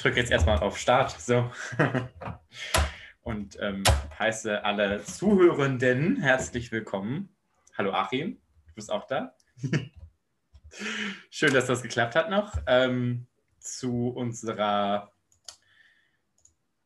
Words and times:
drücke 0.00 0.18
jetzt 0.18 0.30
erstmal 0.30 0.58
auf 0.60 0.78
Start. 0.78 1.10
So. 1.20 1.50
Und 3.22 3.58
ähm, 3.60 3.82
heiße 4.18 4.64
alle 4.64 5.04
Zuhörenden 5.04 6.16
herzlich 6.16 6.72
willkommen. 6.72 7.36
Hallo 7.76 7.92
Achim, 7.92 8.40
du 8.66 8.74
bist 8.74 8.90
auch 8.90 9.06
da. 9.06 9.34
Schön, 11.30 11.52
dass 11.52 11.66
das 11.66 11.82
geklappt 11.82 12.14
hat 12.16 12.30
noch. 12.30 12.56
Ähm, 12.66 13.26
zu 13.58 14.08
unserer 14.08 15.12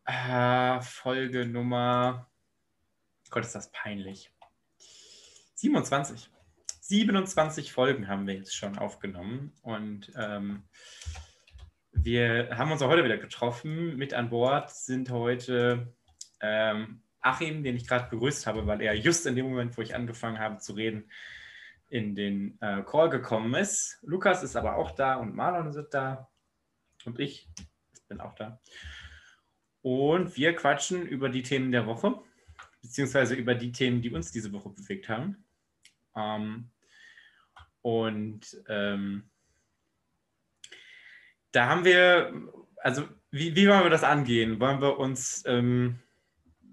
äh, 0.06 0.80
Folge 0.80 1.46
Nummer. 1.46 2.28
Gott, 3.30 3.44
ist 3.44 3.54
das 3.54 3.70
peinlich. 3.70 4.32
27. 5.54 6.30
27 6.80 7.72
Folgen 7.72 8.08
haben 8.08 8.26
wir 8.26 8.34
jetzt 8.34 8.54
schon 8.54 8.76
aufgenommen 8.76 9.52
und 9.62 10.12
ähm, 10.16 10.64
wir 11.94 12.50
haben 12.56 12.72
uns 12.72 12.82
auch 12.82 12.88
heute 12.88 13.04
wieder 13.04 13.18
getroffen. 13.18 13.96
Mit 13.96 14.14
an 14.14 14.30
Bord 14.30 14.70
sind 14.70 15.10
heute 15.10 15.94
ähm, 16.40 17.02
Achim, 17.20 17.62
den 17.62 17.76
ich 17.76 17.86
gerade 17.86 18.10
begrüßt 18.10 18.46
habe, 18.46 18.66
weil 18.66 18.82
er 18.82 18.94
just 18.94 19.26
in 19.26 19.36
dem 19.36 19.46
Moment, 19.46 19.76
wo 19.78 19.82
ich 19.82 19.94
angefangen 19.94 20.38
habe 20.38 20.58
zu 20.58 20.74
reden, 20.74 21.10
in 21.88 22.14
den 22.14 22.58
äh, 22.60 22.82
Call 22.82 23.08
gekommen 23.08 23.54
ist. 23.54 23.98
Lukas 24.02 24.42
ist 24.42 24.56
aber 24.56 24.76
auch 24.76 24.90
da 24.90 25.14
und 25.14 25.34
Marlon 25.34 25.72
sind 25.72 25.94
da 25.94 26.28
und 27.04 27.18
ich 27.20 27.48
bin 28.08 28.20
auch 28.20 28.34
da. 28.34 28.60
Und 29.80 30.36
wir 30.36 30.54
quatschen 30.54 31.06
über 31.06 31.28
die 31.28 31.42
Themen 31.42 31.70
der 31.70 31.86
Woche, 31.86 32.20
beziehungsweise 32.82 33.34
über 33.34 33.54
die 33.54 33.72
Themen, 33.72 34.02
die 34.02 34.10
uns 34.10 34.32
diese 34.32 34.52
Woche 34.52 34.70
bewegt 34.70 35.08
haben. 35.08 35.44
Ähm, 36.16 36.70
und 37.82 38.56
ähm, 38.68 39.30
da 41.54 41.68
haben 41.68 41.84
wir, 41.84 42.32
also 42.78 43.08
wie, 43.30 43.54
wie 43.54 43.68
wollen 43.68 43.84
wir 43.84 43.90
das 43.90 44.02
angehen? 44.02 44.58
Wollen 44.58 44.80
wir 44.80 44.98
uns, 44.98 45.44
ähm, 45.46 46.00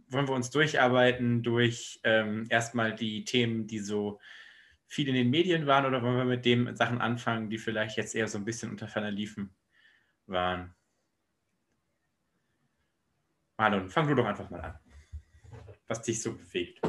wollen 0.08 0.28
wir 0.28 0.34
uns 0.34 0.50
durcharbeiten 0.50 1.44
durch 1.44 2.00
ähm, 2.04 2.48
erstmal 2.50 2.96
die 2.96 3.24
Themen, 3.24 3.68
die 3.68 3.80
so 3.80 4.20
viel 4.88 5.08
in 5.08 5.14
den 5.14 5.30
Medien 5.30 5.68
waren, 5.68 5.86
oder 5.86 6.02
wollen 6.02 6.18
wir 6.18 6.26
mit 6.26 6.46
den 6.46 6.76
Sachen 6.76 7.00
anfangen, 7.00 7.50
die 7.50 7.60
vielleicht 7.60 7.96
jetzt 7.96 8.16
eher 8.16 8.28
so 8.28 8.40
ein 8.40 8.46
bisschen 8.46 8.72
unter 8.72 8.88
ferner 8.88 9.12
liefen 9.12 9.56
waren? 10.26 10.74
Marlon, 13.58 13.90
fang 13.90 14.08
du 14.08 14.16
doch 14.16 14.26
einfach 14.26 14.50
mal 14.50 14.62
an, 14.62 14.80
was 15.88 16.02
dich 16.02 16.22
so 16.22 16.34
bewegt. 16.34 16.82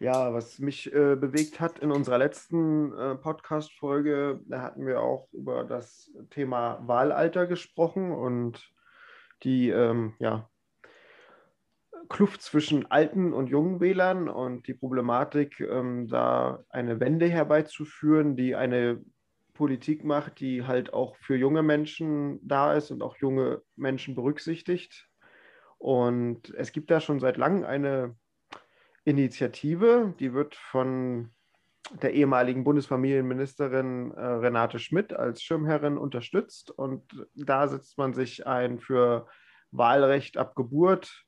Ja, 0.00 0.32
was 0.32 0.60
mich 0.60 0.92
äh, 0.94 1.16
bewegt 1.16 1.58
hat 1.58 1.80
in 1.80 1.90
unserer 1.90 2.18
letzten 2.18 2.96
äh, 2.96 3.16
Podcast-Folge, 3.16 4.40
da 4.46 4.62
hatten 4.62 4.86
wir 4.86 5.00
auch 5.00 5.28
über 5.32 5.64
das 5.64 6.12
Thema 6.30 6.80
Wahlalter 6.86 7.48
gesprochen 7.48 8.12
und 8.12 8.72
die 9.42 9.70
ähm, 9.70 10.14
ja, 10.20 10.48
Kluft 12.08 12.42
zwischen 12.42 12.88
alten 12.88 13.32
und 13.32 13.48
jungen 13.48 13.80
Wählern 13.80 14.28
und 14.28 14.68
die 14.68 14.74
Problematik, 14.74 15.58
ähm, 15.58 16.06
da 16.06 16.62
eine 16.68 17.00
Wende 17.00 17.26
herbeizuführen, 17.26 18.36
die 18.36 18.54
eine 18.54 19.02
Politik 19.52 20.04
macht, 20.04 20.38
die 20.38 20.64
halt 20.64 20.92
auch 20.92 21.16
für 21.16 21.34
junge 21.34 21.64
Menschen 21.64 22.38
da 22.46 22.74
ist 22.74 22.92
und 22.92 23.02
auch 23.02 23.16
junge 23.16 23.62
Menschen 23.74 24.14
berücksichtigt. 24.14 25.08
Und 25.76 26.54
es 26.54 26.70
gibt 26.70 26.92
da 26.92 27.00
schon 27.00 27.18
seit 27.18 27.36
langem 27.36 27.64
eine 27.64 28.16
Initiative, 29.08 30.14
die 30.20 30.34
wird 30.34 30.54
von 30.54 31.30
der 32.02 32.12
ehemaligen 32.12 32.62
Bundesfamilienministerin 32.64 34.12
äh, 34.12 34.20
Renate 34.20 34.78
Schmidt 34.78 35.14
als 35.14 35.42
Schirmherrin 35.42 35.96
unterstützt. 35.96 36.70
Und 36.70 37.26
da 37.34 37.66
setzt 37.68 37.96
man 37.96 38.12
sich 38.12 38.46
ein 38.46 38.78
für 38.78 39.26
Wahlrecht 39.70 40.36
ab 40.36 40.54
Geburt. 40.54 41.24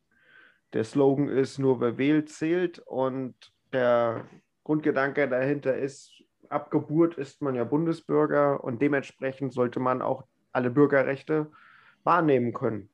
Der 0.74 0.84
Slogan 0.84 1.28
ist, 1.28 1.58
nur 1.58 1.80
wer 1.80 1.96
wählt, 1.96 2.28
zählt. 2.28 2.80
Und 2.80 3.34
der 3.72 4.26
Grundgedanke 4.64 5.26
dahinter 5.26 5.74
ist, 5.74 6.22
ab 6.50 6.70
Geburt 6.70 7.14
ist 7.14 7.40
man 7.40 7.54
ja 7.54 7.64
Bundesbürger 7.64 8.62
und 8.62 8.82
dementsprechend 8.82 9.54
sollte 9.54 9.80
man 9.80 10.02
auch 10.02 10.24
alle 10.52 10.70
Bürgerrechte 10.70 11.50
wahrnehmen 12.04 12.52
können 12.52 12.90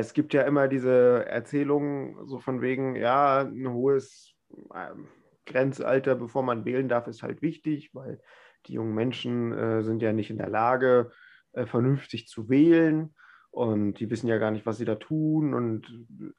es 0.00 0.12
gibt 0.12 0.34
ja 0.34 0.42
immer 0.42 0.68
diese 0.68 1.24
Erzählungen 1.26 2.26
so 2.26 2.40
von 2.40 2.60
wegen, 2.60 2.96
ja, 2.96 3.40
ein 3.40 3.68
hohes 3.72 4.34
ähm, 4.74 5.08
Grenzalter, 5.46 6.16
bevor 6.16 6.42
man 6.42 6.64
wählen 6.64 6.88
darf, 6.88 7.06
ist 7.06 7.22
halt 7.22 7.42
wichtig, 7.42 7.90
weil 7.94 8.20
die 8.66 8.72
jungen 8.72 8.94
Menschen 8.94 9.52
äh, 9.52 9.82
sind 9.82 10.02
ja 10.02 10.12
nicht 10.12 10.30
in 10.30 10.38
der 10.38 10.48
Lage, 10.48 11.12
äh, 11.52 11.66
vernünftig 11.66 12.26
zu 12.26 12.48
wählen. 12.48 13.14
Und 13.50 14.00
die 14.00 14.10
wissen 14.10 14.26
ja 14.26 14.38
gar 14.38 14.50
nicht, 14.50 14.66
was 14.66 14.78
sie 14.78 14.84
da 14.84 14.96
tun 14.96 15.54
und 15.54 15.86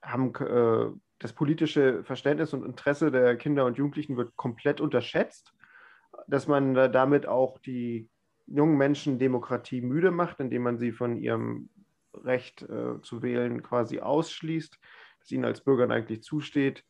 haben 0.01 0.33
äh, 0.35 0.91
das 1.19 1.31
politische 1.31 2.03
Verständnis 2.03 2.53
und 2.53 2.65
Interesse 2.65 3.09
der 3.09 3.37
Kinder 3.37 3.65
und 3.65 3.77
Jugendlichen 3.77 4.17
wird 4.17 4.35
komplett 4.35 4.81
unterschätzt, 4.81 5.53
dass 6.27 6.47
man 6.47 6.73
damit 6.73 7.25
auch 7.25 7.57
die 7.59 8.09
jungen 8.47 8.77
Menschen 8.77 9.17
Demokratie 9.17 9.79
müde 9.79 10.11
macht, 10.11 10.41
indem 10.41 10.63
man 10.63 10.77
sie 10.77 10.91
von 10.91 11.17
ihrem 11.17 11.69
Recht 12.23 12.61
äh, 12.63 13.01
zu 13.01 13.21
wählen 13.21 13.63
quasi 13.63 13.99
ausschließt, 13.99 14.79
das 15.19 15.31
ihnen 15.31 15.45
als 15.45 15.61
Bürgern 15.61 15.91
eigentlich 15.91 16.23
zusteht. 16.23 16.83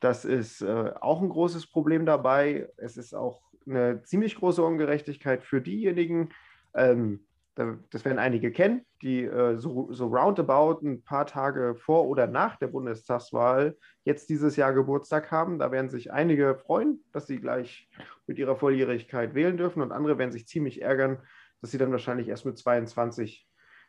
Das 0.00 0.24
ist 0.24 0.62
äh, 0.62 0.92
auch 1.00 1.22
ein 1.22 1.28
großes 1.28 1.70
Problem 1.70 2.06
dabei. 2.06 2.68
Es 2.76 2.96
ist 2.96 3.14
auch 3.14 3.42
eine 3.66 4.02
ziemlich 4.02 4.36
große 4.36 4.62
Ungerechtigkeit 4.62 5.42
für 5.42 5.60
diejenigen, 5.60 6.30
ähm, 6.74 7.26
das 7.54 8.04
werden 8.04 8.18
einige 8.18 8.50
kennen, 8.50 8.84
die 9.00 9.22
äh, 9.22 9.56
so, 9.58 9.92
so 9.92 10.08
roundabout 10.08 10.84
ein 10.84 11.02
paar 11.02 11.26
Tage 11.26 11.76
vor 11.76 12.06
oder 12.06 12.26
nach 12.26 12.56
der 12.56 12.66
Bundestagswahl 12.66 13.76
jetzt 14.04 14.28
dieses 14.28 14.56
Jahr 14.56 14.72
Geburtstag 14.72 15.30
haben. 15.30 15.58
Da 15.60 15.70
werden 15.70 15.88
sich 15.88 16.12
einige 16.12 16.56
freuen, 16.56 17.04
dass 17.12 17.28
sie 17.28 17.38
gleich 17.38 17.88
mit 18.26 18.38
ihrer 18.38 18.56
Volljährigkeit 18.56 19.34
wählen 19.34 19.56
dürfen 19.56 19.82
und 19.82 19.92
andere 19.92 20.18
werden 20.18 20.32
sich 20.32 20.48
ziemlich 20.48 20.82
ärgern, 20.82 21.18
dass 21.60 21.70
sie 21.70 21.78
dann 21.78 21.92
wahrscheinlich 21.92 22.28
erst 22.28 22.44
mit 22.44 22.58
22 22.58 23.46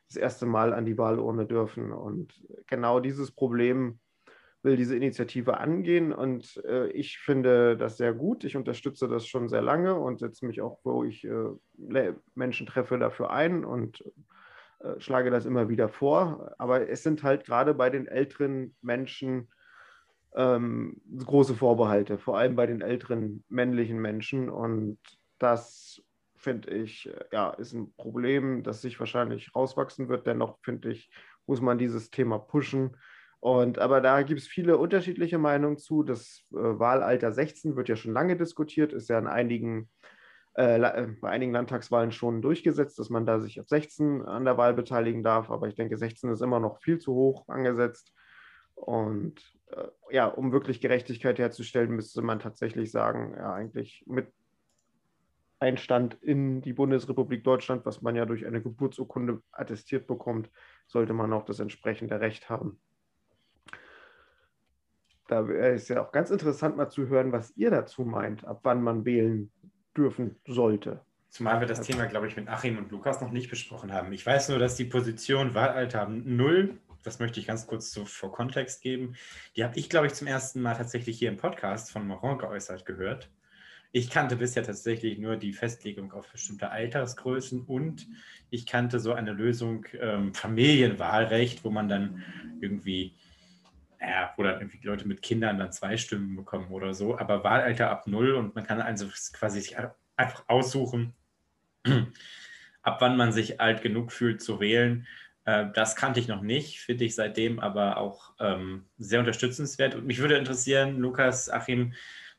das 0.07 0.17
erste 0.17 0.45
Mal 0.45 0.73
an 0.73 0.85
die 0.85 0.97
Wahlurne 0.97 1.45
dürfen. 1.45 1.91
Und 1.91 2.33
genau 2.67 2.99
dieses 2.99 3.31
Problem 3.31 3.99
will 4.65 4.75
diese 4.75 4.95
Initiative 4.95 5.59
angehen 5.59 6.11
und 6.11 6.61
äh, 6.65 6.87
ich 6.87 7.19
finde 7.19 7.77
das 7.77 7.97
sehr 7.97 8.13
gut. 8.13 8.43
Ich 8.43 8.57
unterstütze 8.57 9.07
das 9.07 9.27
schon 9.27 9.47
sehr 9.47 9.61
lange 9.61 9.93
und 9.95 10.19
setze 10.19 10.45
mich 10.45 10.59
auch, 10.61 10.79
wo 10.83 11.03
ich 11.03 11.23
äh, 11.23 12.13
Menschen 12.33 12.65
treffe, 12.65 12.97
dafür 12.97 13.29
ein 13.29 13.63
und 13.63 14.03
äh, 14.79 14.99
schlage 14.99 15.29
das 15.29 15.45
immer 15.45 15.69
wieder 15.69 15.87
vor. 15.87 16.55
Aber 16.57 16.89
es 16.89 17.03
sind 17.03 17.21
halt 17.21 17.45
gerade 17.45 17.75
bei 17.75 17.91
den 17.91 18.07
älteren 18.07 18.75
Menschen 18.81 19.49
ähm, 20.35 20.99
große 21.15 21.53
Vorbehalte, 21.55 22.17
vor 22.17 22.37
allem 22.37 22.55
bei 22.55 22.65
den 22.65 22.81
älteren 22.81 23.43
männlichen 23.49 23.99
Menschen 23.99 24.49
und 24.49 24.97
das 25.37 26.01
finde 26.45 26.69
ich, 26.69 27.09
äh, 27.09 27.25
ja, 27.33 27.49
ist 27.49 27.73
ein 27.73 27.93
Problem, 27.95 28.63
das 28.63 28.81
sich 28.81 28.99
wahrscheinlich 28.99 29.53
rauswachsen 29.55 30.07
wird. 30.07 30.27
Dennoch 30.27 30.59
finde 30.63 30.91
ich, 30.91 31.09
muss 31.47 31.59
man 31.59 31.77
dieses 31.77 32.11
Thema 32.11 32.37
pushen. 32.37 32.95
Und 33.39 33.79
aber 33.79 33.99
da 33.99 34.21
gibt 34.21 34.39
es 34.39 34.47
viele 34.47 34.77
unterschiedliche 34.77 35.39
Meinungen 35.39 35.77
zu. 35.77 36.03
Das 36.03 36.45
äh, 36.51 36.55
Wahlalter 36.55 37.31
16 37.31 37.75
wird 37.75 37.89
ja 37.89 37.95
schon 37.95 38.13
lange 38.13 38.37
diskutiert, 38.37 38.93
ist 38.93 39.09
ja 39.09 39.17
in 39.19 39.27
einigen, 39.27 39.89
äh, 40.55 40.79
äh 40.79 41.07
bei 41.19 41.29
einigen 41.29 41.51
Landtagswahlen 41.51 42.11
schon 42.11 42.41
durchgesetzt, 42.41 42.99
dass 42.99 43.09
man 43.09 43.25
da 43.25 43.39
sich 43.39 43.59
auf 43.59 43.67
16 43.67 44.21
an 44.21 44.45
der 44.45 44.57
Wahl 44.57 44.75
beteiligen 44.75 45.23
darf. 45.23 45.49
Aber 45.49 45.67
ich 45.67 45.75
denke, 45.75 45.97
16 45.97 46.29
ist 46.31 46.41
immer 46.41 46.59
noch 46.59 46.79
viel 46.81 46.99
zu 46.99 47.13
hoch 47.13 47.47
angesetzt. 47.49 48.13
Und 48.75 49.41
äh, 49.71 49.87
ja, 50.11 50.27
um 50.27 50.51
wirklich 50.51 50.79
Gerechtigkeit 50.79 51.39
herzustellen, 51.39 51.91
müsste 51.91 52.21
man 52.21 52.39
tatsächlich 52.39 52.91
sagen, 52.91 53.33
ja, 53.35 53.53
eigentlich 53.53 54.03
mit 54.05 54.27
Einstand 55.65 56.13
in 56.21 56.61
die 56.61 56.73
Bundesrepublik 56.73 57.43
Deutschland, 57.43 57.85
was 57.85 58.03
man 58.03 58.15
ja 58.15 58.25
durch 58.25 58.45
eine 58.45 58.61
Geburtsurkunde 58.61 59.41
attestiert 59.51 60.05
bekommt, 60.05 60.51
sollte 60.85 61.13
man 61.13 61.33
auch 61.33 61.43
das 61.43 61.59
entsprechende 61.59 62.19
Recht 62.19 62.49
haben. 62.49 62.79
Da 65.27 65.41
ist 65.49 65.89
ja 65.89 66.05
auch 66.05 66.11
ganz 66.11 66.29
interessant 66.29 66.77
mal 66.77 66.89
zu 66.89 67.07
hören, 67.07 67.31
was 67.31 67.57
ihr 67.57 67.71
dazu 67.71 68.03
meint, 68.03 68.45
ab 68.45 68.59
wann 68.61 68.83
man 68.83 69.05
wählen 69.05 69.51
dürfen 69.97 70.35
sollte. 70.45 71.01
Zumal 71.29 71.59
wir 71.59 71.67
das 71.67 71.81
Thema, 71.81 72.05
glaube 72.05 72.27
ich, 72.27 72.35
mit 72.37 72.47
Achim 72.47 72.77
und 72.77 72.91
Lukas 72.91 73.21
noch 73.21 73.31
nicht 73.31 73.49
besprochen 73.49 73.91
haben. 73.91 74.13
Ich 74.13 74.23
weiß 74.25 74.49
nur, 74.49 74.59
dass 74.59 74.75
die 74.75 74.85
Position 74.85 75.55
Wahlalter 75.55 76.07
null, 76.07 76.77
das 77.03 77.19
möchte 77.19 77.39
ich 77.39 77.47
ganz 77.47 77.65
kurz 77.65 77.91
so 77.91 78.05
vor 78.05 78.31
Kontext 78.31 78.81
geben, 78.81 79.15
die 79.55 79.63
habe 79.63 79.77
ich, 79.77 79.89
glaube 79.89 80.05
ich, 80.05 80.13
zum 80.13 80.27
ersten 80.27 80.61
Mal 80.61 80.75
tatsächlich 80.75 81.17
hier 81.17 81.29
im 81.29 81.37
Podcast 81.37 81.91
von 81.91 82.05
Moron 82.05 82.37
geäußert 82.37 82.85
gehört. 82.85 83.31
Ich 83.95 84.09
kannte 84.09 84.35
bisher 84.35 84.61
tatsächlich 84.61 85.19
nur 85.19 85.37
die 85.37 85.53
Festlegung 85.53 86.11
auf 86.11 86.29
bestimmte 86.29 86.69
Altersgrößen 86.69 87.61
und 87.61 88.05
ich 88.49 88.65
kannte 88.65 88.99
so 88.99 89.13
eine 89.13 89.31
Lösung 89.31 89.85
ähm, 89.97 90.33
Familienwahlrecht, 90.33 91.63
wo 91.63 91.69
man 91.69 91.87
dann 91.87 92.21
irgendwie, 92.59 93.15
ja, 94.01 94.33
wo 94.35 94.43
dann 94.43 94.59
irgendwie 94.59 94.85
Leute 94.85 95.07
mit 95.07 95.21
Kindern 95.21 95.59
dann 95.59 95.71
zwei 95.71 95.95
Stimmen 95.95 96.35
bekommen 96.35 96.71
oder 96.71 96.93
so, 96.93 97.17
aber 97.17 97.45
Wahlalter 97.45 97.89
ab 97.89 98.05
null 98.05 98.33
und 98.33 98.53
man 98.53 98.65
kann 98.65 98.81
also 98.81 99.07
quasi 99.31 99.61
sich 99.61 99.77
einfach 100.17 100.43
aussuchen, 100.49 101.13
ab 102.81 102.97
wann 102.99 103.15
man 103.15 103.31
sich 103.31 103.61
alt 103.61 103.81
genug 103.81 104.11
fühlt 104.11 104.41
zu 104.41 104.59
wählen. 104.59 105.07
Äh, 105.45 105.67
das 105.73 105.95
kannte 105.95 106.19
ich 106.19 106.27
noch 106.27 106.41
nicht, 106.41 106.81
finde 106.81 107.05
ich 107.05 107.15
seitdem 107.15 107.61
aber 107.61 107.95
auch 107.95 108.33
ähm, 108.41 108.87
sehr 108.97 109.21
unterstützenswert. 109.21 109.95
Und 109.95 110.05
mich 110.05 110.19
würde 110.19 110.35
interessieren, 110.35 110.97
Lukas, 110.99 111.49
Achim, 111.49 111.93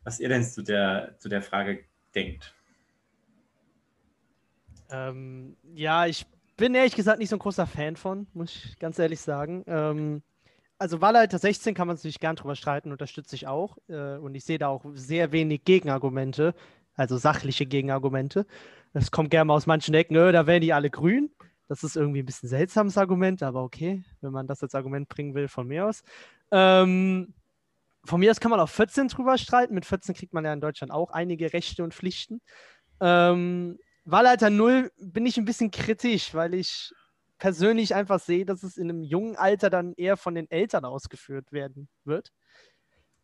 was 0.06 0.20
ihr 0.20 0.28
denn 0.28 0.44
zu 0.44 0.62
der, 0.62 1.16
zu 1.18 1.28
der 1.28 1.42
Frage 1.42 1.80
denkt. 2.14 2.54
Ähm, 4.88 5.56
ja, 5.74 6.06
ich 6.06 6.24
bin 6.56 6.76
ehrlich 6.76 6.94
gesagt 6.94 7.18
nicht 7.18 7.28
so 7.28 7.34
ein 7.36 7.40
großer 7.40 7.66
Fan 7.66 7.96
von, 7.96 8.28
muss 8.32 8.54
ich 8.54 8.78
ganz 8.78 9.00
ehrlich 9.00 9.20
sagen. 9.20 9.64
Ähm, 9.66 10.22
also 10.78 11.00
Wahlalter 11.00 11.40
16 11.40 11.74
kann 11.74 11.88
man 11.88 11.96
sich 11.96 12.20
gern 12.20 12.36
drüber 12.36 12.54
streiten, 12.54 12.92
unterstütze 12.92 13.34
ich 13.34 13.48
auch. 13.48 13.78
Äh, 13.88 14.18
und 14.18 14.36
ich 14.36 14.44
sehe 14.44 14.58
da 14.58 14.68
auch 14.68 14.84
sehr 14.94 15.32
wenig 15.32 15.64
Gegenargumente, 15.64 16.54
also 16.94 17.16
sachliche 17.16 17.66
Gegenargumente. 17.66 18.46
Das 18.92 19.10
kommt 19.10 19.32
gerne 19.32 19.46
mal 19.46 19.54
aus 19.54 19.66
manchen 19.66 19.92
Ecken, 19.92 20.14
öh, 20.14 20.30
da 20.30 20.46
wären 20.46 20.60
die 20.60 20.72
alle 20.72 20.88
grün. 20.88 21.30
Das 21.66 21.82
ist 21.82 21.96
irgendwie 21.96 22.22
ein 22.22 22.26
bisschen 22.26 22.48
seltsames 22.48 22.96
Argument, 22.96 23.42
aber 23.42 23.64
okay, 23.64 24.04
wenn 24.20 24.30
man 24.30 24.46
das 24.46 24.62
als 24.62 24.76
Argument 24.76 25.08
bringen 25.08 25.34
will, 25.34 25.48
von 25.48 25.66
mir 25.66 25.86
aus. 25.86 26.04
Ähm, 26.52 27.34
von 28.06 28.20
mir 28.20 28.30
aus 28.30 28.40
kann 28.40 28.50
man 28.50 28.60
auf 28.60 28.70
14 28.70 29.08
drüber 29.08 29.38
streiten. 29.38 29.74
Mit 29.74 29.84
14 29.84 30.14
kriegt 30.14 30.32
man 30.32 30.44
ja 30.44 30.52
in 30.52 30.60
Deutschland 30.60 30.92
auch 30.92 31.10
einige 31.10 31.52
Rechte 31.52 31.84
und 31.84 31.94
Pflichten. 31.94 32.40
Ähm, 33.00 33.78
Wahlalter 34.04 34.50
0 34.50 34.90
bin 34.98 35.26
ich 35.26 35.36
ein 35.36 35.44
bisschen 35.44 35.70
kritisch, 35.70 36.32
weil 36.34 36.54
ich 36.54 36.92
persönlich 37.38 37.94
einfach 37.94 38.20
sehe, 38.20 38.46
dass 38.46 38.62
es 38.62 38.76
in 38.76 38.88
einem 38.88 39.02
jungen 39.02 39.36
Alter 39.36 39.68
dann 39.68 39.92
eher 39.94 40.16
von 40.16 40.34
den 40.34 40.50
Eltern 40.50 40.84
ausgeführt 40.84 41.52
werden 41.52 41.88
wird. 42.04 42.32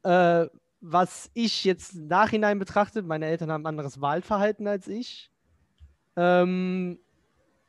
Äh, 0.03 0.47
was 0.81 1.31
ich 1.35 1.65
jetzt 1.65 1.95
im 1.95 2.09
Nachhinein 2.09 2.59
betrachte, 2.59 3.03
meine 3.03 3.27
Eltern 3.27 3.53
haben 3.53 3.63
ein 3.63 3.69
anderes 3.69 4.01
Wahlverhalten 4.01 4.67
als 4.67 4.89
ich. 4.89 5.31
Ähm, 6.17 6.99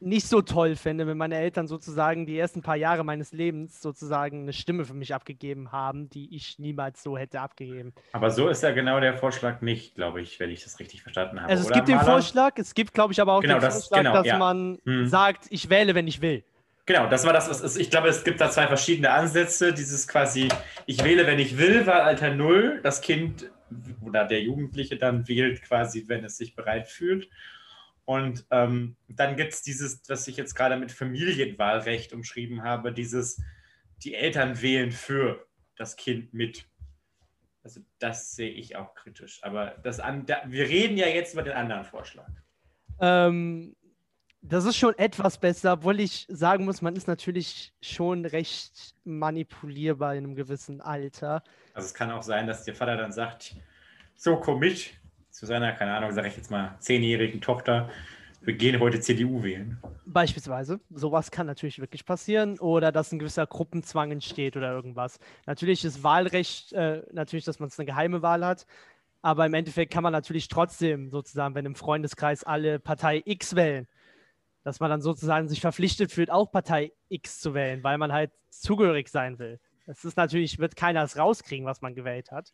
nicht 0.03 0.27
so 0.27 0.41
toll 0.41 0.75
fände, 0.75 1.07
wenn 1.07 1.17
meine 1.17 1.35
Eltern 1.35 1.67
sozusagen 1.67 2.25
die 2.25 2.37
ersten 2.37 2.61
paar 2.61 2.75
Jahre 2.75 3.03
meines 3.03 3.31
Lebens 3.31 3.81
sozusagen 3.81 4.43
eine 4.43 4.53
Stimme 4.53 4.85
für 4.85 4.93
mich 4.93 5.13
abgegeben 5.13 5.71
haben, 5.71 6.09
die 6.09 6.35
ich 6.35 6.59
niemals 6.59 7.01
so 7.01 7.17
hätte 7.17 7.39
abgegeben. 7.39 7.93
Aber 8.11 8.29
so 8.29 8.47
ist 8.49 8.63
ja 8.63 8.71
genau 8.71 8.99
der 8.99 9.17
Vorschlag 9.17 9.61
nicht, 9.61 9.95
glaube 9.95 10.21
ich, 10.21 10.39
wenn 10.39 10.49
ich 10.49 10.63
das 10.63 10.79
richtig 10.79 11.01
verstanden 11.01 11.41
habe. 11.41 11.49
Also 11.49 11.67
es 11.67 11.71
gibt 11.71 11.87
den 11.87 11.99
Vorschlag, 11.99 12.53
es 12.57 12.73
gibt, 12.73 12.93
glaube 12.93 13.13
ich, 13.13 13.21
aber 13.21 13.33
auch 13.33 13.41
genau, 13.41 13.55
den 13.55 13.61
das, 13.61 13.87
Vorschlag, 13.87 13.97
genau, 13.99 14.13
dass 14.13 14.27
ja. 14.27 14.37
man 14.37 14.79
Hm. 14.85 15.07
sagt, 15.07 15.45
ich 15.49 15.69
wähle, 15.69 15.95
wenn 15.95 16.07
ich 16.07 16.21
will. 16.21 16.43
Genau, 16.85 17.07
das 17.07 17.25
war 17.25 17.31
das, 17.31 17.49
was 17.49 17.61
ist. 17.61 17.77
Ich 17.77 17.89
glaube, 17.89 18.09
es 18.09 18.25
gibt 18.25 18.41
da 18.41 18.49
zwei 18.49 18.67
verschiedene 18.67 19.11
Ansätze. 19.11 19.73
Dieses 19.73 20.07
quasi, 20.07 20.49
ich 20.85 21.03
wähle, 21.03 21.25
wenn 21.25 21.39
ich 21.39 21.57
will, 21.57 21.85
Wahlalter 21.85 22.33
0. 22.33 22.81
Das 22.83 22.99
Kind 22.99 23.49
oder 24.01 24.25
der 24.25 24.41
Jugendliche 24.41 24.97
dann 24.97 25.27
wählt 25.27 25.61
quasi, 25.61 26.03
wenn 26.07 26.25
es 26.25 26.37
sich 26.37 26.55
bereit 26.55 26.89
fühlt. 26.89 27.29
Und 28.05 28.45
ähm, 28.51 28.97
dann 29.07 29.37
gibt 29.37 29.53
es 29.53 29.61
dieses, 29.61 30.01
was 30.07 30.27
ich 30.27 30.35
jetzt 30.37 30.55
gerade 30.55 30.75
mit 30.77 30.91
Familienwahlrecht 30.91 32.13
umschrieben 32.13 32.63
habe, 32.63 32.91
dieses, 32.91 33.41
die 34.03 34.15
Eltern 34.15 34.61
wählen 34.61 34.91
für 34.91 35.45
das 35.77 35.95
Kind 35.95 36.33
mit. 36.33 36.67
Also 37.63 37.79
das 37.99 38.35
sehe 38.35 38.51
ich 38.51 38.75
auch 38.75 38.93
kritisch. 38.93 39.41
Aber 39.43 39.75
das 39.83 39.99
an, 39.99 40.25
da, 40.25 40.41
wir 40.45 40.67
reden 40.67 40.97
ja 40.97 41.07
jetzt 41.07 41.33
über 41.33 41.43
den 41.43 41.53
anderen 41.53 41.85
Vorschlag. 41.85 42.29
Ähm, 42.99 43.75
das 44.41 44.65
ist 44.65 44.75
schon 44.75 44.97
etwas 44.97 45.37
besser, 45.37 45.73
obwohl 45.73 46.01
ich 46.01 46.25
sagen 46.29 46.65
muss, 46.65 46.81
man 46.81 46.97
ist 46.97 47.07
natürlich 47.07 47.73
schon 47.81 48.25
recht 48.25 48.93
manipulierbar 49.05 50.15
in 50.15 50.25
einem 50.25 50.35
gewissen 50.35 50.81
Alter. 50.81 51.41
Also 51.73 51.85
es 51.85 51.93
kann 51.93 52.11
auch 52.11 52.23
sein, 52.23 52.47
dass 52.47 52.65
der 52.65 52.75
Vater 52.75 52.97
dann 52.97 53.13
sagt, 53.13 53.55
so 54.15 54.35
komm 54.35 54.59
mit 54.59 54.91
zu 55.33 55.47
seiner, 55.47 55.73
keine 55.73 55.93
Ahnung, 55.95 56.11
sage 56.11 56.27
ich 56.27 56.37
jetzt 56.37 56.51
mal, 56.51 56.75
zehnjährigen 56.79 57.41
Tochter, 57.41 57.89
wir 58.41 58.53
gehen 58.53 58.79
heute 58.79 58.99
CDU 58.99 59.41
wählen. 59.41 59.79
Beispielsweise. 60.05 60.79
Sowas 60.91 61.31
kann 61.31 61.47
natürlich 61.47 61.79
wirklich 61.79 62.05
passieren. 62.05 62.59
Oder 62.59 62.91
dass 62.91 63.11
ein 63.11 63.19
gewisser 63.19 63.47
Gruppenzwang 63.47 64.11
entsteht 64.11 64.57
oder 64.57 64.71
irgendwas. 64.71 65.17
Natürlich 65.45 65.85
ist 65.85 66.03
Wahlrecht, 66.03 66.73
äh, 66.73 67.03
natürlich, 67.13 67.45
dass 67.45 67.59
man 67.59 67.69
es 67.69 67.79
eine 67.79 67.85
geheime 67.85 68.21
Wahl 68.21 68.45
hat. 68.45 68.67
Aber 69.21 69.45
im 69.45 69.53
Endeffekt 69.53 69.93
kann 69.93 70.03
man 70.03 70.11
natürlich 70.11 70.49
trotzdem 70.49 71.09
sozusagen, 71.09 71.55
wenn 71.55 71.65
im 71.65 71.75
Freundeskreis 71.75 72.43
alle 72.43 72.79
Partei 72.79 73.23
X 73.25 73.55
wählen, 73.55 73.87
dass 74.63 74.81
man 74.81 74.89
dann 74.89 75.01
sozusagen 75.01 75.47
sich 75.47 75.61
verpflichtet 75.61 76.11
fühlt, 76.11 76.29
auch 76.29 76.51
Partei 76.51 76.91
X 77.07 77.39
zu 77.39 77.53
wählen, 77.53 77.81
weil 77.83 77.97
man 77.97 78.11
halt 78.11 78.31
zugehörig 78.49 79.07
sein 79.07 79.39
will. 79.39 79.59
Es 79.85 80.03
ist 80.03 80.17
natürlich, 80.17 80.59
wird 80.59 80.75
keiner 80.75 81.03
es 81.03 81.17
rauskriegen, 81.17 81.65
was 81.65 81.81
man 81.81 81.95
gewählt 81.95 82.31
hat. 82.31 82.53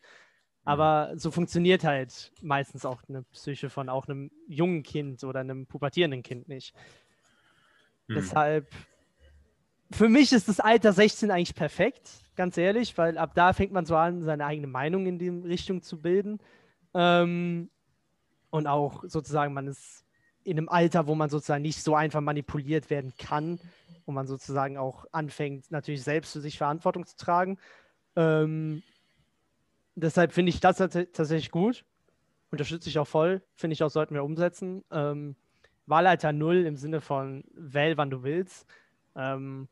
Aber 0.63 1.13
so 1.15 1.31
funktioniert 1.31 1.83
halt 1.83 2.31
meistens 2.41 2.85
auch 2.85 3.01
eine 3.07 3.23
Psyche 3.23 3.69
von 3.69 3.89
auch 3.89 4.07
einem 4.07 4.31
jungen 4.47 4.83
Kind 4.83 5.23
oder 5.23 5.39
einem 5.39 5.65
pubertierenden 5.65 6.21
Kind 6.21 6.47
nicht. 6.47 6.75
Hm. 8.07 8.15
Deshalb, 8.15 8.67
für 9.91 10.09
mich 10.09 10.31
ist 10.31 10.47
das 10.47 10.59
Alter 10.59 10.93
16 10.93 11.31
eigentlich 11.31 11.55
perfekt, 11.55 12.11
ganz 12.35 12.57
ehrlich, 12.57 12.97
weil 12.97 13.17
ab 13.17 13.31
da 13.33 13.53
fängt 13.53 13.71
man 13.71 13.85
so 13.85 13.95
an, 13.95 14.23
seine 14.23 14.45
eigene 14.45 14.67
Meinung 14.67 15.07
in 15.07 15.17
die 15.17 15.29
Richtung 15.29 15.81
zu 15.81 16.01
bilden. 16.01 16.39
Ähm, 16.93 17.69
und 18.51 18.67
auch 18.67 19.03
sozusagen, 19.07 19.53
man 19.53 19.67
ist 19.67 20.05
in 20.43 20.57
einem 20.57 20.69
Alter, 20.69 21.07
wo 21.07 21.15
man 21.15 21.29
sozusagen 21.29 21.61
nicht 21.61 21.81
so 21.81 21.95
einfach 21.95 22.21
manipuliert 22.21 22.89
werden 22.89 23.13
kann 23.17 23.59
wo 24.09 24.11
man 24.11 24.25
sozusagen 24.25 24.75
auch 24.75 25.05
anfängt, 25.11 25.69
natürlich 25.69 26.01
selbst 26.01 26.33
für 26.33 26.41
sich 26.41 26.57
Verantwortung 26.57 27.05
zu 27.05 27.15
tragen. 27.15 27.59
Ähm, 28.15 28.81
deshalb 29.95 30.33
finde 30.33 30.49
ich 30.51 30.59
das 30.59 30.77
tats 30.77 30.97
tatsächlich 31.13 31.51
gut. 31.51 31.85
Unterstütze 32.51 32.89
ich 32.89 32.97
auch 32.99 33.07
voll. 33.07 33.41
Finde 33.55 33.73
ich 33.73 33.83
auch, 33.83 33.89
sollten 33.89 34.15
wir 34.15 34.23
umsetzen. 34.23 34.83
Ähm, 34.91 35.35
Wahlalter 35.85 36.33
0 36.33 36.65
im 36.65 36.77
Sinne 36.77 37.01
von 37.01 37.43
wähl, 37.53 37.97
wann 37.97 38.09
du 38.09 38.23
willst. 38.23 38.65
Ähm, 39.15 39.67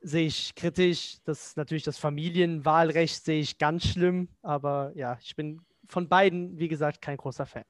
sehe 0.00 0.26
ich 0.26 0.54
kritisch. 0.54 1.18
Das 1.24 1.56
natürlich 1.56 1.82
das 1.82 1.98
Familienwahlrecht 1.98 3.24
sehe 3.24 3.40
ich 3.40 3.58
ganz 3.58 3.86
schlimm. 3.86 4.28
Aber 4.42 4.92
ja, 4.94 5.18
ich 5.22 5.36
bin 5.36 5.60
von 5.88 6.08
beiden, 6.08 6.58
wie 6.58 6.68
gesagt, 6.68 7.00
kein 7.02 7.16
großer 7.16 7.46
Fan. 7.46 7.64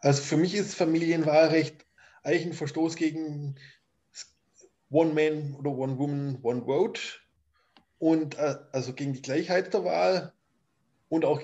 Also 0.00 0.22
für 0.22 0.36
mich 0.36 0.54
ist 0.54 0.74
Familienwahlrecht 0.74 1.86
eigentlich 2.22 2.46
ein 2.46 2.52
Verstoß 2.54 2.96
gegen 2.96 3.56
One 4.90 5.12
Man 5.12 5.54
oder 5.54 5.70
One 5.70 5.98
Woman, 5.98 6.38
One 6.42 6.64
Vote 6.64 7.00
und 8.00 8.36
äh, 8.38 8.56
also 8.72 8.92
gegen 8.94 9.12
die 9.12 9.22
Gleichheit 9.22 9.72
der 9.72 9.84
Wahl 9.84 10.32
und 11.08 11.24
auch, 11.24 11.40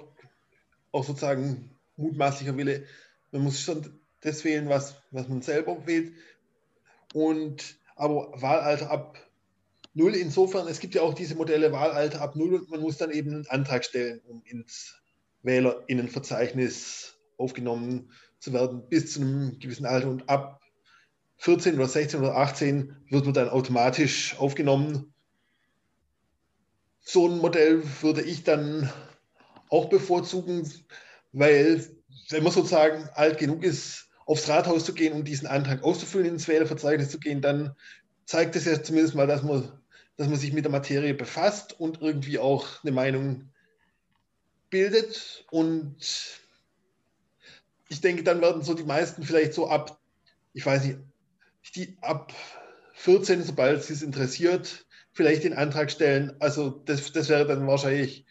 auch 0.91 1.05
sozusagen 1.05 1.71
mutmaßlicher 1.97 2.57
Wille. 2.57 2.87
Man 3.31 3.43
muss 3.43 3.61
schon 3.61 4.01
das 4.23 4.43
wählen, 4.45 4.69
was, 4.69 4.97
was 5.13 5.29
man 5.29 5.43
selber 5.43 5.87
wählt. 5.87 6.15
Und 7.15 7.77
aber 7.95 8.33
Wahlalter 8.41 8.91
ab 8.91 9.19
null 9.95 10.15
insofern, 10.15 10.67
es 10.67 10.81
gibt 10.81 10.95
ja 10.95 11.03
auch 11.03 11.15
diese 11.15 11.37
Modelle 11.37 11.73
Wahlalter 11.73 12.21
ab 12.21 12.37
null 12.37 12.55
und 12.55 12.71
man 12.71 12.81
muss 12.81 12.97
dann 12.97 13.11
eben 13.11 13.33
einen 13.33 13.47
Antrag 13.47 13.85
stellen, 13.85 14.21
um 14.27 14.43
ins 14.45 14.95
Wählerinnenverzeichnis 15.43 17.19
aufgenommen 17.37 18.11
zu 18.39 18.53
werden 18.53 18.89
bis 18.89 19.13
zu 19.13 19.21
einem 19.21 19.59
gewissen 19.59 19.87
Alter 19.87 20.09
und 20.09 20.29
ab 20.29 20.61
14 21.39 21.75
oder 21.75 21.89
16 21.89 22.21
oder 22.21 22.37
18 22.37 22.97
wird 23.11 23.25
man 23.25 23.35
dann 23.35 23.51
automatisch 23.51 24.37
aufgenommen. 24.39 25.13
So 27.09 27.29
ein 27.29 27.39
Modell 27.39 27.85
würde 28.03 28.21
ich 28.21 28.43
dann 28.43 28.93
auch 29.71 29.89
bevorzugen, 29.89 30.69
weil 31.33 31.89
wenn 32.31 32.43
man 32.43 32.53
sozusagen 32.53 33.09
alt 33.15 33.39
genug 33.39 33.63
ist, 33.63 34.09
aufs 34.27 34.49
Rathaus 34.49 34.85
zu 34.85 34.93
gehen 34.93 35.13
und 35.13 35.29
diesen 35.29 35.47
Antrag 35.47 35.85
auszufüllen, 35.85 36.27
ins 36.27 36.49
Wählerverzeichnis 36.49 37.11
zu 37.11 37.21
gehen, 37.21 37.41
dann 37.41 37.77
zeigt 38.25 38.57
es 38.57 38.65
ja 38.65 38.83
zumindest 38.83 39.15
mal, 39.15 39.29
dass 39.29 39.45
man, 39.45 39.81
dass 40.17 40.27
man 40.27 40.37
sich 40.37 40.53
mit 40.53 40.65
der 40.65 40.73
Materie 40.73 41.15
befasst 41.15 41.79
und 41.79 42.03
irgendwie 42.03 42.41
auch 42.41 42.83
eine 42.83 42.91
Meinung 42.91 43.53
bildet. 44.71 45.47
Und 45.53 46.41
ich 47.89 48.01
denke, 48.01 48.25
dann 48.25 48.41
werden 48.41 48.63
so 48.63 48.75
die 48.75 48.83
meisten 48.83 49.23
vielleicht 49.23 49.55
so 49.55 49.69
ab, 49.69 50.01
ich 50.55 50.67
weiß 50.67 50.83
nicht, 50.83 50.99
die 51.77 51.97
ab 52.01 52.33
14, 52.95 53.45
sobald 53.45 53.85
sie 53.85 53.93
es 53.93 54.03
interessiert, 54.03 54.86
vielleicht 55.17 55.45
den 55.45 55.55
Antrag 55.55 55.91
stellen. 55.91 56.37
Also 56.41 56.69
das, 56.69 57.11
das 57.11 57.31
wäre 57.31 57.47
dann 57.47 57.67
wahrscheinlich, 57.67 58.27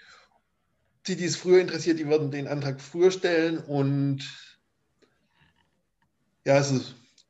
die, 1.07 1.15
die 1.15 1.25
es 1.25 1.35
früher 1.35 1.59
interessiert, 1.59 1.97
die 1.97 2.07
würden 2.07 2.29
den 2.29 2.47
Antrag 2.47 2.79
früher 2.79 3.09
stellen. 3.09 3.57
Und 3.57 4.23
ja, 6.45 6.53
also 6.53 6.79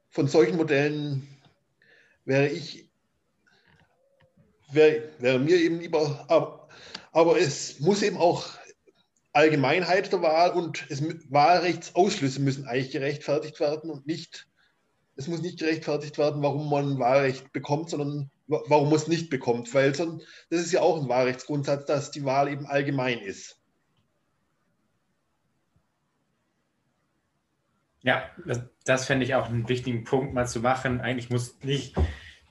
von 0.09 0.27
solchen 0.27 0.57
Modellen 0.57 1.25
wäre 2.25 2.50
ich, 2.50 2.89
wäre, 4.71 5.09
wäre 5.19 5.39
mir 5.39 5.57
eben 5.57 5.79
lieber, 5.79 6.25
aber, 6.27 6.67
aber 7.13 7.39
es 7.39 7.79
muss 7.79 8.01
eben 8.01 8.17
auch 8.17 8.50
Allgemeinheit 9.31 10.12
der 10.12 10.21
Wahl 10.21 10.51
und 10.51 10.85
es, 10.89 11.01
Wahlrechtsausschlüsse 11.31 12.41
müssen 12.41 12.67
eigentlich 12.67 12.91
gerechtfertigt 12.91 13.59
werden 13.62 13.89
und 13.89 14.05
nicht 14.05 14.47
es 15.15 15.27
muss 15.27 15.41
nicht 15.41 15.60
gerechtfertigt 15.60 16.17
werden, 16.17 16.43
warum 16.43 16.69
man 16.69 17.00
Wahlrecht 17.00 17.53
bekommt, 17.53 17.89
sondern 17.89 18.29
warum 18.48 18.89
man 18.89 18.95
es 18.95 19.07
nicht 19.07 19.29
bekommt. 19.29 19.74
Weil 19.74 19.91
das 19.91 20.10
ist 20.50 20.72
ja 20.72 20.81
auch 20.81 21.01
ein 21.01 21.10
Wahlrechtsgrundsatz, 21.10 21.86
dass 21.86 22.12
die 22.12 22.25
Wahl 22.25 22.51
eben 22.51 22.65
allgemein 22.65 23.19
ist. 23.19 23.60
Ja, 28.01 28.29
das, 28.45 28.62
das 28.84 29.05
fände 29.05 29.25
ich 29.25 29.34
auch 29.34 29.48
einen 29.48 29.67
wichtigen 29.67 30.03
Punkt 30.03 30.34
mal 30.34 30.45
zu 30.45 30.60
machen. 30.60 31.01
Eigentlich 31.01 31.31
muss 31.31 31.60
nicht 31.63 31.95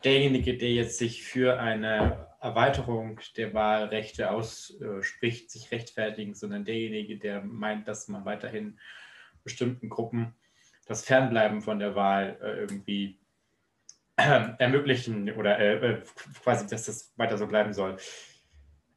derjenige, 0.02 0.56
der 0.56 0.72
jetzt 0.72 0.98
sich 0.98 1.22
für 1.22 1.60
eine 1.60 2.28
Erweiterung 2.40 3.20
der 3.36 3.54
Wahlrechte 3.54 4.30
ausspricht, 4.30 5.50
sich 5.50 5.70
rechtfertigen, 5.70 6.34
sondern 6.34 6.64
derjenige, 6.64 7.18
der 7.18 7.42
meint, 7.42 7.86
dass 7.86 8.08
man 8.08 8.24
weiterhin 8.24 8.80
bestimmten 9.44 9.88
Gruppen 9.88 10.34
das 10.86 11.04
Fernbleiben 11.04 11.62
von 11.62 11.78
der 11.78 11.94
Wahl 11.94 12.38
äh, 12.42 12.60
irgendwie 12.60 13.18
äh, 14.16 14.48
ermöglichen 14.58 15.30
oder 15.32 15.58
äh, 15.58 15.74
äh, 15.74 16.02
quasi, 16.42 16.66
dass 16.66 16.86
das 16.86 17.12
weiter 17.16 17.38
so 17.38 17.46
bleiben 17.46 17.72
soll. 17.72 17.96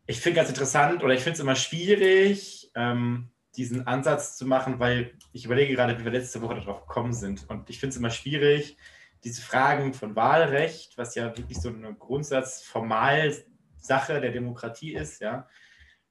Ich 0.06 0.22
finde 0.22 0.38
ganz 0.38 0.50
interessant 0.50 1.04
oder 1.04 1.14
ich 1.14 1.22
finde 1.22 1.34
es 1.34 1.40
immer 1.40 1.56
schwierig, 1.56 2.72
ähm, 2.76 3.30
diesen 3.56 3.88
Ansatz 3.88 4.38
zu 4.38 4.46
machen, 4.46 4.80
weil 4.80 5.14
ich 5.34 5.46
überlege 5.46 5.74
gerade, 5.74 6.00
wie 6.00 6.06
wir 6.06 6.12
letzte 6.12 6.42
Woche 6.42 6.56
darauf 6.56 6.88
gekommen 6.88 7.14
sind. 7.14 7.50
Und 7.50 7.70
ich 7.70 7.80
finde 7.80 7.92
es 7.92 7.98
immer 7.98 8.12
schwierig, 8.12 8.78
diese 9.24 9.42
Fragen 9.42 9.94
von 9.94 10.16
Wahlrecht, 10.16 10.98
was 10.98 11.16
ja 11.16 11.36
wirklich 11.36 11.60
so 11.60 11.70
eine 11.70 11.96
Grundsatzformalsache 11.96 14.22
der 14.22 14.32
Demokratie 14.32 14.94
ist, 14.94 15.22
ja, 15.22 15.48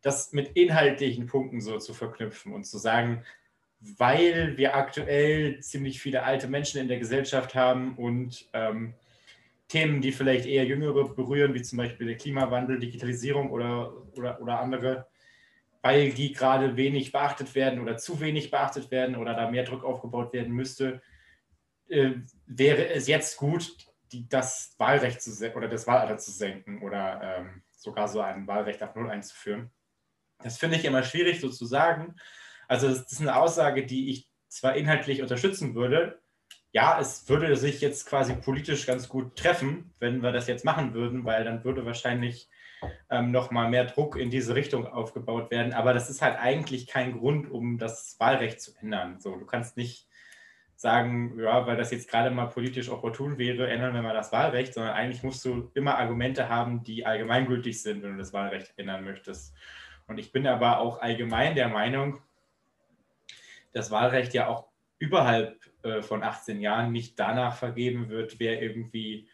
das 0.03 0.33
mit 0.33 0.57
inhaltlichen 0.57 1.27
Punkten 1.27 1.61
so 1.61 1.79
zu 1.79 1.95
verknüpfen 1.95 2.53
und 2.53 2.65
zu 2.65 2.79
sagen, 2.79 3.25
weil 3.81 4.57
wir 4.57 4.75
aktuell 4.75 5.61
ziemlich 5.61 6.01
viele 6.01 6.23
alte 6.23 6.49
Menschen 6.49 6.81
in 6.81 6.89
der 6.89 6.99
Gesellschaft 6.99 7.55
haben 7.55 7.97
und 7.97 8.49
ähm, 8.53 8.95
Themen, 9.69 10.01
die 10.01 10.13
vielleicht 10.13 10.47
eher 10.47 10.65
Jüngere 10.65 11.09
berühren, 11.09 11.55
wie 11.55 11.63
zum 11.63 11.79
Beispiel 11.79 12.07
der 12.07 12.17
Klimawandel, 12.17 12.79
Digitalisierung 12.79 13.51
oder, 13.51 13.93
oder, 14.17 14.41
oder 14.41 14.61
andere, 14.61 15.07
weil 15.83 16.13
die 16.13 16.33
gerade 16.33 16.77
wenig 16.77 17.13
beachtet 17.13 17.55
werden 17.55 17.81
oder 17.81 17.97
zu 17.97 18.21
wenig 18.21 18.51
beachtet 18.51 18.91
werden 18.91 19.17
oder 19.17 19.35
da 19.35 19.51
mehr 19.51 19.65
Druck 19.65 19.85
aufgebaut 19.85 20.33
werden 20.33 20.53
müsste, 20.53 21.03
äh, 21.89 22.13
wäre 22.47 22.89
es 22.89 23.07
jetzt 23.09 23.37
gut, 23.37 23.77
die, 24.13 24.29
das 24.29 24.75
Wahlrecht 24.79 25.21
zu 25.21 25.33
oder 25.55 25.69
das 25.69 25.87
Wahlalter 25.87 26.19
zu 26.19 26.31
senken 26.31 26.81
oder 26.83 27.21
ähm, 27.23 27.63
sogar 27.71 28.09
so 28.09 28.21
ein 28.21 28.47
Wahlrecht 28.47 28.83
auf 28.83 28.95
Null 28.95 29.11
einzuführen. 29.11 29.71
Das 30.39 30.59
finde 30.59 30.77
ich 30.77 30.85
immer 30.85 31.03
schwierig 31.03 31.41
so 31.41 31.49
zu 31.49 31.67
sagen. 31.67 32.17
Also 32.69 32.89
das 32.89 33.11
ist 33.11 33.21
eine 33.21 33.37
Aussage, 33.37 33.87
die 33.87 34.11
ich 34.11 34.29
zwar 34.49 34.77
inhaltlich 34.77 35.23
unterstützen 35.23 35.75
würde. 35.75 36.21
Ja, 36.73 36.99
es 37.01 37.29
würde 37.29 37.57
sich 37.57 37.81
jetzt 37.81 38.07
quasi 38.07 38.35
politisch 38.35 38.87
ganz 38.87 39.09
gut 39.09 39.37
treffen, 39.37 39.95
wenn 39.99 40.23
wir 40.23 40.33
das 40.33 40.47
jetzt 40.47 40.65
machen 40.65 40.95
würden, 40.95 41.25
weil 41.25 41.45
dann 41.45 41.65
würde 41.65 41.87
wahrscheinlich 41.87 42.49
ähm, 43.11 43.31
nochmal 43.31 43.71
mehr 43.71 43.85
Druck 43.85 44.17
in 44.17 44.31
diese 44.31 44.55
Richtung 44.55 44.87
aufgebaut 44.87 45.51
werden. 45.51 45.73
Aber 45.73 45.95
das 45.95 46.11
ist 46.11 46.23
halt 46.23 46.39
eigentlich 46.39 46.87
kein 46.87 47.19
Grund, 47.19 47.51
um 47.51 47.79
das 47.79 48.17
Wahlrecht 48.19 48.61
zu 48.61 48.73
ändern. 48.81 49.21
So, 49.21 49.37
du 49.37 49.47
kannst 49.47 49.77
nicht 49.77 50.07
sagen, 50.77 51.39
ja, 51.39 51.67
weil 51.67 51.77
das 51.77 51.91
jetzt 51.91 52.11
gerade 52.11 52.31
mal 52.31 52.47
politisch 52.47 52.91
opportun 52.91 53.39
wäre, 53.39 53.69
ändern 53.69 53.95
wir 53.95 54.03
mal 54.03 54.15
das 54.15 54.31
Wahlrecht, 54.31 54.75
sondern 54.75 54.93
eigentlich 54.93 55.23
musst 55.23 55.45
du 55.45 55.71
immer 55.75 55.99
Argumente 55.99 56.51
haben, 56.51 56.85
die 56.85 57.07
allgemeingültig 57.07 57.83
sind, 57.83 58.03
wenn 58.03 58.13
du 58.13 58.19
das 58.19 58.35
Wahlrecht 58.35 58.75
ändern 58.77 59.05
möchtest. 59.05 59.55
Und 60.07 60.19
ich 60.19 60.33
bin 60.33 60.47
aber 60.47 60.79
auch 60.79 61.01
allgemein 61.01 61.55
der 61.55 61.69
Meinung, 61.69 62.21
das 63.77 63.91
Wahlrecht 63.91 64.33
ja 64.33 64.49
auch 64.49 64.69
überhalb 64.99 65.61
äh, 65.83 66.01
von 66.01 66.23
18 66.23 66.63
Jahren 66.63 66.93
nicht 66.93 67.19
danach 67.21 67.57
vergeben 67.57 68.09
wird, 68.09 68.41
wer 68.41 68.63
irgendwie 68.63 69.29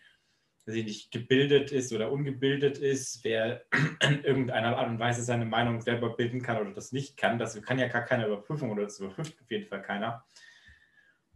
ich 0.67 0.85
nicht 0.85 1.11
gebildet 1.11 1.73
ist 1.73 1.93
oder 1.93 2.11
ungebildet 2.11 2.79
ist, 2.79 3.25
wer 3.25 3.65
in 4.01 4.23
irgendeiner 4.25 4.77
Art 4.77 4.89
und 4.89 4.99
Weise 4.99 5.23
seine 5.23 5.45
Meinung 5.45 5.81
selber 5.81 6.17
bilden 6.17 6.43
kann 6.43 6.59
oder 6.61 6.73
das 6.73 6.93
nicht 6.93 7.17
kann. 7.17 7.39
Das 7.39 7.61
kann 7.63 7.79
ja 7.79 7.87
gar 7.89 8.05
keine 8.05 8.27
Überprüfung 8.27 8.71
oder 8.71 8.83
das 8.83 8.99
überprüft 8.99 9.41
auf 9.41 9.51
jeden 9.51 9.69
Fall 9.69 9.83
keiner. 9.83 10.25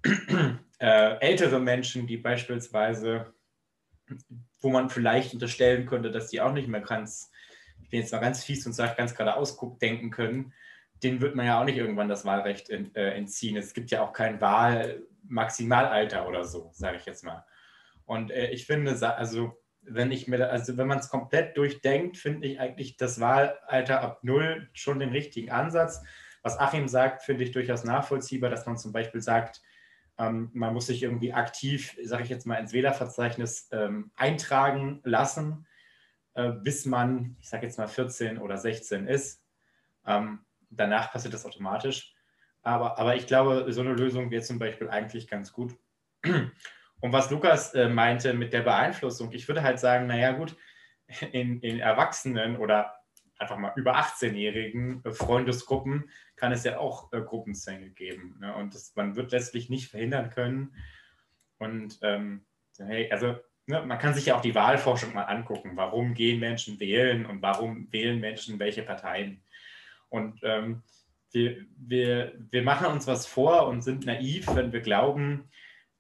Äh, 0.79 1.21
ältere 1.21 1.59
Menschen, 1.59 2.07
die 2.07 2.19
beispielsweise, 2.19 3.33
wo 4.61 4.69
man 4.69 4.91
vielleicht 4.91 5.33
unterstellen 5.33 5.87
könnte, 5.87 6.11
dass 6.11 6.29
die 6.29 6.43
auch 6.43 6.53
nicht 6.53 6.69
mehr 6.69 6.83
ganz, 6.83 7.31
ich 7.81 7.89
bin 7.89 8.01
jetzt 8.01 8.13
mal 8.13 8.19
ganz 8.19 8.45
fies 8.45 8.67
und 8.67 8.75
sage 8.75 8.95
ganz 8.95 9.15
geradeaus 9.15 9.59
denken 9.81 10.11
können, 10.11 10.53
denen 11.03 11.21
wird 11.21 11.35
man 11.35 11.47
ja 11.47 11.61
auch 11.61 11.65
nicht 11.65 11.77
irgendwann 11.77 12.09
das 12.09 12.25
Wahlrecht 12.25 12.71
äh, 12.71 13.11
entziehen. 13.11 13.57
Es 13.57 13.75
gibt 13.75 13.91
ja 13.91 14.03
auch 14.03 14.13
kein 14.13 14.41
Wahlmaximalalter 14.41 16.27
oder 16.27 16.45
so, 16.45 16.71
sage 16.73 16.97
ich 16.97 17.07
jetzt 17.07 17.25
mal. 17.25 17.45
Und 18.05 18.31
äh, 18.31 18.51
ich 18.51 18.67
finde, 18.67 18.97
also 19.17 19.57
wenn 19.83 20.11
ich 20.11 20.27
mir, 20.27 20.51
also 20.51 20.77
wenn 20.77 20.87
man 20.87 20.99
es 20.99 21.09
komplett 21.09 21.57
durchdenkt, 21.57 22.17
finde 22.17 22.47
ich 22.49 22.61
eigentlich 22.61 22.97
das 22.97 23.21
Wahlalter 23.21 24.01
ab 24.01 24.21
null 24.23 24.69
schon 24.73 24.99
den 24.99 25.11
richtigen 25.11 25.51
Ansatz. 25.51 26.03
Was 26.43 26.59
Achim 26.59 26.89
sagt, 26.89 27.23
finde 27.23 27.45
ich 27.45 27.53
durchaus 27.53 27.85
nachvollziehbar, 27.85 28.51
dass 28.51 28.67
man 28.67 28.77
zum 28.77 28.93
Beispiel 28.93 29.21
sagt, 29.21 29.63
ähm, 30.19 30.51
man 30.55 30.73
muss 30.73 30.87
sich 30.87 31.03
irgendwie 31.03 31.33
aktiv, 31.33 31.97
sage 32.05 32.25
ich 32.25 32.29
jetzt 32.29 32.47
mal, 32.47 32.57
ins 32.57 32.73
Wählerverzeichnis 32.73 33.69
ähm, 33.73 34.11
eintragen 34.17 35.01
lassen, 35.05 35.67
äh, 36.35 36.53
bis 36.53 36.87
man, 36.87 37.37
ich 37.41 37.49
sage 37.49 37.67
jetzt 37.67 37.79
mal 37.79 37.89
14 37.89 38.39
oder 38.39 38.57
16 38.57 39.07
ist. 39.07 39.43
Ähm, 40.07 40.46
danach 40.71 41.13
passiert 41.13 41.35
das 41.35 41.47
automatisch. 41.47 42.15
Aber, 42.63 42.99
aber 42.99 43.15
ich 43.17 43.27
glaube, 43.27 43.73
so 43.73 43.81
eine 43.81 43.93
Lösung 43.93 44.31
wäre 44.31 44.43
zum 44.43 44.59
Beispiel 44.59 44.89
eigentlich 44.89 45.29
ganz 45.29 45.53
gut. 45.53 45.77
Und 46.25 47.13
was 47.13 47.31
Lukas 47.31 47.75
äh, 47.75 47.89
meinte 47.89 48.35
mit 48.35 48.53
der 48.53 48.63
Beeinflussung, 48.63 49.33
ich 49.33 49.47
würde 49.47 49.63
halt 49.63 49.79
sagen, 49.79 50.07
naja 50.07 50.33
gut, 50.33 50.57
in, 51.33 51.61
in 51.61 51.79
Erwachsenen 51.79 52.57
oder 52.57 52.97
einfach 53.39 53.59
mal 53.59 53.73
über 53.77 53.97
18-jährigen 53.97 55.05
äh, 55.05 55.13
Freundesgruppen 55.13 56.11
kann 56.37 56.53
es 56.53 56.65
ja 56.65 56.79
auch 56.79 57.13
äh, 57.13 57.21
Gruppenzwänge 57.21 57.91
geben. 57.91 58.37
Ne? 58.41 58.55
Und 58.55 58.75
das, 58.75 58.95
man 58.97 59.17
wird 59.17 59.33
letztlich 59.33 59.69
nicht 59.69 59.91
verhindern 59.91 60.31
können. 60.31 60.75
Und 61.59 61.99
ähm, 62.03 62.47
hey, 62.79 63.11
also 63.11 63.37
ne, 63.67 63.83
man 63.83 63.99
kann 63.99 64.15
sich 64.15 64.27
ja 64.27 64.37
auch 64.37 64.41
die 64.41 64.55
Wahlforschung 64.55 65.15
mal 65.15 65.25
angucken. 65.25 65.73
Warum 65.75 66.15
gehen 66.15 66.41
Menschen 66.41 66.81
wählen 66.81 67.27
und 67.27 67.43
warum 67.43 67.93
wählen 67.93 68.21
Menschen 68.21 68.59
welche 68.59 68.83
Parteien? 68.83 69.43
Und 70.09 70.41
ähm, 70.43 70.83
wir, 71.33 71.65
wir, 71.77 72.33
wir 72.51 72.63
machen 72.63 72.87
uns 72.87 73.07
was 73.07 73.27
vor 73.27 73.67
und 73.69 73.83
sind 73.83 74.07
naiv, 74.07 74.47
wenn 74.55 74.73
wir 74.73 74.81
glauben, 74.81 75.51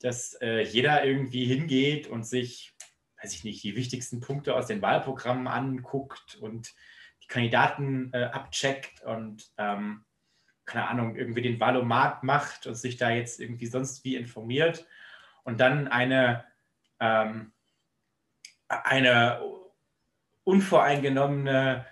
dass 0.00 0.34
äh, 0.40 0.60
jeder 0.62 1.04
irgendwie 1.04 1.44
hingeht 1.44 2.06
und 2.06 2.26
sich, 2.26 2.74
weiß 3.22 3.34
ich 3.34 3.44
nicht, 3.44 3.62
die 3.62 3.76
wichtigsten 3.76 4.20
Punkte 4.20 4.54
aus 4.54 4.66
den 4.66 4.82
Wahlprogrammen 4.82 5.48
anguckt 5.48 6.36
und 6.40 6.74
die 7.22 7.26
Kandidaten 7.28 8.10
äh, 8.12 8.24
abcheckt 8.24 9.02
und 9.02 9.50
ähm, 9.58 10.04
keine 10.66 10.88
Ahnung, 10.88 11.16
irgendwie 11.16 11.42
den 11.42 11.60
Wahlomat 11.60 12.24
macht 12.24 12.66
und 12.66 12.74
sich 12.74 12.96
da 12.96 13.10
jetzt 13.10 13.40
irgendwie 13.40 13.66
sonst 13.66 14.04
wie 14.04 14.16
informiert. 14.16 14.86
Und 15.44 15.60
dann 15.60 15.86
eine, 15.86 16.44
ähm, 16.98 17.52
eine 18.68 19.40
unvoreingenommene, 20.42 21.86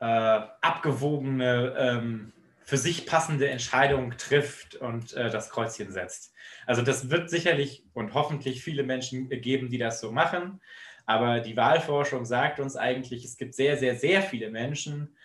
äh, 0.00 0.04
abgewogene, 0.04 1.74
ähm, 1.78 2.32
für 2.62 2.76
sich 2.76 3.04
passende 3.04 3.48
Entscheidung 3.50 4.16
trifft 4.16 4.76
und 4.76 5.12
äh, 5.14 5.28
das 5.30 5.50
Kreuzchen 5.50 5.90
setzt. 5.90 6.32
Also 6.66 6.82
das 6.82 7.10
wird 7.10 7.28
sicherlich 7.28 7.84
und 7.94 8.14
hoffentlich 8.14 8.62
viele 8.62 8.84
Menschen 8.84 9.28
geben, 9.28 9.70
die 9.70 9.78
das 9.78 10.00
so 10.00 10.12
machen. 10.12 10.60
Aber 11.04 11.40
die 11.40 11.56
Wahlforschung 11.56 12.24
sagt 12.24 12.60
uns 12.60 12.76
eigentlich, 12.76 13.24
es 13.24 13.36
gibt 13.36 13.54
sehr, 13.54 13.76
sehr, 13.76 13.96
sehr 13.96 14.22
viele 14.22 14.50
Menschen, 14.50 15.16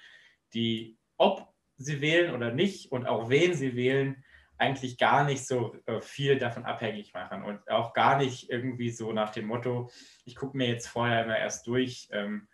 die, 0.56 0.98
ob 1.18 1.54
sie 1.78 2.02
wählen 2.02 2.34
oder 2.34 2.52
nicht 2.52 2.92
und 2.92 3.06
auch 3.06 3.30
wen 3.30 3.54
sie 3.54 3.76
wählen, 3.76 4.24
eigentlich 4.58 4.98
gar 4.98 5.26
nicht 5.26 5.46
so 5.46 5.76
äh, 5.86 6.02
viel 6.02 6.38
davon 6.40 6.66
abhängig 6.66 7.14
machen 7.14 7.44
und 7.44 7.70
auch 7.70 7.94
gar 7.94 8.18
nicht 8.18 8.50
irgendwie 8.50 8.90
so 8.90 9.12
nach 9.12 9.32
dem 9.32 9.46
Motto, 9.46 9.92
ich 10.24 10.36
gucke 10.36 10.58
mir 10.58 10.68
jetzt 10.68 10.88
vorher 10.88 11.26
immer 11.26 11.38
erst 11.38 11.68
durch, 11.68 12.08
ähm, 12.12 12.48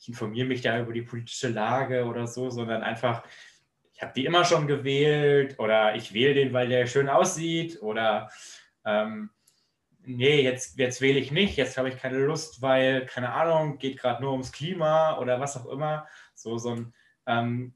ich 0.00 0.08
informiere 0.08 0.48
mich 0.48 0.62
da 0.62 0.80
über 0.80 0.92
die 0.92 1.02
politische 1.02 1.48
Lage 1.48 2.06
oder 2.06 2.26
so, 2.26 2.48
sondern 2.50 2.82
einfach, 2.82 3.22
ich 3.92 4.00
habe 4.00 4.12
die 4.14 4.24
immer 4.24 4.44
schon 4.44 4.66
gewählt 4.66 5.58
oder 5.58 5.94
ich 5.94 6.14
wähle 6.14 6.34
den, 6.34 6.52
weil 6.54 6.68
der 6.68 6.86
schön 6.86 7.10
aussieht 7.10 7.82
oder 7.82 8.30
ähm, 8.86 9.30
nee, 10.02 10.40
jetzt, 10.40 10.78
jetzt 10.78 11.02
wähle 11.02 11.18
ich 11.18 11.30
nicht, 11.32 11.56
jetzt 11.58 11.76
habe 11.76 11.90
ich 11.90 11.98
keine 11.98 12.18
Lust, 12.18 12.62
weil, 12.62 13.04
keine 13.04 13.32
Ahnung, 13.32 13.76
geht 13.76 13.98
gerade 13.98 14.22
nur 14.22 14.32
ums 14.32 14.52
Klima 14.52 15.18
oder 15.18 15.38
was 15.38 15.56
auch 15.58 15.66
immer. 15.66 16.06
So, 16.34 16.56
so 16.56 16.70
ein, 16.70 16.94
ähm, 17.26 17.74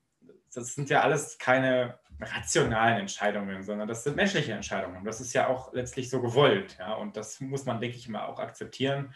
das 0.55 0.75
sind 0.75 0.89
ja 0.89 1.03
alles 1.03 1.37
keine 1.37 1.99
rationalen 2.21 3.01
Entscheidungen, 3.01 3.63
sondern 3.63 3.89
das 3.89 4.05
sind 4.05 4.17
menschliche 4.17 4.53
Entscheidungen. 4.53 5.05
Das 5.05 5.21
ist 5.21 5.35
ja 5.35 5.49
auch 5.49 5.75
letztlich 5.75 6.09
so 6.09 6.23
gewollt. 6.23 6.77
Ja? 6.79 6.95
Und 6.95 7.19
das 7.19 7.41
muss 7.41 7.67
man, 7.67 7.81
denke 7.81 7.97
ich, 7.97 8.09
immer 8.09 8.29
auch 8.29 8.39
akzeptieren. 8.39 9.13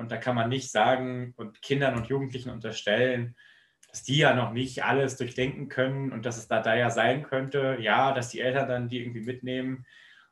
Und 0.00 0.10
da 0.10 0.16
kann 0.16 0.34
man 0.34 0.48
nicht 0.48 0.70
sagen 0.70 1.34
und 1.36 1.60
Kindern 1.60 1.94
und 1.94 2.06
Jugendlichen 2.06 2.48
unterstellen, 2.48 3.36
dass 3.90 4.02
die 4.02 4.16
ja 4.16 4.34
noch 4.34 4.52
nicht 4.52 4.82
alles 4.82 5.16
durchdenken 5.16 5.68
können 5.68 6.10
und 6.10 6.24
dass 6.24 6.38
es 6.38 6.48
da, 6.48 6.60
da 6.62 6.74
ja 6.74 6.88
sein 6.88 7.22
könnte, 7.22 7.76
ja, 7.80 8.12
dass 8.12 8.30
die 8.30 8.40
Eltern 8.40 8.66
dann 8.66 8.88
die 8.88 9.00
irgendwie 9.00 9.20
mitnehmen 9.20 9.84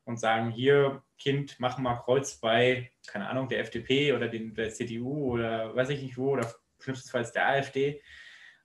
und 0.05 0.19
sagen, 0.19 0.51
hier, 0.51 1.03
Kind, 1.19 1.57
mach 1.59 1.77
mal 1.77 1.97
Kreuz 1.97 2.37
bei, 2.37 2.93
keine 3.07 3.29
Ahnung, 3.29 3.49
der 3.49 3.61
FDP 3.61 4.15
oder 4.15 4.29
den, 4.29 4.55
der 4.55 4.71
CDU 4.71 5.35
oder 5.35 5.77
weiß 5.77 5.91
ich 5.91 6.03
nicht 6.03 6.17
wo 6.17 6.31
oder 6.31 6.51
schlimmstenfalls 6.81 7.33
der 7.33 7.49
AfD. 7.49 8.01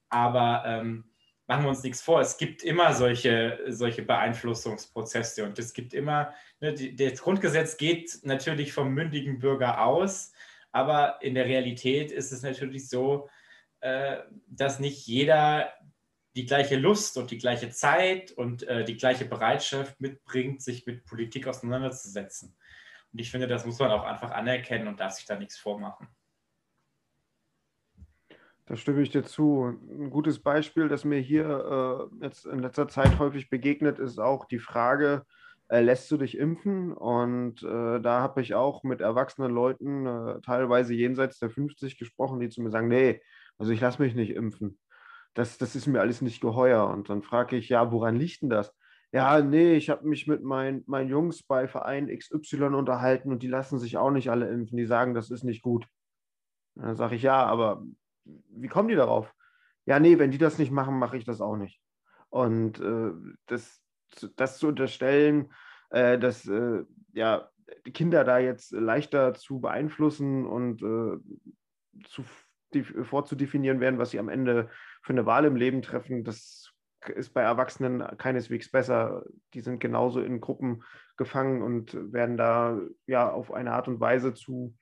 Aber 0.08 0.64
ähm, 0.66 1.04
machen 1.48 1.64
wir 1.64 1.70
uns 1.70 1.84
nichts 1.84 2.02
vor, 2.02 2.22
es 2.22 2.38
gibt 2.38 2.64
immer 2.64 2.94
solche, 2.94 3.60
solche 3.68 4.04
Beeinflussungsprozesse 4.04 5.44
und 5.44 5.60
es 5.60 5.74
gibt 5.74 5.94
immer, 5.94 6.34
ne, 6.62 6.74
die, 6.74 6.96
das 6.96 7.22
Grundgesetz 7.22 7.78
geht 7.78 8.20
natürlich 8.24 8.72
vom 8.72 8.94
mündigen 8.94 9.40
Bürger 9.40 9.84
aus, 9.84 10.33
aber 10.74 11.22
in 11.22 11.36
der 11.36 11.46
Realität 11.46 12.12
ist 12.12 12.34
es 12.34 12.42
natürlich 12.42 12.90
so, 12.90 13.30
äh, 13.80 14.18
dass 14.48 14.80
nicht 14.80 15.06
jeder 15.08 15.72
die 16.36 16.46
gleiche 16.46 16.78
Lust 16.78 17.16
und 17.18 17.30
die 17.30 17.38
gleiche 17.38 17.70
Zeit 17.70 18.32
und 18.32 18.64
äh, 18.64 18.84
die 18.84 18.98
gleiche 18.98 19.26
Bereitschaft 19.26 20.02
mitbringt, 20.02 20.64
sich 20.64 20.86
mit 20.88 21.06
Politik 21.06 21.48
auseinanderzusetzen. 21.48 22.58
Und 23.14 23.20
ich 23.20 23.30
finde, 23.30 23.48
das 23.48 23.66
muss 23.66 23.78
man 23.78 23.92
auch 23.92 24.04
einfach 24.04 24.32
anerkennen 24.32 24.88
und 24.88 25.00
darf 25.00 25.14
sich 25.14 25.26
da 25.26 25.38
nichts 25.38 25.58
vormachen. 25.58 26.08
Da 28.66 28.76
stimme 28.76 29.04
ich 29.04 29.12
dir 29.12 29.24
zu. 29.24 29.66
Ein 29.66 30.10
gutes 30.10 30.42
Beispiel, 30.42 30.88
das 30.88 31.06
mir 31.06 31.20
hier 31.20 32.10
äh, 32.20 32.26
jetzt 32.26 32.46
in 32.46 32.60
letzter 32.60 32.88
Zeit 32.88 33.20
häufig 33.20 33.50
begegnet, 33.50 34.00
ist 34.00 34.18
auch 34.18 34.46
die 34.46 34.60
Frage, 34.60 35.26
äh, 35.74 35.82
lässt 35.82 36.12
du 36.12 36.18
dich 36.18 36.38
impfen? 36.38 36.94
Und 36.94 37.64
äh, 37.64 38.00
da 38.00 38.22
habe 38.22 38.42
ich 38.42 38.54
auch 38.54 38.84
mit 38.84 39.02
erwachsenen 39.02 39.52
Leuten, 39.52 40.06
äh, 40.06 40.42
teilweise 40.42 40.94
jenseits 40.94 41.40
der 41.40 41.50
50, 41.50 41.98
gesprochen, 41.98 42.40
die 42.40 42.50
zu 42.50 42.62
mir 42.62 42.70
sagen, 42.70 42.88
nee, 42.88 43.22
also 43.58 43.72
ich 43.72 43.82
lasse 43.82 44.02
mich 44.02 44.14
nicht 44.14 44.32
impfen. 44.32 44.78
Das, 45.34 45.58
das 45.58 45.76
ist 45.76 45.88
mir 45.88 46.02
alles 46.02 46.22
nicht 46.22 46.42
geheuer. 46.42 46.88
Und 46.88 47.10
dann 47.10 47.24
frage 47.24 47.58
ich, 47.58 47.70
ja, 47.70 47.92
woran 47.92 48.16
liegt 48.16 48.44
denn 48.44 48.50
das? 48.50 48.76
Ja, 49.12 49.42
nee, 49.42 49.74
ich 49.76 49.90
habe 49.90 50.08
mich 50.08 50.28
mit 50.28 50.44
mein, 50.44 50.84
meinen 50.86 51.10
Jungs 51.10 51.44
bei 51.44 51.68
Verein 51.68 52.08
XY 52.08 52.76
unterhalten 52.76 53.32
und 53.32 53.42
die 53.44 53.48
lassen 53.48 53.80
sich 53.80 53.98
auch 53.98 54.12
nicht 54.12 54.30
alle 54.30 54.50
impfen. 54.50 54.78
Die 54.78 54.86
sagen, 54.86 55.16
das 55.16 55.32
ist 55.32 55.44
nicht 55.44 55.64
gut. 55.64 55.88
dann 56.76 56.96
sage 56.96 57.16
ich, 57.16 57.24
ja, 57.24 57.46
aber 57.46 57.84
wie 58.26 58.68
kommen 58.68 58.90
die 58.90 58.96
darauf? 58.96 59.34
Ja, 59.86 60.00
nee, 60.00 60.20
wenn 60.20 60.32
die 60.32 60.38
das 60.38 60.60
nicht 60.60 60.72
machen, 60.72 61.00
mache 61.00 61.18
ich 61.18 61.26
das 61.26 61.42
auch 61.42 61.58
nicht. 61.58 61.82
Und 62.30 62.80
äh, 62.80 63.12
das, 63.48 63.83
das 64.36 64.58
zu 64.58 64.68
unterstellen, 64.68 65.52
äh, 65.90 66.18
dass 66.18 66.48
äh, 66.48 66.84
ja, 67.14 67.50
die 67.86 67.92
Kinder 67.92 68.24
da 68.24 68.40
jetzt 68.40 68.72
leichter 68.72 69.34
zu 69.34 69.60
beeinflussen 69.60 70.46
und 70.46 70.82
äh, 70.82 72.04
zu, 72.08 72.24
die, 72.74 72.84
vorzudefinieren 72.84 73.80
werden, 73.80 74.00
was 74.00 74.12
sie 74.12 74.20
am 74.20 74.30
Ende 74.30 74.70
für 75.02 75.14
eine 75.14 75.26
Wahl 75.26 75.46
im 75.46 75.56
Leben 75.56 75.82
treffen, 75.82 76.24
das 76.24 76.74
ist 77.16 77.34
bei 77.34 77.42
Erwachsenen 77.42 78.00
keineswegs 78.18 78.72
besser. 78.72 79.26
Die 79.54 79.62
sind 79.62 79.80
genauso 79.80 80.22
in 80.22 80.40
Gruppen 80.40 80.84
gefangen 81.18 81.62
und 81.62 81.94
werden 82.14 82.38
da 82.38 82.80
ja 83.08 83.30
auf 83.30 83.52
eine 83.52 83.74
Art 83.74 83.88
und 83.88 84.00
Weise 84.00 84.34
zu 84.34 84.76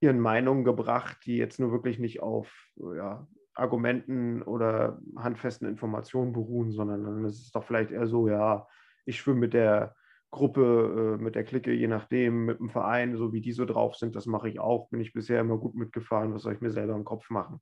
ihren 0.00 0.20
Meinungen 0.20 0.64
gebracht, 0.64 1.18
die 1.24 1.36
jetzt 1.36 1.58
nur 1.58 1.72
wirklich 1.72 1.98
nicht 1.98 2.20
auf 2.20 2.52
ja, 2.76 3.26
Argumenten 3.58 4.42
oder 4.42 5.00
handfesten 5.16 5.68
Informationen 5.68 6.32
beruhen, 6.32 6.70
sondern 6.70 7.24
es 7.24 7.40
ist 7.40 7.54
doch 7.54 7.64
vielleicht 7.64 7.90
eher 7.90 8.06
so, 8.06 8.28
ja, 8.28 8.66
ich 9.04 9.18
schwimme 9.18 9.40
mit 9.40 9.54
der 9.54 9.94
Gruppe, 10.30 11.16
äh, 11.18 11.22
mit 11.22 11.34
der 11.34 11.44
Clique, 11.44 11.72
je 11.72 11.88
nachdem, 11.88 12.44
mit 12.44 12.58
dem 12.58 12.68
Verein, 12.68 13.16
so 13.16 13.32
wie 13.32 13.40
die 13.40 13.52
so 13.52 13.64
drauf 13.64 13.96
sind, 13.96 14.14
das 14.14 14.26
mache 14.26 14.48
ich 14.48 14.60
auch. 14.60 14.88
Bin 14.90 15.00
ich 15.00 15.12
bisher 15.12 15.40
immer 15.40 15.56
gut 15.56 15.74
mitgefahren, 15.74 16.34
was 16.34 16.42
soll 16.42 16.54
ich 16.54 16.60
mir 16.60 16.70
selber 16.70 16.94
im 16.94 17.04
Kopf 17.04 17.30
machen? 17.30 17.60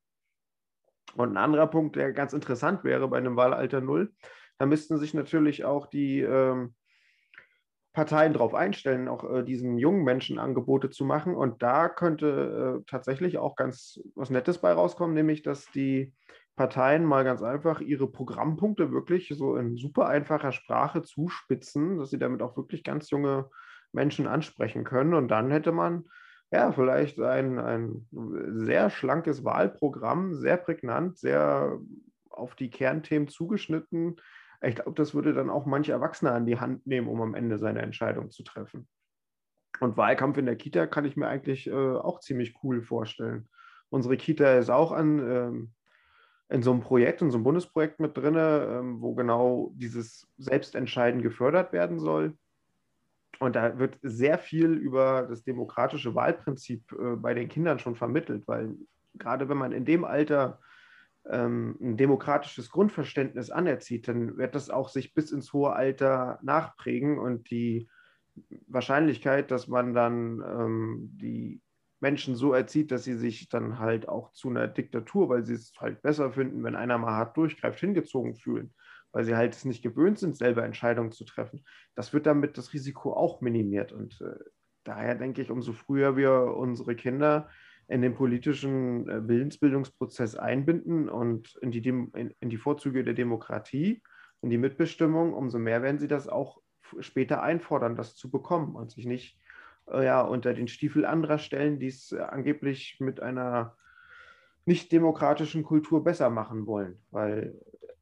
Und 1.15 1.31
ein 1.31 1.37
anderer 1.37 1.67
Punkt, 1.67 1.95
der 1.95 2.11
ganz 2.11 2.33
interessant 2.33 2.83
wäre 2.83 3.07
bei 3.07 3.17
einem 3.17 3.37
Wahlalter 3.37 3.81
Null, 3.81 4.13
da 4.57 4.65
müssten 4.65 4.97
sich 4.97 5.13
natürlich 5.13 5.65
auch 5.65 5.87
die 5.87 6.21
ähm, 6.21 6.75
Parteien 7.97 8.33
darauf 8.33 8.53
einstellen, 8.53 9.07
auch 9.07 9.23
äh, 9.27 9.43
diesen 9.43 9.79
jungen 9.79 10.03
Menschen 10.03 10.37
Angebote 10.37 10.91
zu 10.91 11.03
machen. 11.03 11.33
Und 11.33 11.63
da 11.63 11.89
könnte 11.89 12.77
äh, 12.77 12.83
tatsächlich 12.87 13.39
auch 13.39 13.55
ganz 13.55 13.99
was 14.13 14.29
Nettes 14.29 14.59
bei 14.59 14.71
rauskommen, 14.71 15.15
nämlich 15.15 15.41
dass 15.41 15.65
die 15.71 16.13
Parteien 16.55 17.05
mal 17.05 17.23
ganz 17.23 17.41
einfach 17.41 17.81
ihre 17.81 18.05
Programmpunkte 18.05 18.91
wirklich 18.91 19.33
so 19.35 19.55
in 19.55 19.77
super 19.77 20.07
einfacher 20.09 20.51
Sprache 20.51 21.01
zuspitzen, 21.01 21.97
dass 21.97 22.11
sie 22.11 22.19
damit 22.19 22.43
auch 22.43 22.55
wirklich 22.55 22.83
ganz 22.83 23.09
junge 23.09 23.49
Menschen 23.93 24.27
ansprechen 24.27 24.83
können. 24.83 25.15
Und 25.15 25.29
dann 25.29 25.49
hätte 25.49 25.71
man 25.71 26.03
ja 26.51 26.71
vielleicht 26.71 27.19
ein, 27.19 27.57
ein 27.57 28.07
sehr 28.11 28.91
schlankes 28.91 29.43
Wahlprogramm, 29.43 30.35
sehr 30.35 30.57
prägnant, 30.57 31.17
sehr 31.17 31.79
auf 32.29 32.53
die 32.53 32.69
Kernthemen 32.69 33.27
zugeschnitten, 33.27 34.17
ich 34.61 34.75
glaube, 34.75 34.93
das 34.93 35.13
würde 35.13 35.33
dann 35.33 35.49
auch 35.49 35.65
manche 35.65 35.91
Erwachsene 35.91 36.31
an 36.31 36.45
die 36.45 36.59
Hand 36.59 36.87
nehmen, 36.87 37.07
um 37.07 37.21
am 37.21 37.35
Ende 37.35 37.57
seine 37.57 37.81
Entscheidung 37.81 38.31
zu 38.31 38.43
treffen. 38.43 38.87
Und 39.79 39.97
Wahlkampf 39.97 40.37
in 40.37 40.45
der 40.45 40.55
Kita 40.55 40.87
kann 40.87 41.05
ich 41.05 41.15
mir 41.15 41.27
eigentlich 41.27 41.67
äh, 41.67 41.73
auch 41.73 42.19
ziemlich 42.19 42.55
cool 42.63 42.81
vorstellen. 42.81 43.47
Unsere 43.89 44.17
Kita 44.17 44.57
ist 44.57 44.69
auch 44.69 44.91
an, 44.91 45.19
ähm, 45.19 45.71
in 46.49 46.63
so 46.63 46.71
einem 46.71 46.81
Projekt, 46.81 47.21
in 47.21 47.29
so 47.29 47.37
einem 47.37 47.43
Bundesprojekt 47.43 47.99
mit 47.99 48.17
drin, 48.17 48.35
ähm, 48.37 49.01
wo 49.01 49.13
genau 49.13 49.71
dieses 49.75 50.27
Selbstentscheiden 50.37 51.21
gefördert 51.21 51.73
werden 51.73 51.99
soll. 51.99 52.37
Und 53.39 53.55
da 53.55 53.77
wird 53.77 53.99
sehr 54.01 54.39
viel 54.39 54.73
über 54.73 55.27
das 55.29 55.43
demokratische 55.43 56.15
Wahlprinzip 56.15 56.91
äh, 56.93 57.15
bei 57.15 57.33
den 57.33 57.49
Kindern 57.49 57.79
schon 57.79 57.95
vermittelt, 57.95 58.47
weil 58.47 58.75
gerade 59.15 59.49
wenn 59.49 59.57
man 59.57 59.71
in 59.71 59.85
dem 59.85 60.05
Alter 60.05 60.59
ähm, 61.29 61.77
ein 61.81 61.97
demokratisches 61.97 62.69
Grundverständnis 62.69 63.49
anerzieht, 63.49 64.07
dann 64.07 64.37
wird 64.37 64.55
das 64.55 64.69
auch 64.69 64.89
sich 64.89 65.13
bis 65.13 65.31
ins 65.31 65.53
hohe 65.53 65.73
Alter 65.73 66.39
nachprägen 66.41 67.17
und 67.19 67.49
die 67.51 67.89
Wahrscheinlichkeit, 68.67 69.51
dass 69.51 69.67
man 69.67 69.93
dann 69.93 70.41
ähm, 70.41 71.09
die 71.13 71.61
Menschen 71.99 72.35
so 72.35 72.53
erzieht, 72.53 72.91
dass 72.91 73.03
sie 73.03 73.15
sich 73.15 73.49
dann 73.49 73.79
halt 73.79 74.07
auch 74.07 74.31
zu 74.31 74.49
einer 74.49 74.67
Diktatur, 74.67 75.29
weil 75.29 75.43
sie 75.43 75.55
es 75.55 75.73
halt 75.79 76.01
besser 76.01 76.31
finden, 76.31 76.63
wenn 76.63 76.75
einer 76.75 76.97
mal 76.97 77.13
hart 77.13 77.35
durchgreift, 77.37 77.79
hingezogen 77.79 78.35
fühlen, 78.35 78.73
weil 79.11 79.25
sie 79.25 79.35
halt 79.35 79.55
es 79.55 79.65
nicht 79.65 79.81
gewöhnt 79.81 80.19
sind, 80.19 80.37
selber 80.37 80.63
Entscheidungen 80.63 81.11
zu 81.11 81.25
treffen. 81.25 81.65
Das 81.95 82.13
wird 82.13 82.27
damit 82.27 82.57
das 82.57 82.73
Risiko 82.73 83.13
auch 83.13 83.41
minimiert. 83.41 83.91
Und 83.91 84.21
äh, 84.21 84.37
daher 84.83 85.15
denke 85.15 85.41
ich, 85.41 85.49
umso 85.49 85.73
früher 85.73 86.15
wir 86.15 86.55
unsere 86.55 86.95
Kinder 86.95 87.49
in 87.87 88.01
den 88.01 88.15
politischen 88.15 89.09
äh, 89.09 89.27
Willensbildungsprozess 89.27 90.35
einbinden 90.35 91.09
und 91.09 91.55
in 91.61 91.71
die, 91.71 91.87
in, 91.87 92.33
in 92.39 92.49
die 92.49 92.57
Vorzüge 92.57 93.03
der 93.03 93.13
Demokratie, 93.13 94.01
in 94.41 94.49
die 94.49 94.57
Mitbestimmung, 94.57 95.33
umso 95.33 95.57
mehr 95.57 95.81
werden 95.81 95.99
sie 95.99 96.07
das 96.07 96.27
auch 96.27 96.61
später 96.99 97.41
einfordern, 97.41 97.95
das 97.95 98.15
zu 98.15 98.29
bekommen 98.29 98.75
und 98.75 98.91
sich 98.91 99.05
nicht 99.05 99.37
äh, 99.91 100.05
ja, 100.05 100.21
unter 100.21 100.53
den 100.53 100.67
Stiefel 100.67 101.05
anderer 101.05 101.37
stellen, 101.37 101.79
die 101.79 101.87
es 101.87 102.11
äh, 102.11 102.19
angeblich 102.19 102.97
mit 102.99 103.21
einer 103.21 103.75
nicht 104.65 104.91
demokratischen 104.91 105.63
Kultur 105.63 106.03
besser 106.03 106.29
machen 106.29 106.67
wollen. 106.67 106.99
Weil 107.09 107.55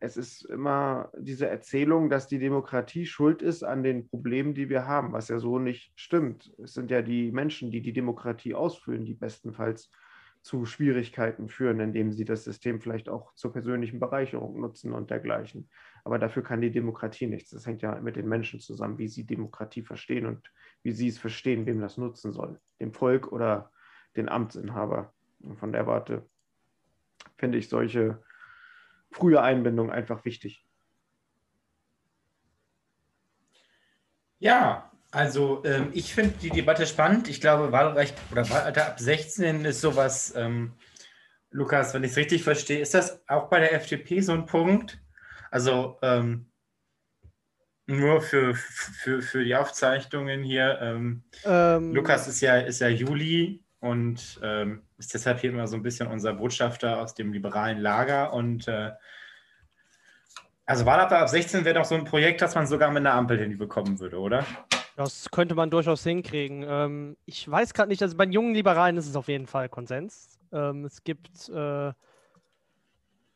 es 0.05 0.17
ist 0.17 0.43
immer 0.45 1.11
diese 1.17 1.47
Erzählung, 1.47 2.09
dass 2.09 2.27
die 2.27 2.37
Demokratie 2.37 3.05
schuld 3.05 3.41
ist 3.41 3.63
an 3.63 3.81
den 3.81 4.07
Problemen, 4.07 4.53
die 4.53 4.69
wir 4.69 4.85
haben, 4.85 5.13
was 5.13 5.29
ja 5.29 5.39
so 5.39 5.57
nicht 5.57 5.91
stimmt. 5.95 6.53
Es 6.63 6.73
sind 6.73 6.91
ja 6.91 7.01
die 7.01 7.31
Menschen, 7.31 7.71
die 7.71 7.81
die 7.81 7.91
Demokratie 7.91 8.53
ausfüllen, 8.53 9.03
die 9.03 9.15
bestenfalls 9.15 9.89
zu 10.43 10.65
Schwierigkeiten 10.65 11.49
führen, 11.49 11.79
indem 11.79 12.11
sie 12.11 12.23
das 12.23 12.43
System 12.43 12.79
vielleicht 12.79 13.09
auch 13.09 13.33
zur 13.33 13.51
persönlichen 13.51 13.99
Bereicherung 13.99 14.61
nutzen 14.61 14.93
und 14.93 15.09
dergleichen. 15.09 15.71
Aber 16.03 16.19
dafür 16.19 16.43
kann 16.43 16.61
die 16.61 16.71
Demokratie 16.71 17.25
nichts. 17.25 17.49
Das 17.49 17.65
hängt 17.65 17.81
ja 17.81 17.99
mit 17.99 18.15
den 18.15 18.27
Menschen 18.27 18.59
zusammen, 18.59 18.99
wie 18.99 19.07
sie 19.07 19.25
Demokratie 19.25 19.81
verstehen 19.81 20.27
und 20.27 20.51
wie 20.83 20.91
sie 20.91 21.07
es 21.07 21.17
verstehen, 21.17 21.65
wem 21.65 21.81
das 21.81 21.97
nutzen 21.97 22.31
soll. 22.31 22.59
Dem 22.79 22.93
Volk 22.93 23.31
oder 23.31 23.71
den 24.15 24.29
Amtsinhaber. 24.29 25.15
Und 25.41 25.57
von 25.57 25.71
der 25.71 25.87
Warte 25.87 26.29
finde 27.37 27.57
ich 27.57 27.67
solche 27.67 28.23
frühe 29.15 29.41
Einbindung 29.41 29.91
einfach 29.91 30.25
wichtig. 30.25 30.65
Ja, 34.39 34.91
also 35.11 35.63
ähm, 35.63 35.89
ich 35.93 36.13
finde 36.13 36.35
die 36.41 36.49
Debatte 36.49 36.85
spannend. 36.85 37.29
Ich 37.29 37.39
glaube, 37.39 37.71
Wahlrecht 37.71 38.15
oder 38.31 38.47
Wahlalter 38.49 38.87
ab 38.87 38.99
16 38.99 39.63
ist 39.63 39.79
sowas, 39.79 40.33
ähm, 40.35 40.73
Lukas, 41.51 41.93
wenn 41.93 42.03
ich 42.03 42.11
es 42.11 42.17
richtig 42.17 42.43
verstehe, 42.43 42.81
ist 42.81 42.93
das 42.93 43.23
auch 43.29 43.49
bei 43.49 43.61
der 43.61 43.73
FDP 43.73 44.19
so 44.19 44.33
ein 44.33 44.45
Punkt? 44.45 44.99
Also 45.49 45.97
ähm, 46.01 46.51
nur 47.85 48.21
für, 48.21 48.55
für, 48.55 49.21
für 49.21 49.45
die 49.45 49.55
Aufzeichnungen 49.55 50.43
hier. 50.43 50.79
Ähm, 50.81 51.23
ähm, 51.45 51.93
Lukas 51.93 52.27
ist 52.27 52.41
ja, 52.41 52.57
ist 52.57 52.81
ja 52.81 52.89
Juli 52.89 53.64
und 53.79 54.39
ähm, 54.43 54.81
ist 54.97 55.13
deshalb 55.13 55.39
hier 55.39 55.51
immer 55.51 55.67
so 55.67 55.75
ein 55.75 55.83
bisschen 55.83 56.07
unser 56.07 56.33
Botschafter 56.33 57.01
aus 57.01 57.13
dem 57.13 57.33
liberalen 57.33 57.79
Lager. 57.79 58.33
Und 58.33 58.67
äh, 58.67 58.91
also 60.65 60.85
Wahlabwehr 60.85 61.19
ab 61.19 61.29
16 61.29 61.65
wäre 61.65 61.75
doch 61.75 61.85
so 61.85 61.95
ein 61.95 62.05
Projekt, 62.05 62.41
das 62.41 62.55
man 62.55 62.65
sogar 62.65 62.89
mit 62.89 62.99
einer 62.99 63.13
Ampel 63.13 63.37
hinbekommen 63.39 63.99
würde, 63.99 64.19
oder? 64.19 64.45
Das 64.95 65.29
könnte 65.29 65.55
man 65.55 65.69
durchaus 65.69 66.03
hinkriegen. 66.03 66.65
Ähm, 66.67 67.17
ich 67.25 67.49
weiß 67.49 67.73
gerade 67.73 67.89
nicht, 67.89 68.01
also 68.01 68.15
bei 68.15 68.25
den 68.25 68.31
jungen 68.31 68.53
Liberalen 68.53 68.97
ist 68.97 69.07
es 69.07 69.15
auf 69.15 69.27
jeden 69.27 69.45
Fall 69.45 69.69
Konsens. 69.69 70.39
Ähm, 70.51 70.85
es 70.85 71.03
gibt 71.03 71.49
äh, 71.49 71.91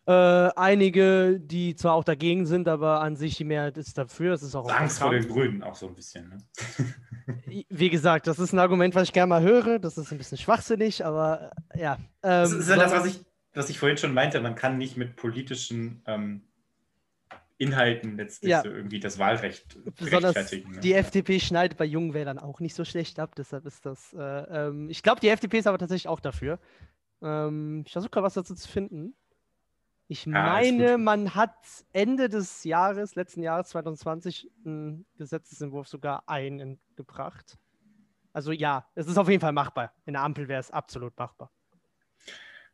äh, 0.10 0.50
einige, 0.56 1.39
die 1.39 1.76
zwar 1.76 1.93
auch 1.93 2.04
dagegen 2.04 2.48
sind, 2.48 2.67
aber 2.67 3.02
an 3.02 3.15
sich 3.15 3.38
die 3.38 3.43
Mehrheit 3.43 3.78
ist 3.78 3.95
dafür. 3.95 4.32
Das 4.32 4.41
ist 4.41 4.56
auch 4.56 4.67
Angst 4.67 4.98
vor 4.98 5.12
den 5.12 5.28
Grünen 5.28 5.62
auch 5.62 5.76
so 5.76 5.88
ein 5.88 5.93
bisschen. 5.93 6.30
Ne? 6.30 6.38
Wie 7.69 7.91
gesagt, 7.91 8.26
das 8.26 8.39
ist 8.39 8.52
ein 8.52 8.58
Argument, 8.58 8.95
was 8.95 9.04
ich 9.04 9.13
gerne 9.13 9.30
mal 9.30 9.43
höre. 9.43 9.78
Das 9.78 10.00
ist 10.00 10.12
ein 10.12 10.17
bisschen 10.17 10.39
schwachsinnig, 10.39 11.06
aber 11.06 11.52
äh, 11.69 11.82
ja. 11.82 11.93
Ähm, 11.93 12.02
das 12.22 12.54
ist 12.54 12.69
ja 12.69 12.78
das, 12.78 12.91
was 12.91 13.06
ich, 13.06 13.24
was 13.54 13.69
ich 13.69 13.78
vorhin 13.78 14.00
schon 14.00 14.15
meinte. 14.15 14.41
Man 14.41 14.56
kann 14.56 14.80
nicht 14.80 14.98
mit 14.98 15.15
politischen 15.15 16.02
ähm, 16.08 16.41
Inhalten 17.60 18.17
letztlich 18.17 18.50
Ja. 18.50 18.63
so 18.63 18.69
irgendwie 18.69 19.00
das 19.00 19.19
Wahlrecht 19.19 19.78
Besonders 19.95 20.36
rechtfertigen. 20.36 20.72
ne? 20.72 20.80
die 20.80 20.93
FDP 20.93 21.39
schneidet 21.39 21.78
bei 21.78 21.86
jungen 21.86 22.15
Wählern 22.15 22.39
auch 22.39 22.62
nicht 22.62 22.74
so 22.74 22.84
schlecht 22.84 23.19
ab, 23.19 23.36
deshalb 23.36 23.67
ist 23.67 23.86
das. 23.86 24.12
Äh, 24.13 24.17
ähm, 24.19 24.89
ich 24.89 25.04
glaube, 25.04 25.22
die 25.22 25.30
FDP 25.30 25.60
ist 25.60 25.67
aber 25.67 25.78
tatsächlich 25.78 26.08
auch 26.08 26.19
dafür. 26.19 26.58
Ähm, 27.22 27.84
ich 27.86 27.91
versuche 27.91 28.10
gerade 28.10 28.26
was 28.26 28.34
dazu 28.34 28.56
zu 28.56 28.67
finden. 28.67 29.13
Ich 30.12 30.26
Ja, 30.26 30.32
meine, 30.32 30.98
man 30.98 31.36
hat 31.36 31.54
Ende 31.93 32.30
des 32.30 32.63
Jahres, 32.63 33.13
letzten 33.13 33.43
Jahres 33.43 33.69
2020, 33.69 34.50
einen 34.65 35.06
Gesetzesentwurf 35.19 35.88
sogar 35.88 36.24
eingebracht. 36.28 37.60
Also 38.34 38.52
ja, 38.52 38.89
es 38.95 39.06
ist 39.06 39.19
auf 39.19 39.30
jeden 39.30 39.39
Fall 39.39 39.54
machbar. 39.54 39.93
In 40.08 40.13
der 40.13 40.24
Ampel 40.24 40.48
wäre 40.48 40.60
es 40.60 40.72
absolut 40.72 41.15
machbar. 41.15 41.52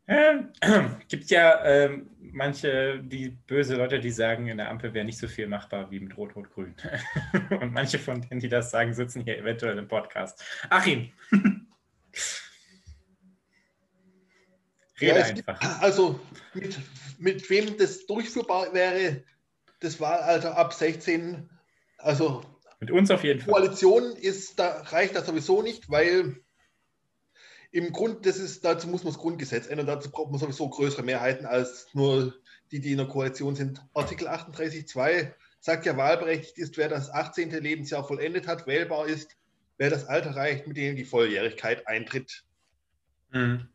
Ähm, 0.07 0.49
gibt 1.09 1.29
ja 1.29 1.61
ähm, 1.65 2.09
manche, 2.19 3.01
die 3.03 3.31
böse 3.31 3.75
Leute, 3.75 3.99
die 3.99 4.11
sagen, 4.11 4.47
in 4.47 4.57
der 4.57 4.69
Ampel 4.69 4.93
wäre 4.93 5.03
nicht 5.03 5.17
so 5.17 5.27
viel 5.27 5.47
machbar 5.47 5.91
wie 5.91 5.99
mit 5.99 6.15
Rot-Rot-Grün. 6.15 6.73
Und 7.59 7.73
manche 7.73 7.99
von 7.99 8.21
denen, 8.21 8.39
die 8.39 8.49
das 8.49 8.71
sagen, 8.71 8.93
sitzen 8.93 9.23
hier 9.23 9.37
eventuell 9.37 9.77
im 9.77 9.89
Podcast. 9.89 10.41
Achim. 10.69 11.11
Rede 14.99 15.11
Ja, 15.11 15.17
es 15.25 15.33
gibt- 15.33 15.47
einfach. 15.49 15.81
Also 15.81 16.19
mit, 16.53 16.79
mit 17.17 17.49
wem 17.49 17.77
das 17.77 18.05
durchführbar 18.05 18.73
wäre, 18.73 19.23
das 19.81 19.99
Wahlalter 19.99 20.57
ab 20.57 20.73
16, 20.73 21.49
also 21.97 22.43
Mit 22.79 22.91
uns 22.91 23.11
auf 23.11 23.23
jeden 23.23 23.41
Fall. 23.41 23.53
Koalition 23.53 24.15
ist, 24.15 24.57
da 24.59 24.81
reicht 24.83 25.15
das 25.15 25.25
sowieso 25.25 25.61
nicht, 25.61 25.89
weil 25.89 26.37
im 27.71 27.91
Grund, 27.91 28.25
das 28.25 28.37
ist, 28.37 28.63
dazu 28.63 28.87
muss 28.87 29.03
man 29.03 29.11
das 29.11 29.21
Grundgesetz 29.21 29.67
ändern, 29.67 29.85
dazu 29.87 30.09
braucht 30.09 30.31
man 30.31 30.39
sowieso 30.39 30.69
größere 30.69 31.03
Mehrheiten 31.03 31.45
als 31.45 31.87
nur 31.93 32.33
die, 32.71 32.79
die 32.79 32.91
in 32.93 32.97
der 32.99 33.07
Koalition 33.07 33.55
sind. 33.55 33.85
Artikel 33.93 34.27
38.2 34.29 35.33
sagt 35.59 35.85
ja, 35.85 35.97
wahlberechtigt 35.97 36.57
ist, 36.57 36.77
wer 36.77 36.87
das 36.87 37.09
18. 37.09 37.49
Lebensjahr 37.51 38.07
vollendet 38.07 38.47
hat, 38.47 38.65
wählbar 38.65 39.07
ist, 39.07 39.35
wer 39.77 39.89
das 39.89 40.05
Alter 40.05 40.29
erreicht, 40.29 40.67
mit 40.67 40.77
dem 40.77 40.95
die 40.95 41.03
Volljährigkeit 41.03 41.85
eintritt. 41.87 42.45
Mhm. 43.31 43.67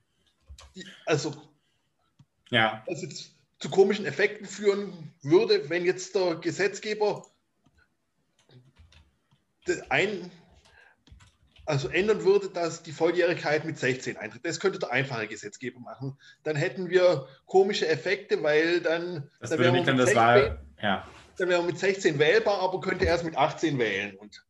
Also 1.07 1.35
Ja, 2.51 2.83
was 2.87 3.03
jetzt 3.03 3.35
zu 3.61 3.69
komischen 3.69 4.07
Effekten 4.07 4.47
führen 4.47 5.13
würde, 5.23 5.69
wenn 5.69 5.85
jetzt 5.85 6.15
der 6.15 6.37
Gesetzgeber 6.37 7.27
das 9.67 9.91
ein, 9.91 10.31
also 11.67 11.89
ändern 11.89 12.25
würde, 12.25 12.49
dass 12.49 12.83
die 12.83 12.93
Volljährigkeit 12.93 13.65
mit 13.65 13.79
16 13.79 14.17
eintritt. 14.17 14.45
Das 14.45 14.59
könnte 14.59 14.79
der 14.79 14.91
einfache 14.91 15.29
Gesetzgeber 15.29 15.79
machen. 15.79 16.19
Dann 16.43 16.57
hätten 16.57 16.89
wir 16.89 17.29
komische 17.47 17.87
Effekte, 17.87 18.43
weil 18.43 18.81
dann, 18.81 19.31
das 19.41 19.51
dann 19.51 19.59
wäre 19.59 19.73
man 19.73 19.85
dann 19.85 19.97
mit 19.97 20.07
das 20.07 20.15
16 20.15 20.17
Wahl. 20.17 20.65
Ja. 20.83 21.07
dann 21.37 21.49
wäre 21.49 21.61
man 21.61 21.71
mit 21.71 21.79
16 21.79 22.19
wählbar, 22.19 22.61
aber 22.61 22.81
könnte 22.81 23.05
erst 23.05 23.25
mit 23.25 23.37
18 23.37 23.79
wählen. 23.79 24.17
Und 24.17 24.45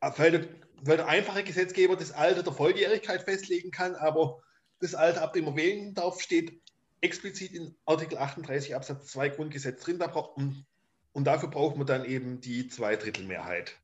weil 0.00 0.30
der, 0.30 0.48
weil 0.82 0.96
der 0.96 1.08
einfache 1.08 1.44
Gesetzgeber 1.44 1.96
das 1.96 2.12
Alter 2.12 2.42
der 2.42 2.52
Volljährigkeit 2.52 3.22
festlegen 3.22 3.70
kann, 3.70 3.94
aber 3.94 4.42
das 4.80 4.94
Alter, 4.94 5.22
ab 5.22 5.32
dem 5.32 5.44
man 5.46 5.56
wählen 5.56 5.94
darf, 5.94 6.20
steht 6.20 6.60
explizit 7.00 7.52
in 7.52 7.74
Artikel 7.84 8.18
38 8.18 8.74
Absatz 8.74 9.06
2 9.08 9.30
Grundgesetz 9.30 9.82
drin. 9.82 9.98
Da 9.98 10.06
braucht, 10.06 10.38
und, 11.12 11.24
dafür 11.24 11.48
braucht 11.48 11.76
man 11.76 11.86
dann 11.86 12.04
eben 12.04 12.40
die 12.40 12.68
Zweidrittelmehrheit. 12.68 13.76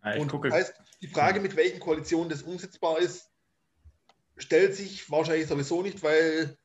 Ah, 0.00 0.14
Ich 0.14 0.20
und 0.20 0.28
gucke. 0.28 0.48
das 0.48 0.58
heißt, 0.58 0.74
die 1.02 1.08
Frage, 1.08 1.40
mit 1.40 1.56
welchen 1.56 1.80
Koalitionen 1.80 2.28
das 2.28 2.42
umsetzbar 2.42 2.98
ist, 2.98 3.30
stellt 4.36 4.74
sich 4.74 5.10
wahrscheinlich 5.10 5.46
sowieso 5.46 5.82
nicht, 5.82 6.02
weil 6.02 6.56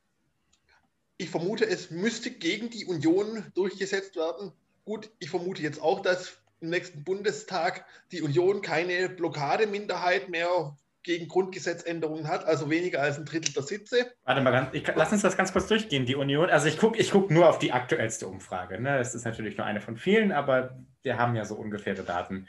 ich 1.16 1.30
vermute, 1.30 1.66
es 1.66 1.90
müsste 1.90 2.30
gegen 2.30 2.70
die 2.70 2.86
Union 2.86 3.50
durchgesetzt 3.54 4.16
werden. 4.16 4.52
Gut, 4.84 5.10
ich 5.20 5.30
vermute 5.30 5.62
jetzt 5.62 5.80
auch, 5.80 6.00
dass 6.00 6.38
im 6.60 6.70
nächsten 6.70 7.04
Bundestag 7.04 7.86
die 8.10 8.22
Union 8.22 8.62
keine 8.62 9.08
Blockademinderheit 9.08 10.28
mehr 10.28 10.76
gegen 11.02 11.28
Grundgesetzänderungen 11.28 12.28
hat, 12.28 12.44
also 12.44 12.70
weniger 12.70 13.00
als 13.00 13.18
ein 13.18 13.24
Drittel 13.24 13.52
der 13.52 13.62
Sitze. 13.62 14.12
Warte 14.24 14.40
mal, 14.40 14.50
ganz, 14.50 14.68
ich, 14.72 14.84
lass 14.94 15.12
uns 15.12 15.22
das 15.22 15.36
ganz 15.36 15.52
kurz 15.52 15.66
durchgehen. 15.66 16.06
Die 16.06 16.14
Union, 16.14 16.50
also 16.50 16.68
ich 16.68 16.78
gucke 16.78 16.98
ich 16.98 17.10
guck 17.10 17.30
nur 17.30 17.48
auf 17.48 17.58
die 17.58 17.72
aktuellste 17.72 18.28
Umfrage. 18.28 18.80
Ne? 18.80 18.98
Das 18.98 19.14
ist 19.14 19.24
natürlich 19.24 19.56
nur 19.56 19.66
eine 19.66 19.80
von 19.80 19.96
vielen, 19.96 20.32
aber 20.32 20.76
wir 21.02 21.18
haben 21.18 21.34
ja 21.34 21.44
so 21.44 21.56
ungefähre 21.56 22.02
Daten. 22.02 22.48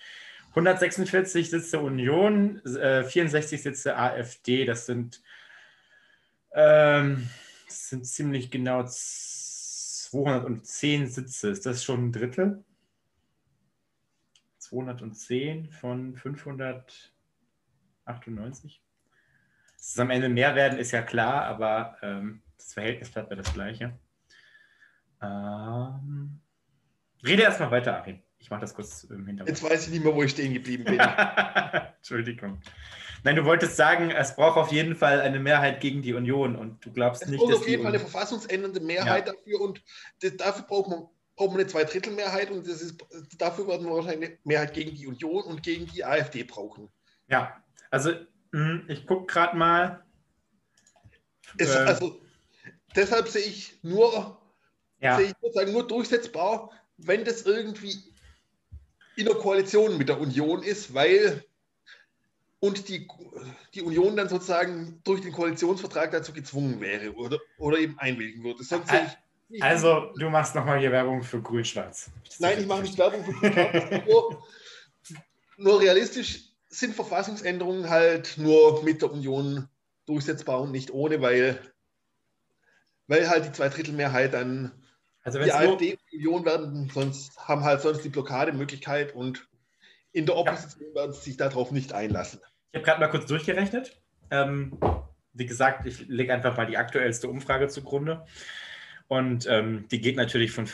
146 0.50 1.50
Sitze 1.50 1.80
Union, 1.80 2.63
äh, 2.66 3.04
64 3.04 3.63
Sitze 3.63 3.98
AfD, 3.98 4.66
das 4.66 4.86
sind, 4.86 5.24
ähm, 6.54 7.28
das 7.66 7.89
sind 7.89 8.06
ziemlich 8.06 8.52
genau 8.52 8.84
210 8.84 11.08
Sitze. 11.08 11.50
Ist 11.50 11.66
das 11.66 11.84
schon 11.84 12.10
ein 12.10 12.12
Drittel? 12.12 12.63
210 14.60 15.70
von 15.70 16.16
598? 18.06 18.82
Dass 19.78 19.88
es 19.89 20.00
am 20.00 20.10
Ende 20.10 20.30
mehr 20.30 20.56
werden, 20.56 20.80
ist 20.80 20.92
ja 20.92 21.02
klar, 21.02 21.44
aber 21.46 21.98
ähm, 22.02 22.42
das 22.58 22.74
Verhältnis 22.74 23.12
bleibt 23.12 23.30
ja 23.30 23.36
das 23.36 23.54
gleiche. 23.54 24.00
Ähm, 25.22 26.39
rede 27.26 27.44
erstmal 27.44 27.72
weiter, 27.72 28.00
Achim. 28.00 28.22
Ich 28.44 28.50
mache 28.50 28.62
das 28.62 28.74
kurz 28.74 29.06
im 29.06 29.26
Hintergrund. 29.26 29.48
Jetzt 29.48 29.63
weiß 29.63 29.88
ich 29.88 29.94
nicht 29.94 30.04
mehr, 30.04 30.13
wo 30.13 30.22
ich 30.22 30.32
stehen 30.32 30.54
geblieben 30.54 30.84
bin. 30.84 31.00
Entschuldigung. 31.98 32.62
Nein, 33.24 33.38
du 33.38 33.46
wolltest 33.46 33.78
sagen, 33.78 34.12
es 34.12 34.36
braucht 34.36 34.58
auf 34.58 34.72
jeden 34.74 34.98
Fall 34.98 35.22
eine 35.22 35.39
Mehrheit 35.39 35.80
gegen 35.80 36.02
die 36.02 36.13
Union 36.13 36.58
und 36.58 36.86
du 36.86 36.92
glaubst 36.92 37.24
Es 37.24 37.30
nicht, 37.30 37.39
braucht 37.39 37.54
dass 37.54 37.60
auf 37.60 37.66
die 37.66 37.72
jeden 37.72 37.84
Fall 37.84 37.94
eine 37.94 38.02
verfassungsändernde 38.02 38.82
Mehrheit 38.82 39.30
dafür 39.30 39.62
und 39.62 39.82
das, 40.22 40.36
dafür 40.36 40.66
braucht 40.66 40.89
man, 40.89 41.08
braucht 41.38 41.52
man 41.52 41.62
eine 41.62 41.68
Zweidrittelmehrheit 41.68 42.52
und 42.52 42.68
das 42.68 42.82
ist, 42.82 43.02
dafür 43.38 43.66
werden 43.70 43.86
wir 43.88 43.96
wahrscheinlich 43.96 44.32
eine 44.32 44.39
Mehrheit 44.44 44.74
gegen 44.74 44.94
die 44.94 45.08
Union 45.08 45.44
und 45.44 45.63
gegen 45.63 45.86
die 45.88 46.04
AfD 46.04 46.44
brauchen. 46.44 46.89
Ja, 47.30 47.62
also 47.90 48.12
mh, 48.52 48.84
ich 48.88 49.06
gucke 49.08 49.26
gerade 49.32 49.58
mal. 49.58 50.04
Es, 51.58 51.70
Äh, 51.76 51.80
also, 51.80 52.22
deshalb 52.96 53.28
sehe 53.28 53.44
ich 53.46 53.80
nur, 53.84 54.40
ja, 55.00 55.18
sehe 55.18 55.28
ich 55.28 55.34
sozusagen 55.42 55.72
nur 55.72 55.88
durchsetzbar, 55.88 56.72
wenn 56.98 57.24
das 57.26 57.44
irgendwie 57.44 57.96
in 59.16 59.26
der 59.26 59.36
Koalition 59.36 59.98
mit 59.98 60.10
der 60.10 60.20
Union 60.20 60.64
ist, 60.64 60.94
weil 60.94 61.44
und 62.60 62.88
die, 62.88 63.08
die 63.74 63.82
Union 63.82 64.16
dann 64.16 64.30
sozusagen 64.30 65.02
durch 65.04 65.22
den 65.22 65.34
Koalitionsvertrag 65.34 66.12
dazu 66.12 66.32
gezwungen 66.34 66.80
wäre 66.80 67.14
oder, 67.14 67.38
oder 67.58 67.78
eben 67.78 68.00
einwilligen 68.00 68.44
würde. 68.44 68.64
Sonst 68.64 68.90
sehe 68.90 69.02
ich 69.06 69.12
nicht- 69.50 69.64
also 69.64 70.12
du 70.18 70.30
machst 70.30 70.56
nochmal 70.56 70.80
hier 70.80 70.92
Werbung 70.92 71.22
für 71.22 71.42
Grün-Schwarz. 71.42 72.10
Nein, 72.40 72.60
ich 72.62 72.66
mache 72.66 72.82
nicht 72.84 72.98
Werbung 72.98 73.24
für 73.26 73.34
Grün-Schwarz. 73.34 74.06
nur, 74.08 74.44
nur 75.58 75.82
realistisch 75.82 76.53
sind 76.74 76.96
Verfassungsänderungen 76.96 77.90
halt 77.90 78.38
nur 78.38 78.84
mit 78.84 79.02
der 79.02 79.12
Union 79.12 79.68
durchsetzbar 80.06 80.62
und 80.62 80.72
nicht 80.72 80.92
ohne, 80.92 81.22
weil, 81.22 81.60
weil 83.08 83.30
halt 83.30 83.46
die 83.46 83.52
Zweidrittelmehrheit 83.52 84.34
dann 84.34 84.72
Also 85.24 85.40
die 85.40 85.46
es 85.50 85.54
nur, 85.54 85.74
AfD 85.74 85.92
und 85.92 86.02
die 86.12 86.18
Union 86.18 86.46
werden, 86.46 86.90
sonst 86.94 87.38
haben 87.38 87.64
halt 87.64 87.82
sonst 87.82 88.04
die 88.04 88.10
Blockademöglichkeit 88.10 89.14
und 89.14 89.48
in 90.12 90.26
der 90.26 90.36
Opposition 90.36 90.94
werden 90.94 91.14
sie 91.14 91.22
sich 91.22 91.38
darauf 91.38 91.72
nicht 91.72 91.94
einlassen. 91.94 92.40
Ich 92.72 92.78
habe 92.78 92.86
gerade 92.86 93.00
mal 93.00 93.08
kurz 93.08 93.28
durchgerechnet. 93.28 94.02
Ähm, 94.32 94.78
wie 95.34 95.46
gesagt, 95.46 95.86
ich 95.86 96.08
lege 96.08 96.34
einfach 96.34 96.58
mal 96.58 96.66
die 96.66 96.78
aktuellste 96.78 97.28
Umfrage 97.28 97.68
zugrunde. 97.68 98.26
Und 99.08 99.46
ähm, 99.48 99.88
die 99.92 100.02
geht 100.02 100.16
natürlich 100.16 100.52
von 100.52 100.66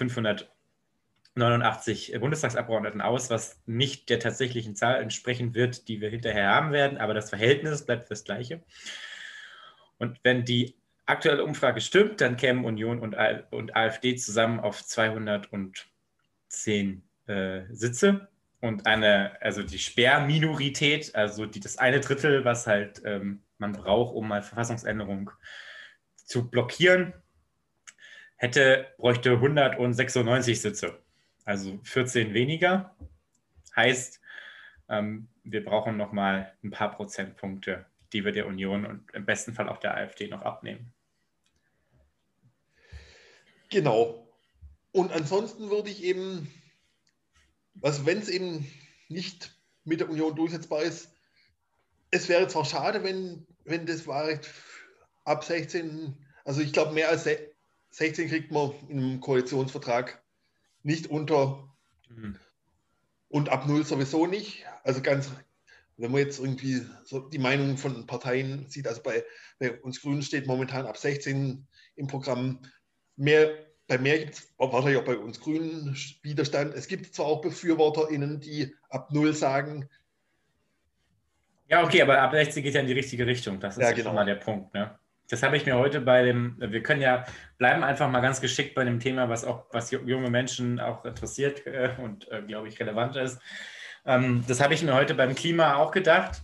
589 1.36 2.20
Bundestagsabgeordneten 2.20 3.02
aus, 3.02 3.30
was 3.30 3.62
nicht 3.66 4.10
der 4.10 4.20
tatsächlichen 4.20 4.76
Zahl 4.76 5.02
entsprechen 5.02 5.54
wird, 5.54 5.88
die 5.88 6.02
wir 6.02 6.10
hinterher 6.10 6.50
haben 6.50 6.72
werden, 6.72 6.98
aber 6.98 7.14
das 7.14 7.30
Verhältnis 7.30 7.86
bleibt 7.86 8.12
das 8.12 8.24
gleiche. 8.24 8.64
Und 9.98 10.20
wenn 10.24 10.46
die 10.46 10.76
aktuelle 11.06 11.44
Umfrage 11.44 11.82
stimmt, 11.82 12.22
dann 12.22 12.38
kämen 12.38 12.66
Union 12.66 13.00
und, 13.00 13.16
und 13.52 13.76
AfD 13.76 14.16
zusammen 14.16 14.60
auf 14.60 14.86
210 14.86 17.04
äh, 17.28 17.62
Sitze 17.72 18.28
und 18.62 18.86
eine, 18.86 19.42
also 19.42 19.64
die 19.64 19.80
Sperrminorität, 19.80 21.16
also 21.16 21.46
die, 21.46 21.60
das 21.60 21.78
eine 21.78 22.00
Drittel, 22.00 22.46
was 22.46 22.68
halt 22.68 23.02
ähm, 23.06 23.44
man 23.58 23.74
braucht, 23.74 24.16
um 24.16 24.28
mal 24.28 24.44
Verfassungsänderung 24.44 25.32
zu 26.16 26.50
blockieren, 26.50 27.14
hätte, 28.36 28.88
bräuchte 28.98 29.32
196 29.32 30.62
Sitze, 30.62 31.00
also 31.50 31.80
14 31.84 32.36
weniger. 32.36 32.96
Heißt, 33.76 34.22
ähm, 34.88 35.28
wir 35.44 35.66
brauchen 35.66 35.98
nochmal 35.98 36.54
ein 36.64 36.70
paar 36.70 36.92
Prozentpunkte, 36.92 37.88
die 38.14 38.24
wir 38.24 38.32
der 38.32 38.46
Union 38.46 38.86
und 38.86 39.12
im 39.14 39.26
besten 39.26 39.56
Fall 39.56 39.68
auch 39.68 39.80
der 39.80 39.96
AfD 39.96 40.28
noch 40.28 40.44
abnehmen. 40.44 40.94
Genau. 43.72 44.28
Und 44.92 45.12
ansonsten 45.12 45.72
würde 45.72 45.90
ich 45.90 46.04
eben, 46.04 46.52
also 47.82 48.06
wenn 48.06 48.20
es 48.20 48.30
eben 48.30 48.72
nicht 49.08 49.52
mit 49.86 50.02
der 50.02 50.10
Union 50.10 50.36
durchsetzbar 50.36 50.84
ist, 50.84 51.16
es 52.12 52.30
wäre 52.30 52.48
zwar 52.48 52.66
schade, 52.66 53.04
wenn, 53.04 53.48
wenn 53.64 53.88
das 53.88 54.06
Wahlrecht 54.06 54.48
ab 55.24 55.44
16, 55.44 56.16
also 56.46 56.62
ich 56.62 56.74
glaube 56.74 56.94
mehr 56.94 57.10
als 57.10 57.24
se- 57.24 57.52
16 57.90 58.30
kriegt 58.30 58.52
man 58.52 58.72
im 58.88 59.20
Koalitionsvertrag 59.20 60.22
nicht 60.84 61.08
unter 61.08 61.70
mhm. 62.10 62.36
und 63.30 63.50
ab 63.50 63.68
null 63.68 63.86
sowieso 63.86 64.26
nicht. 64.26 64.66
Also 64.84 65.02
ganz, 65.02 65.32
wenn 65.98 66.12
man 66.12 66.22
jetzt 66.22 66.40
irgendwie 66.40 66.82
so 67.04 67.20
die 67.20 67.40
Meinung 67.40 67.78
von 67.78 68.08
Parteien 68.08 68.68
sieht, 68.70 68.88
also 68.88 69.02
bei, 69.02 69.24
bei 69.60 69.80
uns 69.82 70.02
Grünen 70.02 70.22
steht 70.22 70.48
momentan 70.48 70.86
ab 70.86 70.98
16 70.98 71.68
im 71.96 72.08
Programm 72.08 72.60
mehr. 73.16 73.66
Bei 73.88 73.98
mehr 73.98 74.20
gibt 74.20 74.36
es 74.36 74.54
wahrscheinlich 74.58 75.00
auch 75.00 75.06
bei 75.06 75.18
uns 75.18 75.40
Grünen 75.40 75.98
Widerstand. 76.22 76.76
Es 76.76 76.88
gibt 76.88 77.14
zwar 77.16 77.26
auch 77.26 77.42
BefürworterInnen, 77.42 78.40
die 78.40 78.76
ab 78.90 79.12
null 79.12 79.34
sagen, 79.34 79.90
ja, 81.70 81.84
okay, 81.84 82.02
aber 82.02 82.20
ab 82.20 82.32
16 82.32 82.64
geht 82.64 82.74
ja 82.74 82.82
in 82.82 82.88
die 82.88 82.94
richtige 82.94 83.28
Richtung. 83.28 83.60
Das 83.60 83.78
ist 83.78 83.84
ja, 83.84 83.92
genau. 83.92 84.06
schon 84.10 84.16
mal 84.16 84.26
der 84.26 84.36
Punkt. 84.36 84.74
Ne? 84.74 84.98
Das 85.30 85.44
habe 85.44 85.56
ich 85.56 85.66
mir 85.66 85.78
heute 85.78 86.02
bei 86.02 86.24
dem, 86.24 86.56
wir 86.58 86.82
können 86.82 87.02
ja, 87.02 87.24
bleiben 87.58 87.84
einfach 87.84 88.10
mal 88.10 88.20
ganz 88.20 88.42
geschickt 88.42 88.74
bei 88.74 88.84
dem 88.84 89.00
Thema, 89.00 89.30
was 89.30 89.46
auch, 89.46 89.66
was 89.72 89.92
junge 89.92 90.30
Menschen 90.30 90.80
auch 90.80 91.06
interessiert 91.06 91.66
äh, 91.68 91.92
und, 92.00 92.30
äh, 92.32 92.42
glaube 92.42 92.68
ich, 92.68 92.80
relevant 92.80 93.16
ist. 93.16 93.40
Ähm, 94.06 94.44
das 94.48 94.60
habe 94.60 94.74
ich 94.74 94.84
mir 94.84 94.96
heute 94.96 95.14
beim 95.14 95.36
Klima 95.36 95.76
auch 95.76 95.92
gedacht. 95.92 96.42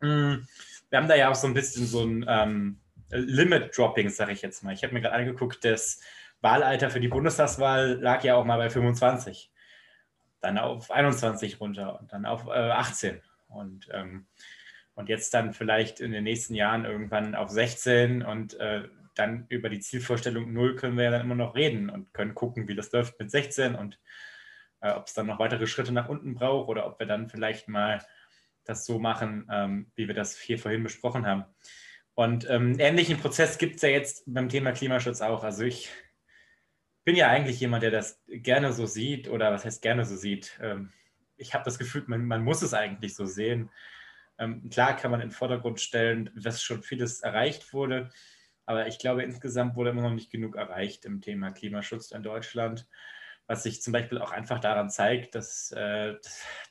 Mhm. 0.00 0.46
Wir 0.88 0.98
haben 0.98 1.08
da 1.08 1.14
ja 1.14 1.30
auch 1.30 1.36
so 1.36 1.46
ein 1.46 1.54
bisschen 1.54 1.86
so 1.86 2.02
ein 2.04 2.24
ähm, 2.28 2.80
Limit-Dropping, 3.10 4.08
sage 4.10 4.32
ich 4.32 4.42
jetzt 4.42 4.64
mal. 4.64 4.74
Ich 4.74 4.82
habe 4.82 4.92
mir 4.92 5.00
gerade 5.00 5.14
angeguckt, 5.14 5.64
das 5.64 6.00
Wahlalter 6.40 6.90
für 6.90 7.00
die 7.00 7.08
Bundestagswahl 7.08 8.00
lag 8.00 8.24
ja 8.24 8.34
auch 8.34 8.44
mal 8.44 8.56
bei 8.56 8.70
25. 8.70 9.52
Dann 10.40 10.58
auf 10.58 10.90
21 10.90 11.60
runter 11.60 12.00
und 12.00 12.12
dann 12.12 12.26
auf 12.26 12.46
äh, 12.46 12.70
18. 12.70 13.20
Und 13.48 13.88
ähm, 13.92 14.26
und 15.00 15.08
jetzt 15.08 15.34
dann 15.34 15.52
vielleicht 15.52 15.98
in 16.00 16.12
den 16.12 16.24
nächsten 16.24 16.54
Jahren 16.54 16.84
irgendwann 16.84 17.34
auf 17.34 17.50
16 17.50 18.22
und 18.22 18.54
äh, 18.60 18.88
dann 19.14 19.46
über 19.48 19.68
die 19.68 19.80
Zielvorstellung 19.80 20.52
0 20.52 20.76
können 20.76 20.96
wir 20.96 21.04
ja 21.04 21.10
dann 21.10 21.22
immer 21.22 21.34
noch 21.34 21.56
reden 21.56 21.90
und 21.90 22.12
können 22.14 22.34
gucken, 22.34 22.68
wie 22.68 22.74
das 22.74 22.92
läuft 22.92 23.18
mit 23.18 23.30
16 23.30 23.74
und 23.74 23.98
äh, 24.80 24.92
ob 24.92 25.06
es 25.06 25.14
dann 25.14 25.26
noch 25.26 25.38
weitere 25.38 25.66
Schritte 25.66 25.92
nach 25.92 26.08
unten 26.08 26.34
braucht 26.34 26.68
oder 26.68 26.86
ob 26.86 27.00
wir 27.00 27.06
dann 27.06 27.28
vielleicht 27.28 27.68
mal 27.68 28.04
das 28.64 28.84
so 28.84 28.98
machen, 28.98 29.48
ähm, 29.50 29.90
wie 29.96 30.06
wir 30.06 30.14
das 30.14 30.38
hier 30.38 30.58
vorhin 30.58 30.82
besprochen 30.82 31.26
haben. 31.26 31.44
Und 32.14 32.48
ähm, 32.50 32.78
ähnlichen 32.78 33.18
Prozess 33.18 33.58
gibt 33.58 33.76
es 33.76 33.82
ja 33.82 33.88
jetzt 33.88 34.24
beim 34.26 34.48
Thema 34.48 34.72
Klimaschutz 34.72 35.22
auch. 35.22 35.42
Also 35.42 35.64
ich 35.64 35.90
bin 37.04 37.16
ja 37.16 37.28
eigentlich 37.28 37.58
jemand, 37.58 37.82
der 37.82 37.90
das 37.90 38.22
gerne 38.28 38.72
so 38.72 38.86
sieht 38.86 39.28
oder 39.28 39.50
was 39.52 39.64
heißt 39.64 39.80
gerne 39.80 40.04
so 40.04 40.16
sieht. 40.16 40.58
Ähm, 40.62 40.92
ich 41.38 41.54
habe 41.54 41.64
das 41.64 41.78
Gefühl, 41.78 42.04
man, 42.06 42.26
man 42.26 42.44
muss 42.44 42.60
es 42.60 42.74
eigentlich 42.74 43.14
so 43.14 43.24
sehen. 43.24 43.70
Ähm, 44.40 44.68
klar 44.70 44.96
kann 44.96 45.10
man 45.10 45.20
in 45.20 45.28
den 45.28 45.34
Vordergrund 45.34 45.80
stellen, 45.80 46.30
dass 46.34 46.62
schon 46.62 46.82
vieles 46.82 47.20
erreicht 47.20 47.72
wurde, 47.72 48.10
aber 48.64 48.86
ich 48.86 48.98
glaube, 48.98 49.22
insgesamt 49.22 49.76
wurde 49.76 49.90
immer 49.90 50.02
noch 50.02 50.14
nicht 50.14 50.30
genug 50.30 50.56
erreicht 50.56 51.04
im 51.04 51.20
Thema 51.20 51.50
Klimaschutz 51.50 52.10
in 52.10 52.22
Deutschland, 52.22 52.88
was 53.46 53.64
sich 53.64 53.82
zum 53.82 53.92
Beispiel 53.92 54.18
auch 54.18 54.30
einfach 54.30 54.60
daran 54.60 54.88
zeigt, 54.90 55.34
dass 55.34 55.72
äh, 55.72 56.14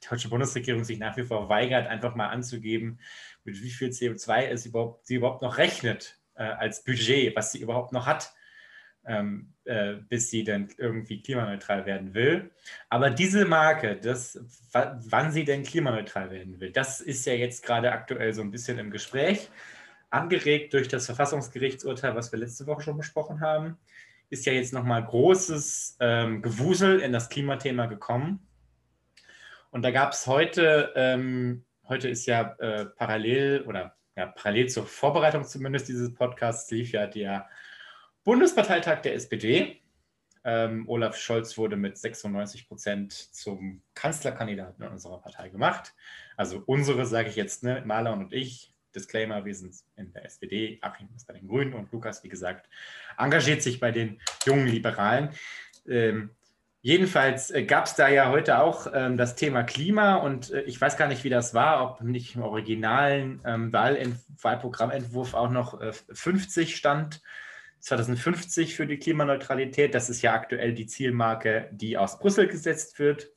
die 0.03 0.07
deutsche 0.09 0.29
Bundesregierung 0.29 0.83
sich 0.83 0.97
nach 0.97 1.15
wie 1.15 1.23
vor 1.23 1.47
weigert, 1.47 1.87
einfach 1.87 2.15
mal 2.15 2.29
anzugeben, 2.29 2.99
mit 3.43 3.61
wie 3.61 3.69
viel 3.69 3.89
CO2 3.89 4.47
es 4.47 4.65
überhaupt, 4.65 5.05
sie 5.05 5.15
überhaupt 5.15 5.41
noch 5.41 5.57
rechnet 5.57 6.19
äh, 6.35 6.43
als 6.43 6.83
Budget, 6.83 7.35
was 7.35 7.51
sie 7.51 7.59
überhaupt 7.59 7.91
noch 7.91 8.07
hat 8.07 8.33
ähm, 9.05 9.53
äh, 9.65 9.95
bis 10.07 10.29
sie 10.29 10.43
dann 10.43 10.69
irgendwie 10.77 11.21
klimaneutral 11.21 11.85
werden 11.85 12.13
will. 12.13 12.51
Aber 12.89 13.09
diese 13.09 13.45
Marke, 13.45 13.95
das, 13.95 14.39
wann 14.71 15.31
sie 15.31 15.45
denn 15.45 15.63
klimaneutral 15.63 16.31
werden 16.31 16.59
will, 16.59 16.71
das 16.71 17.01
ist 17.01 17.25
ja 17.25 17.33
jetzt 17.33 17.63
gerade 17.63 17.91
aktuell 17.91 18.33
so 18.33 18.41
ein 18.41 18.51
bisschen 18.51 18.79
im 18.79 18.91
Gespräch. 18.91 19.49
Angeregt 20.09 20.73
durch 20.73 20.87
das 20.87 21.05
Verfassungsgerichtsurteil, 21.05 22.15
was 22.15 22.31
wir 22.31 22.39
letzte 22.39 22.65
Woche 22.65 22.81
schon 22.81 22.97
besprochen 22.97 23.41
haben, 23.41 23.77
ist 24.29 24.45
ja 24.45 24.53
jetzt 24.53 24.73
nochmal 24.73 25.03
großes 25.03 25.97
ähm, 25.99 26.41
Gewusel 26.41 26.99
in 26.99 27.13
das 27.13 27.29
Klimathema 27.29 27.85
gekommen. 27.85 28.47
Und 29.71 29.83
da 29.83 29.91
gab 29.91 30.13
es 30.13 30.25
heute, 30.25 30.93
ähm, 30.95 31.63
heute 31.87 32.09
ist 32.09 32.25
ja 32.25 32.55
äh, 32.59 32.85
parallel 32.85 33.63
oder 33.67 33.95
ja, 34.15 34.27
parallel 34.27 34.67
zur 34.67 34.85
Vorbereitung 34.85 35.43
zumindest 35.43 35.87
dieses 35.87 36.13
Podcasts 36.13 36.69
lief 36.71 36.91
ja 36.91 37.07
der 37.07 37.47
Bundesparteitag 38.29 39.01
der 39.01 39.15
SPD. 39.15 39.81
Ähm, 40.43 40.87
Olaf 40.87 41.17
Scholz 41.17 41.57
wurde 41.57 41.75
mit 41.75 41.97
96 41.97 42.67
Prozent 42.67 43.11
zum 43.11 43.81
Kanzlerkandidaten 43.95 44.87
unserer 44.87 45.19
Partei 45.19 45.49
gemacht. 45.49 45.95
Also 46.37 46.61
unsere, 46.67 47.07
sage 47.07 47.29
ich 47.29 47.35
jetzt, 47.35 47.63
ne, 47.63 47.81
Maler 47.87 48.13
und 48.13 48.31
ich. 48.31 48.71
Disclaimer, 48.93 49.45
wir 49.45 49.55
sind 49.55 49.73
in 49.95 50.13
der 50.13 50.25
SPD, 50.25 50.77
Achim 50.81 51.09
ist 51.15 51.25
bei 51.25 51.33
den 51.33 51.47
Grünen 51.47 51.73
und 51.73 51.91
Lukas, 51.91 52.23
wie 52.23 52.29
gesagt, 52.29 52.69
engagiert 53.17 53.63
sich 53.63 53.79
bei 53.79 53.89
den 53.89 54.21
jungen 54.45 54.67
Liberalen. 54.67 55.29
Ähm, 55.87 56.29
jedenfalls 56.83 57.49
äh, 57.49 57.63
gab 57.63 57.85
es 57.85 57.95
da 57.95 58.09
ja 58.09 58.29
heute 58.29 58.59
auch 58.59 58.85
ähm, 58.93 59.17
das 59.17 59.37
Thema 59.37 59.63
Klima 59.63 60.17
und 60.17 60.51
äh, 60.51 60.61
ich 60.61 60.79
weiß 60.79 60.97
gar 60.97 61.07
nicht, 61.07 61.23
wie 61.23 61.29
das 61.31 61.55
war, 61.55 61.83
ob 61.83 62.01
nicht 62.01 62.35
im 62.35 62.43
originalen 62.43 63.41
ähm, 63.43 63.73
Wahlprogrammentwurf 63.73 65.33
auch 65.33 65.49
noch 65.49 65.81
äh, 65.81 65.93
50 65.93 66.75
stand 66.75 67.23
2050 67.79 68.75
für 68.75 68.87
die 68.87 68.97
Klimaneutralität. 68.97 69.93
Das 69.95 70.09
ist 70.09 70.21
ja 70.21 70.33
aktuell 70.33 70.73
die 70.73 70.85
Zielmarke, 70.85 71.69
die 71.71 71.97
aus 71.97 72.19
Brüssel 72.19 72.47
gesetzt 72.47 72.99
wird 72.99 73.31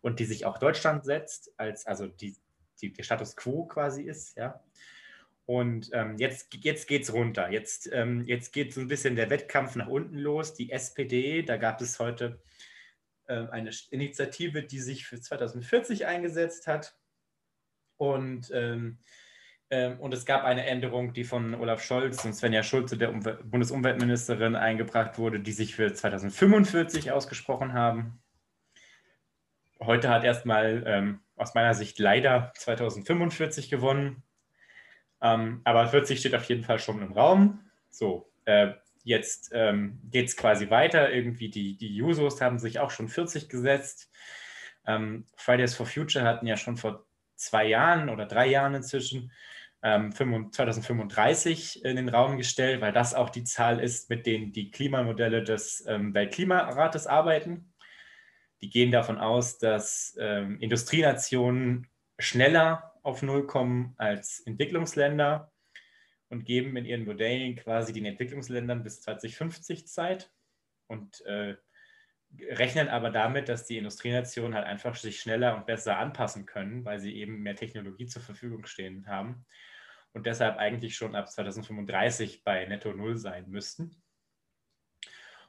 und 0.00 0.20
die 0.20 0.24
sich 0.24 0.46
auch 0.46 0.58
Deutschland 0.58 1.04
setzt, 1.04 1.52
als 1.56 1.86
also 1.86 2.06
die, 2.06 2.36
die 2.80 2.92
der 2.92 3.02
Status 3.02 3.36
quo 3.36 3.66
quasi 3.66 4.02
ist, 4.02 4.36
ja. 4.36 4.62
Und 5.46 5.90
ähm, 5.92 6.16
jetzt, 6.16 6.54
jetzt 6.62 6.86
geht 6.86 7.02
es 7.02 7.12
runter. 7.12 7.50
Jetzt, 7.50 7.90
ähm, 7.92 8.24
jetzt 8.24 8.52
geht 8.52 8.72
so 8.72 8.80
ein 8.80 8.86
bisschen 8.86 9.16
der 9.16 9.30
Wettkampf 9.30 9.74
nach 9.74 9.88
unten 9.88 10.16
los. 10.16 10.54
Die 10.54 10.70
SPD, 10.70 11.42
da 11.42 11.56
gab 11.56 11.80
es 11.80 11.98
heute 11.98 12.40
äh, 13.26 13.48
eine 13.48 13.72
Initiative, 13.90 14.62
die 14.62 14.78
sich 14.78 15.06
für 15.06 15.20
2040 15.20 16.06
eingesetzt 16.06 16.68
hat. 16.68 16.96
Und 17.96 18.52
ähm, 18.54 18.98
und 19.70 20.12
es 20.12 20.26
gab 20.26 20.42
eine 20.42 20.66
Änderung, 20.66 21.12
die 21.12 21.22
von 21.22 21.54
Olaf 21.54 21.82
Scholz 21.82 22.24
und 22.24 22.34
Svenja 22.34 22.64
Schulze, 22.64 22.98
der 22.98 23.10
Umwel 23.10 23.38
Bundesumweltministerin, 23.44 24.56
eingebracht 24.56 25.16
wurde, 25.16 25.38
die 25.38 25.52
sich 25.52 25.76
für 25.76 25.92
2045 25.92 27.12
ausgesprochen 27.12 27.72
haben. 27.72 28.20
Heute 29.80 30.10
hat 30.10 30.24
erstmal 30.24 30.82
ähm, 30.86 31.20
aus 31.36 31.54
meiner 31.54 31.74
Sicht 31.74 32.00
leider 32.00 32.52
2045 32.56 33.70
gewonnen. 33.70 34.24
Ähm, 35.22 35.60
aber 35.64 35.86
40 35.86 36.18
steht 36.18 36.34
auf 36.34 36.44
jeden 36.44 36.64
Fall 36.64 36.78
schon 36.78 37.00
im 37.00 37.12
Raum. 37.12 37.60
So, 37.90 38.30
äh, 38.46 38.72
jetzt 39.04 39.50
ähm, 39.54 40.00
geht 40.10 40.28
es 40.28 40.36
quasi 40.36 40.68
weiter. 40.70 41.12
Irgendwie 41.12 41.48
die, 41.48 41.76
die 41.76 41.94
Jusos 41.94 42.40
haben 42.40 42.58
sich 42.58 42.80
auch 42.80 42.90
schon 42.90 43.08
40 43.08 43.48
gesetzt. 43.48 44.10
Ähm, 44.86 45.26
Fridays 45.36 45.74
for 45.74 45.86
Future 45.86 46.24
hatten 46.24 46.46
ja 46.46 46.56
schon 46.56 46.76
vor 46.76 47.06
zwei 47.36 47.66
Jahren 47.66 48.08
oder 48.08 48.26
drei 48.26 48.48
Jahren 48.48 48.74
inzwischen 48.74 49.32
2035 49.82 51.84
ähm, 51.84 51.90
in 51.90 51.96
den 51.96 52.08
Raum 52.10 52.36
gestellt, 52.36 52.80
weil 52.80 52.92
das 52.92 53.14
auch 53.14 53.30
die 53.30 53.44
Zahl 53.44 53.80
ist, 53.80 54.10
mit 54.10 54.26
denen 54.26 54.52
die 54.52 54.70
Klimamodelle 54.70 55.42
des 55.42 55.84
ähm, 55.86 56.12
Weltklimarates 56.12 57.06
arbeiten. 57.06 57.72
Die 58.60 58.68
gehen 58.68 58.90
davon 58.90 59.18
aus, 59.18 59.58
dass 59.58 60.16
ähm, 60.20 60.58
Industrienationen 60.60 61.88
schneller 62.18 62.92
auf 63.02 63.22
Null 63.22 63.46
kommen 63.46 63.94
als 63.96 64.40
Entwicklungsländer 64.40 65.50
und 66.28 66.44
geben 66.44 66.76
in 66.76 66.84
ihren 66.84 67.06
Modellen 67.06 67.56
quasi 67.56 67.94
den 67.94 68.04
Entwicklungsländern 68.04 68.82
bis 68.82 69.00
2050 69.00 69.88
Zeit 69.88 70.30
und 70.88 71.22
äh, 71.22 71.56
rechnen 72.50 72.88
aber 72.88 73.10
damit, 73.10 73.48
dass 73.48 73.66
die 73.66 73.78
Industrienationen 73.78 74.54
halt 74.54 74.66
einfach 74.66 74.94
sich 74.94 75.20
schneller 75.20 75.56
und 75.56 75.64
besser 75.64 75.96
anpassen 75.96 76.44
können, 76.44 76.84
weil 76.84 77.00
sie 77.00 77.16
eben 77.16 77.40
mehr 77.40 77.56
Technologie 77.56 78.06
zur 78.06 78.20
Verfügung 78.20 78.66
stehen 78.66 79.06
haben 79.06 79.46
und 80.12 80.26
deshalb 80.26 80.58
eigentlich 80.58 80.96
schon 80.96 81.14
ab 81.14 81.30
2035 81.30 82.44
bei 82.44 82.64
Netto 82.66 82.92
Null 82.92 83.16
sein 83.16 83.48
müssten. 83.48 84.02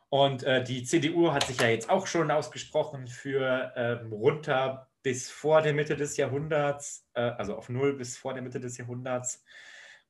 Und 0.10 0.44
äh, 0.44 0.64
die 0.64 0.84
CDU 0.84 1.32
hat 1.32 1.44
sich 1.44 1.60
ja 1.62 1.70
jetzt 1.70 1.90
auch 1.90 2.06
schon 2.06 2.32
ausgesprochen 2.32 3.08
für 3.08 3.72
ähm, 3.76 4.12
runter 4.12 4.90
bis 5.04 5.32
vor 5.32 5.62
der 5.62 5.74
Mitte 5.74 5.96
des 5.96 6.18
Jahrhunderts, 6.18 7.08
äh, 7.14 7.22
also 7.22 7.56
auf 7.56 7.70
Null 7.70 7.94
bis 7.94 8.18
vor 8.18 8.34
der 8.34 8.44
Mitte 8.44 8.60
des 8.60 8.78
Jahrhunderts. 8.78 9.44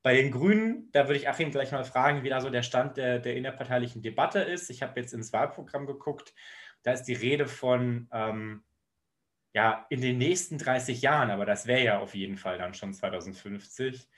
Bei 0.02 0.16
den 0.16 0.32
Grünen, 0.32 0.90
da 0.92 1.08
würde 1.08 1.20
ich 1.20 1.30
Achim 1.30 1.52
gleich 1.52 1.72
mal 1.72 1.84
fragen, 1.84 2.24
wie 2.24 2.30
da 2.30 2.42
so 2.42 2.50
der 2.50 2.64
Stand 2.64 2.98
der, 2.98 3.20
der 3.20 3.36
innerparteilichen 3.36 4.02
Debatte 4.02 4.40
ist. 4.40 4.72
Ich 4.72 4.82
habe 4.82 5.00
jetzt 5.00 5.14
ins 5.14 5.32
Wahlprogramm 5.32 5.86
geguckt. 5.86 6.34
Da 6.82 6.94
ist 6.94 7.04
die 7.04 7.14
Rede 7.14 7.48
von, 7.48 8.10
ähm, 8.12 8.64
ja, 9.54 9.86
in 9.90 10.02
den 10.02 10.18
nächsten 10.18 10.58
30 10.58 11.02
Jahren, 11.04 11.30
aber 11.30 11.46
das 11.46 11.68
wäre 11.68 11.84
ja 11.84 12.00
auf 12.00 12.16
jeden 12.16 12.38
Fall 12.38 12.58
dann 12.58 12.74
schon 12.74 12.94
2050. 12.94 14.10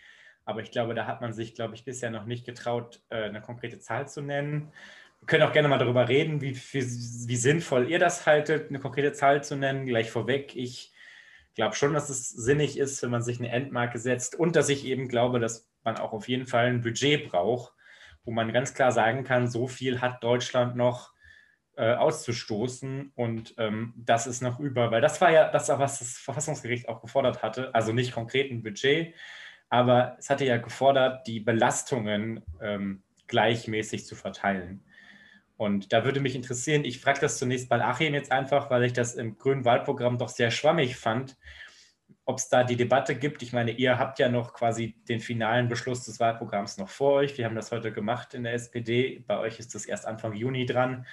Aber 0.46 0.62
ich 0.62 0.72
glaube, 0.72 0.94
da 0.94 1.08
hat 1.08 1.22
man 1.22 1.34
sich, 1.34 1.56
glaube 1.56 1.76
ich, 1.76 1.86
bisher 1.86 2.10
noch 2.10 2.26
nicht 2.26 2.46
getraut, 2.46 3.02
äh, 3.10 3.24
eine 3.24 3.42
konkrete 3.42 3.80
Zahl 3.80 4.08
zu 4.08 4.22
nennen. 4.22 4.72
Wir 5.20 5.28
können 5.28 5.44
auch 5.44 5.54
gerne 5.54 5.70
mal 5.70 5.78
darüber 5.78 6.10
reden, 6.10 6.42
wie, 6.42 6.56
wie, 6.56 6.82
wie 6.82 7.36
sinnvoll 7.36 7.90
ihr 7.90 8.00
das 8.00 8.26
haltet, 8.26 8.70
eine 8.70 8.80
konkrete 8.80 9.14
Zahl 9.14 9.44
zu 9.44 9.56
nennen. 9.56 9.86
Gleich 9.86 10.12
vorweg, 10.12 10.56
ich 10.56 10.92
glaube 11.56 11.76
schon, 11.76 11.94
dass 11.94 12.10
es 12.10 12.30
sinnig 12.30 12.78
ist, 12.78 13.02
wenn 13.04 13.12
man 13.12 13.22
sich 13.22 13.40
eine 13.40 13.50
Endmarke 13.50 14.00
setzt 14.00 14.36
und 14.36 14.56
dass 14.56 14.70
ich 14.70 14.86
eben 14.86 15.08
glaube, 15.08 15.40
dass 15.40 15.70
man 15.84 15.98
auch 15.98 16.14
auf 16.14 16.28
jeden 16.28 16.46
Fall 16.46 16.68
ein 16.68 16.82
Budget 16.82 17.30
braucht, 17.30 17.74
wo 18.26 18.32
man 18.32 18.52
ganz 18.54 18.74
klar 18.74 18.92
sagen 18.92 19.24
kann, 19.24 19.48
so 19.48 19.68
viel 19.68 20.02
hat 20.02 20.24
Deutschland 20.24 20.76
noch 20.76 21.14
äh, 21.76 21.94
auszustoßen. 21.94 23.12
Und 23.16 23.56
ähm, 23.58 23.94
das 23.98 24.28
ist 24.28 24.42
noch 24.42 24.60
über, 24.60 24.92
weil 24.92 25.02
das 25.02 25.22
war 25.22 25.32
ja 25.32 25.52
das, 25.52 25.70
was 25.70 26.00
das 26.00 26.18
Verfassungsgericht 26.18 26.88
auch 26.88 27.02
gefordert 27.02 27.44
hatte. 27.44 27.74
Also 27.74 27.94
nicht 27.94 28.14
konkret 28.14 28.52
ein 28.52 28.64
Budget, 28.64 29.14
aber 29.74 30.18
es 30.20 30.30
hatte 30.30 30.46
ja 30.46 30.58
gefordert, 30.58 31.26
die 31.26 31.40
Belastungen 31.40 32.44
ähm, 32.62 33.02
gleichmäßig 33.26 34.06
zu 34.06 34.16
verteilen. 34.16 34.84
Und 35.58 35.92
da 35.92 36.06
würde 36.06 36.20
mich 36.20 36.36
interessieren, 36.36 36.86
ich 36.86 37.02
frage 37.02 37.22
das 37.22 37.40
zunächst 37.40 37.70
bei 37.70 37.84
Achim 37.84 38.14
jetzt 38.14 38.32
einfach, 38.32 38.70
weil 38.70 38.84
ich 38.84 38.94
das 38.94 39.16
im 39.16 39.36
grünen 39.40 39.66
Wahlprogramm 39.66 40.20
doch 40.20 40.30
sehr 40.30 40.52
schwammig 40.52 40.96
fand, 40.96 41.38
ob 42.24 42.38
es 42.38 42.50
da 42.50 42.64
die 42.64 42.76
Debatte 42.76 43.16
gibt. 43.16 43.42
Ich 43.42 43.52
meine, 43.52 43.72
ihr 43.72 43.98
habt 43.98 44.20
ja 44.20 44.30
noch 44.30 44.54
quasi 44.54 44.96
den 45.10 45.20
finalen 45.20 45.70
Beschluss 45.70 46.06
des 46.06 46.20
Wahlprogramms 46.20 46.78
noch 46.78 46.90
vor 46.90 47.14
euch. 47.14 47.36
Wir 47.40 47.46
haben 47.46 47.56
das 47.56 47.72
heute 47.72 47.92
gemacht 47.92 48.36
in 48.36 48.44
der 48.44 48.54
SPD. 48.54 49.24
Bei 49.26 49.40
euch 49.40 49.58
ist 49.58 49.74
das 49.74 49.88
erst 49.88 50.06
Anfang 50.06 50.34
Juni 50.34 50.68
dran. 50.68 51.08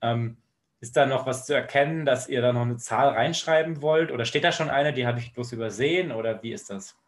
Ähm, 0.00 0.38
ist 0.80 0.96
da 0.96 1.06
noch 1.06 1.24
was 1.24 1.46
zu 1.46 1.54
erkennen, 1.54 2.04
dass 2.04 2.28
ihr 2.28 2.42
da 2.42 2.52
noch 2.52 2.62
eine 2.62 2.78
Zahl 2.78 3.10
reinschreiben 3.10 3.80
wollt? 3.80 4.10
Oder 4.10 4.24
steht 4.24 4.42
da 4.42 4.50
schon 4.50 4.70
eine, 4.70 4.92
die 4.92 5.06
habe 5.06 5.20
ich 5.20 5.32
bloß 5.32 5.52
übersehen? 5.52 6.10
Oder 6.10 6.42
wie 6.42 6.52
ist 6.52 6.68
das? 6.68 6.98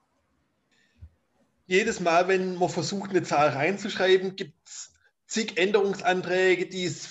Jedes 1.67 2.01
Mal, 2.01 2.29
wenn 2.29 2.57
man 2.57 2.69
versucht, 2.69 3.11
eine 3.11 3.23
Zahl 3.23 3.49
reinzuschreiben, 3.51 4.37
gibt 4.37 4.69
es 4.69 4.93
zig 5.27 5.57
Änderungsanträge, 5.57 6.67
die 6.67 6.85
es, 6.85 7.09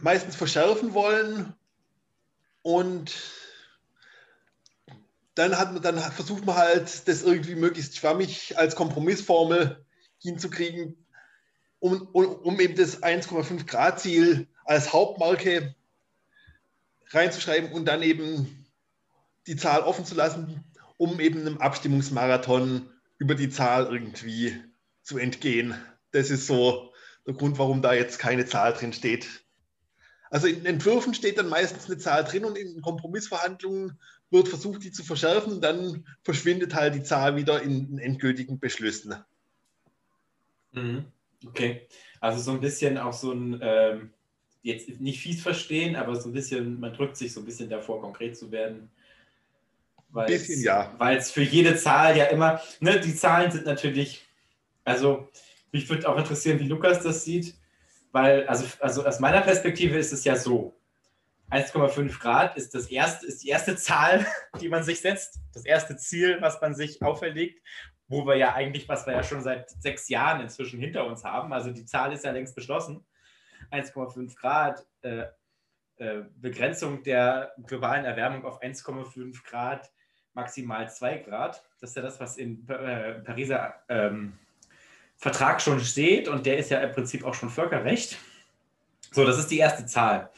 meistens 0.00 0.36
verschärfen 0.36 0.94
wollen. 0.94 1.54
Und 2.62 3.14
dann, 5.34 5.56
hat 5.56 5.72
man, 5.72 5.82
dann 5.82 5.98
versucht 5.98 6.44
man 6.44 6.56
halt, 6.56 7.08
das 7.08 7.22
irgendwie 7.22 7.54
möglichst 7.54 7.96
schwammig 7.96 8.58
als 8.58 8.76
Kompromissformel 8.76 9.84
hinzukriegen, 10.18 11.06
um, 11.78 12.02
um, 12.12 12.26
um 12.26 12.60
eben 12.60 12.74
das 12.76 13.02
1,5 13.02 13.66
Grad 13.66 14.00
Ziel 14.00 14.48
als 14.64 14.92
Hauptmarke 14.92 15.74
reinzuschreiben 17.10 17.72
und 17.72 17.86
dann 17.86 18.02
eben 18.02 18.66
die 19.46 19.56
Zahl 19.56 19.80
offen 19.80 20.04
zu 20.04 20.14
lassen, 20.14 20.64
um 20.98 21.18
eben 21.20 21.40
einem 21.40 21.58
Abstimmungsmarathon 21.58 22.90
über 23.16 23.34
die 23.34 23.48
Zahl 23.48 23.86
irgendwie 23.86 24.54
zu 25.02 25.16
entgehen. 25.16 25.74
Das 26.12 26.30
ist 26.30 26.46
so 26.46 26.92
der 27.26 27.34
Grund, 27.34 27.58
warum 27.58 27.80
da 27.80 27.94
jetzt 27.94 28.18
keine 28.18 28.44
Zahl 28.44 28.74
drin 28.74 28.92
steht. 28.92 29.26
Also 30.30 30.46
in 30.46 30.66
Entwürfen 30.66 31.14
steht 31.14 31.38
dann 31.38 31.48
meistens 31.48 31.86
eine 31.86 31.96
Zahl 31.96 32.24
drin 32.24 32.44
und 32.44 32.58
in 32.58 32.82
Kompromissverhandlungen 32.82 33.98
wird 34.30 34.48
versucht, 34.48 34.84
die 34.84 34.92
zu 34.92 35.02
verschärfen 35.02 35.62
dann 35.62 36.04
verschwindet 36.22 36.74
halt 36.74 36.94
die 36.94 37.02
Zahl 37.02 37.36
wieder 37.36 37.62
in 37.62 37.98
endgültigen 37.98 38.58
Beschlüssen. 38.58 39.14
Mhm. 40.72 41.06
Okay, 41.46 41.86
also 42.20 42.42
so 42.42 42.50
ein 42.50 42.60
bisschen 42.60 42.98
auch 42.98 43.12
so 43.12 43.32
ein, 43.32 43.58
ähm, 43.62 44.10
jetzt 44.62 45.00
nicht 45.00 45.20
fies 45.20 45.40
verstehen, 45.40 45.96
aber 45.96 46.16
so 46.16 46.28
ein 46.28 46.32
bisschen, 46.32 46.80
man 46.80 46.92
drückt 46.92 47.16
sich 47.16 47.32
so 47.32 47.40
ein 47.40 47.46
bisschen 47.46 47.70
davor, 47.70 48.00
konkret 48.00 48.36
zu 48.36 48.50
werden. 48.50 48.90
Ein 50.14 50.26
bisschen, 50.26 50.62
ja. 50.62 50.94
Weil 50.98 51.18
es 51.18 51.30
für 51.30 51.42
jede 51.42 51.76
Zahl 51.76 52.16
ja 52.16 52.26
immer, 52.26 52.60
ne, 52.80 52.98
die 53.00 53.14
Zahlen 53.14 53.50
sind 53.50 53.66
natürlich, 53.66 54.26
also 54.84 55.28
mich 55.72 55.88
würde 55.88 56.08
auch 56.08 56.16
interessieren, 56.16 56.58
wie 56.60 56.68
Lukas 56.68 57.02
das 57.02 57.24
sieht, 57.24 57.54
weil, 58.12 58.46
also, 58.46 58.66
also 58.80 59.04
aus 59.04 59.20
meiner 59.20 59.42
Perspektive 59.42 59.96
ist 59.98 60.12
es 60.12 60.24
ja 60.24 60.36
so, 60.36 60.74
1,5 61.50 62.18
Grad 62.20 62.56
ist, 62.58 62.74
das 62.74 62.90
erste, 62.90 63.26
ist 63.26 63.42
die 63.42 63.48
erste 63.48 63.76
Zahl, 63.76 64.26
die 64.60 64.68
man 64.68 64.82
sich 64.82 65.00
setzt, 65.00 65.38
das 65.54 65.64
erste 65.64 65.96
Ziel, 65.96 66.38
was 66.40 66.60
man 66.60 66.74
sich 66.74 67.02
auferlegt 67.02 67.62
wo 68.08 68.26
wir 68.26 68.36
ja 68.36 68.54
eigentlich, 68.54 68.88
was 68.88 69.06
wir 69.06 69.12
ja 69.12 69.22
schon 69.22 69.42
seit 69.42 69.70
sechs 69.70 70.08
Jahren 70.08 70.40
inzwischen 70.40 70.80
hinter 70.80 71.06
uns 71.06 71.24
haben, 71.24 71.52
also 71.52 71.70
die 71.70 71.84
Zahl 71.84 72.12
ist 72.12 72.24
ja 72.24 72.32
längst 72.32 72.54
beschlossen, 72.54 73.06
1,5 73.70 74.34
Grad, 74.34 74.86
äh, 75.02 75.26
äh, 75.96 76.24
Begrenzung 76.36 77.02
der 77.02 77.52
globalen 77.66 78.06
Erwärmung 78.06 78.44
auf 78.44 78.62
1,5 78.62 79.44
Grad, 79.44 79.92
maximal 80.38 80.88
2 80.88 81.18
Grad. 81.18 81.64
Das 81.80 81.90
ist 81.90 81.96
ja 81.96 82.02
das, 82.02 82.20
was 82.20 82.36
im 82.36 82.64
äh, 82.68 83.14
Pariser 83.14 83.74
ähm, 83.88 84.38
Vertrag 85.16 85.60
schon 85.60 85.80
steht 85.80 86.28
und 86.28 86.46
der 86.46 86.58
ist 86.58 86.70
ja 86.70 86.80
im 86.80 86.92
Prinzip 86.92 87.24
auch 87.24 87.34
schon 87.34 87.50
Völkerrecht. 87.50 88.18
So, 89.10 89.24
das 89.24 89.38
ist 89.38 89.50
die 89.50 89.58
erste 89.58 89.84
Zahl. 89.84 90.30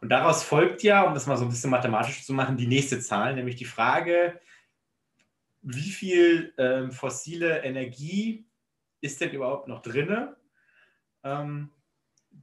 Und 0.00 0.10
daraus 0.10 0.44
folgt 0.44 0.84
ja, 0.84 1.02
um 1.02 1.12
das 1.12 1.26
mal 1.26 1.36
so 1.36 1.44
ein 1.44 1.48
bisschen 1.48 1.70
mathematisch 1.70 2.24
zu 2.24 2.32
machen, 2.32 2.56
die 2.56 2.68
nächste 2.68 3.00
Zahl, 3.00 3.34
nämlich 3.34 3.56
die 3.56 3.64
Frage, 3.64 4.40
wie 5.62 5.90
viel 5.90 6.54
ähm, 6.56 6.92
fossile 6.92 7.64
Energie 7.64 8.46
ist 9.00 9.20
denn 9.20 9.32
überhaupt 9.32 9.66
noch 9.66 9.82
drin, 9.82 10.28
ähm, 11.24 11.70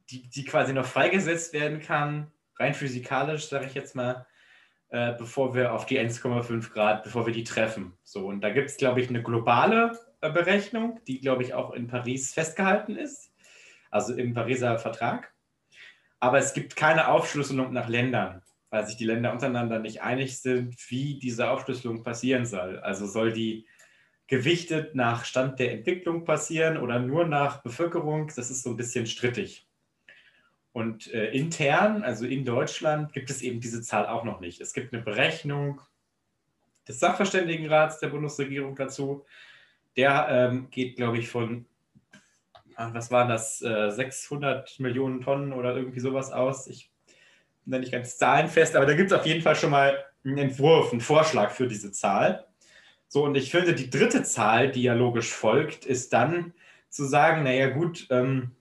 die, 0.09 0.27
die 0.27 0.43
quasi 0.43 0.73
noch 0.73 0.85
freigesetzt 0.85 1.53
werden 1.53 1.79
kann, 1.79 2.29
rein 2.57 2.73
physikalisch, 2.73 3.47
sage 3.47 3.67
ich 3.67 3.73
jetzt 3.73 3.95
mal, 3.95 4.27
äh, 4.95 5.13
bevor 5.17 5.53
wir 5.53 5.73
auf 5.73 5.85
die 5.85 5.99
1,5 5.99 6.71
Grad, 6.71 7.03
bevor 7.03 7.25
wir 7.25 7.33
die 7.33 7.43
treffen. 7.43 7.93
So, 8.03 8.27
und 8.27 8.41
da 8.41 8.49
gibt 8.49 8.69
es, 8.69 8.77
glaube 8.77 9.01
ich, 9.01 9.09
eine 9.09 9.21
globale 9.21 9.99
äh, 10.21 10.31
Berechnung, 10.31 10.99
die, 11.07 11.19
glaube 11.19 11.43
ich, 11.43 11.53
auch 11.53 11.73
in 11.73 11.87
Paris 11.87 12.33
festgehalten 12.33 12.95
ist, 12.95 13.33
also 13.91 14.13
im 14.15 14.33
Pariser 14.33 14.79
Vertrag. 14.79 15.33
Aber 16.19 16.37
es 16.37 16.53
gibt 16.53 16.75
keine 16.75 17.09
Aufschlüsselung 17.09 17.73
nach 17.73 17.89
Ländern 17.89 18.41
weil 18.75 18.85
sich 18.85 18.97
die 18.97 19.05
Länder 19.05 19.31
untereinander 19.31 19.79
nicht 19.79 20.01
einig 20.01 20.41
sind, 20.41 20.75
wie 20.89 21.17
diese 21.17 21.49
Aufschlüsselung 21.49 22.03
passieren 22.03 22.45
soll. 22.45 22.79
Also 22.79 23.07
soll 23.07 23.31
die 23.31 23.67
gewichtet 24.27 24.95
nach 24.95 25.23
Stand 25.23 25.59
der 25.59 25.71
Entwicklung 25.71 26.25
passieren 26.25 26.77
oder 26.77 26.99
nur 26.99 27.25
nach 27.25 27.63
Bevölkerung? 27.63 28.29
Das 28.35 28.49
ist 28.49 28.63
so 28.63 28.71
ein 28.71 28.75
bisschen 28.75 29.05
strittig. 29.05 29.65
Und 30.75 31.13
äh, 31.13 31.31
intern, 31.31 32.03
also 32.03 32.25
in 32.25 32.43
Deutschland, 32.43 33.13
gibt 33.13 33.29
es 33.29 33.41
eben 33.41 33.61
diese 33.61 33.81
Zahl 33.81 34.07
auch 34.07 34.25
noch 34.25 34.41
nicht. 34.41 34.59
Es 34.59 34.73
gibt 34.73 34.93
eine 34.93 35.01
Berechnung 35.01 35.79
des 36.85 36.99
Sachverständigenrats 36.99 38.01
der 38.01 38.09
Bundesregierung 38.09 38.75
dazu. 38.75 39.23
Der 39.95 40.27
ähm, 40.29 40.67
geht, 40.71 40.97
glaube 40.97 41.17
ich, 41.17 41.29
von, 41.29 41.65
ah, 42.75 42.89
was 42.91 43.09
waren 43.09 43.29
das, 43.29 43.61
äh, 43.61 43.89
600 43.89 44.77
Millionen 44.81 45.21
Tonnen 45.21 45.53
oder 45.53 45.77
irgendwie 45.77 46.01
sowas 46.01 46.33
aus. 46.33 46.67
Ich 46.67 46.91
bin 47.63 47.79
nicht 47.79 47.93
ganz 47.93 48.17
zahlenfest, 48.17 48.75
aber 48.75 48.85
da 48.85 48.95
gibt 48.95 49.13
es 49.13 49.17
auf 49.17 49.25
jeden 49.25 49.43
Fall 49.43 49.55
schon 49.55 49.71
mal 49.71 50.03
einen 50.25 50.39
Entwurf, 50.39 50.91
einen 50.91 50.99
Vorschlag 50.99 51.51
für 51.51 51.69
diese 51.69 51.93
Zahl. 51.93 52.47
So, 53.07 53.23
und 53.23 53.35
ich 53.35 53.49
finde, 53.49 53.75
die 53.75 53.89
dritte 53.89 54.23
Zahl, 54.23 54.73
die 54.73 54.83
ja 54.83 54.93
logisch 54.93 55.31
folgt, 55.31 55.85
ist 55.85 56.11
dann 56.11 56.53
zu 56.89 57.05
sagen, 57.05 57.43
naja 57.43 57.69
gut, 57.69 58.07
ähm, 58.09 58.51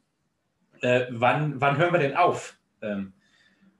äh, 0.84 1.06
wann, 1.10 1.60
wann 1.60 1.78
hören 1.78 1.92
wir 1.92 1.98
denn 1.98 2.14
auf, 2.14 2.58
ähm, 2.82 3.14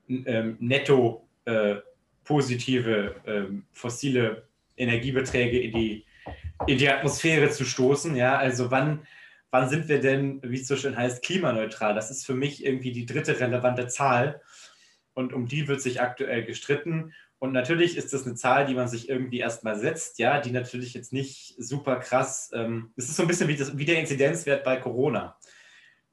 ähm, 0.09 0.57
netto 0.59 1.27
äh, 1.45 1.75
positive 2.23 3.15
ähm, 3.25 3.65
fossile 3.71 4.47
Energiebeträge 4.75 5.59
in 5.59 5.71
die, 5.71 6.05
in 6.65 6.79
die 6.79 6.89
Atmosphäre 6.89 7.51
zu 7.51 7.63
stoßen? 7.63 8.15
Ja, 8.15 8.37
also 8.37 8.71
wann, 8.71 9.05
wann 9.51 9.69
sind 9.69 9.87
wir 9.87 9.99
denn, 9.99 10.41
wie 10.43 10.59
es 10.59 10.67
so 10.67 10.75
schön 10.75 10.97
heißt, 10.97 11.23
klimaneutral? 11.23 11.93
Das 11.93 12.09
ist 12.09 12.25
für 12.25 12.33
mich 12.33 12.65
irgendwie 12.65 12.91
die 12.91 13.05
dritte 13.05 13.39
relevante 13.39 13.87
Zahl 13.87 14.41
und 15.13 15.31
um 15.31 15.47
die 15.47 15.67
wird 15.67 15.81
sich 15.81 16.01
aktuell 16.01 16.43
gestritten. 16.43 17.13
Und 17.37 17.51
natürlich 17.51 17.97
ist 17.97 18.13
das 18.13 18.25
eine 18.25 18.33
Zahl, 18.33 18.65
die 18.65 18.73
man 18.73 18.87
sich 18.87 19.09
irgendwie 19.09 19.39
erstmal 19.39 19.77
setzt, 19.77 20.17
ja, 20.17 20.41
die 20.41 20.51
natürlich 20.51 20.95
jetzt 20.95 21.13
nicht 21.13 21.53
super 21.59 21.97
krass, 21.97 22.49
ähm, 22.53 22.91
es 22.95 23.09
ist 23.09 23.17
so 23.17 23.23
ein 23.23 23.27
bisschen 23.27 23.47
wie, 23.47 23.55
das, 23.55 23.77
wie 23.77 23.85
der 23.85 23.99
Inzidenzwert 23.99 24.63
bei 24.63 24.77
Corona. 24.77 25.37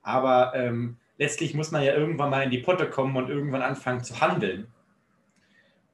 Aber 0.00 0.54
ähm, 0.54 0.96
letztlich 1.18 1.54
muss 1.54 1.70
man 1.70 1.82
ja 1.82 1.94
irgendwann 1.94 2.30
mal 2.30 2.44
in 2.44 2.50
die 2.50 2.58
Potte 2.58 2.88
kommen 2.88 3.16
und 3.16 3.28
irgendwann 3.28 3.62
anfangen 3.62 4.04
zu 4.04 4.20
handeln. 4.20 4.68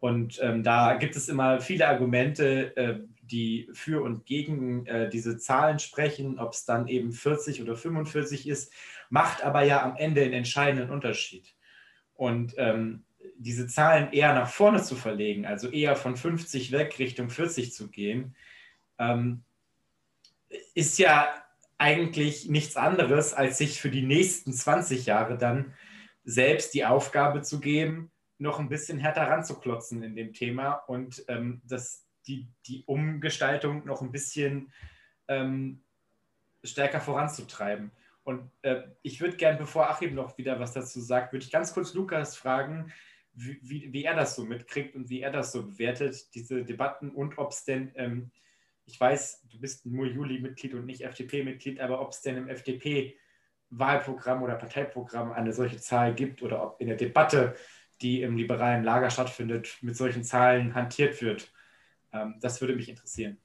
Und 0.01 0.39
ähm, 0.41 0.63
da 0.63 0.95
gibt 0.95 1.17
es 1.17 1.29
immer 1.29 1.61
viele 1.61 1.89
Argumente, 1.89 2.77
äh, 2.77 3.01
die 3.29 3.69
für 3.73 4.03
und 4.03 4.27
gegen 4.27 4.87
äh, 4.87 5.09
diese 5.09 5.39
Zahlen 5.39 5.79
sprechen, 5.79 6.39
ob 6.39 6.53
es 6.53 6.65
dann 6.65 6.89
eben 6.89 7.13
40 7.13 7.63
oder 7.63 7.77
45 7.77 8.49
ist, 8.49 8.73
macht 9.11 9.45
aber 9.45 9.63
ja 9.63 9.83
am 9.83 9.97
Ende 9.97 10.23
einen 10.23 10.33
entscheidenden 10.33 10.91
Unterschied. 10.91 11.55
Und 12.15 12.55
ähm, 12.57 13.05
diese 13.37 13.67
Zahlen 13.67 14.13
eher 14.13 14.35
nach 14.35 14.51
vorne 14.51 14.83
zu 14.83 14.97
verlegen, 14.97 15.47
also 15.47 15.71
eher 15.71 15.97
von 15.97 16.17
50 16.17 16.73
weg 16.73 16.99
Richtung 16.99 17.31
40 17.31 17.73
zu 17.73 17.89
gehen, 17.89 18.35
ähm, 18.99 19.45
ist 20.75 20.99
ja 20.99 21.29
eigentlich 21.79 22.49
nichts 22.49 22.77
anderes, 22.77 23.35
als 23.35 23.59
sich 23.59 23.81
für 23.81 23.91
die 23.91 24.03
nächsten 24.03 24.53
20 24.53 25.07
Jahre 25.07 25.39
dann 25.39 25.75
selbst 26.25 26.75
die 26.75 26.85
Aufgabe 26.85 27.43
zu 27.43 27.61
geben, 27.61 28.11
noch 28.39 28.59
ein 28.59 28.69
bisschen 28.69 28.99
härter 28.99 29.23
ranzuklotzen 29.23 30.03
in 30.03 30.17
dem 30.17 30.33
Thema 30.33 30.73
und 30.73 31.25
ähm, 31.29 31.61
das, 31.65 32.05
die, 32.29 32.49
die 32.67 32.85
Umgestaltung 32.87 33.85
noch 33.87 34.03
ein 34.03 34.13
bisschen 34.13 34.73
ähm, 35.27 35.83
stärker 36.63 37.01
voranzutreiben. 37.01 37.91
Und 38.23 38.51
äh, 38.63 38.83
ich 39.03 39.21
würde 39.21 39.37
gerne, 39.37 39.59
bevor 39.59 39.89
Achim 39.89 40.15
noch 40.15 40.37
wieder 40.37 40.61
was 40.61 40.75
dazu 40.75 41.01
sagt, 41.01 41.33
würde 41.33 41.45
ich 41.45 41.51
ganz 41.51 41.73
kurz 41.73 41.95
Lukas 41.95 42.37
fragen, 42.37 42.93
wie, 43.33 43.59
wie, 43.63 43.93
wie, 43.93 44.05
er 44.05 44.15
das 44.15 44.37
so 44.37 44.45
mitkriegt 44.45 44.95
und 44.95 45.09
wie 45.09 45.23
er 45.23 45.31
das 45.31 45.53
so 45.53 45.65
bewertet, 45.65 46.35
diese 46.35 46.65
Debatten 46.65 47.11
und 47.11 47.39
ob 47.39 47.53
es 47.53 47.65
denn, 47.65 47.93
ähm, 47.95 48.31
ich 48.85 49.01
weiß, 49.01 49.47
du 49.51 49.61
bist 49.61 49.87
nur 49.87 50.07
Juli-Mitglied 50.07 50.75
und 50.75 50.87
nicht 50.87 51.03
FDP-Mitglied, 51.03 51.81
aber 51.81 52.01
ob 52.01 52.11
es 52.11 52.21
denn 52.21 52.37
im 52.37 52.49
FDP-Wahlprogramm 52.49 54.43
oder 54.43 54.57
Parteiprogramm 54.57 55.33
eine 55.33 55.53
solche 55.53 55.79
Zahl 55.79 56.15
gibt 56.15 56.43
oder 56.43 56.63
ob 56.63 56.81
in 56.81 56.89
der 56.89 56.97
Debatte, 56.97 57.55
die 58.03 58.23
im 58.23 58.37
liberalen 58.37 58.85
Lager 58.85 59.11
stattfindet, 59.11 59.79
mit 59.81 59.97
solchen 59.97 60.25
Zahlen 60.25 60.75
hantiert 60.75 61.23
wird. 61.23 61.53
Ähm, 62.13 62.37
das 62.41 62.61
würde 62.61 62.75
mich 62.75 62.89
interessieren. 62.89 63.39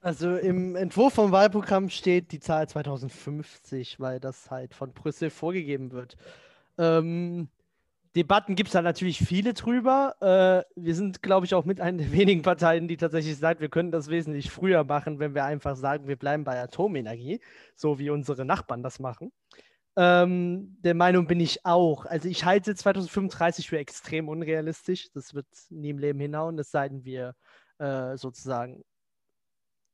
Also 0.00 0.36
im 0.36 0.74
Entwurf 0.74 1.14
vom 1.14 1.30
Wahlprogramm 1.30 1.88
steht 1.88 2.32
die 2.32 2.40
Zahl 2.40 2.68
2050, 2.68 4.00
weil 4.00 4.18
das 4.18 4.50
halt 4.50 4.74
von 4.74 4.92
Brüssel 4.92 5.30
vorgegeben 5.30 5.92
wird. 5.92 6.16
Ähm, 6.76 7.48
Debatten 8.16 8.56
gibt 8.56 8.68
es 8.68 8.72
da 8.72 8.82
natürlich 8.82 9.18
viele 9.18 9.54
drüber. 9.54 10.16
Äh, 10.20 10.80
wir 10.80 10.94
sind, 10.94 11.22
glaube 11.22 11.46
ich, 11.46 11.54
auch 11.54 11.64
mit 11.64 11.80
einer 11.80 11.98
der 11.98 12.12
wenigen 12.12 12.42
Parteien, 12.42 12.88
die 12.88 12.96
tatsächlich 12.96 13.36
sagt, 13.36 13.60
wir 13.60 13.68
können 13.68 13.92
das 13.92 14.08
wesentlich 14.08 14.50
früher 14.50 14.84
machen, 14.84 15.18
wenn 15.20 15.34
wir 15.34 15.44
einfach 15.44 15.76
sagen, 15.76 16.08
wir 16.08 16.16
bleiben 16.16 16.44
bei 16.44 16.60
Atomenergie, 16.60 17.40
so 17.76 17.98
wie 18.00 18.10
unsere 18.10 18.44
Nachbarn 18.44 18.82
das 18.82 18.98
machen. 18.98 19.32
Ähm, 19.96 20.76
der 20.80 20.94
Meinung 20.94 21.26
bin 21.26 21.40
ich 21.40 21.64
auch. 21.66 22.06
Also 22.06 22.28
ich 22.28 22.44
halte 22.44 22.74
2035 22.74 23.68
für 23.68 23.78
extrem 23.78 24.28
unrealistisch. 24.28 25.10
Das 25.12 25.34
wird 25.34 25.46
nie 25.70 25.90
im 25.90 25.98
Leben 25.98 26.20
hinhauen, 26.20 26.58
es 26.58 26.70
sei 26.70 26.88
denn, 26.88 27.04
wir 27.04 27.34
äh, 27.78 28.16
sozusagen 28.16 28.84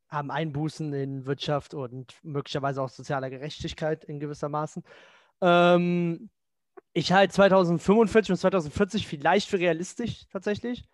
haben 0.09 0.31
Einbußen 0.31 0.93
in 0.95 1.27
Wirtschaft 1.27 1.75
und 1.75 2.15
möglicherweise 2.23 2.83
auch 2.83 2.89
sozialer 2.89 3.31
Gerechtigkeit 3.31 4.05
in 4.05 4.21
gewisser 4.21 4.49
Maßen. 4.49 4.83
Ähm, 5.41 6.31
ich 6.93 7.13
halte 7.13 7.35
2045 7.35 8.31
und 8.31 8.37
2040 8.39 9.07
vielleicht 9.07 9.49
für 9.49 9.59
realistisch 9.59 10.27
tatsächlich, 10.33 10.85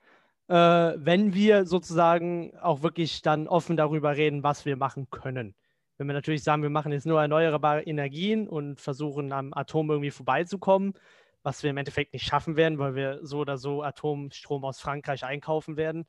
äh, 0.48 0.54
wenn 0.54 1.34
wir 1.34 1.66
sozusagen 1.66 2.56
auch 2.58 2.82
wirklich 2.82 3.22
dann 3.22 3.48
offen 3.48 3.76
darüber 3.76 4.16
reden, 4.16 4.42
was 4.42 4.64
wir 4.64 4.76
machen 4.76 5.08
können. 5.10 5.54
Wenn 5.96 6.06
wir 6.08 6.14
natürlich 6.14 6.42
sagen, 6.42 6.62
wir 6.62 6.70
machen 6.70 6.92
jetzt 6.92 7.06
nur 7.06 7.20
erneuerbare 7.20 7.82
Energien 7.82 8.48
und 8.48 8.80
versuchen 8.80 9.32
am 9.32 9.52
Atom 9.54 9.90
irgendwie 9.90 10.10
vorbeizukommen, 10.10 10.94
was 11.42 11.62
wir 11.62 11.70
im 11.70 11.76
Endeffekt 11.76 12.12
nicht 12.12 12.26
schaffen 12.26 12.56
werden, 12.56 12.78
weil 12.78 12.94
wir 12.94 13.20
so 13.22 13.38
oder 13.38 13.58
so 13.58 13.82
Atomstrom 13.82 14.64
aus 14.64 14.80
Frankreich 14.80 15.24
einkaufen 15.24 15.76
werden, 15.76 16.06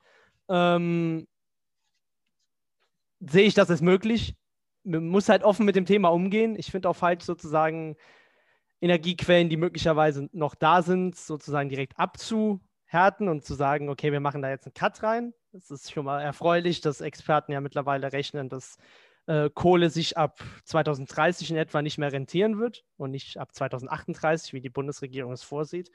ähm, 0.50 1.28
sehe 3.20 3.46
ich 3.46 3.54
das 3.54 3.70
als 3.70 3.82
möglich. 3.82 4.36
Man 4.84 5.08
muss 5.08 5.30
halt 5.30 5.44
offen 5.44 5.66
mit 5.66 5.76
dem 5.76 5.86
Thema 5.86 6.10
umgehen. 6.10 6.56
Ich 6.58 6.72
finde 6.72 6.90
auch 6.90 6.96
falsch, 6.96 7.24
sozusagen 7.24 7.96
Energiequellen, 8.82 9.50
die 9.50 9.58
möglicherweise 9.58 10.30
noch 10.32 10.56
da 10.56 10.82
sind, 10.82 11.16
sozusagen 11.16 11.70
direkt 11.70 11.98
abzuhärten 11.98 13.30
und 13.30 13.44
zu 13.44 13.56
sagen, 13.56 13.90
okay, 13.90 14.12
wir 14.12 14.20
machen 14.20 14.42
da 14.42 14.50
jetzt 14.50 14.68
einen 14.68 14.74
Cut 14.74 15.02
rein. 15.04 15.34
Es 15.54 15.72
ist 15.72 15.92
schon 15.92 16.06
mal 16.06 16.22
erfreulich, 16.22 16.82
dass 16.82 17.02
Experten 17.02 17.52
ja 17.52 17.62
mittlerweile 17.62 18.12
rechnen, 18.12 18.50
dass 18.50 18.78
äh, 19.28 19.50
Kohle 19.50 19.90
sich 19.90 20.18
ab 20.18 20.44
2030 20.66 21.52
in 21.52 21.58
etwa 21.58 21.82
nicht 21.82 21.98
mehr 21.98 22.12
rentieren 22.12 22.60
wird 22.60 22.84
und 22.98 23.12
nicht 23.12 23.38
ab 23.38 23.54
2038, 23.54 24.54
wie 24.54 24.62
die 24.62 24.70
Bundesregierung 24.70 25.32
es 25.32 25.44
vorsieht, 25.44 25.92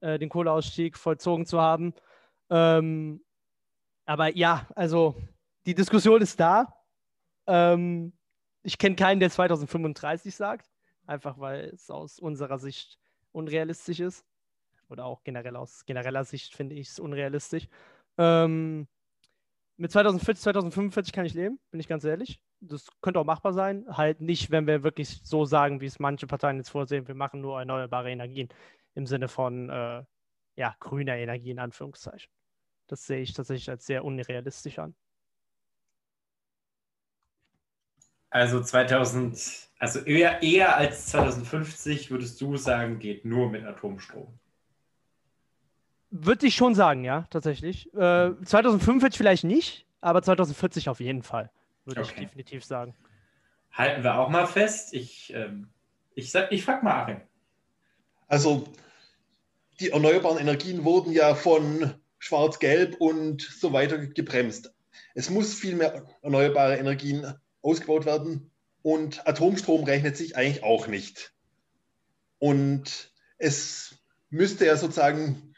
äh, 0.00 0.18
den 0.18 0.28
Kohleausstieg 0.28 0.96
vollzogen 0.96 1.46
zu 1.46 1.60
haben. 1.60 1.94
Ähm, 2.50 3.22
aber 4.06 4.34
ja, 4.36 4.66
also 4.74 5.16
die 5.66 5.74
Diskussion 5.74 6.20
ist 6.20 6.38
da. 6.40 6.74
Ähm, 7.46 8.12
ich 8.62 8.78
kenne 8.78 8.96
keinen, 8.96 9.20
der 9.20 9.30
2035 9.30 10.34
sagt, 10.34 10.70
einfach 11.06 11.38
weil 11.38 11.70
es 11.74 11.90
aus 11.90 12.18
unserer 12.18 12.58
Sicht 12.58 12.98
unrealistisch 13.32 14.00
ist. 14.00 14.24
Oder 14.88 15.06
auch 15.06 15.24
generell 15.24 15.56
aus 15.56 15.86
genereller 15.86 16.24
Sicht 16.24 16.54
finde 16.54 16.74
ich 16.74 16.88
es 16.88 16.98
unrealistisch. 16.98 17.68
Ähm, 18.18 18.86
mit 19.76 19.90
2040, 19.90 20.42
2045 20.42 21.12
kann 21.12 21.26
ich 21.26 21.34
leben, 21.34 21.58
bin 21.70 21.80
ich 21.80 21.88
ganz 21.88 22.04
ehrlich. 22.04 22.40
Das 22.66 22.88
könnte 23.00 23.20
auch 23.20 23.24
machbar 23.24 23.52
sein. 23.52 23.84
Halt 23.88 24.20
nicht, 24.20 24.50
wenn 24.50 24.66
wir 24.66 24.82
wirklich 24.82 25.20
so 25.22 25.44
sagen, 25.44 25.80
wie 25.80 25.86
es 25.86 25.98
manche 25.98 26.26
Parteien 26.26 26.56
jetzt 26.56 26.70
vorsehen, 26.70 27.06
wir 27.08 27.14
machen 27.14 27.40
nur 27.40 27.58
erneuerbare 27.58 28.10
Energien 28.10 28.48
im 28.94 29.06
Sinne 29.06 29.28
von 29.28 29.70
äh, 29.70 30.04
ja, 30.56 30.76
grüner 30.80 31.16
Energie 31.16 31.50
in 31.50 31.58
Anführungszeichen. 31.58 32.30
Das 32.86 33.06
sehe 33.06 33.20
ich 33.20 33.32
tatsächlich 33.32 33.70
als 33.70 33.86
sehr 33.86 34.04
unrealistisch 34.04 34.78
an. 34.78 34.94
Also 38.30 38.60
2000, 38.60 39.70
also 39.78 40.00
eher, 40.00 40.42
eher 40.42 40.76
als 40.76 41.06
2050 41.06 42.10
würdest 42.10 42.40
du 42.40 42.56
sagen, 42.56 42.98
geht 42.98 43.24
nur 43.24 43.48
mit 43.48 43.64
Atomstrom. 43.64 44.26
Würde 46.10 46.46
ich 46.46 46.56
schon 46.56 46.74
sagen, 46.74 47.04
ja, 47.04 47.26
tatsächlich. 47.30 47.92
Äh, 47.94 48.34
2045 48.44 49.16
vielleicht 49.16 49.44
nicht, 49.44 49.86
aber 50.00 50.20
2040 50.20 50.88
auf 50.88 50.98
jeden 50.98 51.22
Fall, 51.22 51.50
würde 51.84 52.00
okay. 52.00 52.12
ich 52.14 52.20
definitiv 52.26 52.64
sagen. 52.64 52.94
Halten 53.72 54.04
wir 54.04 54.18
auch 54.18 54.28
mal 54.28 54.46
fest. 54.46 54.94
Ich, 54.94 55.32
ähm, 55.34 55.68
ich, 56.14 56.34
ich 56.50 56.64
frage 56.64 56.84
mal 56.84 57.02
Achim. 57.02 57.20
Also, 58.28 58.68
die 59.80 59.90
erneuerbaren 59.90 60.38
Energien 60.38 60.84
wurden 60.84 61.12
ja 61.12 61.34
von 61.34 61.94
Schwarz-Gelb 62.18 62.96
und 63.00 63.42
so 63.42 63.72
weiter 63.72 63.98
gebremst. 63.98 64.72
Es 65.14 65.30
muss 65.30 65.54
viel 65.54 65.76
mehr 65.76 66.06
erneuerbare 66.22 66.76
Energien 66.76 67.34
ausgebaut 67.62 68.06
werden. 68.06 68.50
Und 68.82 69.26
Atomstrom 69.26 69.84
rechnet 69.84 70.16
sich 70.16 70.36
eigentlich 70.36 70.62
auch 70.62 70.86
nicht. 70.86 71.34
Und 72.38 73.12
es 73.38 73.96
müsste 74.30 74.66
ja 74.66 74.76
sozusagen, 74.76 75.54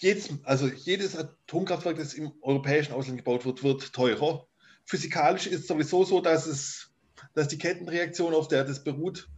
jedes, 0.00 0.30
also 0.44 0.66
jedes 0.66 1.16
Atomkraftwerk, 1.16 1.96
das 1.96 2.14
im 2.14 2.32
europäischen 2.42 2.92
Ausland 2.92 3.18
gebaut 3.18 3.44
wird, 3.44 3.62
wird 3.62 3.92
teurer. 3.92 4.46
Physikalisch 4.84 5.46
ist 5.46 5.62
es 5.62 5.66
sowieso 5.66 6.04
so, 6.04 6.20
dass, 6.20 6.46
es, 6.46 6.90
dass 7.34 7.48
die 7.48 7.58
Kettenreaktion, 7.58 8.34
auf 8.34 8.48
der 8.48 8.64
das 8.64 8.84
beruht, 8.84 9.28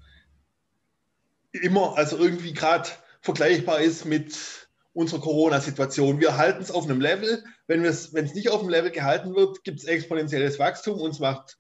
immer, 1.53 1.97
also 1.97 2.19
irgendwie 2.19 2.53
gerade 2.53 2.89
vergleichbar 3.21 3.81
ist 3.81 4.05
mit 4.05 4.69
unserer 4.93 5.21
Corona-Situation. 5.21 6.21
Wir 6.21 6.37
halten 6.37 6.63
es 6.63 6.71
auf 6.71 6.85
einem 6.85 7.01
Level. 7.01 7.45
Wenn 7.67 7.85
es 7.85 8.13
nicht 8.13 8.49
auf 8.49 8.61
dem 8.61 8.69
Level 8.71 8.91
gehalten 8.91 9.35
wird, 9.35 9.63
gibt 9.65 9.81
es 9.81 9.85
exponentielles 9.85 10.59
Wachstum 10.59 11.01
und 11.01 11.11
es 11.11 11.19
macht 11.19 11.59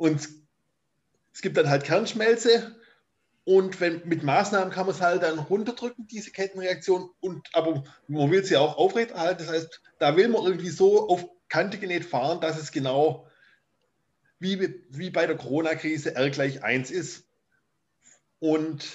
und 0.00 0.28
es 1.32 1.42
gibt 1.42 1.58
dann 1.58 1.68
halt 1.68 1.84
Kernschmelze. 1.84 2.74
Und 3.44 3.80
wenn, 3.80 4.06
mit 4.06 4.22
Maßnahmen 4.22 4.72
kann 4.72 4.86
man 4.86 4.94
es 4.94 5.00
halt 5.00 5.22
dann 5.22 5.38
runterdrücken, 5.38 6.06
diese 6.06 6.30
Kettenreaktion. 6.30 7.10
Und, 7.20 7.48
aber 7.52 7.84
man 8.08 8.30
will 8.30 8.42
sie 8.42 8.56
auch 8.56 8.78
aufrechterhalten. 8.78 9.44
Das 9.44 9.52
heißt, 9.52 9.82
da 9.98 10.16
will 10.16 10.28
man 10.28 10.44
irgendwie 10.44 10.70
so 10.70 11.08
auf 11.08 11.28
Kante 11.50 11.78
genäht 11.78 12.06
fahren, 12.06 12.40
dass 12.40 12.58
es 12.58 12.72
genau 12.72 13.28
wie, 14.38 14.82
wie 14.88 15.10
bei 15.10 15.26
der 15.26 15.36
Corona-Krise 15.36 16.14
R 16.14 16.30
gleich 16.30 16.64
1 16.64 16.90
ist. 16.90 17.26
Und 18.38 18.88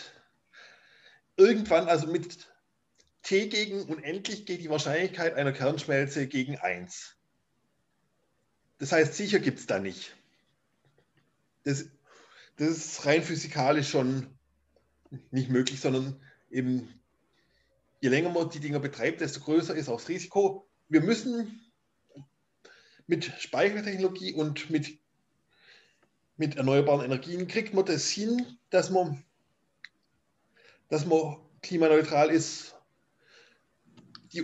irgendwann, 1.37 1.87
also 1.87 2.07
mit 2.07 2.47
T 3.21 3.47
gegen 3.49 3.83
unendlich, 3.83 4.47
geht 4.47 4.61
die 4.61 4.71
Wahrscheinlichkeit 4.71 5.35
einer 5.35 5.53
Kernschmelze 5.53 6.25
gegen 6.27 6.57
1. 6.57 7.15
Das 8.79 8.91
heißt, 8.91 9.13
sicher 9.13 9.37
gibt 9.37 9.59
es 9.59 9.67
da 9.67 9.77
nicht 9.77 10.15
das, 11.65 11.85
das 12.57 12.69
ist 12.69 13.05
rein 13.05 13.21
physikalisch 13.21 13.89
schon 13.89 14.27
nicht 15.31 15.49
möglich, 15.49 15.81
sondern 15.81 16.21
eben 16.49 16.87
je 18.01 18.09
länger 18.09 18.29
man 18.29 18.49
die 18.49 18.59
Dinger 18.59 18.79
betreibt, 18.79 19.21
desto 19.21 19.41
größer 19.41 19.75
ist 19.75 19.89
auch 19.89 19.99
das 19.99 20.09
Risiko. 20.09 20.69
Wir 20.87 21.01
müssen 21.01 21.59
mit 23.07 23.31
Speichertechnologie 23.39 24.33
und 24.33 24.69
mit, 24.69 24.99
mit 26.37 26.57
erneuerbaren 26.57 27.05
Energien 27.05 27.47
kriegt 27.47 27.73
man 27.73 27.85
das 27.85 28.09
hin, 28.09 28.57
dass 28.69 28.89
man, 28.89 29.23
dass 30.89 31.05
man 31.05 31.37
klimaneutral 31.61 32.29
ist. 32.29 32.75
Die, 34.33 34.43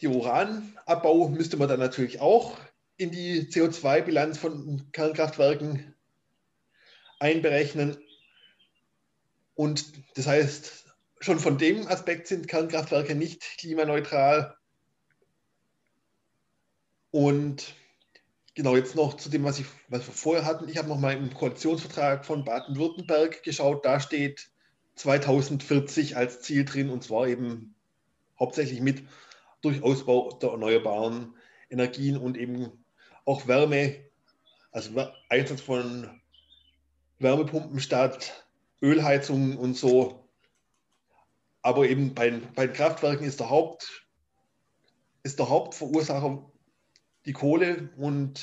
die 0.00 0.08
Uranabbau 0.08 1.28
müsste 1.28 1.56
man 1.56 1.68
dann 1.68 1.80
natürlich 1.80 2.20
auch 2.20 2.58
in 2.96 3.10
die 3.10 3.42
CO2-Bilanz 3.42 4.38
von 4.38 4.90
Kernkraftwerken 4.92 5.94
einberechnen. 7.20 7.96
Und 9.54 9.92
das 10.16 10.26
heißt, 10.26 10.86
schon 11.20 11.38
von 11.38 11.58
dem 11.58 11.86
Aspekt 11.86 12.26
sind 12.26 12.48
Kernkraftwerke 12.48 13.14
nicht 13.14 13.42
klimaneutral. 13.58 14.56
Und 17.10 17.74
genau 18.58 18.74
jetzt 18.74 18.96
noch 18.96 19.14
zu 19.14 19.30
dem, 19.30 19.44
was, 19.44 19.60
ich, 19.60 19.66
was 19.86 20.04
wir 20.04 20.12
vorher 20.12 20.44
hatten. 20.44 20.68
Ich 20.68 20.78
habe 20.78 20.88
noch 20.88 20.98
mal 20.98 21.12
im 21.12 21.32
Koalitionsvertrag 21.32 22.26
von 22.26 22.44
Baden-Württemberg 22.44 23.44
geschaut. 23.44 23.84
Da 23.84 24.00
steht 24.00 24.50
2040 24.96 26.16
als 26.16 26.42
Ziel 26.42 26.64
drin 26.64 26.90
und 26.90 27.04
zwar 27.04 27.28
eben 27.28 27.76
hauptsächlich 28.36 28.80
mit 28.80 29.04
durch 29.60 29.80
Ausbau 29.84 30.36
der 30.42 30.50
erneuerbaren 30.50 31.36
Energien 31.70 32.16
und 32.16 32.36
eben 32.36 32.84
auch 33.24 33.46
Wärme, 33.46 33.94
also 34.72 35.06
Einsatz 35.28 35.60
von 35.60 36.20
Wärmepumpen 37.20 37.78
statt 37.78 38.44
Ölheizungen 38.82 39.56
und 39.56 39.74
so. 39.74 40.28
Aber 41.62 41.88
eben 41.88 42.12
bei, 42.12 42.42
bei 42.56 42.66
den 42.66 42.74
Kraftwerken 42.74 43.24
ist 43.24 43.38
der, 43.38 43.50
Haupt, 43.50 44.08
ist 45.22 45.38
der 45.38 45.48
Hauptverursacher 45.48 46.50
die 47.28 47.34
Kohle 47.34 47.90
und 47.98 48.42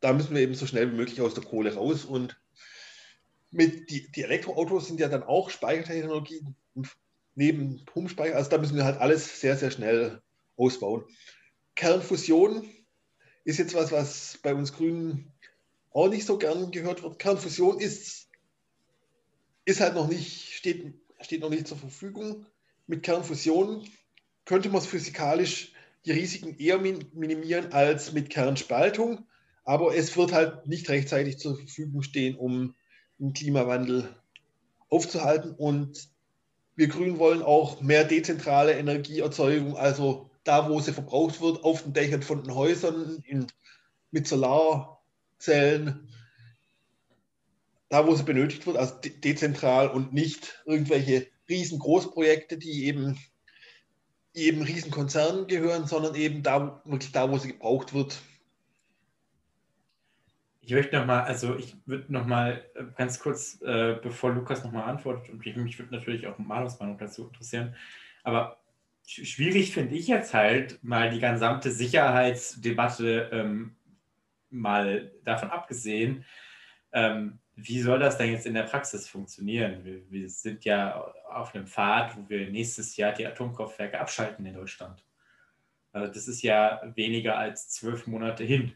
da 0.00 0.12
müssen 0.12 0.34
wir 0.34 0.40
eben 0.40 0.54
so 0.54 0.64
schnell 0.66 0.92
wie 0.92 0.96
möglich 0.96 1.20
aus 1.20 1.34
der 1.34 1.42
Kohle 1.42 1.74
raus. 1.74 2.04
Und 2.04 2.40
mit 3.50 3.90
die, 3.90 4.10
die 4.12 4.22
Elektroautos 4.22 4.86
sind 4.86 5.00
ja 5.00 5.08
dann 5.08 5.24
auch 5.24 5.50
Speichertechnologie 5.50 6.40
neben 7.34 7.84
Pumpspeicher. 7.84 8.36
Also 8.36 8.50
da 8.50 8.58
müssen 8.58 8.76
wir 8.76 8.84
halt 8.84 8.98
alles 8.98 9.40
sehr, 9.40 9.56
sehr 9.56 9.72
schnell 9.72 10.22
ausbauen. 10.56 11.04
Kernfusion 11.74 12.68
ist 13.44 13.58
jetzt 13.58 13.74
was, 13.74 13.90
was 13.90 14.38
bei 14.40 14.54
uns 14.54 14.72
Grünen 14.72 15.32
auch 15.90 16.08
nicht 16.08 16.26
so 16.26 16.38
gern 16.38 16.70
gehört 16.70 17.02
wird. 17.02 17.18
Kernfusion 17.18 17.80
ist, 17.80 18.28
ist 19.64 19.80
halt 19.80 19.94
noch 19.94 20.06
nicht, 20.06 20.52
steht, 20.52 20.94
steht 21.22 21.40
noch 21.40 21.50
nicht 21.50 21.66
zur 21.66 21.76
Verfügung. 21.76 22.46
Mit 22.86 23.02
Kernfusion 23.02 23.84
könnte 24.44 24.68
man 24.68 24.80
es 24.80 24.86
physikalisch 24.86 25.72
die 26.06 26.12
Risiken 26.12 26.56
eher 26.58 26.78
minimieren 26.78 27.72
als 27.72 28.12
mit 28.12 28.30
Kernspaltung, 28.30 29.26
aber 29.64 29.94
es 29.94 30.16
wird 30.16 30.32
halt 30.32 30.66
nicht 30.66 30.88
rechtzeitig 30.88 31.38
zur 31.38 31.56
Verfügung 31.56 32.02
stehen, 32.02 32.36
um 32.36 32.74
den 33.18 33.32
Klimawandel 33.32 34.08
aufzuhalten. 34.88 35.52
Und 35.52 36.08
wir 36.76 36.86
Grünen 36.86 37.18
wollen 37.18 37.42
auch 37.42 37.80
mehr 37.80 38.04
dezentrale 38.04 38.74
Energieerzeugung, 38.74 39.76
also 39.76 40.30
da, 40.44 40.70
wo 40.70 40.78
sie 40.78 40.92
verbraucht 40.92 41.40
wird, 41.40 41.64
auf 41.64 41.82
den 41.82 41.92
Dächern 41.92 42.22
von 42.22 42.44
den 42.44 42.54
Häusern, 42.54 43.22
in, 43.26 43.48
mit 44.12 44.28
Solarzellen, 44.28 46.08
da, 47.88 48.06
wo 48.06 48.14
sie 48.14 48.22
benötigt 48.22 48.64
wird, 48.66 48.76
also 48.76 48.94
de 48.94 49.10
dezentral 49.18 49.88
und 49.88 50.12
nicht 50.12 50.62
irgendwelche 50.66 51.26
riesengroßprojekte, 51.48 52.58
die 52.58 52.84
eben, 52.84 53.18
eben 54.36 54.62
Riesenkonzernen 54.62 55.46
gehören, 55.46 55.86
sondern 55.86 56.14
eben 56.14 56.42
da, 56.42 56.80
wirklich 56.84 57.10
da, 57.10 57.30
wo 57.30 57.38
sie 57.38 57.48
gebraucht 57.48 57.94
wird. 57.94 58.20
Ich 60.60 60.72
möchte 60.72 60.96
nochmal, 60.96 61.22
also 61.22 61.56
ich 61.56 61.76
würde 61.86 62.12
nochmal 62.12 62.64
äh, 62.74 62.84
ganz 62.96 63.18
kurz, 63.18 63.60
äh, 63.62 63.96
bevor 64.02 64.32
Lukas 64.32 64.62
nochmal 64.62 64.84
antwortet, 64.84 65.30
und 65.30 65.38
mich 65.38 65.78
würde 65.78 65.94
natürlich 65.94 66.26
auch 66.26 66.38
Malus 66.38 66.78
Meinung 66.78 66.98
dazu 66.98 67.28
interessieren, 67.28 67.74
aber 68.24 68.58
schwierig 69.06 69.72
finde 69.72 69.94
ich 69.94 70.08
jetzt 70.08 70.34
halt 70.34 70.82
mal 70.82 71.10
die 71.10 71.20
gesamte 71.20 71.70
Sicherheitsdebatte 71.70 73.30
ähm, 73.32 73.76
mal 74.50 75.12
davon 75.24 75.50
abgesehen. 75.50 76.24
Ähm, 76.92 77.38
wie 77.56 77.80
soll 77.80 77.98
das 77.98 78.18
denn 78.18 78.30
jetzt 78.30 78.46
in 78.46 78.52
der 78.52 78.64
Praxis 78.64 79.08
funktionieren? 79.08 79.82
Wir, 79.82 80.10
wir, 80.10 80.28
sind 80.28 80.64
ja 80.66 81.00
auf 81.30 81.54
einem 81.54 81.66
Pfad, 81.66 82.14
wo 82.16 82.28
wir 82.28 82.50
nächstes 82.50 82.96
Jahr 82.98 83.12
die 83.12 83.26
Atomkraftwerke 83.26 83.98
abschalten 83.98 84.44
in 84.44 84.54
Deutschland. 84.54 85.02
Also 85.90 86.12
das 86.12 86.28
ist 86.28 86.42
ja 86.42 86.82
weniger 86.94 87.38
als 87.38 87.70
zwölf 87.70 88.06
Monate 88.06 88.44
hin, 88.44 88.74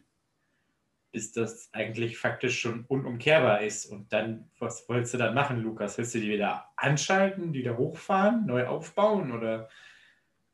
bis 1.12 1.32
das 1.32 1.68
eigentlich 1.74 2.16
faktisch 2.16 2.58
schon 2.58 2.86
unumkehrbar 2.86 3.60
ist. 3.60 3.84
Und 3.84 4.10
dann, 4.14 4.50
was 4.58 4.88
wolltest 4.88 5.12
du 5.12 5.18
dann 5.18 5.34
machen, 5.34 5.60
Lukas? 5.60 5.98
Willst 5.98 6.14
du 6.14 6.20
die 6.20 6.30
wieder 6.30 6.70
anschalten, 6.76 7.52
die 7.52 7.58
wieder 7.58 7.76
hochfahren, 7.76 8.46
neu 8.46 8.66
aufbauen 8.66 9.30
oder 9.30 9.68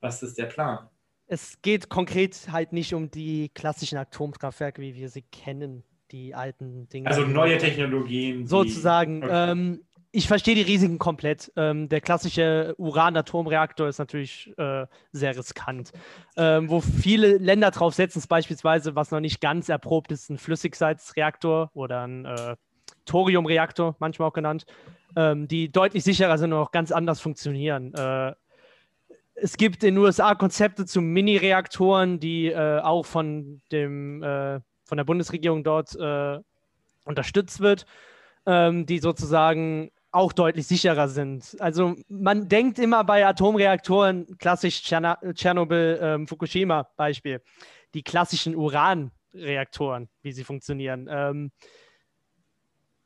was 0.00 0.24
ist 0.24 0.36
der 0.36 0.46
Plan? 0.46 0.90
Es 1.28 1.62
geht 1.62 1.88
konkret 1.88 2.48
halt 2.50 2.72
nicht 2.72 2.92
um 2.92 3.08
die 3.08 3.50
klassischen 3.50 3.98
Atomkraftwerke, 3.98 4.82
wie 4.82 4.96
wir 4.96 5.08
sie 5.08 5.22
kennen, 5.22 5.84
die 6.10 6.34
alten 6.34 6.88
Dinge. 6.88 7.08
Also 7.08 7.22
neue 7.22 7.58
Technologien. 7.58 8.46
Sozusagen. 8.46 9.22
Okay. 9.22 9.50
Ähm, 9.50 9.84
ich 10.12 10.28
verstehe 10.28 10.54
die 10.54 10.62
Risiken 10.62 10.98
komplett. 10.98 11.52
Ähm, 11.56 11.90
der 11.90 12.00
klassische 12.00 12.74
Uran-Atomreaktor 12.78 13.86
ist 13.88 13.98
natürlich 13.98 14.50
äh, 14.56 14.86
sehr 15.12 15.36
riskant. 15.36 15.92
Ähm, 16.38 16.70
wo 16.70 16.80
viele 16.80 17.36
Länder 17.36 17.70
drauf 17.70 17.94
setzen, 17.94 18.20
ist 18.20 18.28
beispielsweise, 18.28 18.94
was 18.94 19.10
noch 19.10 19.20
nicht 19.20 19.42
ganz 19.42 19.68
erprobt 19.68 20.10
ist, 20.12 20.30
ein 20.30 20.38
Flüssigkeitsreaktor 20.38 21.70
oder 21.74 22.06
ein 22.06 22.24
äh, 22.24 22.56
Thoriumreaktor, 23.04 23.96
manchmal 23.98 24.28
auch 24.28 24.32
genannt, 24.32 24.64
ähm, 25.16 25.48
die 25.48 25.70
deutlich 25.70 26.04
sicherer 26.04 26.38
sind 26.38 26.52
und 26.52 26.60
auch 26.60 26.72
ganz 26.72 26.92
anders 26.92 27.20
funktionieren. 27.20 27.92
Äh, 27.94 28.32
es 29.34 29.56
gibt 29.58 29.84
in 29.84 29.94
den 29.94 30.02
USA 30.02 30.34
Konzepte 30.34 30.86
zu 30.86 31.02
Mini-Reaktoren, 31.02 32.20
die 32.20 32.46
äh, 32.46 32.80
auch 32.80 33.04
von, 33.04 33.60
dem, 33.70 34.22
äh, 34.22 34.60
von 34.86 34.96
der 34.96 35.04
Bundesregierung 35.04 35.64
dort 35.64 35.94
äh, 35.96 36.38
unterstützt 37.04 37.60
wird, 37.60 37.84
ähm, 38.46 38.86
die 38.86 38.98
sozusagen 39.00 39.90
auch 40.12 40.32
deutlich 40.32 40.66
sicherer 40.66 41.08
sind. 41.08 41.56
Also 41.60 41.94
man 42.08 42.48
denkt 42.48 42.78
immer 42.78 43.04
bei 43.04 43.26
Atomreaktoren, 43.26 44.38
klassisch 44.38 44.82
Tschernobyl, 44.82 45.98
ähm, 46.00 46.26
Fukushima 46.26 46.88
Beispiel, 46.96 47.42
die 47.92 48.02
klassischen 48.02 48.56
Uranreaktoren, 48.56 50.08
wie 50.22 50.32
sie 50.32 50.44
funktionieren. 50.44 51.06
Ähm, 51.10 51.50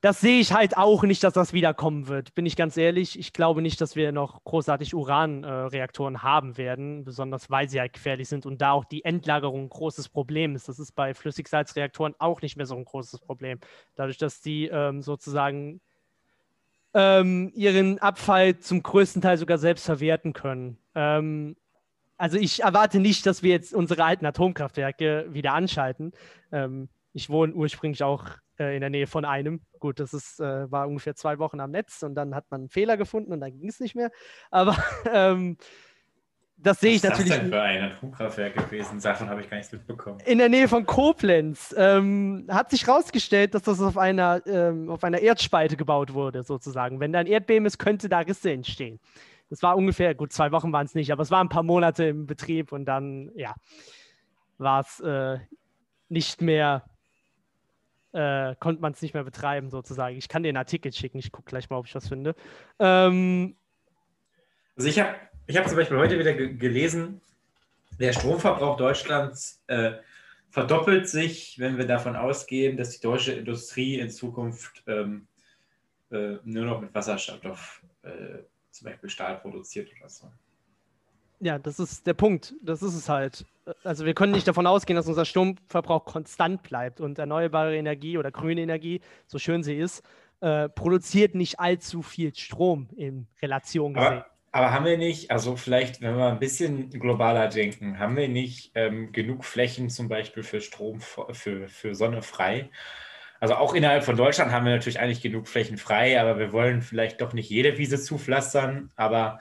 das 0.00 0.20
sehe 0.20 0.40
ich 0.40 0.52
halt 0.52 0.78
auch 0.78 1.02
nicht, 1.02 1.22
dass 1.22 1.34
das 1.34 1.52
wiederkommen 1.52 2.08
wird. 2.08 2.34
Bin 2.34 2.46
ich 2.46 2.56
ganz 2.56 2.78
ehrlich. 2.78 3.18
Ich 3.18 3.34
glaube 3.34 3.60
nicht, 3.60 3.80
dass 3.80 3.96
wir 3.96 4.12
noch 4.12 4.42
großartig 4.44 4.94
Uranreaktoren 4.94 6.14
äh, 6.14 6.18
haben 6.18 6.56
werden, 6.56 7.04
besonders 7.04 7.50
weil 7.50 7.68
sie 7.68 7.80
halt 7.80 7.92
gefährlich 7.92 8.28
sind 8.28 8.46
und 8.46 8.62
da 8.62 8.72
auch 8.72 8.86
die 8.86 9.04
Endlagerung 9.04 9.64
ein 9.64 9.68
großes 9.68 10.08
Problem 10.08 10.54
ist. 10.54 10.68
Das 10.68 10.78
ist 10.78 10.92
bei 10.92 11.12
Flüssigsalzreaktoren 11.12 12.14
auch 12.18 12.40
nicht 12.40 12.56
mehr 12.56 12.64
so 12.64 12.76
ein 12.76 12.84
großes 12.84 13.20
Problem. 13.20 13.58
Dadurch, 13.94 14.16
dass 14.16 14.40
die 14.40 14.68
ähm, 14.68 15.02
sozusagen 15.02 15.82
ähm, 16.94 17.52
ihren 17.54 17.98
Abfall 17.98 18.58
zum 18.58 18.82
größten 18.82 19.20
Teil 19.20 19.36
sogar 19.36 19.58
selbst 19.58 19.84
verwerten 19.84 20.32
können. 20.32 20.78
Ähm, 20.94 21.56
also 22.16 22.38
ich 22.38 22.62
erwarte 22.62 23.00
nicht, 23.00 23.26
dass 23.26 23.42
wir 23.42 23.50
jetzt 23.50 23.74
unsere 23.74 24.04
alten 24.04 24.24
Atomkraftwerke 24.24 25.26
wieder 25.28 25.52
anschalten. 25.52 26.12
Ähm, 26.52 26.88
ich 27.12 27.28
wohne 27.28 27.52
ursprünglich 27.52 28.02
auch 28.02 28.24
äh, 28.60 28.74
in 28.74 28.80
der 28.80 28.90
Nähe 28.90 29.06
von 29.06 29.24
einem. 29.24 29.62
Gut, 29.78 29.98
das 29.98 30.12
ist, 30.12 30.38
äh, 30.38 30.70
war 30.70 30.86
ungefähr 30.86 31.16
zwei 31.16 31.38
Wochen 31.38 31.60
am 31.60 31.70
Netz 31.70 32.02
und 32.02 32.14
dann 32.14 32.34
hat 32.34 32.50
man 32.50 32.62
einen 32.62 32.68
Fehler 32.68 32.96
gefunden 32.96 33.32
und 33.32 33.40
dann 33.40 33.58
ging 33.58 33.68
es 33.68 33.80
nicht 33.80 33.96
mehr. 33.96 34.10
Aber 34.50 34.76
ähm, 35.12 35.56
das 36.62 36.80
sehe 36.80 36.92
ich 36.92 37.02
natürlich. 37.02 37.30
Was 37.30 37.36
ist 37.36 37.42
das 37.42 37.50
denn 37.50 37.50
für 37.50 37.62
ein 37.62 37.92
Atomkraftwerk 37.92 38.54
gewesen? 38.54 39.00
Davon 39.00 39.30
habe 39.30 39.40
ich 39.40 39.48
gar 39.48 39.56
nichts 39.56 39.72
mitbekommen. 39.72 40.20
In 40.26 40.36
der 40.36 40.50
Nähe 40.50 40.68
von 40.68 40.84
Koblenz 40.84 41.74
ähm, 41.76 42.46
hat 42.50 42.70
sich 42.70 42.86
herausgestellt, 42.86 43.54
dass 43.54 43.62
das 43.62 43.80
auf 43.80 43.96
einer, 43.96 44.42
ähm, 44.46 44.90
auf 44.90 45.02
einer 45.02 45.20
Erdspalte 45.20 45.76
gebaut 45.76 46.12
wurde, 46.12 46.42
sozusagen. 46.42 47.00
Wenn 47.00 47.12
da 47.12 47.20
ein 47.20 47.26
Erdbeben 47.26 47.64
ist, 47.64 47.78
könnte 47.78 48.10
da 48.10 48.18
Risse 48.18 48.52
entstehen. 48.52 49.00
Das 49.48 49.62
war 49.62 49.74
ungefähr, 49.76 50.14
gut, 50.14 50.32
zwei 50.32 50.52
Wochen 50.52 50.70
waren 50.72 50.84
es 50.84 50.94
nicht, 50.94 51.10
aber 51.10 51.22
es 51.22 51.30
waren 51.30 51.46
ein 51.46 51.50
paar 51.50 51.62
Monate 51.62 52.04
im 52.04 52.26
Betrieb 52.26 52.72
und 52.72 52.84
dann, 52.84 53.32
ja, 53.34 53.54
war 54.58 54.80
es 54.80 55.00
äh, 55.00 55.38
nicht 56.10 56.42
mehr 56.42 56.84
äh, 58.12 58.54
konnte 58.56 58.82
man 58.82 58.92
es 58.92 59.02
nicht 59.02 59.14
mehr 59.14 59.24
betreiben, 59.24 59.70
sozusagen. 59.70 60.16
Ich 60.16 60.28
kann 60.28 60.42
dir 60.42 60.48
einen 60.48 60.56
Artikel 60.56 60.92
schicken, 60.92 61.18
ich 61.18 61.32
gucke 61.32 61.50
gleich 61.50 61.70
mal, 61.70 61.76
ob 61.76 61.86
ich 61.86 61.94
was 61.94 62.08
finde. 62.08 62.34
Ähm, 62.78 63.56
also 64.76 64.88
ich 64.88 64.98
habe 64.98 65.14
ich 65.46 65.56
hab 65.56 65.68
zum 65.68 65.76
Beispiel 65.76 65.98
heute 65.98 66.18
wieder 66.18 66.32
gelesen, 66.32 67.20
der 67.98 68.12
Stromverbrauch 68.12 68.76
Deutschlands 68.76 69.62
äh, 69.66 69.92
verdoppelt 70.50 71.08
sich, 71.08 71.58
wenn 71.58 71.76
wir 71.76 71.86
davon 71.86 72.16
ausgehen, 72.16 72.76
dass 72.76 72.90
die 72.90 73.00
deutsche 73.00 73.32
Industrie 73.32 73.98
in 73.98 74.10
Zukunft 74.10 74.82
ähm, 74.86 75.26
äh, 76.10 76.36
nur 76.44 76.64
noch 76.64 76.80
mit 76.80 76.94
Wasserstoff 76.94 77.82
äh, 78.02 78.38
zum 78.70 78.86
Beispiel 78.86 79.10
Stahl 79.10 79.36
produziert 79.38 79.90
oder 79.98 80.08
so. 80.08 80.30
Ja, 81.40 81.58
das 81.58 81.80
ist 81.80 82.06
der 82.06 82.14
Punkt. 82.14 82.54
Das 82.62 82.82
ist 82.82 82.94
es 82.94 83.08
halt. 83.08 83.46
Also 83.82 84.04
wir 84.04 84.14
können 84.14 84.32
nicht 84.32 84.46
davon 84.46 84.66
ausgehen, 84.66 84.96
dass 84.96 85.06
unser 85.06 85.24
Stromverbrauch 85.24 86.04
konstant 86.04 86.62
bleibt 86.62 87.00
und 87.00 87.18
erneuerbare 87.18 87.76
Energie 87.76 88.18
oder 88.18 88.30
grüne 88.30 88.60
Energie, 88.60 89.00
so 89.26 89.38
schön 89.38 89.62
sie 89.62 89.76
ist, 89.76 90.02
äh, 90.40 90.68
produziert 90.68 91.34
nicht 91.34 91.58
allzu 91.58 92.02
viel 92.02 92.34
Strom 92.34 92.88
in 92.96 93.26
Relation 93.40 93.94
gesehen. 93.94 94.06
Aber, 94.06 94.26
aber, 94.52 94.72
haben 94.72 94.84
wir 94.84 94.98
nicht, 94.98 95.30
also 95.30 95.56
vielleicht, 95.56 96.02
wenn 96.02 96.16
wir 96.16 96.26
ein 96.26 96.38
bisschen 96.38 96.90
globaler 96.90 97.48
denken, 97.48 97.98
haben 97.98 98.16
wir 98.16 98.28
nicht 98.28 98.72
ähm, 98.74 99.12
genug 99.12 99.44
Flächen 99.44 99.88
zum 99.88 100.08
Beispiel 100.08 100.42
für 100.42 100.60
Strom, 100.60 101.00
für, 101.00 101.68
für 101.68 101.94
Sonne 101.94 102.22
frei? 102.22 102.70
Also 103.38 103.54
auch 103.54 103.74
innerhalb 103.74 104.04
von 104.04 104.16
Deutschland 104.16 104.52
haben 104.52 104.66
wir 104.66 104.72
natürlich 104.72 105.00
eigentlich 105.00 105.22
genug 105.22 105.48
Flächen 105.48 105.78
frei, 105.78 106.20
aber 106.20 106.38
wir 106.38 106.52
wollen 106.52 106.82
vielleicht 106.82 107.22
doch 107.22 107.32
nicht 107.32 107.48
jede 107.48 107.78
Wiese 107.78 107.98
zupflastern, 107.98 108.92
aber 108.96 109.40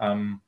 ähm, 0.00 0.40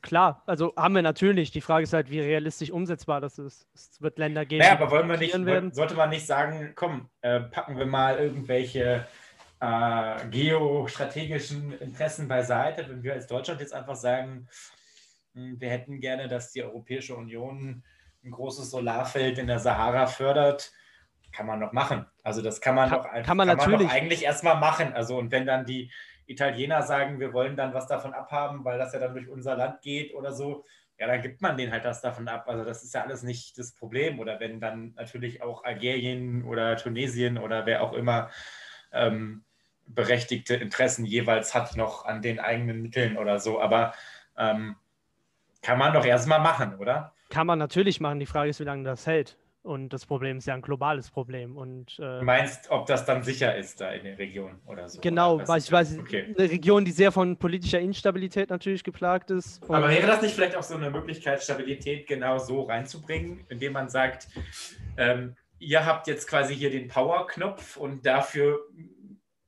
Klar, 0.00 0.42
also 0.46 0.72
haben 0.76 0.94
wir 0.94 1.02
natürlich. 1.02 1.50
Die 1.50 1.60
Frage 1.60 1.82
ist 1.82 1.92
halt, 1.92 2.08
wie 2.10 2.20
realistisch 2.20 2.70
umsetzbar 2.70 3.20
das 3.20 3.38
ist. 3.38 3.66
Es 3.74 4.00
wird 4.00 4.18
Länder 4.18 4.46
geben. 4.46 4.60
Naja, 4.62 4.72
aber 4.72 4.90
wollen 4.90 5.08
wir 5.08 5.16
nicht, 5.16 5.34
werden. 5.44 5.72
sollte 5.72 5.94
man 5.94 6.10
nicht 6.10 6.24
sagen, 6.24 6.72
komm, 6.76 7.08
äh, 7.20 7.40
packen 7.40 7.76
wir 7.76 7.86
mal 7.86 8.16
irgendwelche 8.16 9.06
äh, 9.60 10.26
geostrategischen 10.30 11.72
Interessen 11.80 12.28
beiseite, 12.28 12.88
wenn 12.88 13.02
wir 13.02 13.14
als 13.14 13.26
Deutschland 13.26 13.60
jetzt 13.60 13.74
einfach 13.74 13.96
sagen, 13.96 14.48
hm, 15.34 15.60
wir 15.60 15.68
hätten 15.70 16.00
gerne, 16.00 16.28
dass 16.28 16.52
die 16.52 16.62
Europäische 16.62 17.16
Union 17.16 17.82
ein 18.24 18.30
großes 18.30 18.70
Solarfeld 18.70 19.38
in 19.38 19.46
der 19.48 19.58
Sahara 19.58 20.06
fördert. 20.06 20.72
kann 21.32 21.46
man 21.46 21.58
noch 21.60 21.72
machen. 21.72 22.06
Also 22.22 22.40
das 22.40 22.60
kann 22.60 22.74
man 22.74 22.88
Kann- 22.88 22.98
doch 22.98 23.04
einfach 23.06 23.26
kann 23.26 23.36
man 23.36 23.48
natürlich. 23.48 23.88
doch 23.88 23.94
eigentlich 23.94 24.24
erstmal 24.24 24.56
machen. 24.58 24.92
Also 24.94 25.18
und 25.18 25.30
wenn 25.30 25.44
dann 25.44 25.66
die 25.66 25.90
Italiener 26.28 26.82
sagen, 26.82 27.20
wir 27.20 27.32
wollen 27.32 27.56
dann 27.56 27.74
was 27.74 27.86
davon 27.86 28.12
abhaben, 28.12 28.64
weil 28.64 28.78
das 28.78 28.92
ja 28.92 29.00
dann 29.00 29.14
durch 29.14 29.28
unser 29.28 29.56
Land 29.56 29.80
geht 29.82 30.14
oder 30.14 30.32
so, 30.32 30.64
ja, 30.98 31.06
dann 31.06 31.22
gibt 31.22 31.40
man 31.40 31.56
denen 31.56 31.72
halt 31.72 31.84
das 31.84 32.00
davon 32.00 32.28
ab. 32.28 32.48
Also 32.48 32.64
das 32.64 32.82
ist 32.82 32.94
ja 32.94 33.02
alles 33.02 33.22
nicht 33.22 33.56
das 33.56 33.72
Problem. 33.72 34.18
Oder 34.18 34.40
wenn 34.40 34.60
dann 34.60 34.94
natürlich 34.96 35.42
auch 35.42 35.64
Algerien 35.64 36.44
oder 36.44 36.76
Tunesien 36.76 37.38
oder 37.38 37.66
wer 37.66 37.82
auch 37.82 37.92
immer 37.92 38.30
ähm, 38.92 39.44
berechtigte 39.86 40.56
Interessen 40.56 41.04
jeweils 41.04 41.54
hat 41.54 41.76
noch 41.76 42.04
an 42.04 42.20
den 42.20 42.40
eigenen 42.40 42.82
Mitteln 42.82 43.16
oder 43.16 43.38
so. 43.38 43.60
Aber 43.60 43.94
ähm, 44.36 44.76
kann 45.62 45.78
man 45.78 45.92
doch 45.92 46.04
erstmal 46.04 46.40
machen, 46.40 46.76
oder? 46.78 47.14
Kann 47.30 47.46
man 47.46 47.58
natürlich 47.58 48.00
machen. 48.00 48.18
Die 48.18 48.26
Frage 48.26 48.50
ist, 48.50 48.60
wie 48.60 48.64
lange 48.64 48.84
das 48.84 49.06
hält. 49.06 49.36
Und 49.62 49.90
das 49.92 50.06
Problem 50.06 50.38
ist 50.38 50.46
ja 50.46 50.54
ein 50.54 50.62
globales 50.62 51.10
Problem. 51.10 51.56
Und 51.56 51.98
äh, 51.98 52.20
Du 52.20 52.24
meinst, 52.24 52.70
ob 52.70 52.86
das 52.86 53.04
dann 53.04 53.22
sicher 53.22 53.56
ist 53.56 53.80
da 53.80 53.90
in 53.90 54.04
der 54.04 54.18
Region 54.18 54.58
oder 54.66 54.88
so? 54.88 55.00
genau, 55.00 55.38
was? 55.40 55.48
beispielsweise 55.48 56.00
Okay. 56.00 56.34
eine 56.38 56.50
Region, 56.50 56.84
die 56.84 56.92
sehr 56.92 57.12
von 57.12 57.36
politischer 57.36 57.80
Instabilität 57.80 58.50
natürlich 58.50 58.82
geplagt 58.84 59.30
ist. 59.30 59.62
Und 59.64 59.74
Aber 59.74 59.90
wäre 59.90 60.06
das 60.06 60.22
nicht 60.22 60.34
vielleicht 60.34 60.56
auch 60.56 60.62
so 60.62 60.74
eine 60.76 60.90
Möglichkeit, 60.90 61.42
Stabilität 61.42 62.06
genau 62.06 62.38
so 62.38 62.62
reinzubringen, 62.62 63.44
indem 63.48 63.72
man 63.74 63.88
sagt, 63.88 64.28
ähm, 64.96 65.34
ihr 65.58 65.84
habt 65.84 66.06
jetzt 66.06 66.28
quasi 66.28 66.54
hier 66.54 66.70
den 66.70 66.88
Power-Knopf 66.88 67.76
und 67.76 68.06
dafür 68.06 68.60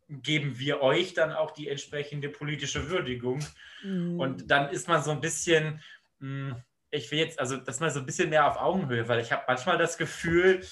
geben 0.08 0.58
wir 0.58 0.82
euch 0.82 1.14
dann 1.14 1.32
auch 1.32 1.52
die 1.52 1.68
entsprechende 1.68 2.28
politische 2.28 2.90
Würdigung. 2.90 3.38
Mm, 3.84 4.18
Und 4.18 4.50
dann 4.50 4.68
ist 4.70 4.88
man 4.88 5.02
so 5.04 5.12
ein 5.12 5.20
bisschen, 5.20 5.80
mh, 6.18 6.56
ich 6.91 7.11
will 7.11 7.18
jetzt, 7.18 7.38
also 7.38 7.57
das 7.57 7.80
mal 7.80 7.91
so 7.91 8.01
ein 8.01 8.07
bisschen 8.07 8.30
mehr 8.30 8.47
auf 8.47 8.57
Augenhöhe, 8.57 9.09
weil 9.09 9.20
ich 9.20 9.32
habe 9.32 9.45
manchmal 9.47 9.78
das 9.78 9.97
Gefühl, 9.97 10.64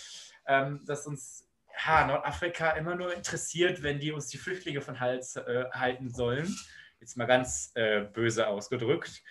ähm, 0.46 0.82
dass 0.86 1.06
uns 1.06 1.48
ja, 1.86 2.06
Nordafrika 2.06 2.70
immer 2.70 2.94
nur 2.94 3.14
interessiert, 3.14 3.82
wenn 3.82 4.00
die 4.00 4.12
uns 4.12 4.28
die 4.28 4.38
Flüchtlinge 4.38 4.80
von 4.80 4.98
Hals 4.98 5.36
äh, 5.36 5.64
halten 5.72 6.10
sollen. 6.10 6.54
Jetzt 7.00 7.16
mal 7.16 7.26
ganz 7.26 7.70
äh, 7.74 8.00
böse 8.00 8.48
ausgedrückt. 8.48 9.22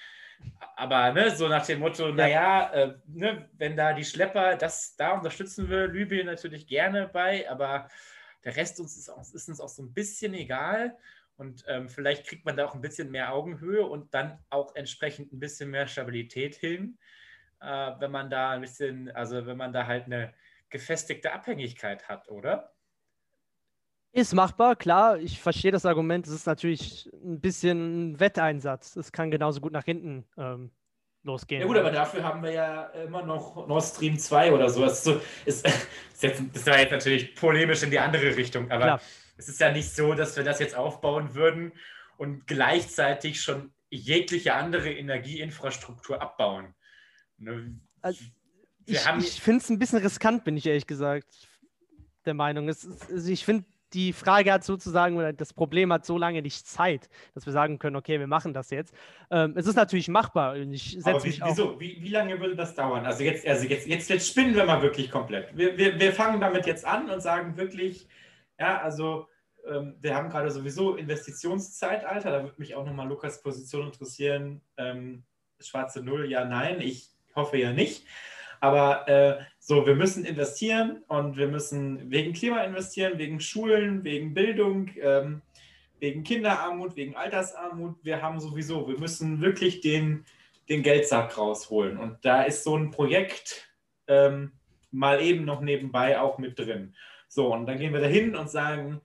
Aber 0.76 1.12
ne, 1.12 1.36
so 1.36 1.48
nach 1.48 1.66
dem 1.66 1.80
Motto, 1.80 2.10
naja, 2.10 2.72
äh, 2.72 2.94
ne, 3.08 3.50
wenn 3.54 3.76
da 3.76 3.94
die 3.94 4.06
Schlepper, 4.06 4.56
das, 4.56 4.96
da 4.96 5.14
unterstützen 5.14 5.70
wir 5.70 5.88
Libyen 5.88 6.28
natürlich 6.28 6.68
gerne 6.68 7.08
bei, 7.08 7.50
aber 7.50 7.90
der 8.44 8.56
Rest 8.56 8.80
uns 8.80 8.96
ist, 8.96 9.10
auch, 9.10 9.22
ist 9.34 9.50
uns 9.50 9.60
auch 9.60 9.68
so 9.68 9.84
ein 9.84 9.94
bisschen 9.94 10.34
egal. 10.36 10.96
Und 11.38 11.64
ähm, 11.68 11.88
vielleicht 11.88 12.28
kriegt 12.28 12.46
man 12.46 12.58
da 12.58 12.66
auch 12.66 12.74
ein 12.74 12.82
bisschen 12.82 13.12
mehr 13.12 13.34
Augenhöhe 13.34 13.86
und 13.86 14.14
dann 14.14 14.40
auch 14.50 14.76
entsprechend 14.76 15.32
ein 15.32 15.40
bisschen 15.40 15.70
mehr 15.70 15.88
Stabilität 15.88 16.56
hin, 16.56 16.98
äh, 17.62 17.92
wenn 18.00 18.12
man 18.12 18.30
da 18.30 18.52
ein 18.52 18.62
bisschen, 18.62 19.12
also 19.12 19.46
wenn 19.46 19.58
man 19.58 19.72
da 19.72 19.86
halt 19.86 20.06
eine 20.06 20.34
gefestigte 20.70 21.32
Abhängigkeit 21.32 22.10
hat, 22.10 22.28
oder? 22.30 22.74
Ist 24.14 24.34
machbar, 24.34 24.76
klar. 24.76 25.20
Ich 25.20 25.40
verstehe 25.40 25.72
das 25.72 25.86
Argument. 25.86 26.26
Es 26.26 26.34
ist 26.34 26.48
natürlich 26.48 27.08
ein 27.14 27.40
bisschen 27.40 28.14
ein 28.14 28.20
Wetteinsatz. 28.20 28.96
Es 28.96 29.12
kann 29.12 29.30
genauso 29.30 29.62
gut 29.62 29.74
nach 29.74 29.86
hinten 29.86 30.26
ähm, 30.38 30.72
losgehen. 31.22 31.62
Ja 31.62 31.68
gut, 31.68 31.78
aber 31.78 31.92
dafür 31.92 32.24
haben 32.24 32.42
wir 32.42 32.52
ja 32.52 32.86
immer 32.86 33.22
noch 33.22 33.68
Nord 33.68 33.84
Stream 33.84 34.18
2 34.18 34.54
oder 34.54 34.70
so. 34.70 34.82
Das 34.82 34.94
ist, 34.94 35.04
so, 35.04 35.22
ist, 35.46 35.68
ist 35.68 36.24
jetzt, 36.24 36.42
das 36.52 36.66
war 36.66 36.80
jetzt 36.80 36.92
natürlich 36.92 37.36
polemisch 37.36 37.84
in 37.84 37.92
die 37.92 38.00
andere 38.00 38.36
Richtung, 38.36 38.72
aber 38.72 38.84
Klar. 38.84 39.02
Es 39.38 39.48
ist 39.48 39.60
ja 39.60 39.72
nicht 39.72 39.94
so, 39.94 40.14
dass 40.14 40.36
wir 40.36 40.44
das 40.44 40.60
jetzt 40.60 40.76
aufbauen 40.76 41.36
würden 41.36 41.72
und 42.18 42.48
gleichzeitig 42.48 43.42
schon 43.42 43.72
jegliche 43.90 44.56
andere 44.56 44.92
Energieinfrastruktur 44.92 46.22
abbauen. 46.22 46.74
Ne? 47.38 47.80
Also, 48.02 48.24
ich 48.86 49.06
ich 49.18 49.42
finde 49.42 49.62
es 49.62 49.70
ein 49.70 49.80
bisschen 49.80 50.00
riskant, 50.00 50.44
bin 50.44 50.58
ich 50.58 50.66
ehrlich 50.66 50.88
gesagt 50.88 51.28
der 52.26 52.34
Meinung. 52.34 52.68
Es 52.68 52.84
ist, 52.84 53.12
also 53.12 53.32
ich 53.32 53.46
finde, 53.46 53.66
die 53.94 54.12
Frage 54.12 54.52
hat 54.52 54.64
sozusagen, 54.64 55.16
oder 55.18 55.32
das 55.32 55.54
Problem 55.54 55.94
hat 55.94 56.06
so 56.06 56.18
lange 56.18 56.42
nicht 56.42 56.68
Zeit, 56.68 57.10
dass 57.34 57.46
wir 57.46 57.54
sagen 57.54 57.80
können, 57.80 57.96
okay, 57.96 58.20
wir 58.20 58.28
machen 58.28 58.54
das 58.54 58.70
jetzt. 58.70 58.94
Ähm, 59.32 59.54
es 59.56 59.66
ist 59.66 59.76
natürlich 59.76 60.10
machbar 60.10 60.56
ich 60.56 61.06
Aber 61.06 61.24
wie, 61.24 61.40
wieso? 61.42 61.80
Wie, 61.80 61.98
wie 62.02 62.10
lange 62.10 62.40
würde 62.40 62.56
das 62.56 62.76
dauern? 62.76 63.06
Also 63.06 63.24
jetzt, 63.24 63.48
also 63.48 63.66
jetzt, 63.66 63.88
jetzt, 63.88 64.10
jetzt 64.10 64.28
spinnen 64.28 64.56
wir 64.56 64.66
mal 64.66 64.82
wirklich 64.82 65.10
komplett. 65.10 65.56
Wir, 65.56 65.78
wir, 65.78 65.98
wir 66.00 66.12
fangen 66.12 66.42
damit 66.42 66.66
jetzt 66.66 66.86
an 66.86 67.10
und 67.10 67.22
sagen 67.22 67.56
wirklich, 67.56 68.08
ja, 68.60 68.82
also 68.82 69.28
ähm, 69.68 69.96
wir 70.00 70.16
haben 70.16 70.30
gerade 70.30 70.52
sowieso 70.52 70.96
Investitionszeitalter. 70.96 72.32
Da 72.32 72.44
würde 72.44 72.60
mich 72.60 72.76
auch 72.76 72.86
nochmal 72.86 73.08
Lukas 73.08 73.42
Position 73.42 73.88
interessieren. 73.88 74.62
Ähm, 74.78 75.24
schwarze 75.60 76.04
Null, 76.04 76.30
ja, 76.30 76.46
nein. 76.46 76.82
Ich 76.82 77.10
hoffe 77.36 77.58
ja 77.58 77.74
nicht. 77.74 78.06
Aber 78.60 79.08
äh, 79.08 79.44
so, 79.60 79.86
wir 79.86 79.96
müssen 79.96 80.26
investieren 80.26 81.04
und 81.08 81.38
wir 81.38 81.48
müssen 81.48 82.10
wegen 82.10 82.34
Klima 82.34 82.64
investieren, 82.64 83.20
wegen 83.20 83.40
Schulen, 83.40 84.04
wegen 84.04 84.34
Bildung, 84.34 84.90
ähm, 85.00 85.42
wegen 86.00 86.24
Kinderarmut, 86.24 86.96
wegen 86.96 87.16
Altersarmut. 87.16 87.98
Wir 88.04 88.22
haben 88.22 88.40
sowieso, 88.40 88.88
wir 88.88 88.98
müssen 88.98 89.42
wirklich 89.42 89.82
den, 89.82 90.26
den 90.70 90.82
Geldsack 90.82 91.38
rausholen. 91.38 91.98
Und 91.98 92.18
da 92.24 92.44
ist 92.44 92.64
so 92.64 92.76
ein 92.76 92.90
Projekt 92.90 93.70
ähm, 94.08 94.54
mal 94.92 95.22
eben 95.22 95.46
noch 95.46 95.62
nebenbei 95.62 96.20
auch 96.20 96.40
mit 96.40 96.58
drin. 96.58 96.96
So, 97.38 97.54
und 97.54 97.68
dann 97.68 97.78
gehen 97.78 97.94
wir 97.94 98.00
dahin 98.00 98.36
und 98.36 98.50
sagen, 98.50 99.00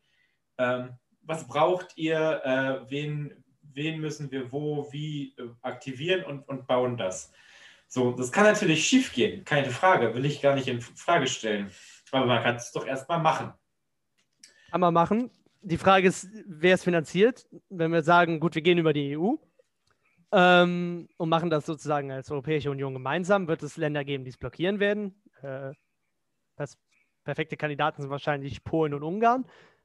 ähm, 0.57 0.97
was 1.21 1.47
braucht 1.47 1.99
ihr, 1.99 2.41
äh, 2.43 2.91
wen, 2.91 3.45
wen 3.61 4.01
müssen 4.01 4.31
wir 4.31 4.51
wo, 4.51 4.91
wie 4.91 5.35
äh, 5.37 5.51
aktivieren 5.61 6.25
und, 6.25 6.49
und 6.49 6.67
bauen 6.67 6.97
das. 6.97 7.31
So, 7.89 8.13
das 8.13 8.33
kann 8.33 8.45
natürlich 8.45 8.89
schief 8.89 9.13
gehen, 9.13 9.45
keine 9.45 9.69
Frage, 9.69 10.15
will 10.15 10.25
ich 10.25 10.41
gar 10.41 10.55
nicht 10.55 10.67
in 10.67 10.81
Frage 10.81 11.27
stellen. 11.27 11.71
Aber 12.11 12.25
man 12.25 12.43
kann 12.43 12.57
es 12.57 12.73
doch 12.73 12.87
erstmal 12.87 13.21
machen. 13.21 13.53
Kann 14.71 14.81
man 14.81 14.95
machen. 14.95 15.31
Die 15.61 15.77
Frage 15.77 16.09
ist, 16.09 16.27
wer 16.47 16.77
es 16.77 16.85
finanziert. 16.85 17.47
Wenn 17.69 17.93
wir 17.93 18.03
sagen, 18.03 18.41
gut, 18.41 18.55
wir 18.55 18.63
gehen 18.63 18.79
über 18.79 18.95
die 18.95 19.15
EU 19.15 19.35
ähm, 20.33 21.07
und 21.19 21.29
machen 21.29 21.51
das 21.51 21.67
sozusagen 21.67 22.11
als 22.11 22.31
Europäische 22.31 22.71
Union 22.71 22.95
gemeinsam, 22.95 23.47
wird 23.47 23.63
es 23.63 23.77
Länder 23.77 24.07
geben, 24.07 24.25
die 24.25 24.31
es 24.31 24.39
blockieren 24.39 24.81
werden. 24.81 25.23
Äh, 25.43 25.75
das 26.57 26.79
perfekte 27.25 27.57
Kandidaten 27.57 28.03
sind 28.03 28.11
wahrscheinlich 28.11 28.65
Polen 28.65 28.95
und 28.95 29.03
Ungarn. 29.03 29.45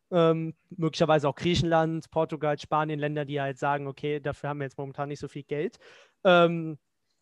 Ähm, 0.10 0.54
möglicherweise 0.70 1.28
auch 1.28 1.36
Griechenland, 1.36 2.10
Portugal, 2.12 2.58
Spanien, 2.58 3.00
Länder, 3.00 3.26
die 3.26 3.42
halt 3.42 3.58
sagen, 3.58 3.88
okay, 3.88 4.20
dafür 4.20 4.50
haben 4.50 4.60
wir 4.60 4.66
jetzt 4.66 4.78
momentan 4.78 5.10
nicht 5.10 5.20
so 5.20 5.28
viel 5.28 5.44
Geld. 5.44 5.78
Ähm, 6.24 6.78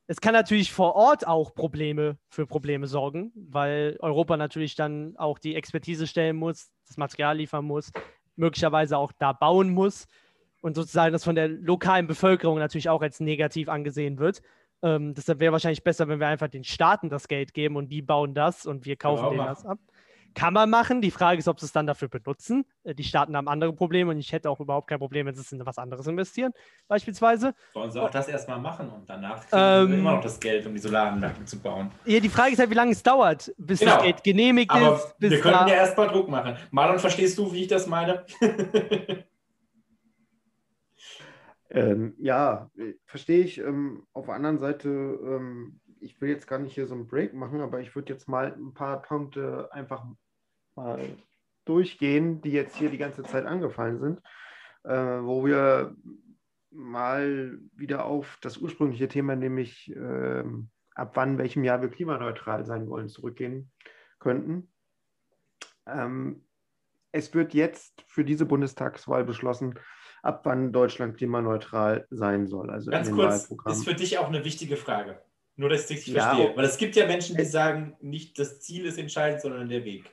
es 0.08 0.22
kann 0.22 0.34
natürlich 0.34 0.72
vor 0.72 0.96
Ort 0.96 1.26
auch 1.26 1.56
Probleme 1.56 2.18
für 2.30 2.46
Probleme 2.46 2.86
sorgen, 2.86 3.32
weil 3.36 3.98
Europa 4.02 4.38
natürlich 4.38 4.76
dann 4.76 5.18
auch 5.18 5.40
die 5.40 5.56
Expertise 5.56 6.06
stellen 6.06 6.36
muss, 6.36 6.70
das 6.88 6.98
Material 6.98 7.38
liefern 7.38 7.66
muss, 7.66 7.92
möglicherweise 8.36 8.98
auch 8.98 9.12
da 9.14 9.34
bauen 9.34 9.72
muss 9.72 10.06
und 10.62 10.76
sozusagen 10.76 11.14
das 11.14 11.24
von 11.24 11.36
der 11.36 11.48
lokalen 11.48 12.06
Bevölkerung 12.06 12.60
natürlich 12.60 12.90
auch 12.90 13.02
als 13.02 13.20
negativ 13.20 13.68
angesehen 13.68 14.20
wird. 14.20 14.44
Ähm, 14.84 15.16
deshalb 15.16 15.40
wäre 15.40 15.54
wahrscheinlich 15.54 15.84
besser, 15.84 16.08
wenn 16.08 16.20
wir 16.20 16.28
einfach 16.28 16.50
den 16.50 16.64
Staaten 16.64 17.10
das 17.10 17.28
Geld 17.28 17.56
geben 17.56 17.76
und 17.76 17.90
die 17.90 18.04
bauen 18.04 18.36
das 18.36 18.68
und 18.68 18.86
wir 18.86 18.98
kaufen 18.98 19.26
auch 19.26 19.32
denen 19.32 19.46
das 19.46 19.66
ab. 19.66 19.80
Kann 20.36 20.54
man 20.54 20.70
machen. 20.70 21.02
Die 21.02 21.10
Frage 21.10 21.40
ist, 21.40 21.48
ob 21.48 21.60
sie 21.60 21.66
es 21.66 21.72
dann 21.72 21.88
dafür 21.88 22.10
benutzen. 22.10 22.66
Äh, 22.84 22.94
Die 22.94 23.04
Staaten 23.04 23.36
haben 23.36 23.48
andere 23.48 23.74
Probleme 23.74 24.12
und 24.12 24.20
ich 24.20 24.32
hätte 24.32 24.50
auch 24.50 24.60
überhaupt 24.60 24.88
kein 24.88 25.00
Problem, 25.00 25.26
wenn 25.26 25.34
sie 25.34 25.42
es 25.42 25.52
in 25.52 25.66
was 25.66 25.78
anderes 25.80 26.06
investieren, 26.06 26.52
beispielsweise. 26.88 27.56
Sollen 27.74 27.90
sie 27.92 28.00
auch 28.02 28.10
das 28.12 28.28
erstmal 28.28 28.60
machen 28.60 28.90
und 28.90 29.10
danach 29.10 29.40
kriegen 29.48 29.62
Ähm, 29.62 29.90
wir 29.92 29.98
immer 29.98 30.12
noch 30.16 30.22
das 30.22 30.40
Geld, 30.40 30.66
um 30.68 30.74
die 30.74 30.80
Solaranlagen 30.80 31.48
zu 31.48 31.58
bauen. 31.60 31.90
Ja, 32.06 32.20
die 32.20 32.30
Frage 32.30 32.52
ist 32.54 32.60
halt, 32.60 32.70
wie 32.70 32.74
lange 32.76 32.92
es 32.92 33.02
dauert, 33.02 33.52
bis 33.58 33.80
Genau. 33.80 33.96
das 33.96 34.04
Geld 34.04 34.24
genehmigt 34.24 34.70
Aber 34.72 34.96
ist. 34.98 35.18
Bis 35.18 35.32
wir 35.32 35.40
können 35.40 35.54
da- 35.54 35.68
ja 35.68 35.76
erstmal 35.76 36.08
Druck 36.10 36.30
machen. 36.30 36.56
Marlon, 36.70 37.00
verstehst 37.00 37.38
du, 37.38 37.52
wie 37.52 37.62
ich 37.64 37.68
das 37.68 37.88
meine? 37.88 38.26
Ähm, 41.70 42.14
ja, 42.20 42.70
verstehe 43.06 43.44
ich. 43.44 43.58
Ähm, 43.58 44.06
auf 44.14 44.26
der 44.28 44.36
anderen 44.36 44.60
Seite, 44.60 44.88
ähm, 44.90 45.80
ich 46.00 46.22
will 46.22 46.30
jetzt 46.30 46.48
gar 46.48 46.60
nicht 46.60 46.74
hier 46.74 46.86
so 46.88 46.94
einen 46.94 47.08
Break 47.08 47.34
machen, 47.34 47.60
aber 47.60 47.82
ich 47.82 47.96
würde 47.96 48.14
jetzt 48.14 48.28
mal 48.30 48.54
ein 48.54 48.74
paar 48.74 49.02
Punkte 49.02 49.70
einfach 49.72 50.06
mal 50.76 51.00
durchgehen, 51.66 52.42
die 52.42 52.52
jetzt 52.52 52.76
hier 52.76 52.90
die 52.90 52.98
ganze 52.98 53.24
Zeit 53.24 53.46
angefallen 53.46 54.00
sind, 54.00 54.22
äh, 54.84 55.24
wo 55.24 55.46
wir 55.46 55.96
mal 56.72 57.58
wieder 57.74 58.06
auf 58.06 58.38
das 58.42 58.58
ursprüngliche 58.58 59.08
Thema, 59.08 59.36
nämlich 59.36 59.90
ähm, 59.96 60.70
ab 60.94 61.12
wann, 61.16 61.38
welchem 61.38 61.64
Jahr 61.64 61.82
wir 61.82 61.90
klimaneutral 61.90 62.66
sein 62.66 62.88
wollen, 62.90 63.10
zurückgehen 63.10 63.72
könnten. 64.20 64.72
Ähm, 65.88 66.46
es 67.12 67.34
wird 67.34 67.54
jetzt 67.54 68.04
für 68.08 68.26
diese 68.26 68.46
Bundestagswahl 68.46 69.24
beschlossen, 69.24 69.80
ab 70.22 70.42
wann 70.44 70.74
Deutschland 70.74 71.18
klimaneutral 71.18 72.06
sein 72.10 72.48
soll. 72.48 72.70
Also 72.70 72.92
Ganz 72.92 73.12
kurz, 73.12 73.50
ist 73.68 73.86
für 73.86 73.94
dich 73.94 74.18
auch 74.18 74.28
eine 74.28 74.44
wichtige 74.44 74.76
Frage. 74.76 75.22
Nur, 75.56 75.70
dass 75.70 75.90
ich 75.90 76.04
dich 76.04 76.08
Ja, 76.08 76.36
verstehe. 76.36 76.52
oh. 76.52 76.58
Weil 76.58 76.66
es 76.66 76.78
gibt 76.78 76.96
ja 76.98 77.06
Menschen, 77.08 77.38
die 77.38 77.46
sagen, 77.46 77.96
nicht 78.02 78.38
das 78.38 78.60
Ziel 78.60 78.86
ist 78.86 78.98
entscheidend, 78.98 79.42
sondern 79.42 79.70
der 79.70 79.86
Weg. 79.86 80.12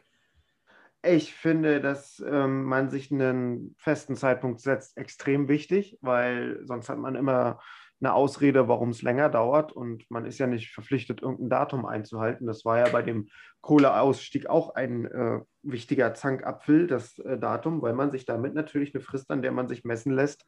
Ich 1.04 1.34
finde, 1.34 1.80
dass 1.80 2.22
ähm, 2.24 2.64
man 2.64 2.88
sich 2.88 3.10
einen 3.10 3.74
festen 3.78 4.14
Zeitpunkt 4.14 4.60
setzt, 4.60 4.96
extrem 4.96 5.48
wichtig, 5.48 5.98
weil 6.00 6.60
sonst 6.64 6.88
hat 6.88 6.98
man 6.98 7.16
immer 7.16 7.58
eine 8.00 8.14
Ausrede, 8.14 8.68
warum 8.68 8.90
es 8.90 9.02
länger 9.02 9.28
dauert. 9.28 9.72
Und 9.72 10.08
man 10.10 10.26
ist 10.26 10.38
ja 10.38 10.46
nicht 10.46 10.70
verpflichtet, 10.72 11.22
irgendein 11.22 11.50
Datum 11.50 11.86
einzuhalten. 11.86 12.46
Das 12.46 12.64
war 12.64 12.78
ja 12.78 12.88
bei 12.88 13.02
dem 13.02 13.28
Kohleausstieg 13.62 14.48
auch 14.48 14.74
ein 14.74 15.06
äh, 15.06 15.40
wichtiger 15.62 16.14
Zankapfel, 16.14 16.86
das 16.86 17.18
äh, 17.18 17.38
Datum, 17.38 17.82
weil 17.82 17.94
man 17.94 18.12
sich 18.12 18.24
damit 18.24 18.54
natürlich 18.54 18.94
eine 18.94 19.02
Frist, 19.02 19.30
an 19.30 19.42
der 19.42 19.52
man 19.52 19.68
sich 19.68 19.84
messen 19.84 20.12
lässt, 20.12 20.46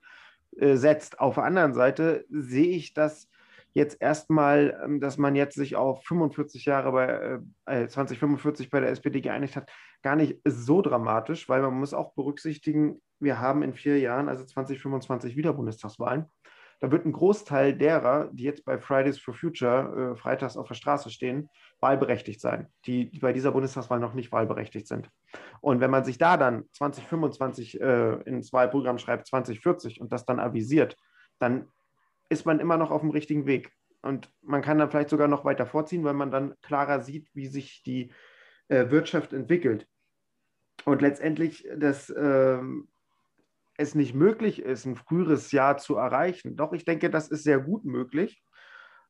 äh, 0.57 0.77
setzt. 0.77 1.21
Auf 1.21 1.35
der 1.35 1.45
anderen 1.45 1.75
Seite 1.75 2.25
sehe 2.29 2.77
ich 2.77 2.95
das 2.95 3.29
jetzt 3.73 4.01
erstmal, 4.01 4.81
ähm, 4.85 5.01
dass 5.01 5.19
man 5.19 5.35
jetzt 5.37 5.57
sich 5.57 5.77
auf 5.77 6.05
45 6.05 6.65
Jahre 6.65 6.93
bei 6.93 7.41
äh, 7.67 7.89
2045 7.89 8.71
bei 8.71 8.81
der 8.81 8.91
SPD 8.91 9.21
geeinigt 9.21 9.57
hat, 9.57 9.71
gar 10.05 10.15
nicht 10.15 10.41
so 10.45 10.81
dramatisch, 10.81 11.49
weil 11.49 11.63
man 11.63 11.75
muss 11.75 11.95
auch 11.95 12.15
berücksichtigen, 12.15 13.03
wir 13.19 13.41
haben 13.41 13.63
in 13.65 13.75
vier 13.75 13.99
Jahren, 13.99 14.29
also 14.29 14.45
2025, 14.45 15.37
wieder 15.37 15.53
Bundestagswahlen 15.53 16.27
da 16.85 16.91
wird 16.91 17.07
ein 17.07 17.13
Großteil 17.13 17.75
derer, 17.75 18.29
die 18.33 18.45
jetzt 18.45 18.65
bei 18.67 18.79
Fridays 18.79 19.19
for 19.19 19.33
Future 19.33 20.13
äh, 20.13 20.17
freitags 20.17 20.57
auf 20.57 20.69
der 20.69 20.75
Straße 20.75 21.09
stehen, 21.09 21.49
wahlberechtigt 21.81 22.43
sein, 22.43 22.69
die, 22.85 23.11
die, 23.11 23.21
bei 23.21 23.33
dieser 23.33 23.53
Bundestagswahl 23.53 24.01
noch 24.01 24.13
nicht 24.13 24.33
wahlberechtigt 24.33 24.87
sind. 24.87 25.09
Und 25.63 25.81
wenn 25.81 25.91
man 25.91 26.05
sich 26.05 26.19
da 26.19 26.37
dann 26.37 26.65
2025 26.73 27.81
äh, 27.81 28.21
ins 28.25 28.53
Wahlprogramm 28.53 28.99
schreibt, 28.99 29.27
2040 29.27 30.01
und 30.03 30.13
das 30.13 30.27
dann 30.27 30.41
avisiert, 30.41 30.97
dann 31.39 31.69
ist 32.29 32.45
man 32.45 32.61
immer 32.61 32.77
noch 32.77 32.91
auf 32.91 33.01
dem 33.01 33.11
richtigen 33.11 33.47
Weg. 33.47 33.73
Und 34.03 34.31
man 34.43 34.61
kann 34.61 34.79
dann 34.79 34.91
vielleicht 34.91 35.09
sogar 35.09 35.29
noch 35.29 35.47
weiter 35.47 35.65
vorziehen, 35.65 36.05
weil 36.05 36.13
man 36.13 36.31
dann 36.31 36.55
klarer 36.61 37.01
sieht, 37.01 37.31
wie 37.33 37.47
sich 37.47 37.83
die 37.83 38.13
äh, 38.69 38.91
Wirtschaft 38.91 39.33
entwickelt. 39.33 39.89
Und 40.85 41.03
letztendlich 41.03 41.67
das 41.77 42.13
ähm, 42.17 42.89
es 43.77 43.95
nicht 43.95 44.15
möglich 44.15 44.63
ist, 44.63 44.85
ein 44.85 44.97
früheres 44.97 45.53
Jahr 45.53 45.79
zu 45.79 45.97
erreichen. 45.97 46.57
Doch 46.57 46.73
ich 46.73 46.85
denke, 46.85 47.11
das 47.11 47.29
ist 47.29 47.43
sehr 47.43 47.59
gut 47.59 47.85
möglich, 47.85 48.43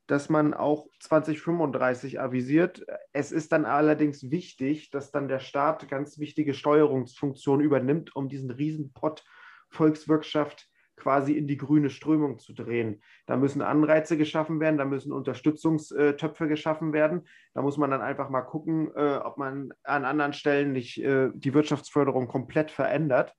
dass 0.06 0.28
man 0.28 0.54
auch 0.54 0.86
2035 1.00 2.20
avisiert. 2.20 2.84
Es 3.12 3.32
ist 3.32 3.52
dann 3.52 3.64
allerdings 3.64 4.30
wichtig, 4.30 4.90
dass 4.90 5.10
dann 5.10 5.28
der 5.28 5.40
Staat 5.40 5.88
ganz 5.88 6.18
wichtige 6.18 6.54
Steuerungsfunktionen 6.54 7.64
übernimmt, 7.64 8.14
um 8.16 8.28
diesen 8.28 8.50
Riesenpott 8.50 9.24
Volkswirtschaft 9.70 10.68
quasi 10.96 11.32
in 11.32 11.46
die 11.46 11.56
grüne 11.56 11.90
Strömung 11.90 12.38
zu 12.38 12.52
drehen. 12.52 13.02
Da 13.26 13.36
müssen 13.36 13.62
Anreize 13.62 14.16
geschaffen 14.16 14.60
werden, 14.60 14.78
da 14.78 14.84
müssen 14.84 15.12
Unterstützungstöpfe 15.12 16.48
geschaffen 16.48 16.92
werden. 16.92 17.26
Da 17.52 17.62
muss 17.62 17.76
man 17.76 17.90
dann 17.90 18.00
einfach 18.00 18.30
mal 18.30 18.42
gucken, 18.42 18.90
äh, 18.94 19.16
ob 19.16 19.38
man 19.38 19.72
an 19.82 20.04
anderen 20.04 20.32
Stellen 20.32 20.72
nicht 20.72 21.02
äh, 21.02 21.30
die 21.34 21.54
Wirtschaftsförderung 21.54 22.28
komplett 22.28 22.70
verändert 22.70 23.34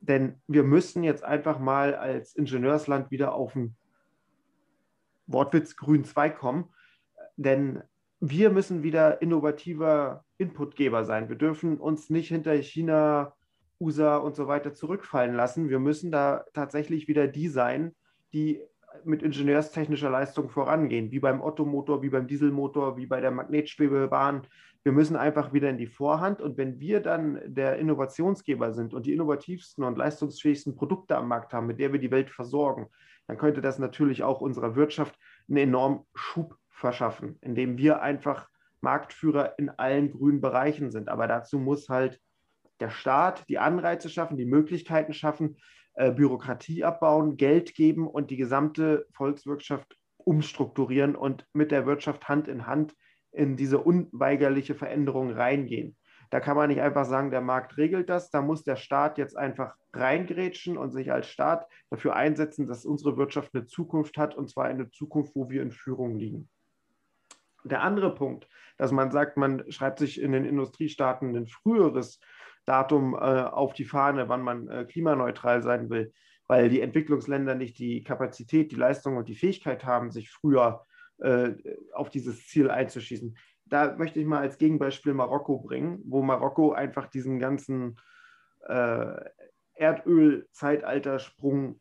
denn 0.00 0.40
wir 0.46 0.62
müssen 0.62 1.02
jetzt 1.02 1.24
einfach 1.24 1.58
mal 1.58 1.94
als 1.94 2.34
Ingenieursland 2.34 3.10
wieder 3.10 3.34
auf 3.34 3.52
den 3.52 3.76
Wortwitz 5.26 5.76
Grün 5.76 6.04
2 6.04 6.30
kommen. 6.30 6.72
Denn 7.36 7.82
wir 8.20 8.50
müssen 8.50 8.82
wieder 8.82 9.22
innovativer 9.22 10.24
Inputgeber 10.38 11.04
sein. 11.04 11.28
Wir 11.28 11.36
dürfen 11.36 11.78
uns 11.78 12.10
nicht 12.10 12.28
hinter 12.28 12.54
China, 12.54 13.34
USA 13.80 14.16
und 14.16 14.34
so 14.34 14.48
weiter 14.48 14.74
zurückfallen 14.74 15.34
lassen. 15.34 15.68
Wir 15.68 15.78
müssen 15.78 16.10
da 16.10 16.44
tatsächlich 16.52 17.08
wieder 17.08 17.28
die 17.28 17.48
sein, 17.48 17.94
die 18.32 18.62
mit 19.04 19.22
ingenieurstechnischer 19.22 20.10
Leistung 20.10 20.48
vorangehen, 20.48 21.10
wie 21.10 21.20
beim 21.20 21.40
Ottomotor, 21.40 22.02
wie 22.02 22.08
beim 22.08 22.26
Dieselmotor, 22.26 22.96
wie 22.96 23.06
bei 23.06 23.20
der 23.20 23.30
Magnetschwebebahn, 23.30 24.42
wir 24.84 24.92
müssen 24.92 25.16
einfach 25.16 25.52
wieder 25.52 25.68
in 25.68 25.76
die 25.76 25.86
Vorhand 25.86 26.40
und 26.40 26.56
wenn 26.56 26.80
wir 26.80 27.00
dann 27.00 27.40
der 27.44 27.76
Innovationsgeber 27.76 28.72
sind 28.72 28.94
und 28.94 29.06
die 29.06 29.12
innovativsten 29.12 29.84
und 29.84 29.98
leistungsfähigsten 29.98 30.76
Produkte 30.76 31.16
am 31.16 31.28
Markt 31.28 31.52
haben, 31.52 31.66
mit 31.66 31.78
der 31.78 31.92
wir 31.92 32.00
die 32.00 32.10
Welt 32.10 32.30
versorgen, 32.30 32.88
dann 33.26 33.36
könnte 33.36 33.60
das 33.60 33.78
natürlich 33.78 34.22
auch 34.22 34.40
unserer 34.40 34.76
Wirtschaft 34.76 35.18
einen 35.48 35.58
enormen 35.58 36.06
Schub 36.14 36.56
verschaffen, 36.70 37.38
indem 37.42 37.76
wir 37.76 38.00
einfach 38.00 38.48
Marktführer 38.80 39.58
in 39.58 39.68
allen 39.68 40.10
grünen 40.10 40.40
Bereichen 40.40 40.90
sind. 40.90 41.08
Aber 41.08 41.26
dazu 41.26 41.58
muss 41.58 41.88
halt 41.88 42.20
der 42.80 42.90
Staat 42.90 43.48
die 43.48 43.58
Anreize 43.58 44.08
schaffen, 44.08 44.36
die 44.36 44.44
Möglichkeiten 44.44 45.12
schaffen, 45.12 45.56
äh, 45.94 46.12
Bürokratie 46.12 46.84
abbauen, 46.84 47.36
Geld 47.36 47.74
geben 47.74 48.06
und 48.06 48.30
die 48.30 48.36
gesamte 48.36 49.06
Volkswirtschaft 49.12 49.96
umstrukturieren 50.16 51.16
und 51.16 51.46
mit 51.52 51.70
der 51.70 51.86
Wirtschaft 51.86 52.28
Hand 52.28 52.48
in 52.48 52.66
Hand 52.66 52.94
in 53.32 53.56
diese 53.56 53.78
unweigerliche 53.78 54.74
Veränderung 54.74 55.32
reingehen. 55.32 55.96
Da 56.30 56.40
kann 56.40 56.56
man 56.56 56.68
nicht 56.68 56.80
einfach 56.80 57.06
sagen, 57.06 57.30
der 57.30 57.40
Markt 57.40 57.78
regelt 57.78 58.10
das, 58.10 58.30
da 58.30 58.42
muss 58.42 58.62
der 58.62 58.76
Staat 58.76 59.16
jetzt 59.16 59.36
einfach 59.36 59.74
reingrätschen 59.94 60.76
und 60.76 60.90
sich 60.90 61.10
als 61.10 61.26
Staat 61.26 61.66
dafür 61.90 62.14
einsetzen, 62.14 62.66
dass 62.66 62.84
unsere 62.84 63.16
Wirtschaft 63.16 63.54
eine 63.54 63.66
Zukunft 63.66 64.18
hat 64.18 64.36
und 64.36 64.50
zwar 64.50 64.66
eine 64.66 64.90
Zukunft, 64.90 65.34
wo 65.34 65.48
wir 65.48 65.62
in 65.62 65.72
Führung 65.72 66.18
liegen. 66.18 66.48
Der 67.64 67.82
andere 67.82 68.14
Punkt, 68.14 68.48
dass 68.76 68.92
man 68.92 69.10
sagt, 69.10 69.36
man 69.36 69.70
schreibt 69.72 69.98
sich 69.98 70.20
in 70.20 70.32
den 70.32 70.44
Industriestaaten 70.44 71.34
ein 71.34 71.48
früheres 71.48 72.20
Datum 72.68 73.14
äh, 73.14 73.16
auf 73.16 73.72
die 73.72 73.86
Fahne, 73.86 74.28
wann 74.28 74.42
man 74.42 74.68
äh, 74.68 74.84
klimaneutral 74.84 75.62
sein 75.62 75.88
will, 75.88 76.12
weil 76.46 76.68
die 76.68 76.82
Entwicklungsländer 76.82 77.54
nicht 77.54 77.78
die 77.78 78.04
Kapazität, 78.04 78.72
die 78.72 78.76
Leistung 78.76 79.16
und 79.16 79.26
die 79.28 79.34
Fähigkeit 79.34 79.84
haben, 79.84 80.10
sich 80.10 80.30
früher 80.30 80.84
äh, 81.18 81.52
auf 81.94 82.10
dieses 82.10 82.46
Ziel 82.46 82.70
einzuschießen. 82.70 83.38
Da 83.64 83.96
möchte 83.96 84.20
ich 84.20 84.26
mal 84.26 84.40
als 84.40 84.58
Gegenbeispiel 84.58 85.14
Marokko 85.14 85.60
bringen, 85.60 86.02
wo 86.04 86.22
Marokko 86.22 86.72
einfach 86.72 87.08
diesen 87.08 87.38
ganzen 87.38 87.96
äh, 88.66 89.14
Erdöl-Zeitaltersprung 89.74 91.80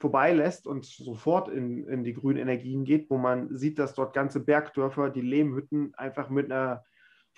vorbeilässt 0.00 0.68
und 0.68 0.84
sofort 0.84 1.48
in, 1.48 1.88
in 1.88 2.04
die 2.04 2.14
grünen 2.14 2.38
Energien 2.38 2.84
geht, 2.84 3.10
wo 3.10 3.18
man 3.18 3.56
sieht, 3.56 3.80
dass 3.80 3.94
dort 3.94 4.14
ganze 4.14 4.38
Bergdörfer, 4.40 5.10
die 5.10 5.22
Lehmhütten 5.22 5.92
einfach 5.96 6.30
mit 6.30 6.52
einer 6.52 6.84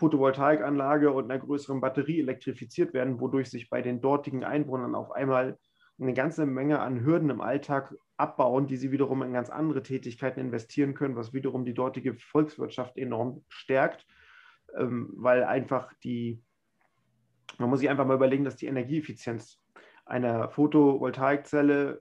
Photovoltaikanlage 0.00 1.12
und 1.12 1.30
einer 1.30 1.38
größeren 1.38 1.80
Batterie 1.80 2.20
elektrifiziert 2.20 2.94
werden, 2.94 3.20
wodurch 3.20 3.50
sich 3.50 3.68
bei 3.68 3.82
den 3.82 4.00
dortigen 4.00 4.44
Einwohnern 4.44 4.94
auf 4.94 5.12
einmal 5.12 5.58
eine 6.00 6.14
ganze 6.14 6.46
Menge 6.46 6.80
an 6.80 7.04
Hürden 7.04 7.28
im 7.28 7.42
Alltag 7.42 7.94
abbauen, 8.16 8.66
die 8.66 8.78
sie 8.78 8.92
wiederum 8.92 9.22
in 9.22 9.34
ganz 9.34 9.50
andere 9.50 9.82
Tätigkeiten 9.82 10.40
investieren 10.40 10.94
können, 10.94 11.16
was 11.16 11.34
wiederum 11.34 11.66
die 11.66 11.74
dortige 11.74 12.14
Volkswirtschaft 12.14 12.96
enorm 12.96 13.44
stärkt, 13.48 14.06
ähm, 14.74 15.10
weil 15.16 15.44
einfach 15.44 15.92
die, 16.02 16.42
man 17.58 17.68
muss 17.68 17.80
sich 17.80 17.90
einfach 17.90 18.06
mal 18.06 18.14
überlegen, 18.14 18.44
dass 18.44 18.56
die 18.56 18.66
Energieeffizienz 18.66 19.60
einer 20.06 20.48
Photovoltaikzelle 20.48 22.00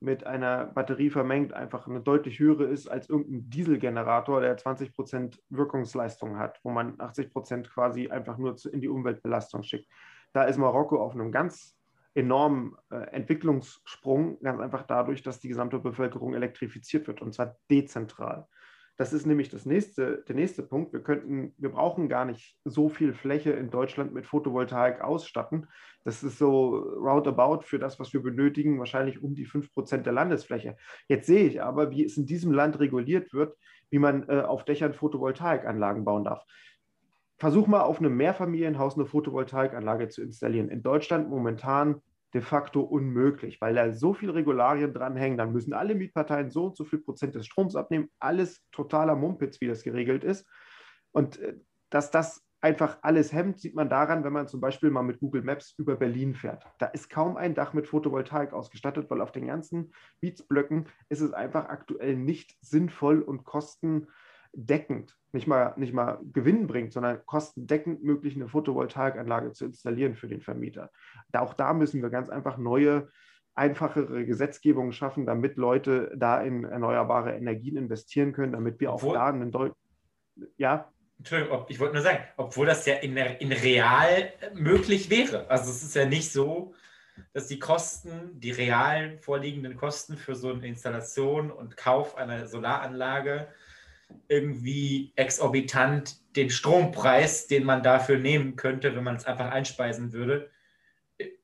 mit 0.00 0.26
einer 0.26 0.64
Batterie 0.64 1.10
vermengt 1.10 1.52
einfach 1.52 1.86
eine 1.86 2.00
deutlich 2.00 2.38
höhere 2.38 2.64
ist 2.64 2.88
als 2.88 3.08
irgendein 3.08 3.50
Dieselgenerator, 3.50 4.40
der 4.40 4.56
20% 4.56 5.38
Wirkungsleistung 5.50 6.38
hat, 6.38 6.58
wo 6.62 6.70
man 6.70 6.96
80% 6.96 7.68
quasi 7.68 8.08
einfach 8.08 8.38
nur 8.38 8.56
in 8.72 8.80
die 8.80 8.88
Umweltbelastung 8.88 9.62
schickt. 9.62 9.88
Da 10.32 10.44
ist 10.44 10.56
Marokko 10.56 11.02
auf 11.02 11.12
einem 11.12 11.30
ganz 11.30 11.76
enormen 12.14 12.76
äh, 12.90 12.96
Entwicklungssprung, 13.12 14.40
ganz 14.40 14.60
einfach 14.60 14.82
dadurch, 14.82 15.22
dass 15.22 15.38
die 15.38 15.48
gesamte 15.48 15.78
Bevölkerung 15.78 16.34
elektrifiziert 16.34 17.06
wird 17.06 17.20
und 17.20 17.34
zwar 17.34 17.56
dezentral. 17.70 18.48
Das 19.00 19.14
ist 19.14 19.26
nämlich 19.26 19.48
das 19.48 19.64
nächste, 19.64 20.22
der 20.28 20.34
nächste 20.34 20.62
Punkt. 20.62 20.92
Wir 20.92 21.00
könnten, 21.00 21.54
wir 21.56 21.70
brauchen 21.70 22.10
gar 22.10 22.26
nicht 22.26 22.58
so 22.66 22.90
viel 22.90 23.14
Fläche 23.14 23.50
in 23.50 23.70
Deutschland 23.70 24.12
mit 24.12 24.26
Photovoltaik 24.26 25.00
ausstatten. 25.00 25.68
Das 26.04 26.22
ist 26.22 26.36
so 26.36 26.76
roundabout 26.76 27.62
für 27.62 27.78
das, 27.78 27.98
was 27.98 28.12
wir 28.12 28.22
benötigen, 28.22 28.78
wahrscheinlich 28.78 29.22
um 29.22 29.34
die 29.34 29.46
5% 29.46 30.02
der 30.02 30.12
Landesfläche. 30.12 30.76
Jetzt 31.08 31.26
sehe 31.26 31.46
ich 31.46 31.62
aber, 31.62 31.90
wie 31.90 32.04
es 32.04 32.18
in 32.18 32.26
diesem 32.26 32.52
Land 32.52 32.78
reguliert 32.78 33.32
wird, 33.32 33.56
wie 33.88 33.98
man 33.98 34.28
äh, 34.28 34.42
auf 34.42 34.66
Dächern 34.66 34.92
Photovoltaikanlagen 34.92 36.04
bauen 36.04 36.24
darf. 36.24 36.44
Versuch 37.38 37.68
mal 37.68 37.80
auf 37.80 38.00
einem 38.00 38.18
Mehrfamilienhaus 38.18 38.96
eine 38.96 39.06
Photovoltaikanlage 39.06 40.10
zu 40.10 40.20
installieren. 40.20 40.68
In 40.68 40.82
Deutschland 40.82 41.30
momentan 41.30 42.02
de 42.34 42.40
facto 42.40 42.80
unmöglich, 42.80 43.60
weil 43.60 43.74
da 43.74 43.92
so 43.92 44.14
viele 44.14 44.34
Regularien 44.34 44.94
dranhängen. 44.94 45.38
Dann 45.38 45.52
müssen 45.52 45.72
alle 45.72 45.94
Mietparteien 45.94 46.50
so 46.50 46.66
und 46.66 46.76
so 46.76 46.84
viel 46.84 47.00
Prozent 47.00 47.34
des 47.34 47.46
Stroms 47.46 47.74
abnehmen. 47.76 48.08
Alles 48.18 48.64
totaler 48.70 49.16
Mumpitz, 49.16 49.60
wie 49.60 49.66
das 49.66 49.82
geregelt 49.82 50.24
ist. 50.24 50.48
Und 51.12 51.38
äh, 51.38 51.56
dass 51.90 52.10
das 52.10 52.46
einfach 52.60 52.98
alles 53.02 53.32
hemmt, 53.32 53.58
sieht 53.58 53.74
man 53.74 53.88
daran, 53.88 54.22
wenn 54.22 54.32
man 54.32 54.48
zum 54.48 54.60
Beispiel 54.60 54.90
mal 54.90 55.02
mit 55.02 55.18
Google 55.18 55.42
Maps 55.42 55.74
über 55.78 55.96
Berlin 55.96 56.34
fährt. 56.34 56.64
Da 56.78 56.86
ist 56.86 57.08
kaum 57.08 57.36
ein 57.36 57.54
Dach 57.54 57.72
mit 57.72 57.86
Photovoltaik 57.86 58.52
ausgestattet, 58.52 59.10
weil 59.10 59.20
auf 59.20 59.32
den 59.32 59.46
ganzen 59.46 59.92
Mietsblöcken 60.20 60.86
ist 61.08 61.20
es 61.20 61.32
einfach 61.32 61.68
aktuell 61.68 62.16
nicht 62.16 62.56
sinnvoll 62.60 63.22
und 63.22 63.44
kosten 63.44 64.08
deckend, 64.52 65.16
nicht 65.32 65.46
mal, 65.46 65.74
nicht 65.76 65.92
mal 65.92 66.18
Gewinn 66.32 66.66
bringt, 66.66 66.92
sondern 66.92 67.24
kostendeckend 67.26 68.02
möglich 68.02 68.34
eine 68.36 68.48
Photovoltaikanlage 68.48 69.52
zu 69.52 69.66
installieren 69.66 70.14
für 70.14 70.28
den 70.28 70.40
Vermieter. 70.40 70.90
auch 71.32 71.54
da 71.54 71.72
müssen 71.72 72.02
wir 72.02 72.10
ganz 72.10 72.28
einfach 72.28 72.58
neue, 72.58 73.08
einfachere 73.54 74.24
Gesetzgebungen 74.24 74.92
schaffen, 74.92 75.26
damit 75.26 75.56
Leute 75.56 76.12
da 76.16 76.40
in 76.40 76.64
erneuerbare 76.64 77.34
Energien 77.36 77.76
investieren 77.76 78.32
können, 78.32 78.52
damit 78.52 78.80
wir 78.80 78.92
obwohl, 78.92 79.10
auch 79.10 79.14
da 79.14 79.26
einen 79.28 79.50
Deut 79.50 79.74
ja. 80.56 80.90
Entschuldigung, 81.18 81.66
ich 81.68 81.78
wollte 81.78 81.94
nur 81.94 82.02
sagen, 82.02 82.24
obwohl 82.36 82.66
das 82.66 82.86
ja 82.86 82.94
in, 82.94 83.16
in 83.16 83.52
real 83.52 84.32
möglich 84.54 85.10
wäre. 85.10 85.48
Also 85.50 85.70
es 85.70 85.82
ist 85.82 85.94
ja 85.94 86.06
nicht 86.06 86.32
so, 86.32 86.74
dass 87.34 87.46
die 87.46 87.58
Kosten, 87.58 88.40
die 88.40 88.50
realen 88.50 89.18
vorliegenden 89.18 89.76
Kosten 89.76 90.16
für 90.16 90.34
so 90.34 90.50
eine 90.50 90.66
Installation 90.66 91.50
und 91.50 91.76
Kauf 91.76 92.16
einer 92.16 92.46
Solaranlage 92.46 93.48
irgendwie 94.28 95.12
exorbitant 95.16 96.16
den 96.36 96.50
Strompreis, 96.50 97.46
den 97.46 97.64
man 97.64 97.82
dafür 97.82 98.18
nehmen 98.18 98.56
könnte, 98.56 98.94
wenn 98.94 99.04
man 99.04 99.16
es 99.16 99.26
einfach 99.26 99.50
einspeisen 99.50 100.12
würde, 100.12 100.50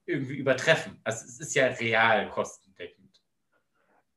irgendwie 0.07 0.37
übertreffen. 0.37 1.01
Also 1.05 1.25
es 1.25 1.41
ist 1.41 1.55
ja 1.55 1.67
real 1.67 2.31
kostendeckend. 2.31 3.07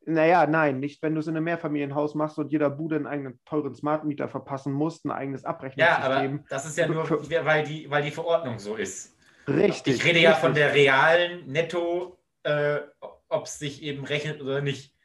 Naja, 0.05 0.47
nein, 0.47 0.79
nicht 0.79 1.01
wenn 1.01 1.13
du 1.13 1.19
es 1.19 1.27
in 1.27 1.35
einem 1.35 1.45
Mehrfamilienhaus 1.45 2.15
machst 2.15 2.37
und 2.39 2.51
jeder 2.51 2.69
Bude 2.69 2.95
einen 2.95 3.07
eigenen 3.07 3.39
teuren 3.45 3.75
Smart 3.75 4.05
Meter 4.05 4.27
verpassen 4.27 4.73
muss, 4.73 5.03
ein 5.03 5.11
eigenes 5.11 5.45
Abrechnungssystem. 5.45 6.03
Ja, 6.03 6.27
aber 6.27 6.39
das 6.49 6.65
ist 6.65 6.77
ja 6.77 6.87
nur, 6.87 7.09
weil 7.09 7.63
die, 7.63 7.89
weil 7.89 8.03
die 8.03 8.11
Verordnung 8.11 8.59
so 8.59 8.75
ist. 8.75 9.15
Richtig. 9.47 9.95
Ich 9.95 10.03
rede 10.03 10.15
richtig. 10.15 10.23
ja 10.23 10.35
von 10.35 10.53
der 10.53 10.73
realen 10.73 11.47
Netto, 11.47 12.19
äh, 12.43 12.79
ob 12.99 13.45
es 13.45 13.59
sich 13.59 13.83
eben 13.83 14.05
rechnet 14.05 14.41
oder 14.41 14.61
nicht. 14.61 14.95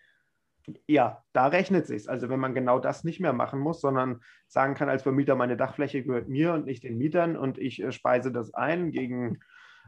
Ja, 0.86 1.22
da 1.32 1.48
rechnet 1.48 1.86
sich 1.86 2.08
Also 2.08 2.28
wenn 2.28 2.40
man 2.40 2.54
genau 2.54 2.78
das 2.78 3.04
nicht 3.04 3.20
mehr 3.20 3.32
machen 3.32 3.60
muss, 3.60 3.80
sondern 3.80 4.20
sagen 4.48 4.74
kann 4.74 4.88
als 4.88 5.02
Vermieter, 5.02 5.34
meine 5.34 5.56
Dachfläche 5.56 6.02
gehört 6.02 6.28
mir 6.28 6.54
und 6.54 6.64
nicht 6.64 6.84
den 6.84 6.96
Mietern 6.96 7.36
und 7.36 7.58
ich 7.58 7.82
äh, 7.82 7.92
speise 7.92 8.32
das 8.32 8.54
ein 8.54 8.90
gegen 8.90 9.40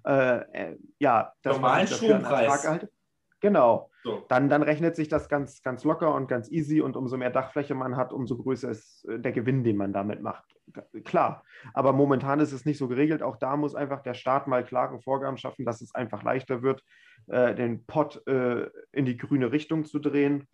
äh, 0.06 0.36
äh, 0.52 0.76
ja, 0.98 1.32
das 1.42 1.56
normalen 1.56 1.86
Strompreis. 1.86 2.86
Genau. 3.40 3.90
So. 4.02 4.24
Dann, 4.28 4.48
dann 4.48 4.62
rechnet 4.62 4.96
sich 4.96 5.08
das 5.08 5.28
ganz, 5.28 5.62
ganz 5.62 5.84
locker 5.84 6.14
und 6.14 6.26
ganz 6.26 6.50
easy 6.50 6.80
und 6.80 6.96
umso 6.96 7.16
mehr 7.16 7.30
Dachfläche 7.30 7.74
man 7.74 7.96
hat, 7.96 8.12
umso 8.12 8.36
größer 8.36 8.70
ist 8.70 9.04
äh, 9.08 9.18
der 9.18 9.32
Gewinn, 9.32 9.62
den 9.62 9.76
man 9.76 9.92
damit 9.92 10.22
macht. 10.22 10.44
Klar. 11.04 11.44
Aber 11.74 11.92
momentan 11.92 12.40
ist 12.40 12.52
es 12.52 12.64
nicht 12.64 12.78
so 12.78 12.88
geregelt. 12.88 13.22
Auch 13.22 13.36
da 13.36 13.56
muss 13.56 13.74
einfach 13.74 14.02
der 14.02 14.14
Staat 14.14 14.46
mal 14.46 14.64
klare 14.64 15.00
Vorgaben 15.00 15.36
schaffen, 15.36 15.64
dass 15.64 15.80
es 15.80 15.94
einfach 15.94 16.22
leichter 16.22 16.62
wird, 16.62 16.82
äh, 17.26 17.54
den 17.54 17.84
Pott 17.86 18.22
in 18.26 19.04
die 19.04 19.16
grüne 19.16 19.52
Richtung 19.52 19.84
zu 19.84 19.98
drehen. 19.98 20.48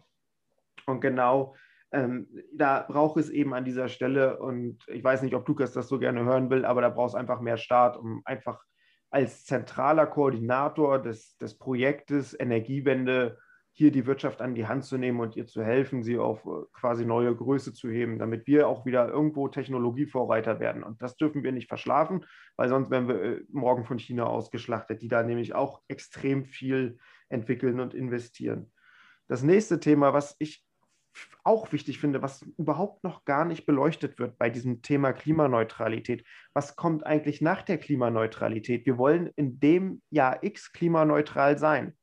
Und 0.86 1.00
genau 1.00 1.54
ähm, 1.92 2.26
da 2.54 2.86
braucht 2.88 3.18
es 3.18 3.28
eben 3.28 3.52
an 3.52 3.64
dieser 3.64 3.88
Stelle, 3.88 4.38
und 4.38 4.78
ich 4.88 5.04
weiß 5.04 5.22
nicht, 5.22 5.34
ob 5.34 5.46
Lukas 5.46 5.72
das 5.72 5.88
so 5.88 5.98
gerne 5.98 6.24
hören 6.24 6.48
will, 6.50 6.64
aber 6.64 6.80
da 6.80 6.88
braucht 6.88 7.10
es 7.10 7.14
einfach 7.14 7.40
mehr 7.40 7.58
Staat, 7.58 7.98
um 7.98 8.22
einfach 8.24 8.62
als 9.10 9.44
zentraler 9.44 10.06
Koordinator 10.06 11.00
des, 11.00 11.36
des 11.36 11.58
Projektes 11.58 12.38
Energiewende 12.38 13.38
hier 13.74 13.90
die 13.90 14.06
Wirtschaft 14.06 14.40
an 14.40 14.54
die 14.54 14.66
Hand 14.66 14.84
zu 14.84 14.98
nehmen 14.98 15.20
und 15.20 15.36
ihr 15.36 15.46
zu 15.46 15.62
helfen, 15.62 16.02
sie 16.02 16.18
auf 16.18 16.44
äh, 16.44 16.64
quasi 16.72 17.04
neue 17.04 17.34
Größe 17.34 17.72
zu 17.72 17.90
heben, 17.90 18.18
damit 18.18 18.46
wir 18.46 18.68
auch 18.68 18.84
wieder 18.86 19.08
irgendwo 19.08 19.48
Technologievorreiter 19.48 20.60
werden. 20.60 20.82
Und 20.82 21.00
das 21.02 21.16
dürfen 21.16 21.42
wir 21.42 21.52
nicht 21.52 21.68
verschlafen, 21.68 22.24
weil 22.56 22.68
sonst 22.68 22.90
werden 22.90 23.08
wir 23.08 23.22
äh, 23.22 23.40
morgen 23.50 23.84
von 23.84 23.98
China 23.98 24.24
ausgeschlachtet, 24.26 25.00
die 25.02 25.08
da 25.08 25.22
nämlich 25.22 25.54
auch 25.54 25.82
extrem 25.88 26.44
viel 26.44 26.98
entwickeln 27.30 27.80
und 27.80 27.94
investieren. 27.94 28.72
Das 29.26 29.42
nächste 29.42 29.80
Thema, 29.80 30.12
was 30.12 30.36
ich 30.38 30.66
auch 31.44 31.72
wichtig 31.72 31.98
finde, 31.98 32.22
was 32.22 32.42
überhaupt 32.56 33.04
noch 33.04 33.24
gar 33.24 33.44
nicht 33.44 33.66
beleuchtet 33.66 34.18
wird 34.18 34.38
bei 34.38 34.50
diesem 34.50 34.82
Thema 34.82 35.12
Klimaneutralität. 35.12 36.24
Was 36.54 36.76
kommt 36.76 37.04
eigentlich 37.06 37.40
nach 37.40 37.62
der 37.62 37.78
Klimaneutralität? 37.78 38.86
Wir 38.86 38.98
wollen 38.98 39.30
in 39.36 39.58
dem 39.58 40.02
Jahr 40.10 40.42
X 40.42 40.72
klimaneutral 40.72 41.58
sein. 41.58 41.96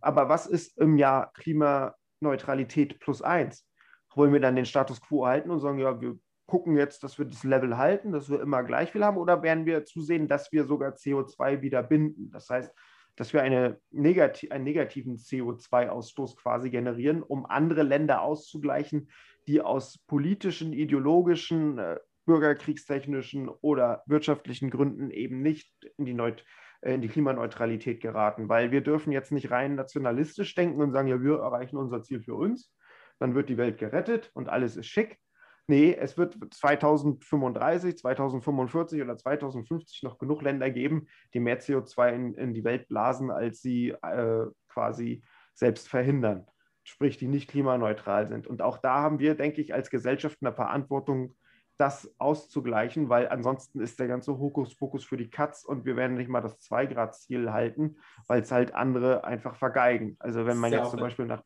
Aber 0.00 0.28
was 0.28 0.46
ist 0.46 0.78
im 0.78 0.96
Jahr 0.96 1.32
Klimaneutralität 1.34 3.00
plus 3.00 3.22
eins? 3.22 3.68
Wollen 4.14 4.32
wir 4.32 4.40
dann 4.40 4.56
den 4.56 4.66
Status 4.66 5.00
quo 5.00 5.26
halten 5.26 5.50
und 5.50 5.60
sagen, 5.60 5.78
ja, 5.78 6.00
wir 6.00 6.18
gucken 6.46 6.76
jetzt, 6.76 7.02
dass 7.02 7.18
wir 7.18 7.24
das 7.24 7.42
Level 7.42 7.76
halten, 7.76 8.12
dass 8.12 8.30
wir 8.30 8.40
immer 8.40 8.62
gleich 8.62 8.92
viel 8.92 9.04
haben, 9.04 9.16
oder 9.16 9.42
werden 9.42 9.66
wir 9.66 9.84
zusehen, 9.84 10.28
dass 10.28 10.52
wir 10.52 10.64
sogar 10.64 10.92
CO2 10.92 11.62
wieder 11.62 11.82
binden? 11.82 12.30
Das 12.30 12.50
heißt, 12.50 12.72
dass 13.16 13.32
wir 13.32 13.42
eine 13.42 13.80
negati 13.90 14.50
einen 14.50 14.64
negativen 14.64 15.16
CO2-Ausstoß 15.16 16.36
quasi 16.36 16.70
generieren, 16.70 17.22
um 17.22 17.46
andere 17.46 17.82
Länder 17.82 18.22
auszugleichen, 18.22 19.10
die 19.46 19.60
aus 19.60 19.98
politischen, 20.06 20.72
ideologischen, 20.72 21.78
äh, 21.78 21.98
bürgerkriegstechnischen 22.26 23.48
oder 23.48 24.02
wirtschaftlichen 24.06 24.70
Gründen 24.70 25.10
eben 25.10 25.42
nicht 25.42 25.70
in 25.98 26.06
die, 26.06 26.14
Neut 26.14 26.44
äh, 26.80 26.94
in 26.94 27.02
die 27.02 27.08
Klimaneutralität 27.08 28.00
geraten. 28.00 28.48
Weil 28.48 28.70
wir 28.70 28.80
dürfen 28.80 29.12
jetzt 29.12 29.32
nicht 29.32 29.50
rein 29.50 29.74
nationalistisch 29.74 30.54
denken 30.54 30.80
und 30.80 30.92
sagen, 30.92 31.08
ja, 31.08 31.20
wir 31.20 31.38
erreichen 31.38 31.76
unser 31.76 32.02
Ziel 32.02 32.20
für 32.20 32.34
uns, 32.34 32.72
dann 33.18 33.34
wird 33.34 33.48
die 33.48 33.58
Welt 33.58 33.78
gerettet 33.78 34.30
und 34.34 34.48
alles 34.48 34.76
ist 34.76 34.86
schick, 34.86 35.18
nee, 35.66 35.94
es 35.94 36.16
wird 36.18 36.36
2035, 36.52 37.98
2045 37.98 39.02
oder 39.02 39.16
2050 39.16 40.02
noch 40.02 40.18
genug 40.18 40.42
Länder 40.42 40.70
geben, 40.70 41.06
die 41.32 41.40
mehr 41.40 41.60
CO2 41.60 42.08
in, 42.10 42.34
in 42.34 42.54
die 42.54 42.64
Welt 42.64 42.88
blasen, 42.88 43.30
als 43.30 43.60
sie 43.60 43.90
äh, 43.90 44.46
quasi 44.68 45.22
selbst 45.54 45.88
verhindern. 45.88 46.46
Sprich, 46.82 47.16
die 47.16 47.28
nicht 47.28 47.48
klimaneutral 47.48 48.26
sind. 48.26 48.46
Und 48.46 48.60
auch 48.60 48.78
da 48.78 49.00
haben 49.00 49.18
wir, 49.18 49.34
denke 49.34 49.60
ich, 49.60 49.72
als 49.72 49.88
Gesellschaft 49.88 50.38
eine 50.40 50.52
Verantwortung, 50.52 51.34
das 51.76 52.14
auszugleichen, 52.18 53.08
weil 53.08 53.28
ansonsten 53.28 53.80
ist 53.80 53.98
der 53.98 54.06
ganze 54.06 54.38
Hokuspokus 54.38 55.04
für 55.04 55.16
die 55.16 55.30
Katz 55.30 55.64
und 55.64 55.84
wir 55.84 55.96
werden 55.96 56.16
nicht 56.16 56.28
mal 56.28 56.40
das 56.40 56.60
2-Grad-Ziel 56.60 57.52
halten, 57.52 57.96
weil 58.28 58.42
es 58.42 58.52
halt 58.52 58.74
andere 58.74 59.24
einfach 59.24 59.56
vergeigen. 59.56 60.16
Also 60.20 60.46
wenn 60.46 60.58
man 60.58 60.72
jetzt 60.72 60.90
zum 60.90 61.00
Beispiel 61.00 61.26
nach, 61.26 61.42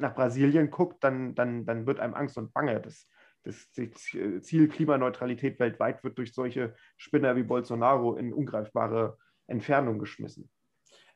nach 0.00 0.14
Brasilien 0.14 0.70
guckt, 0.70 1.04
dann, 1.04 1.36
dann, 1.36 1.64
dann 1.64 1.86
wird 1.86 2.00
einem 2.00 2.14
Angst 2.14 2.36
und 2.38 2.52
Bange. 2.52 2.80
Das, 2.80 3.08
das 3.46 3.70
Ziel 3.72 4.68
Klimaneutralität 4.68 5.58
weltweit 5.60 6.02
wird 6.04 6.18
durch 6.18 6.34
solche 6.34 6.74
Spinner 6.96 7.36
wie 7.36 7.44
Bolsonaro 7.44 8.16
in 8.16 8.32
ungreifbare 8.32 9.16
Entfernung 9.46 9.98
geschmissen. 9.98 10.50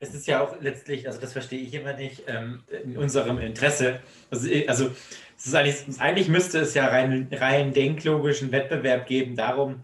Es 0.03 0.14
ist 0.14 0.26
ja 0.26 0.41
auch 0.41 0.59
letztlich, 0.62 1.07
also 1.07 1.20
das 1.20 1.35
verstehe 1.35 1.61
ich 1.61 1.74
immer 1.74 1.93
nicht, 1.93 2.24
ähm, 2.26 2.62
in 2.85 2.97
unserem 2.97 3.39
Interesse. 3.39 4.01
Also, 4.31 4.49
also 4.66 4.91
es 5.37 5.47
ist 5.47 5.55
eigentlich, 5.55 6.01
eigentlich 6.01 6.28
müsste 6.28 6.61
es 6.61 6.72
ja 6.72 6.87
rein, 6.87 7.28
rein 7.33 7.74
denklogischen 7.74 8.51
Wettbewerb 8.51 9.07
geben 9.07 9.37
darum, 9.37 9.83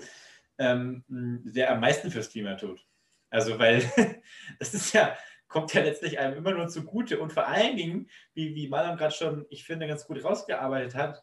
ähm, 0.59 1.05
wer 1.09 1.73
am 1.73 1.81
meisten 1.81 2.11
fürs 2.11 2.31
Klima 2.31 2.55
tut. 2.55 2.87
Also, 3.29 3.59
weil 3.59 3.83
das 4.59 4.73
ist 4.73 4.95
ja, 4.95 5.15
kommt 5.49 5.75
ja 5.75 5.83
letztlich 5.83 6.19
einem 6.19 6.39
immer 6.39 6.53
nur 6.53 6.69
zugute 6.69 7.21
und 7.21 7.35
vor 7.35 7.47
allen 7.47 7.77
Dingen, 7.77 8.09
wie, 8.33 8.55
wie 8.55 8.69
Malam 8.69 8.97
gerade 8.97 9.15
schon, 9.15 9.45
ich 9.51 9.65
finde, 9.65 9.87
ganz 9.87 10.07
gut 10.07 10.25
rausgearbeitet 10.25 10.95
hat, 10.95 11.23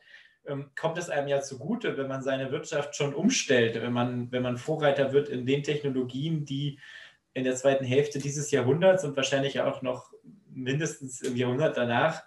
kommt 0.76 0.98
es 0.98 1.10
einem 1.10 1.28
ja 1.28 1.42
zugute, 1.42 1.98
wenn 1.98 2.08
man 2.08 2.22
seine 2.22 2.52
Wirtschaft 2.52 2.96
schon 2.96 3.14
umstellt, 3.14 3.82
wenn 3.82 3.94
man, 3.94 4.32
wenn 4.32 4.44
man 4.44 4.58
Vorreiter 4.58 5.14
wird 5.14 5.30
in 5.30 5.46
den 5.46 5.64
Technologien, 5.64 6.46
die 6.46 6.80
in 7.34 7.44
der 7.44 7.56
zweiten 7.56 7.86
Hälfte 7.86 8.20
dieses 8.20 8.52
Jahrhunderts 8.52 9.04
und 9.04 9.16
wahrscheinlich 9.16 9.62
auch 9.62 9.82
noch 9.82 10.12
mindestens 10.50 11.22
im 11.22 11.36
Jahrhundert 11.36 11.78
danach 11.78 12.24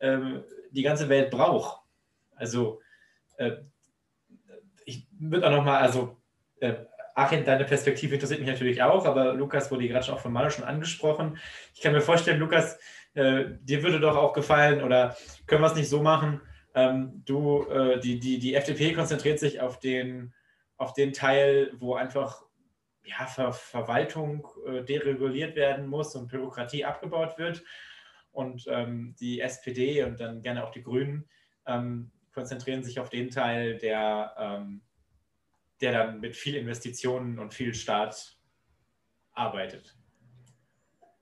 ähm, 0.00 0.44
die 0.70 0.82
ganze 0.82 1.08
Welt 1.08 1.30
braucht. 1.30 1.82
Also 2.34 2.80
äh, 3.36 3.56
ich 4.84 5.06
würde 5.18 5.48
auch 5.48 5.52
nochmal, 5.52 5.82
also 5.82 6.16
äh, 6.60 6.74
Achim, 7.14 7.44
deine 7.44 7.64
Perspektive 7.64 8.14
interessiert 8.14 8.40
mich 8.40 8.48
natürlich 8.48 8.80
auch, 8.82 9.04
aber 9.04 9.34
Lukas 9.34 9.70
wurde 9.70 9.88
gerade 9.88 10.04
schon 10.06 10.14
auch 10.14 10.20
von 10.20 10.32
Manu 10.32 10.50
schon 10.50 10.64
angesprochen. 10.64 11.36
Ich 11.74 11.80
kann 11.80 11.92
mir 11.92 12.00
vorstellen, 12.00 12.38
Lukas, 12.38 12.78
äh, 13.14 13.46
dir 13.60 13.82
würde 13.82 13.98
doch 13.98 14.16
auch 14.16 14.32
gefallen 14.32 14.82
oder 14.82 15.16
können 15.46 15.62
wir 15.62 15.66
es 15.66 15.74
nicht 15.74 15.88
so 15.88 16.00
machen, 16.00 16.40
ähm, 16.78 17.22
du, 17.24 17.64
äh, 17.64 17.98
die, 17.98 18.20
die, 18.20 18.38
die 18.38 18.54
FDP 18.54 18.92
konzentriert 18.92 19.40
sich 19.40 19.60
auf 19.60 19.80
den, 19.80 20.32
auf 20.76 20.92
den 20.92 21.12
Teil, 21.12 21.72
wo 21.78 21.94
einfach 21.94 22.44
ja, 23.04 23.26
Ver 23.26 23.52
Verwaltung 23.52 24.46
äh, 24.64 24.84
dereguliert 24.84 25.56
werden 25.56 25.88
muss 25.88 26.14
und 26.14 26.28
Bürokratie 26.28 26.84
abgebaut 26.84 27.36
wird. 27.36 27.64
Und 28.30 28.66
ähm, 28.68 29.16
die 29.18 29.40
SPD 29.40 30.04
und 30.04 30.20
dann 30.20 30.42
gerne 30.42 30.64
auch 30.64 30.70
die 30.70 30.82
Grünen 30.82 31.28
ähm, 31.66 32.12
konzentrieren 32.32 32.84
sich 32.84 33.00
auf 33.00 33.08
den 33.08 33.30
Teil, 33.30 33.78
der, 33.78 34.34
ähm, 34.38 34.82
der 35.80 35.92
dann 35.92 36.20
mit 36.20 36.36
viel 36.36 36.54
Investitionen 36.54 37.40
und 37.40 37.54
viel 37.54 37.74
Staat 37.74 38.38
arbeitet. 39.32 39.96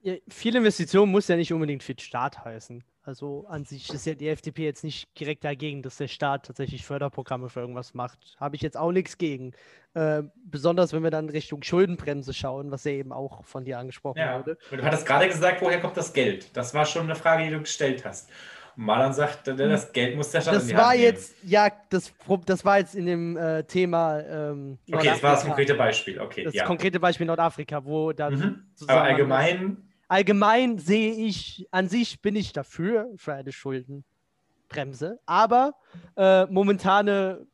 Ja, 0.03 0.17
viel 0.29 0.55
Investitionen 0.57 1.11
muss 1.11 1.29
ja 1.29 1.37
nicht 1.37 1.53
unbedingt 1.53 1.83
viel 1.83 1.99
Staat 1.99 2.45
heißen. 2.45 2.85
Also 3.07 3.47
an 3.49 3.65
sich 3.65 3.89
ist 3.95 4.05
ja 4.05 4.15
die 4.15 4.29
FDP 4.29 4.65
jetzt 4.65 4.83
nicht 4.83 5.09
direkt 5.21 5.45
dagegen, 5.45 5.81
dass 5.81 5.97
der 5.97 6.09
Staat 6.09 6.47
tatsächlich 6.47 6.85
Förderprogramme 6.85 7.49
für 7.49 7.61
irgendwas 7.61 7.95
macht. 7.95 8.19
Habe 8.41 8.57
ich 8.57 8.63
jetzt 8.63 8.77
auch 8.77 8.91
nichts 8.91 9.17
gegen. 9.17 9.53
Äh, 9.95 10.25
besonders 10.45 10.93
wenn 10.93 11.05
wir 11.05 11.13
dann 11.13 11.29
Richtung 11.29 11.63
Schuldenbremse 11.63 12.35
schauen, 12.35 12.73
was 12.73 12.83
ja 12.83 12.91
eben 12.91 13.13
auch 13.13 13.45
von 13.45 13.65
dir 13.65 13.79
angesprochen 13.79 14.19
ja. 14.19 14.39
wurde. 14.39 14.59
Und 14.73 14.79
du 14.79 14.85
hattest 14.85 15.07
gerade 15.07 15.29
gesagt, 15.29 15.63
woher 15.63 15.81
kommt 15.81 15.97
das 15.97 16.13
Geld? 16.13 16.55
Das 16.57 16.75
war 16.75 16.85
schon 16.85 17.05
eine 17.05 17.15
Frage, 17.15 17.45
die 17.45 17.51
du 17.51 17.61
gestellt 17.61 18.05
hast. 18.05 18.29
Malan 18.75 19.13
sagt, 19.13 19.47
das 19.47 19.93
Geld 19.93 20.17
muss 20.17 20.33
der 20.33 20.41
Staat 20.41 20.57
Das 20.57 20.75
war 20.75 20.95
jetzt, 20.95 21.37
ja, 21.45 21.71
das, 21.89 22.13
das 22.45 22.65
war 22.65 22.79
jetzt 22.79 22.97
in 22.97 23.07
dem 23.07 23.37
äh, 23.37 23.63
Thema. 23.63 24.21
Ähm, 24.21 24.79
okay, 24.93 25.07
das 25.07 25.23
war 25.23 25.31
das 25.33 25.45
konkrete 25.45 25.75
Beispiel. 25.75 26.21
Okay, 26.21 26.43
das 26.43 26.55
ja. 26.55 26.65
konkrete 26.65 26.99
Beispiel 26.99 27.27
Nordafrika, 27.27 27.85
wo 27.85 28.13
dann. 28.13 28.35
Mhm. 28.35 28.63
Aber 28.89 29.03
allgemein 29.03 29.86
allgemein 30.09 30.79
sehe 30.79 31.13
ich, 31.13 31.67
an 31.71 31.89
sich 31.89 32.21
bin 32.21 32.37
ich 32.37 32.53
dafür, 32.53 33.11
für 33.17 33.35
eine 33.35 33.53
Schuldenbremse. 33.53 35.21
Aber 35.27 35.75
äh, 36.17 36.47
momentane 36.47 37.47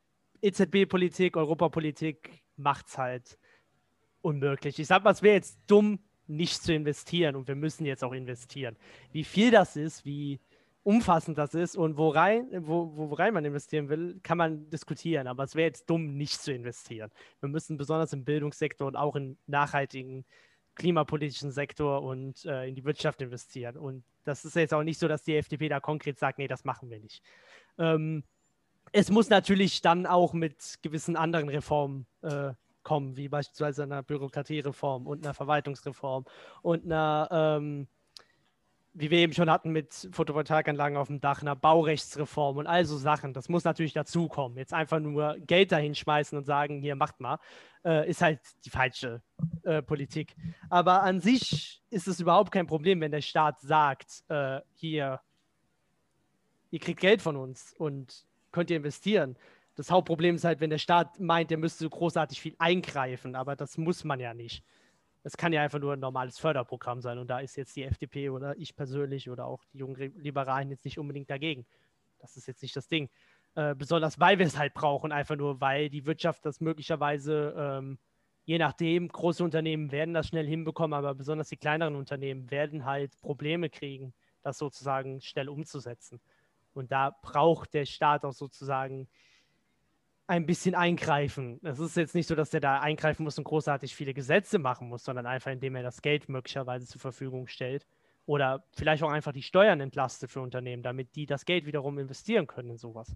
EZB-Politik, 0.42 1.36
Europapolitik 1.36 2.42
macht 2.56 2.88
es 2.88 2.98
halt 2.98 3.38
unmöglich. 4.20 4.78
Ich 4.78 4.86
sag 4.86 5.04
mal, 5.04 5.12
es 5.12 5.22
wäre 5.22 5.34
jetzt 5.34 5.58
dumm, 5.66 5.98
nicht 6.26 6.62
zu 6.62 6.72
investieren 6.72 7.36
und 7.36 7.48
wir 7.48 7.56
müssen 7.56 7.84
jetzt 7.84 8.04
auch 8.04 8.12
investieren. 8.12 8.76
Wie 9.10 9.24
viel 9.24 9.50
das 9.50 9.76
ist, 9.76 10.04
wie 10.04 10.40
umfassend 10.84 11.38
das 11.38 11.54
ist 11.54 11.76
und 11.76 11.96
wo 11.96 12.08
rein, 12.08 12.48
wo, 12.66 12.90
wo 12.94 13.16
man 13.16 13.44
investieren 13.44 13.88
will, 13.88 14.18
kann 14.22 14.38
man 14.38 14.68
diskutieren. 14.70 15.26
Aber 15.26 15.44
es 15.44 15.54
wäre 15.54 15.66
jetzt 15.66 15.88
dumm, 15.88 16.16
nicht 16.16 16.40
zu 16.40 16.52
investieren. 16.52 17.10
Wir 17.40 17.48
müssen 17.48 17.76
besonders 17.76 18.12
im 18.12 18.24
Bildungssektor 18.24 18.88
und 18.88 18.96
auch 18.96 19.14
im 19.14 19.36
nachhaltigen 19.46 20.24
klimapolitischen 20.74 21.50
Sektor 21.50 22.02
und 22.02 22.44
äh, 22.44 22.66
in 22.68 22.74
die 22.74 22.84
Wirtschaft 22.84 23.20
investieren. 23.20 23.76
Und 23.76 24.04
das 24.24 24.44
ist 24.44 24.56
jetzt 24.56 24.74
auch 24.74 24.82
nicht 24.82 24.98
so, 24.98 25.08
dass 25.08 25.22
die 25.22 25.36
FDP 25.36 25.68
da 25.68 25.80
konkret 25.80 26.18
sagt, 26.18 26.38
nee, 26.38 26.48
das 26.48 26.64
machen 26.64 26.90
wir 26.90 27.00
nicht. 27.00 27.22
Ähm, 27.78 28.24
es 28.92 29.10
muss 29.10 29.30
natürlich 29.30 29.80
dann 29.80 30.06
auch 30.06 30.32
mit 30.32 30.78
gewissen 30.82 31.16
anderen 31.16 31.48
Reformen 31.48 32.06
äh, 32.22 32.52
kommen, 32.82 33.16
wie 33.16 33.28
beispielsweise 33.28 33.84
einer 33.84 34.02
Bürokratiereform 34.02 35.06
und 35.06 35.24
einer 35.24 35.34
Verwaltungsreform 35.34 36.24
und 36.62 36.84
einer 36.84 37.28
ähm, 37.30 37.88
wie 38.94 39.10
wir 39.10 39.18
eben 39.18 39.32
schon 39.32 39.50
hatten 39.50 39.70
mit 39.70 40.08
Photovoltaikanlagen 40.12 40.98
auf 40.98 41.06
dem 41.06 41.20
Dach, 41.20 41.40
einer 41.40 41.56
Baurechtsreform 41.56 42.58
und 42.58 42.66
all 42.66 42.84
so 42.84 42.96
Sachen. 42.98 43.32
Das 43.32 43.48
muss 43.48 43.64
natürlich 43.64 43.94
dazukommen. 43.94 44.58
Jetzt 44.58 44.74
einfach 44.74 45.00
nur 45.00 45.36
Geld 45.46 45.72
dahin 45.72 45.94
schmeißen 45.94 46.36
und 46.36 46.44
sagen, 46.44 46.80
hier 46.80 46.94
macht 46.94 47.18
mal, 47.18 47.38
äh, 47.84 48.08
ist 48.08 48.20
halt 48.20 48.40
die 48.64 48.70
falsche 48.70 49.22
äh, 49.62 49.80
Politik. 49.80 50.36
Aber 50.68 51.02
an 51.02 51.20
sich 51.20 51.82
ist 51.88 52.06
es 52.06 52.20
überhaupt 52.20 52.52
kein 52.52 52.66
Problem, 52.66 53.00
wenn 53.00 53.12
der 53.12 53.22
Staat 53.22 53.60
sagt, 53.60 54.24
äh, 54.28 54.60
hier, 54.74 55.20
ihr 56.70 56.78
kriegt 56.78 57.00
Geld 57.00 57.22
von 57.22 57.36
uns 57.36 57.74
und 57.78 58.26
könnt 58.50 58.70
ihr 58.70 58.76
investieren. 58.76 59.36
Das 59.74 59.90
Hauptproblem 59.90 60.34
ist 60.34 60.44
halt, 60.44 60.60
wenn 60.60 60.68
der 60.68 60.76
Staat 60.76 61.18
meint, 61.18 61.50
er 61.50 61.56
müsste 61.56 61.88
großartig 61.88 62.42
viel 62.42 62.54
eingreifen, 62.58 63.36
aber 63.36 63.56
das 63.56 63.78
muss 63.78 64.04
man 64.04 64.20
ja 64.20 64.34
nicht. 64.34 64.62
Es 65.22 65.36
kann 65.36 65.52
ja 65.52 65.62
einfach 65.62 65.78
nur 65.78 65.92
ein 65.92 66.00
normales 66.00 66.38
Förderprogramm 66.38 67.00
sein 67.00 67.18
und 67.18 67.28
da 67.28 67.40
ist 67.40 67.56
jetzt 67.56 67.76
die 67.76 67.84
FDP 67.84 68.30
oder 68.30 68.56
ich 68.56 68.74
persönlich 68.74 69.30
oder 69.30 69.46
auch 69.46 69.64
die 69.72 69.78
jungen 69.78 69.96
Liberalen 70.16 70.70
jetzt 70.70 70.84
nicht 70.84 70.98
unbedingt 70.98 71.30
dagegen. 71.30 71.66
Das 72.18 72.36
ist 72.36 72.46
jetzt 72.46 72.62
nicht 72.62 72.74
das 72.74 72.88
Ding. 72.88 73.08
Äh, 73.54 73.74
besonders 73.74 74.18
weil 74.18 74.38
wir 74.38 74.46
es 74.46 74.56
halt 74.56 74.72
brauchen, 74.72 75.12
einfach 75.12 75.36
nur 75.36 75.60
weil 75.60 75.90
die 75.90 76.06
Wirtschaft 76.06 76.46
das 76.46 76.60
möglicherweise, 76.60 77.54
ähm, 77.56 77.98
je 78.44 78.58
nachdem, 78.58 79.08
große 79.08 79.44
Unternehmen 79.44 79.92
werden 79.92 80.14
das 80.14 80.28
schnell 80.28 80.46
hinbekommen, 80.46 80.94
aber 80.94 81.14
besonders 81.14 81.50
die 81.50 81.58
kleineren 81.58 81.96
Unternehmen 81.96 82.50
werden 82.50 82.86
halt 82.86 83.20
Probleme 83.20 83.68
kriegen, 83.68 84.14
das 84.42 84.58
sozusagen 84.58 85.20
schnell 85.20 85.48
umzusetzen. 85.48 86.20
Und 86.72 86.90
da 86.92 87.10
braucht 87.22 87.74
der 87.74 87.84
Staat 87.84 88.24
auch 88.24 88.32
sozusagen 88.32 89.08
ein 90.32 90.46
bisschen 90.46 90.74
eingreifen. 90.74 91.60
Es 91.62 91.78
ist 91.78 91.94
jetzt 91.94 92.14
nicht 92.14 92.26
so, 92.26 92.34
dass 92.34 92.48
der 92.48 92.60
da 92.60 92.80
eingreifen 92.80 93.22
muss 93.22 93.36
und 93.36 93.44
großartig 93.44 93.94
viele 93.94 94.14
Gesetze 94.14 94.58
machen 94.58 94.88
muss, 94.88 95.04
sondern 95.04 95.26
einfach, 95.26 95.50
indem 95.50 95.76
er 95.76 95.82
das 95.82 96.00
Geld 96.00 96.30
möglicherweise 96.30 96.86
zur 96.86 97.02
Verfügung 97.02 97.48
stellt 97.48 97.86
oder 98.24 98.64
vielleicht 98.74 99.02
auch 99.02 99.10
einfach 99.10 99.32
die 99.32 99.42
Steuern 99.42 99.80
entlastet 99.80 100.30
für 100.30 100.40
Unternehmen, 100.40 100.82
damit 100.82 101.16
die 101.16 101.26
das 101.26 101.44
Geld 101.44 101.66
wiederum 101.66 101.98
investieren 101.98 102.46
können 102.46 102.70
in 102.70 102.78
sowas. 102.78 103.14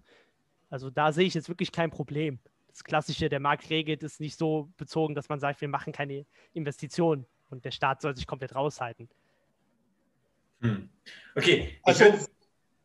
Also 0.69 0.91
da 0.91 1.11
sehe 1.11 1.25
ich 1.25 1.33
jetzt 1.33 1.49
wirklich 1.49 1.71
kein 1.71 1.89
Problem. 1.89 2.37
Das 2.67 2.83
Klassische, 2.83 3.29
der 3.29 3.39
Markt 3.39 3.67
regelt, 3.71 4.03
ist 4.03 4.19
nicht 4.19 4.37
so 4.37 4.69
bezogen, 4.77 5.15
dass 5.15 5.27
man 5.27 5.39
sagt, 5.39 5.59
wir 5.59 5.69
machen 5.69 5.93
keine 5.93 6.23
Investitionen 6.53 7.25
und 7.49 7.65
der 7.65 7.71
Staat 7.71 7.99
soll 7.99 8.15
sich 8.15 8.27
komplett 8.27 8.53
raushalten. 8.53 9.09
Hm. 10.61 10.87
Okay. 11.35 11.79
Also, 11.81 12.13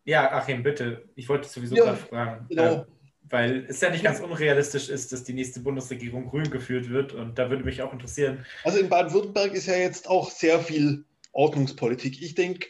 ja, 0.05 0.33
Achim, 0.33 0.63
bitte. 0.63 1.07
Ich 1.17 1.29
wollte 1.29 1.47
sowieso 1.47 1.77
ja, 1.77 1.95
fragen. 1.95 2.47
Genau. 2.49 2.63
Äh, 2.63 2.85
weil 3.29 3.65
es 3.69 3.81
ja 3.81 3.91
nicht 3.91 4.05
ganz 4.05 4.21
unrealistisch 4.21 4.89
ist, 4.89 5.13
dass 5.13 5.25
die 5.25 5.33
nächste 5.33 5.61
Bundesregierung 5.61 6.29
grün 6.29 6.51
geführt 6.51 6.91
wird. 6.91 7.13
Und 7.13 7.39
da 7.39 7.51
würde 7.51 7.65
mich 7.65 7.83
auch 7.83 7.93
interessieren. 7.93 8.45
Also 8.65 8.79
in 8.79 8.89
Baden-Württemberg 8.89 9.53
ist 9.53 9.67
ja 9.67 9.77
jetzt 9.77 10.09
auch 10.09 10.31
sehr 10.31 10.61
viel 10.61 11.05
Ordnungspolitik. 11.33 12.21
Ich 12.21 12.35
denke, 12.35 12.67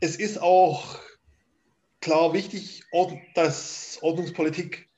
es 0.00 0.16
ist 0.16 0.40
auch 0.40 0.98
klar 2.00 2.32
wichtig, 2.34 2.82
dass 3.34 3.98
Ordnungspolitik 4.02 4.88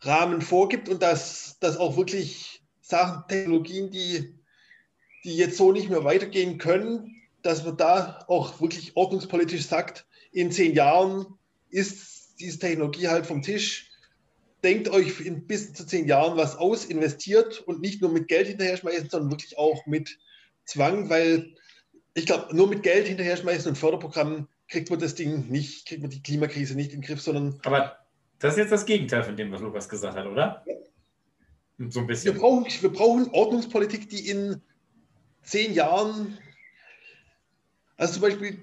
Rahmen 0.00 0.42
vorgibt 0.42 0.88
und 0.88 1.02
dass, 1.02 1.58
dass 1.60 1.76
auch 1.76 1.96
wirklich 1.96 2.62
Sachen, 2.80 3.24
Technologien, 3.28 3.90
die, 3.90 4.34
die 5.24 5.36
jetzt 5.36 5.56
so 5.56 5.72
nicht 5.72 5.90
mehr 5.90 6.04
weitergehen 6.04 6.58
können, 6.58 7.22
dass 7.42 7.64
man 7.64 7.76
da 7.76 8.24
auch 8.28 8.60
wirklich 8.60 8.96
ordnungspolitisch 8.96 9.66
sagt, 9.66 10.06
in 10.32 10.50
zehn 10.50 10.74
Jahren 10.74 11.26
ist 11.70 12.40
diese 12.40 12.58
Technologie 12.58 13.08
halt 13.08 13.26
vom 13.26 13.42
Tisch 13.42 13.90
denkt 14.64 14.88
euch 14.88 15.20
in 15.20 15.46
bis 15.46 15.74
zu 15.74 15.86
zehn 15.86 16.08
Jahren 16.08 16.36
was 16.36 16.56
aus, 16.56 16.86
investiert 16.86 17.60
und 17.60 17.80
nicht 17.80 18.00
nur 18.00 18.10
mit 18.10 18.26
Geld 18.28 18.48
hinterher 18.48 18.76
schmeißen, 18.76 19.10
sondern 19.10 19.30
wirklich 19.30 19.58
auch 19.58 19.86
mit 19.86 20.18
Zwang, 20.64 21.10
weil 21.10 21.54
ich 22.14 22.26
glaube, 22.26 22.56
nur 22.56 22.68
mit 22.68 22.82
Geld 22.82 23.06
hinterher 23.06 23.36
schmeißen 23.36 23.68
und 23.68 23.76
Förderprogrammen 23.76 24.48
kriegt 24.68 24.88
man 24.88 24.98
das 24.98 25.14
Ding 25.14 25.50
nicht, 25.50 25.86
kriegt 25.86 26.00
man 26.00 26.10
die 26.10 26.22
Klimakrise 26.22 26.74
nicht 26.74 26.92
in 26.92 27.00
den 27.00 27.06
Griff, 27.06 27.20
sondern. 27.20 27.60
Aber 27.64 27.98
das 28.38 28.54
ist 28.54 28.58
jetzt 28.58 28.72
das 28.72 28.86
Gegenteil 28.86 29.22
von 29.22 29.36
dem, 29.36 29.52
was 29.52 29.60
Lukas 29.60 29.88
gesagt 29.88 30.16
hat, 30.16 30.26
oder? 30.26 30.64
So 31.78 32.00
ein 32.00 32.06
bisschen. 32.06 32.34
Wir 32.34 32.40
brauchen, 32.40 32.66
wir 32.66 32.92
brauchen 32.92 33.28
Ordnungspolitik, 33.30 34.08
die 34.08 34.28
in 34.28 34.62
zehn 35.42 35.74
Jahren, 35.74 36.38
also 37.96 38.14
zum 38.14 38.22
Beispiel 38.22 38.62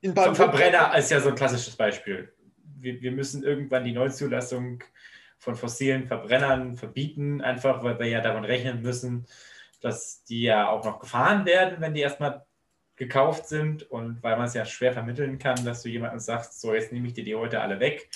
in 0.00 0.14
Verbrenner 0.14 0.96
ist 0.96 1.10
ja 1.10 1.20
so 1.20 1.30
ein 1.30 1.34
klassisches 1.34 1.76
Beispiel 1.76 2.32
wir, 2.86 3.02
wir 3.02 3.12
müssen 3.12 3.42
irgendwann 3.42 3.84
die 3.84 3.92
Neuzulassung 3.92 4.82
von 5.38 5.56
fossilen 5.56 6.06
Verbrennern 6.06 6.76
verbieten, 6.76 7.42
einfach 7.42 7.82
weil 7.82 7.98
wir 7.98 8.06
ja 8.06 8.20
davon 8.20 8.44
rechnen 8.44 8.80
müssen, 8.80 9.26
dass 9.80 10.24
die 10.24 10.42
ja 10.42 10.70
auch 10.70 10.84
noch 10.84 11.00
gefahren 11.00 11.44
werden, 11.44 11.80
wenn 11.80 11.94
die 11.94 12.00
erstmal 12.00 12.46
gekauft 12.94 13.46
sind 13.46 13.82
und 13.90 14.22
weil 14.22 14.36
man 14.36 14.46
es 14.46 14.54
ja 14.54 14.64
schwer 14.64 14.92
vermitteln 14.92 15.38
kann, 15.38 15.64
dass 15.64 15.82
du 15.82 15.90
jemandem 15.90 16.20
sagst, 16.20 16.60
so 16.60 16.72
jetzt 16.72 16.92
nehme 16.92 17.08
ich 17.08 17.12
dir 17.12 17.24
die 17.24 17.34
heute 17.34 17.60
alle 17.60 17.78
weg. 17.80 18.08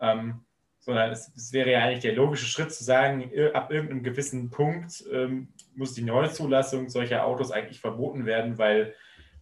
Ähm, 0.00 0.44
sondern 0.80 1.12
es, 1.12 1.32
es, 1.36 1.52
wäre 1.52 1.70
ja 1.70 1.78
eigentlich 1.78 2.00
der 2.00 2.14
logische 2.14 2.46
Schritt 2.46 2.74
zu 2.74 2.82
sagen, 2.82 3.30
ab 3.54 3.70
irgendeinem 3.70 4.02
gewissen 4.02 4.50
Punkt 4.50 5.04
ähm, 5.12 5.48
muss 5.76 5.94
die 5.94 6.02
Neuzulassung 6.02 6.88
solcher 6.88 7.24
Autos 7.24 7.52
eigentlich 7.52 7.80
verboten 7.80 8.26
werden, 8.26 8.58
weil 8.58 8.94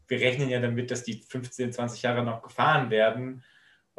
wir 0.07 0.21
rechnen 0.21 0.51
ja 0.51 0.61
damit, 0.61 0.91
dass 0.91 1.03
die 1.03 1.15
15, 1.15 1.73
20 1.73 2.03
Jahre 2.03 2.23
noch 2.23 2.43
gefahren 2.43 2.91
werden 2.91 3.43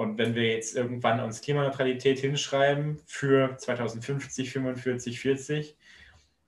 und 0.02 0.18
wenn 0.18 0.34
wir 0.34 0.48
jetzt 0.48 0.76
irgendwann 0.76 1.20
uns 1.20 1.42
Klimaneutralität 1.42 2.20
hinschreiben 2.20 3.00
für 3.06 3.56
2050, 3.56 4.50
45, 4.50 5.20
40, 5.20 5.78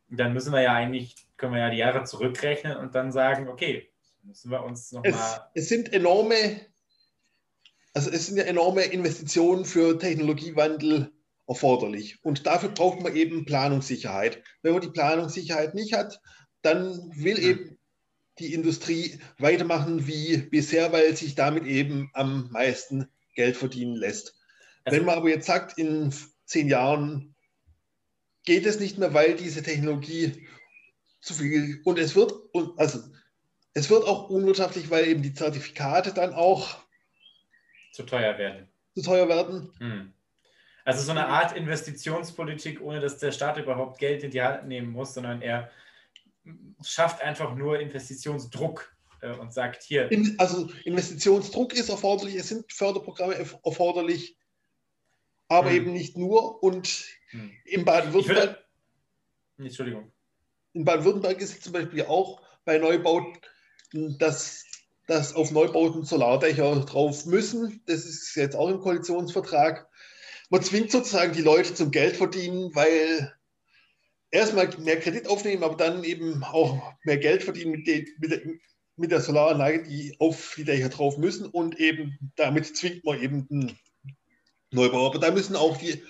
dann 0.09 0.33
müssen 0.33 0.51
wir 0.51 0.61
ja 0.61 0.73
eigentlich, 0.73 1.15
können 1.37 1.53
wir 1.53 1.59
ja 1.59 1.69
die 1.69 1.77
Jahre 1.77 2.03
zurückrechnen 2.03 2.77
und 2.77 2.95
dann 2.95 3.11
sagen, 3.11 3.47
okay, 3.47 3.91
müssen 4.23 4.49
wir 4.49 4.63
uns 4.63 4.91
nochmal. 4.91 5.11
Es, 5.53 5.63
es 5.65 5.69
sind 5.69 5.93
enorme, 5.93 6.61
also 7.93 8.09
es 8.09 8.25
sind 8.25 8.37
ja 8.37 8.45
enorme 8.45 8.85
Investitionen 8.85 9.65
für 9.65 9.99
Technologiewandel 9.99 11.11
erforderlich. 11.47 12.23
Und 12.23 12.47
dafür 12.47 12.69
braucht 12.69 13.03
man 13.03 13.15
eben 13.15 13.45
Planungssicherheit. 13.45 14.41
Wenn 14.63 14.73
man 14.73 14.81
die 14.81 14.89
Planungssicherheit 14.89 15.75
nicht 15.75 15.93
hat, 15.93 16.19
dann 16.63 17.11
will 17.15 17.37
mhm. 17.37 17.49
eben 17.49 17.77
die 18.39 18.55
Industrie 18.55 19.19
weitermachen 19.37 20.07
wie 20.07 20.37
bisher, 20.37 20.91
weil 20.91 21.15
sich 21.15 21.35
damit 21.35 21.67
eben 21.67 22.09
am 22.13 22.49
meisten 22.49 23.09
Geld 23.33 23.57
verdienen 23.57 23.95
lässt. 23.95 24.39
Also, 24.83 24.97
Wenn 24.97 25.05
man 25.05 25.17
aber 25.17 25.29
jetzt 25.29 25.47
sagt, 25.47 25.77
in 25.77 26.13
zehn 26.45 26.67
Jahren 26.67 27.35
geht 28.45 28.65
es 28.65 28.79
nicht 28.79 28.97
mehr, 28.97 29.13
weil 29.13 29.35
diese 29.35 29.63
Technologie 29.63 30.47
zu 31.21 31.33
viel 31.33 31.81
und 31.85 31.97
es 31.97 32.15
wird 32.15 32.33
also 32.77 32.99
es 33.73 33.89
wird 33.89 34.05
auch 34.05 34.29
unwirtschaftlich, 34.29 34.89
weil 34.91 35.07
eben 35.07 35.23
die 35.23 35.33
Zertifikate 35.33 36.13
dann 36.13 36.33
auch 36.33 36.83
zu 37.91 38.03
teuer 38.03 38.37
werden. 38.37 38.67
Zu 38.93 39.01
teuer 39.01 39.27
werden. 39.27 39.71
Hm. 39.79 40.13
Also 40.85 41.01
so 41.01 41.11
eine 41.11 41.27
Art 41.27 41.55
Investitionspolitik, 41.55 42.81
ohne 42.81 42.99
dass 42.99 43.17
der 43.17 43.31
Staat 43.31 43.57
überhaupt 43.57 43.99
Geld 43.99 44.23
in 44.23 44.31
die 44.31 44.41
Hand 44.41 44.67
nehmen 44.67 44.91
muss, 44.91 45.13
sondern 45.13 45.41
er 45.41 45.71
schafft 46.83 47.21
einfach 47.21 47.55
nur 47.55 47.79
Investitionsdruck 47.79 48.92
und 49.39 49.53
sagt 49.53 49.83
hier. 49.83 50.09
also 50.37 50.69
Investitionsdruck 50.83 51.73
ist 51.73 51.89
erforderlich, 51.89 52.35
es 52.35 52.49
sind 52.49 52.71
Förderprogramme 52.71 53.35
erforderlich, 53.35 54.37
aber 55.47 55.69
hm. 55.69 55.75
eben 55.75 55.93
nicht 55.93 56.17
nur. 56.17 56.61
Und 56.63 57.05
hm. 57.29 57.51
in 57.65 57.85
Baden-Württemberg. 57.85 58.63
Entschuldigung. 59.57 60.11
In 60.73 60.85
Baden-Württemberg 60.85 61.39
ist 61.41 61.53
es 61.53 61.61
zum 61.61 61.73
Beispiel 61.73 62.03
auch 62.03 62.41
bei 62.65 62.77
Neubauten, 62.77 63.37
dass, 64.17 64.65
dass 65.07 65.33
auf 65.35 65.51
Neubauten 65.51 66.03
Solardächer 66.03 66.79
drauf 66.81 67.25
müssen. 67.25 67.81
Das 67.85 68.05
ist 68.05 68.35
jetzt 68.35 68.55
auch 68.55 68.69
im 68.69 68.79
Koalitionsvertrag. 68.79 69.87
Man 70.49 70.63
zwingt 70.63 70.91
sozusagen 70.91 71.33
die 71.33 71.41
Leute 71.41 71.73
zum 71.73 71.91
Geld 71.91 72.15
verdienen, 72.15 72.73
weil 72.75 73.33
erstmal 74.31 74.67
mehr 74.79 74.99
Kredit 74.99 75.27
aufnehmen, 75.27 75.63
aber 75.63 75.75
dann 75.75 76.03
eben 76.03 76.43
auch 76.43 76.93
mehr 77.03 77.17
Geld 77.17 77.43
verdienen 77.43 77.71
mit, 77.71 77.87
den, 77.87 78.07
mit, 78.19 78.61
mit 78.95 79.11
der 79.11 79.21
Solaranlage, 79.21 79.83
die 79.83 80.15
auf 80.19 80.53
die 80.55 80.63
Dächer 80.63 80.89
drauf 80.89 81.17
müssen 81.17 81.45
und 81.45 81.79
eben 81.79 82.17
damit 82.35 82.75
zwingt 82.77 83.03
man 83.03 83.21
eben 83.21 83.47
den 83.47 83.77
Neubau. 84.71 85.07
Aber 85.07 85.19
da 85.19 85.31
müssen 85.31 85.55
auch 85.55 85.77
die, 85.77 86.03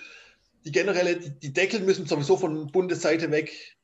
die 0.64 0.72
generelle, 0.72 1.16
die, 1.16 1.38
die 1.38 1.52
Deckel 1.52 1.80
müssen 1.80 2.06
sowieso 2.06 2.36
von 2.36 2.70
Bundesseite 2.70 3.30
weg 3.30 3.76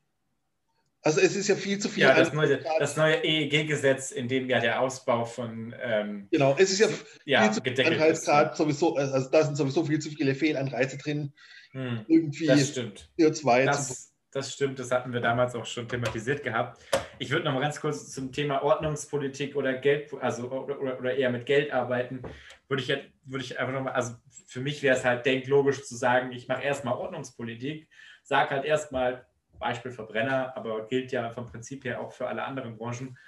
Also 1.02 1.20
es 1.20 1.34
ist 1.34 1.48
ja 1.48 1.56
viel 1.56 1.78
zu 1.78 1.88
viel. 1.88 2.02
Ja, 2.02 2.14
das 2.14 2.32
neue, 2.32 2.58
das 2.78 2.96
neue 2.96 3.24
EEG-Gesetz, 3.24 4.10
in 4.10 4.28
dem 4.28 4.50
ja 4.50 4.60
der 4.60 4.80
Ausbau 4.80 5.24
von 5.24 5.74
ähm, 5.80 6.28
genau, 6.30 6.54
es 6.58 6.70
ist 6.70 6.80
ja, 6.80 6.88
ja 7.24 7.42
viel 7.42 7.52
zu 7.52 7.62
viel 7.62 7.86
Anreizgrad 7.86 8.56
sowieso, 8.56 8.96
also 8.96 9.30
da 9.30 9.44
sind 9.44 9.56
sowieso 9.56 9.84
viel 9.84 9.98
zu 9.98 10.10
viele 10.10 10.34
Fehlanreize 10.34 10.98
drin. 10.98 11.32
Hm, 11.72 12.04
irgendwie 12.08 12.46
das 12.46 12.68
stimmt. 12.68 13.08
CO2 13.18 13.64
das, 13.64 13.88
zu 13.88 14.10
das 14.32 14.52
stimmt, 14.52 14.78
das 14.78 14.90
hatten 14.90 15.12
wir 15.12 15.20
damals 15.20 15.54
auch 15.54 15.66
schon 15.66 15.88
thematisiert 15.88 16.42
gehabt. 16.42 16.80
Ich 17.18 17.30
würde 17.30 17.44
noch 17.44 17.52
mal 17.52 17.60
ganz 17.60 17.80
kurz 17.80 18.10
zum 18.12 18.32
Thema 18.32 18.62
Ordnungspolitik 18.62 19.56
oder 19.56 19.74
Geld, 19.74 20.12
also 20.20 20.50
oder, 20.50 20.80
oder 20.80 21.14
eher 21.14 21.30
mit 21.30 21.46
Geld 21.46 21.72
arbeiten, 21.72 22.22
würde 22.68 22.82
ich, 22.82 22.88
würde 23.24 23.44
ich 23.44 23.58
einfach 23.58 23.72
nochmal, 23.72 23.94
also 23.94 24.14
für 24.46 24.60
mich 24.60 24.82
wäre 24.82 24.96
es 24.96 25.04
halt 25.04 25.26
denklogisch 25.26 25.84
zu 25.84 25.96
sagen, 25.96 26.32
ich 26.32 26.48
mache 26.48 26.62
erstmal 26.62 26.94
Ordnungspolitik, 26.94 27.88
sage 28.22 28.50
halt 28.50 28.64
erstmal, 28.64 29.26
Beispiel 29.58 29.90
Verbrenner, 29.90 30.56
aber 30.56 30.86
gilt 30.86 31.12
ja 31.12 31.30
vom 31.30 31.46
Prinzip 31.46 31.84
her 31.84 32.00
auch 32.00 32.12
für 32.12 32.26
alle 32.26 32.44
anderen 32.44 32.78
Branchen. 32.78 33.18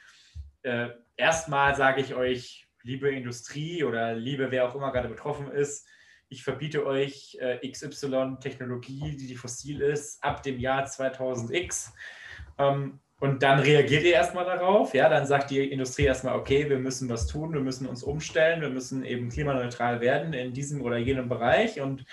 Äh, 0.63 0.89
erstmal 1.17 1.75
sage 1.75 2.01
ich 2.01 2.15
euch, 2.15 2.67
liebe 2.83 3.11
Industrie 3.11 3.85
oder 3.85 4.15
liebe 4.15 4.51
wer 4.51 4.67
auch 4.67 4.75
immer 4.75 4.93
gerade 4.93 5.09
betroffen 5.09 5.53
ist, 5.53 5.87
ich 6.33 6.43
verbiete 6.43 6.87
euch 6.87 7.37
äh, 7.41 7.69
XY-Technologie, 7.69 9.17
die, 9.17 9.27
die 9.27 9.37
fossil 9.37 9.83
ist, 9.83 10.25
ab 10.25 10.43
dem 10.43 10.59
Jahr 10.59 10.87
2000x. 10.87 11.91
Ähm, 12.59 13.01
und 13.21 13.43
dann 13.43 13.61
reagiert 13.61 14.03
ihr 14.03 14.15
erstmal 14.15 14.47
darauf. 14.47 14.95
Ja, 14.95 15.09
dann 15.09 15.27
sagt 15.27 15.51
die 15.51 15.71
Industrie 15.71 16.07
erstmal, 16.07 16.35
okay, 16.35 16.69
wir 16.69 16.79
müssen 16.79 17.09
was 17.09 17.27
tun, 17.27 17.53
wir 17.53 17.61
müssen 17.61 17.87
uns 17.87 18.03
umstellen, 18.03 18.63
wir 18.63 18.71
müssen 18.71 19.05
eben 19.05 19.29
klimaneutral 19.29 20.01
werden 20.01 20.33
in 20.33 20.55
diesem 20.55 20.83
oder 20.83 20.97
jenem 20.97 21.29
Bereich. 21.29 21.81
Und, 21.81 22.05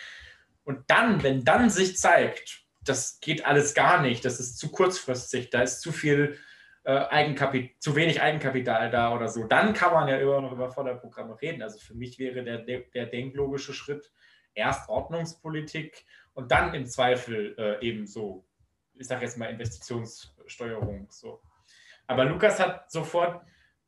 und 0.65 0.83
dann, 0.87 1.23
wenn 1.23 1.45
dann 1.45 1.69
sich 1.69 1.97
zeigt, 1.97 2.63
das 2.83 3.19
geht 3.21 3.45
alles 3.45 3.73
gar 3.73 4.01
nicht, 4.01 4.23
das 4.25 4.39
ist 4.39 4.59
zu 4.59 4.69
kurzfristig, 4.69 5.49
da 5.49 5.61
ist 5.61 5.81
zu 5.81 5.91
viel 5.91 6.37
äh, 6.83 6.91
Eigenkapital, 6.91 7.75
zu 7.79 7.95
wenig 7.95 8.21
Eigenkapital 8.21 8.89
da 8.89 9.13
oder 9.13 9.27
so, 9.27 9.45
dann 9.45 9.73
kann 9.73 9.93
man 9.93 10.07
ja 10.07 10.17
immer 10.17 10.41
noch 10.41 10.51
über 10.51 10.69
Förderprogramme 10.69 11.39
reden. 11.41 11.61
Also 11.61 11.79
für 11.79 11.93
mich 11.93 12.19
wäre 12.19 12.43
der, 12.43 12.59
der 12.59 13.05
denklogische 13.05 13.73
Schritt 13.73 14.11
erst 14.53 14.89
Ordnungspolitik 14.89 16.05
und 16.33 16.51
dann 16.51 16.73
im 16.73 16.85
Zweifel 16.85 17.55
äh, 17.57 17.85
eben 17.85 18.07
so, 18.07 18.45
ich 18.93 19.07
sage 19.07 19.25
jetzt 19.25 19.37
mal 19.37 19.49
Investitionssteuerung. 19.49 21.07
So. 21.09 21.41
Aber 22.07 22.25
Lukas 22.25 22.59
hat 22.59 22.91
sofort 22.91 23.43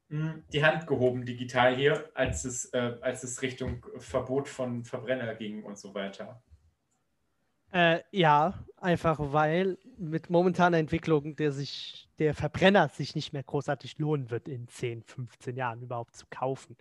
mh, 0.09 0.33
hm, 0.33 0.45
die 0.51 0.63
Hand 0.63 0.87
gehoben 0.87 1.25
digital 1.25 1.75
hier, 1.75 2.11
als 2.13 2.45
es, 2.45 2.65
äh, 2.73 2.97
als 3.01 3.23
es 3.23 3.41
Richtung 3.41 3.85
Verbot 3.97 4.49
von 4.49 4.83
Verbrenner 4.83 5.33
ging 5.35 5.63
und 5.63 5.77
so 5.77 5.93
weiter. 5.93 6.43
Äh, 7.71 7.99
ja, 8.11 8.53
einfach 8.77 9.17
weil 9.19 9.77
mit 9.97 10.29
momentaner 10.29 10.77
Entwicklung 10.77 11.35
der 11.35 11.51
sich 11.51 12.09
der 12.19 12.35
Verbrenner 12.35 12.89
sich 12.89 13.15
nicht 13.15 13.33
mehr 13.33 13.43
großartig 13.43 13.97
lohnen 13.97 14.29
wird, 14.29 14.47
in 14.47 14.67
10, 14.67 15.03
15 15.03 15.55
Jahren 15.55 15.81
überhaupt 15.81 16.15
zu 16.15 16.25
kaufen. 16.29 16.75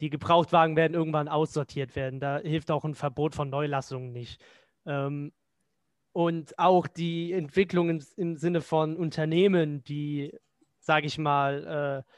Die 0.00 0.10
Gebrauchtwagen 0.10 0.76
werden 0.76 0.94
irgendwann 0.94 1.28
aussortiert 1.28 1.96
werden. 1.96 2.20
Da 2.20 2.38
hilft 2.38 2.70
auch 2.70 2.84
ein 2.84 2.94
Verbot 2.94 3.34
von 3.34 3.50
Neulassungen 3.50 4.12
nicht. 4.12 4.40
Ähm, 4.86 5.32
und 6.12 6.58
auch 6.58 6.86
die 6.86 7.32
Entwicklung 7.32 7.90
im, 7.90 8.04
im, 8.16 8.36
Sinne 8.36 8.60
von 8.60 8.96
Unternehmen, 8.96 9.82
die, 9.84 10.32
sage 10.78 11.06
ich 11.06 11.18
mal, 11.18 12.04
äh, 12.06 12.12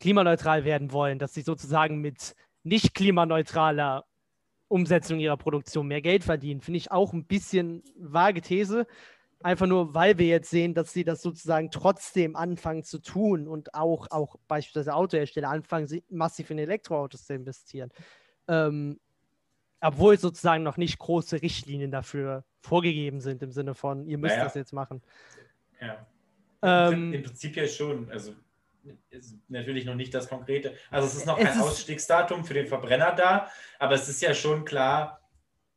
klimaneutral 0.00 0.64
werden 0.64 0.92
wollen, 0.92 1.18
dass 1.18 1.34
sie 1.34 1.42
sozusagen 1.42 2.00
mit 2.00 2.34
nicht 2.62 2.94
klimaneutraler 2.94 4.04
Umsetzung 4.70 5.18
ihrer 5.18 5.36
Produktion 5.36 5.88
mehr 5.88 6.00
Geld 6.00 6.22
verdienen. 6.22 6.60
Finde 6.60 6.78
ich 6.78 6.92
auch 6.92 7.12
ein 7.12 7.24
bisschen 7.24 7.82
vage 7.96 8.40
These. 8.40 8.86
Einfach 9.42 9.66
nur, 9.66 9.94
weil 9.94 10.18
wir 10.18 10.26
jetzt 10.26 10.50
sehen, 10.50 10.74
dass 10.74 10.92
sie 10.92 11.02
das 11.02 11.22
sozusagen 11.22 11.70
trotzdem 11.70 12.36
anfangen 12.36 12.84
zu 12.84 12.98
tun 12.98 13.48
und 13.48 13.74
auch, 13.74 14.06
auch 14.10 14.36
beispielsweise 14.46 14.94
Autohersteller 14.94 15.48
anfangen, 15.48 16.02
massiv 16.08 16.50
in 16.50 16.58
Elektroautos 16.58 17.26
zu 17.26 17.34
investieren. 17.34 17.90
Ähm, 18.48 19.00
obwohl 19.80 20.18
sozusagen 20.18 20.62
noch 20.62 20.76
nicht 20.76 20.98
große 20.98 21.42
Richtlinien 21.42 21.90
dafür 21.90 22.44
vorgegeben 22.60 23.20
sind, 23.20 23.42
im 23.42 23.50
Sinne 23.50 23.74
von, 23.74 24.06
ihr 24.06 24.18
müsst 24.18 24.34
naja. 24.34 24.44
das 24.44 24.54
jetzt 24.54 24.72
machen. 24.72 25.02
Ja. 25.80 26.06
Ähm, 26.62 27.14
Im 27.14 27.22
Prinzip 27.22 27.56
ja 27.56 27.66
schon. 27.66 28.10
Also 28.10 28.34
ist 29.10 29.36
natürlich 29.48 29.84
noch 29.84 29.94
nicht 29.94 30.14
das 30.14 30.28
Konkrete. 30.28 30.74
Also 30.90 31.06
es 31.06 31.14
ist 31.14 31.26
noch 31.26 31.38
kein 31.38 31.60
Ausstiegsdatum 31.60 32.44
für 32.44 32.54
den 32.54 32.66
Verbrenner 32.66 33.12
da, 33.12 33.50
aber 33.78 33.94
es 33.94 34.08
ist 34.08 34.22
ja 34.22 34.34
schon 34.34 34.64
klar, 34.64 35.20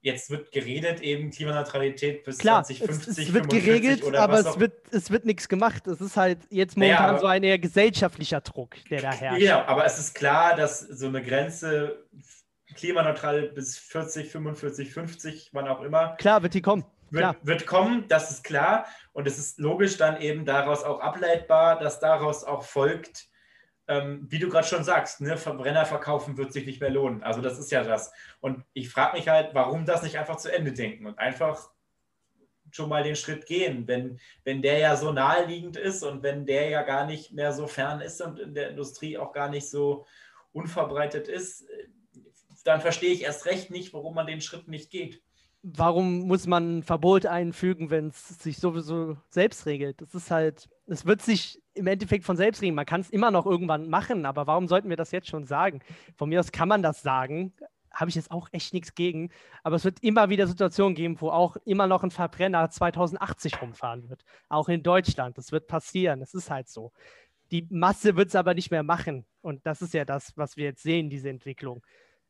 jetzt 0.02 0.30
wird 0.30 0.52
geredet 0.52 1.02
eben 1.02 1.32
Klimaneutralität 1.32 2.24
bis 2.24 2.38
klar, 2.38 2.64
2050. 2.64 3.08
Es, 3.08 3.28
es 3.30 3.34
wird 3.34 3.50
geregelt, 3.50 4.16
aber 4.16 4.40
es 4.40 4.60
wird, 4.60 4.74
es 4.92 5.10
wird 5.10 5.26
nichts 5.26 5.48
gemacht. 5.48 5.88
Es 5.88 6.02
ist 6.02 6.18
halt 6.18 6.40
jetzt 6.50 6.78
momentan 6.78 7.08
naja, 7.08 7.20
so 7.20 7.28
ein 7.28 7.44
eher 7.44 7.60
gesellschaftlicher 7.60 8.42
Druck, 8.42 8.76
der 8.90 9.02
da 9.02 9.12
herrscht. 9.12 9.42
Ja, 9.42 9.66
aber 9.66 9.86
es 9.86 9.98
ist 9.98 10.14
klar, 10.14 10.56
dass 10.56 10.80
so 10.80 11.08
eine 11.08 11.24
Grenze 11.24 12.06
klimaneutral 12.76 13.50
bis 13.50 13.78
40, 13.78 14.30
45, 14.30 14.92
50, 14.92 15.50
wann 15.54 15.68
auch 15.68 15.82
immer. 15.82 16.16
Klar, 16.18 16.44
wird 16.44 16.54
die 16.54 16.62
kommen 16.62 16.86
wird, 17.14 17.36
wird, 17.46 17.66
kommen, 17.66 18.06
das 18.08 18.32
ist 18.32 18.44
klar. 18.44 18.86
Und 19.14 19.28
es 19.28 19.38
ist 19.38 19.60
logisch 19.60 19.98
dann 19.98 20.20
eben 20.20 20.44
daraus 20.44 20.84
auch 20.84 21.00
ableitbar, 21.00 21.80
dass 21.80 22.00
daraus 22.00 22.44
auch 22.44 22.64
folgt, 22.64 23.30
ähm, 23.88 24.26
wie 24.30 24.40
du 24.40 24.50
gerade 24.50 24.68
schon 24.68 24.84
sagst, 24.84 25.22
ne, 25.22 25.38
Verbrenner 25.38 25.86
verkaufen 25.86 26.38
wird 26.38 26.52
sich 26.52 26.66
nicht 26.66 26.82
mehr 26.82 26.90
lohnen. 26.90 27.22
Also 27.24 27.42
das 27.42 27.60
ist 27.60 27.72
ja 27.72 27.84
das. 27.84 28.12
Und 28.40 28.64
ich 28.74 28.90
frage 28.90 29.18
mich 29.18 29.28
halt, 29.28 29.54
warum 29.54 29.86
das 29.86 30.04
nicht 30.04 30.18
einfach 30.18 30.38
zu 30.38 30.52
Ende 30.52 30.74
denken 30.74 31.06
und 31.06 31.20
einfach 31.20 31.70
schon 32.72 32.90
mal 32.90 33.04
den 33.04 33.16
Schritt 33.16 33.46
gehen, 33.46 33.88
wenn, 33.88 34.20
wenn 34.46 34.64
der 34.64 34.80
ja 34.80 34.96
so 34.96 35.12
naheliegend 35.12 35.78
ist 35.78 36.02
und 36.02 36.24
wenn 36.24 36.46
der 36.46 36.70
ja 36.70 36.82
gar 36.82 37.06
nicht 37.06 37.32
mehr 37.32 37.54
so 37.54 37.68
fern 37.68 38.02
ist 38.02 38.20
und 38.22 38.40
in 38.40 38.56
der 38.56 38.70
Industrie 38.70 39.18
auch 39.18 39.32
gar 39.32 39.50
nicht 39.50 39.70
so 39.70 40.08
unverbreitet 40.54 41.28
ist, 41.28 41.68
dann 42.64 42.82
verstehe 42.82 43.12
ich 43.12 43.24
erst 43.24 43.46
recht 43.46 43.70
nicht, 43.70 43.94
warum 43.94 44.16
man 44.16 44.26
den 44.26 44.42
Schritt 44.42 44.68
nicht 44.68 44.90
geht 44.90 45.22
warum 45.64 46.28
muss 46.28 46.46
man 46.46 46.80
ein 46.80 46.84
Verbot 46.84 47.26
einfügen, 47.26 47.90
wenn 47.90 48.10
es 48.10 48.28
sich 48.28 48.58
sowieso 48.58 49.18
selbst 49.30 49.66
regelt? 49.66 50.02
Das 50.02 50.14
ist 50.14 50.30
halt, 50.30 50.70
es 50.88 51.06
wird 51.06 51.22
sich 51.22 51.62
im 51.74 51.88
Endeffekt 51.88 52.26
von 52.26 52.38
selbst 52.38 52.62
regeln. 52.62 52.76
Man 52.76 52.86
kann 52.86 53.02
es 53.02 53.10
immer 53.10 53.32
noch 53.32 53.46
irgendwann 53.46 53.90
machen, 53.90 54.26
aber 54.26 54.46
warum 54.46 54.68
sollten 54.68 54.90
wir 54.90 54.98
das 54.98 55.12
jetzt 55.12 55.30
schon 55.30 55.46
sagen? 55.46 55.80
Von 56.16 56.30
mir 56.30 56.42
aus 56.42 56.52
kann 56.52 56.68
man 56.68 56.84
das 56.84 57.02
sagen, 57.02 57.54
habe 57.94 58.10
ich 58.10 58.16
jetzt 58.16 58.32
auch 58.32 58.50
echt 58.52 58.74
nichts 58.74 58.94
gegen. 58.96 59.30
Aber 59.64 59.76
es 59.78 59.86
wird 59.86 60.04
immer 60.04 60.30
wieder 60.30 60.48
Situationen 60.48 60.96
geben, 60.96 61.22
wo 61.22 61.30
auch 61.30 61.56
immer 61.64 61.88
noch 61.88 62.04
ein 62.04 62.12
Verbrenner 62.12 62.70
2080 62.70 63.62
rumfahren 63.62 64.10
wird. 64.10 64.26
Auch 64.50 64.68
in 64.68 64.84
Deutschland. 64.84 65.38
Das 65.38 65.52
wird 65.52 65.68
passieren. 65.68 66.20
Das 66.20 66.34
ist 66.34 66.50
halt 66.50 66.68
so. 66.68 66.92
Die 67.52 67.68
Masse 67.70 68.16
wird 68.16 68.30
es 68.30 68.36
aber 68.36 68.56
nicht 68.56 68.72
mehr 68.72 68.84
machen. 68.84 69.26
Und 69.42 69.66
das 69.66 69.82
ist 69.82 69.94
ja 69.94 70.06
das, 70.06 70.34
was 70.36 70.58
wir 70.58 70.66
jetzt 70.66 70.84
sehen, 70.84 71.10
diese 71.10 71.30
Entwicklung. 71.30 71.84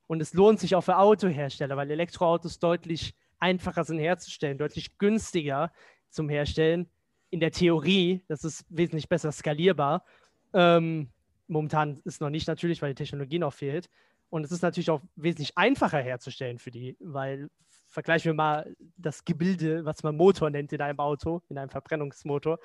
Und 0.08 0.22
es 0.22 0.34
lohnt 0.34 0.60
sich 0.60 0.76
auch 0.76 0.82
für 0.82 0.98
Autohersteller, 0.98 1.78
weil 1.78 1.90
Elektroautos 1.90 2.60
deutlich 2.60 3.16
einfacher 3.40 3.84
sind 3.84 4.00
herzustellen, 4.00 4.58
deutlich 4.58 4.98
günstiger 4.98 5.72
zum 6.10 6.30
Herstellen. 6.30 6.90
In 7.30 7.40
der 7.40 7.52
Theorie, 7.52 8.24
das 8.28 8.44
ist 8.44 8.66
wesentlich 8.70 9.10
besser 9.10 9.32
skalierbar. 9.32 10.06
Ähm, 10.54 11.10
momentan 11.48 12.02
ist 12.06 12.22
noch 12.22 12.30
nicht 12.30 12.48
natürlich, 12.48 12.82
weil 12.82 12.92
die 12.92 13.04
Technologie 13.04 13.40
noch 13.40 13.54
fehlt. 13.54 13.90
Und 14.30 14.44
es 14.44 14.52
ist 14.52 14.62
natürlich 14.62 14.90
auch 14.90 15.02
wesentlich 15.16 15.58
einfacher 15.58 16.00
herzustellen 16.00 16.60
für 16.60 16.72
die, 16.72 16.98
weil 17.00 17.50
vergleichen 17.88 18.32
wir 18.32 18.34
mal 18.34 18.76
das 18.98 19.26
Gebilde, 19.26 19.86
was 19.86 20.04
man 20.04 20.16
Motor 20.18 20.50
nennt 20.50 20.74
in 20.74 20.82
einem 20.82 21.00
Auto, 21.00 21.42
in 21.50 21.58
einem 21.58 21.70
Verbrennungsmotor. 21.70 22.60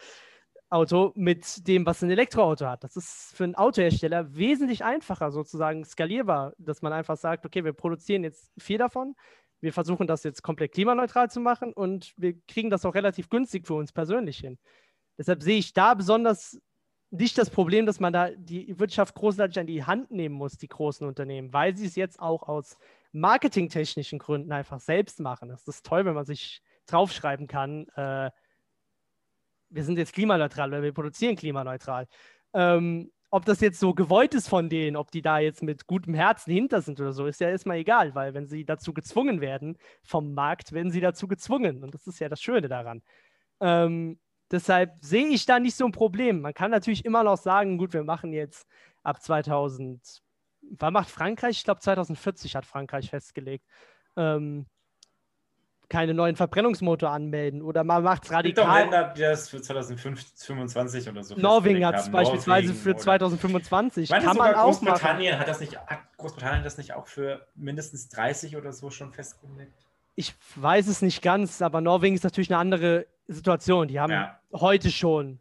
Auto 0.71 1.13
mit 1.15 1.67
dem, 1.67 1.87
was 1.87 2.03
ein 2.03 2.11
Elektroauto 2.11 2.67
hat. 2.67 2.85
Das 2.85 2.97
ist 2.97 3.35
für 3.35 3.45
einen 3.45 3.55
Autohersteller 3.55 4.35
wesentlich 4.35 4.85
einfacher, 4.85 5.31
sozusagen 5.31 5.85
skalierbar, 5.85 6.53
dass 6.59 6.83
man 6.83 6.93
einfach 6.93 7.17
sagt, 7.17 7.47
okay, 7.47 7.65
wir 7.65 7.73
produzieren 7.73 8.23
jetzt 8.23 8.53
vier 8.59 8.79
davon, 8.79 9.15
wir 9.61 9.73
versuchen 9.73 10.07
das 10.07 10.25
jetzt 10.25 10.43
komplett 10.43 10.73
klimaneutral 10.73 11.31
zu 11.31 11.41
machen 11.41 11.73
und 11.73 12.13
wir 12.17 12.35
kriegen 12.47 12.71
das 12.71 12.85
auch 12.85 12.95
relativ 12.95 13.29
günstig 13.29 13.67
für 13.67 13.75
uns 13.75 13.93
persönlich 13.93 14.39
hin. 14.39 14.59
Deshalb 15.17 15.43
sehe 15.43 15.59
ich 15.59 15.73
da 15.73 15.95
besonders 15.95 16.61
nicht 17.11 17.39
das 17.39 17.49
Problem, 17.49 17.87
dass 17.87 18.01
man 18.01 18.13
da 18.13 18.31
die 18.31 18.79
Wirtschaft 18.79 19.15
großartig 19.15 19.59
an 19.59 19.67
die 19.67 19.85
Hand 19.85 20.11
nehmen 20.11 20.35
muss, 20.35 20.59
die 20.59 20.69
großen 20.69 21.07
Unternehmen, 21.07 21.53
weil 21.53 21.75
sie 21.77 21.87
es 21.87 21.97
jetzt 21.97 22.21
auch 22.21 22.43
aus 22.43 22.77
marketingtechnischen 23.13 24.19
Gründen 24.19 24.53
einfach 24.53 24.81
selbst 24.81 25.19
machen. 25.19 25.49
Das 25.49 25.67
ist 25.67 25.87
toll, 25.87 26.05
wenn 26.05 26.15
man 26.15 26.27
sich 26.27 26.63
draufschreiben 26.87 27.47
kann, 27.47 27.89
äh, 27.97 28.31
wir 29.71 29.85
sind 29.85 29.99
jetzt 29.99 30.13
klimaneutral 30.13 30.69
oder 30.69 30.83
wir 30.83 30.93
produzieren 30.93 31.37
klimaneutral. 31.37 32.07
Ähm, 32.55 33.11
ob 33.31 33.45
das 33.45 33.61
jetzt 33.61 33.79
so 33.79 33.93
gewollt 33.93 34.35
ist 34.35 34.49
von 34.49 34.71
denen, 34.71 34.97
ob 34.97 35.11
die 35.11 35.21
da 35.21 35.39
jetzt 35.39 35.63
mit 35.63 35.87
gutem 35.87 36.15
Herzen 36.15 36.53
hinter 36.53 36.81
sind 36.81 36.99
oder 37.01 37.13
so, 37.13 37.27
ist 37.27 37.41
ja 37.41 37.51
erstmal 37.51 37.77
egal, 37.77 38.15
weil 38.15 38.33
wenn 38.33 38.47
sie 38.47 38.65
dazu 38.65 38.95
gezwungen 38.95 39.41
werden 39.41 39.77
vom 40.03 40.33
Markt, 40.33 40.73
werden 40.73 40.91
sie 40.91 41.01
dazu 41.01 41.29
gezwungen. 41.29 41.85
Und 41.85 41.93
das 41.95 42.07
ist 42.07 42.21
ja 42.21 42.29
das 42.29 42.41
Schöne 42.41 42.69
daran. 42.69 43.03
Ähm, 43.61 44.19
deshalb 44.51 44.95
sehe 45.03 45.27
ich 45.27 45.45
da 45.45 45.61
nicht 45.61 45.77
so 45.77 45.85
ein 45.85 45.93
Problem. 45.93 46.41
Man 46.41 46.55
kann 46.55 46.71
natürlich 46.71 47.05
immer 47.05 47.23
noch 47.23 47.37
sagen, 47.37 47.77
gut, 47.77 47.93
wir 47.93 48.05
machen 48.05 48.33
jetzt 48.33 48.67
ab 49.03 49.23
2000, 49.23 50.23
wann 50.63 50.93
macht 50.95 51.11
Frankreich? 51.11 51.59
Ich 51.59 51.65
glaube 51.65 51.81
2040 51.81 52.57
hat 52.57 52.65
Frankreich 52.65 53.11
festgelegt. 53.11 53.67
Ähm, 54.17 54.67
keine 55.89 56.13
neuen 56.13 56.37
Verbrennungsmotor 56.37 57.11
anmelden 57.11 57.63
oder 57.63 57.83
man 57.83 58.03
macht 58.03 58.25
es 58.25 58.31
Es 58.31 58.35
radikal. 58.37 58.83
Länder, 58.83 59.15
die 59.17 59.23
das 59.23 59.49
für 59.49 59.61
2025 59.63 61.09
oder 61.09 61.25
so 61.25 61.35
Norwegen 61.37 61.85
hat 61.87 61.97
es 61.97 62.11
beispielsweise 62.11 62.69
Norwegen 62.69 62.83
für 62.83 62.91
oder- 62.91 62.99
2025. 62.99 64.05
Ich 64.05 64.11
meine, 64.11 64.25
Kann 64.25 64.37
man 64.37 64.55
auch 64.55 64.67
machen. 64.83 64.87
Großbritannien 64.87 65.39
hat 65.39 65.49
das 65.49 65.61
nicht, 65.61 65.77
hat 65.79 66.01
Großbritannien 66.19 66.63
das 66.65 66.77
nicht 66.79 66.93
auch 66.95 67.07
für 67.07 67.47
mindestens 67.55 68.09
30 68.11 68.57
oder 68.57 68.73
so 68.73 68.91
schon 68.91 69.13
festgelegt? 69.13 69.73
Ich 70.15 70.35
weiß 70.57 70.89
es 70.89 71.01
nicht 71.01 71.23
ganz, 71.23 71.63
aber 71.63 71.81
Norwegen 71.81 72.15
ist 72.15 72.25
natürlich 72.25 72.51
eine 72.51 72.59
andere 72.59 73.07
Situation. 73.29 73.89
Die 73.89 74.01
haben 74.01 74.13
Ja. 74.13 74.39
heute 74.53 74.91
schon 74.91 75.39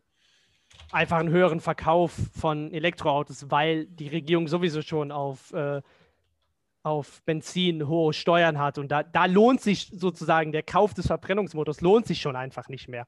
einfach 0.91 1.17
einen 1.17 1.29
höheren 1.29 1.59
Verkauf 1.59 2.13
von 2.39 2.71
Elektroautos, 2.71 3.49
weil 3.51 3.85
die 3.87 4.07
Regierung 4.07 4.47
sowieso 4.47 4.81
schon 4.81 5.11
auf, 5.11 5.51
äh, 5.53 5.81
auf 6.87 7.21
Benzin 7.23 7.87
hohe 7.87 8.13
Steuern 8.13 8.57
hat. 8.57 8.77
Und 8.77 8.89
da, 8.89 9.03
da 9.03 9.25
lohnt 9.25 9.61
sich 9.61 9.89
sozusagen 9.93 10.51
der 10.51 10.63
Kauf 10.63 10.93
des 10.93 11.07
Verbrennungsmotors, 11.07 11.81
lohnt 11.81 12.07
sich 12.07 12.21
schon 12.21 12.35
einfach 12.35 12.69
nicht 12.69 12.87
mehr. 12.87 13.05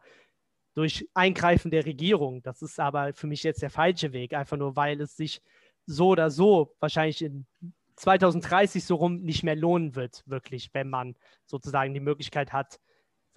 Durch 0.76 1.08
Eingreifen 1.14 1.72
der 1.72 1.86
Regierung. 1.86 2.42
Das 2.44 2.62
ist 2.62 2.80
aber 2.80 3.14
für 3.14 3.28
mich 3.28 3.44
jetzt 3.44 3.62
der 3.62 3.70
falsche 3.70 4.14
Weg, 4.14 4.34
einfach 4.34 4.58
nur 4.58 4.76
weil 4.76 5.02
es 5.02 5.16
sich 5.16 5.42
so 5.86 6.10
oder 6.10 6.30
so 6.30 6.76
wahrscheinlich 6.80 7.24
in 7.24 7.48
2030 7.96 8.84
so 8.86 8.96
rum 8.96 9.22
nicht 9.22 9.44
mehr 9.44 9.56
lohnen 9.56 9.96
wird, 9.96 10.24
wirklich, 10.26 10.70
wenn 10.74 10.90
man 10.90 11.16
sozusagen 11.46 11.94
die 11.94 12.00
Möglichkeit 12.00 12.54
hat, 12.54 12.80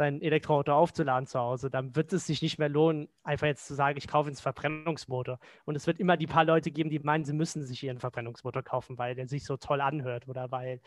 sein 0.02 0.20
Elektroauto 0.20 0.72
aufzuladen 0.72 1.28
zu 1.28 1.38
Hause, 1.38 1.70
dann 1.70 1.94
wird 1.94 2.12
es 2.12 2.26
sich 2.26 2.42
nicht 2.42 2.58
mehr 2.58 2.68
lohnen, 2.68 3.08
einfach 3.22 3.46
jetzt 3.46 3.68
zu 3.68 3.74
sagen, 3.74 3.96
ich 3.96 4.08
kaufe 4.08 4.28
ins 4.28 4.40
Verbrennungsmotor. 4.40 5.38
Und 5.64 5.76
es 5.76 5.86
wird 5.86 6.00
immer 6.00 6.16
die 6.16 6.26
paar 6.26 6.44
Leute 6.44 6.72
geben, 6.72 6.90
die 6.90 6.98
meinen, 6.98 7.24
sie 7.24 7.32
müssen 7.32 7.64
sich 7.64 7.82
ihren 7.84 8.00
Verbrennungsmotor 8.00 8.64
kaufen, 8.64 8.98
weil 8.98 9.14
der 9.14 9.28
sich 9.28 9.44
so 9.44 9.56
toll 9.56 9.80
anhört 9.80 10.26
oder 10.26 10.50
weil, 10.50 10.80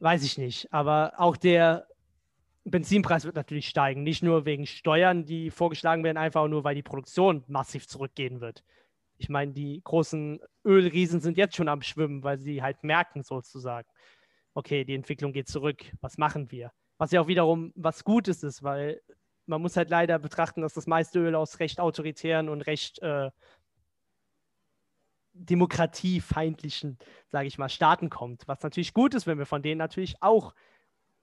weiß 0.00 0.24
ich 0.24 0.38
nicht. 0.38 0.72
Aber 0.72 1.12
auch 1.18 1.36
der 1.36 1.86
Benzinpreis 2.64 3.26
wird 3.26 3.36
natürlich 3.36 3.68
steigen, 3.68 4.02
nicht 4.02 4.22
nur 4.22 4.46
wegen 4.46 4.66
Steuern, 4.66 5.26
die 5.26 5.50
vorgeschlagen 5.50 6.02
werden, 6.02 6.16
einfach 6.16 6.48
nur, 6.48 6.64
weil 6.64 6.74
die 6.74 6.82
Produktion 6.82 7.44
massiv 7.48 7.86
zurückgehen 7.86 8.40
wird. 8.40 8.64
Ich 9.18 9.28
meine, 9.28 9.52
die 9.52 9.82
großen 9.84 10.40
Ölriesen 10.64 11.20
sind 11.20 11.36
jetzt 11.36 11.54
schon 11.54 11.68
am 11.68 11.82
Schwimmen, 11.82 12.22
weil 12.22 12.38
sie 12.38 12.62
halt 12.62 12.82
merken 12.82 13.22
sozusagen, 13.24 13.88
okay, 14.54 14.84
die 14.84 14.94
Entwicklung 14.94 15.32
geht 15.32 15.48
zurück, 15.48 15.84
was 16.00 16.16
machen 16.16 16.50
wir? 16.50 16.72
Was 17.02 17.10
ja 17.10 17.20
auch 17.20 17.26
wiederum 17.26 17.72
was 17.74 18.04
Gutes 18.04 18.44
ist, 18.44 18.62
weil 18.62 19.02
man 19.46 19.60
muss 19.60 19.76
halt 19.76 19.90
leider 19.90 20.20
betrachten, 20.20 20.60
dass 20.60 20.74
das 20.74 20.86
meiste 20.86 21.18
Öl 21.18 21.34
aus 21.34 21.58
recht 21.58 21.80
autoritären 21.80 22.48
und 22.48 22.60
recht 22.60 23.00
äh, 23.02 23.32
demokratiefeindlichen, 25.32 26.98
sage 27.26 27.48
ich 27.48 27.58
mal, 27.58 27.68
Staaten 27.68 28.08
kommt. 28.08 28.46
Was 28.46 28.62
natürlich 28.62 28.94
gut 28.94 29.14
ist, 29.14 29.26
wenn 29.26 29.38
wir 29.38 29.46
von 29.46 29.62
denen 29.62 29.78
natürlich 29.78 30.22
auch 30.22 30.54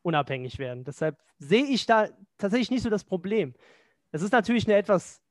unabhängig 0.02 0.60
werden. 0.60 0.84
Deshalb 0.84 1.18
sehe 1.38 1.64
ich 1.64 1.86
da 1.86 2.10
tatsächlich 2.38 2.72
nicht 2.72 2.84
so 2.84 2.90
das 2.90 3.06
Problem. 3.06 3.56
Es 4.12 4.22
ist 4.22 4.34
natürlich 4.34 4.68
eine 4.68 4.76
etwas 4.76 5.22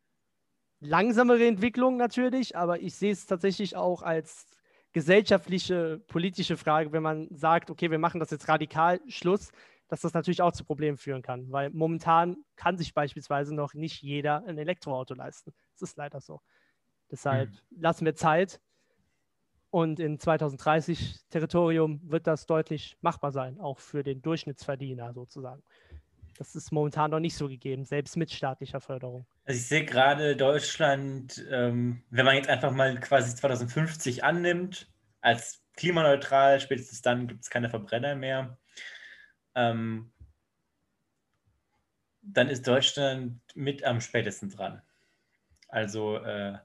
langsamere 0.81 1.47
Entwicklung 1.47 1.99
natürlich, 1.99 2.57
aber 2.57 2.81
ich 2.81 2.95
sehe 2.95 3.13
es 3.13 3.27
tatsächlich 3.27 3.77
auch 3.77 4.01
als 4.01 4.47
gesellschaftliche, 4.93 6.01
politische 6.07 6.57
Frage, 6.57 6.91
wenn 6.93 7.03
man 7.03 7.29
sagt, 7.33 7.69
okay, 7.69 7.91
wir 7.91 7.99
machen 7.99 8.19
das 8.19 8.31
jetzt 8.31 8.49
radikal, 8.49 8.99
Schluss, 9.09 9.53
dass 9.89 10.03
das 10.03 10.15
natürlich 10.15 10.43
auch 10.43 10.53
zu 10.53 10.65
Problemen 10.65 10.99
führen 10.99 11.23
kann, 11.23 11.51
weil 11.51 11.71
momentan 11.71 12.37
kann 12.57 12.77
sich 12.79 12.95
beispielsweise 12.95 13.55
noch 13.55 13.75
nicht 13.75 14.03
jeder 14.03 14.45
ein 14.47 14.59
Elektroauto 14.59 15.15
leisten. 15.15 15.53
Das 15.73 15.91
ist 15.91 15.97
leider 15.97 16.21
so. 16.21 16.41
Deshalb 17.11 17.51
lassen 17.71 18.05
wir 18.05 18.15
Zeit 18.15 18.61
und 19.71 19.99
in 19.99 20.19
2030 20.19 21.21
Territorium 21.31 22.01
wird 22.05 22.27
das 22.27 22.47
deutlich 22.47 22.97
machbar 23.01 23.33
sein, 23.33 23.59
auch 23.61 23.79
für 23.79 24.03
den 24.03 24.23
Durchschnittsverdiener 24.23 25.13
sozusagen. 25.15 25.63
Das 26.37 26.55
ist 26.55 26.71
momentan 26.71 27.11
noch 27.11 27.19
nicht 27.19 27.37
so 27.37 27.49
gegeben, 27.49 27.85
selbst 27.85 28.17
mit 28.17 28.31
staatlicher 28.31 28.81
Förderung. 28.81 29.27
Also 29.45 29.59
ich 29.59 29.67
sehe 29.67 29.85
gerade 29.85 30.37
Deutschland, 30.37 31.45
ähm, 31.51 32.03
wenn 32.11 32.25
man 32.25 32.37
jetzt 32.37 32.49
einfach 32.49 32.71
mal 32.71 32.99
quasi 33.01 33.35
2050 33.35 34.23
annimmt, 34.23 34.89
als 35.21 35.65
klimaneutral, 35.77 36.61
spätestens 36.61 37.03
dann 37.03 37.27
gibt 37.27 37.43
es 37.43 37.51
keine 37.51 37.71
Verbrenner 37.71 38.15
mehr, 38.15 38.57
ähm, 39.59 40.11
dann 42.23 42.49
ist 42.49 42.67
Deutschland 42.67 43.41
mit 43.55 43.85
am 43.85 44.01
spätesten 44.01 44.51
dran. 44.51 44.83
Also 45.69 46.17
äh, 46.19 46.59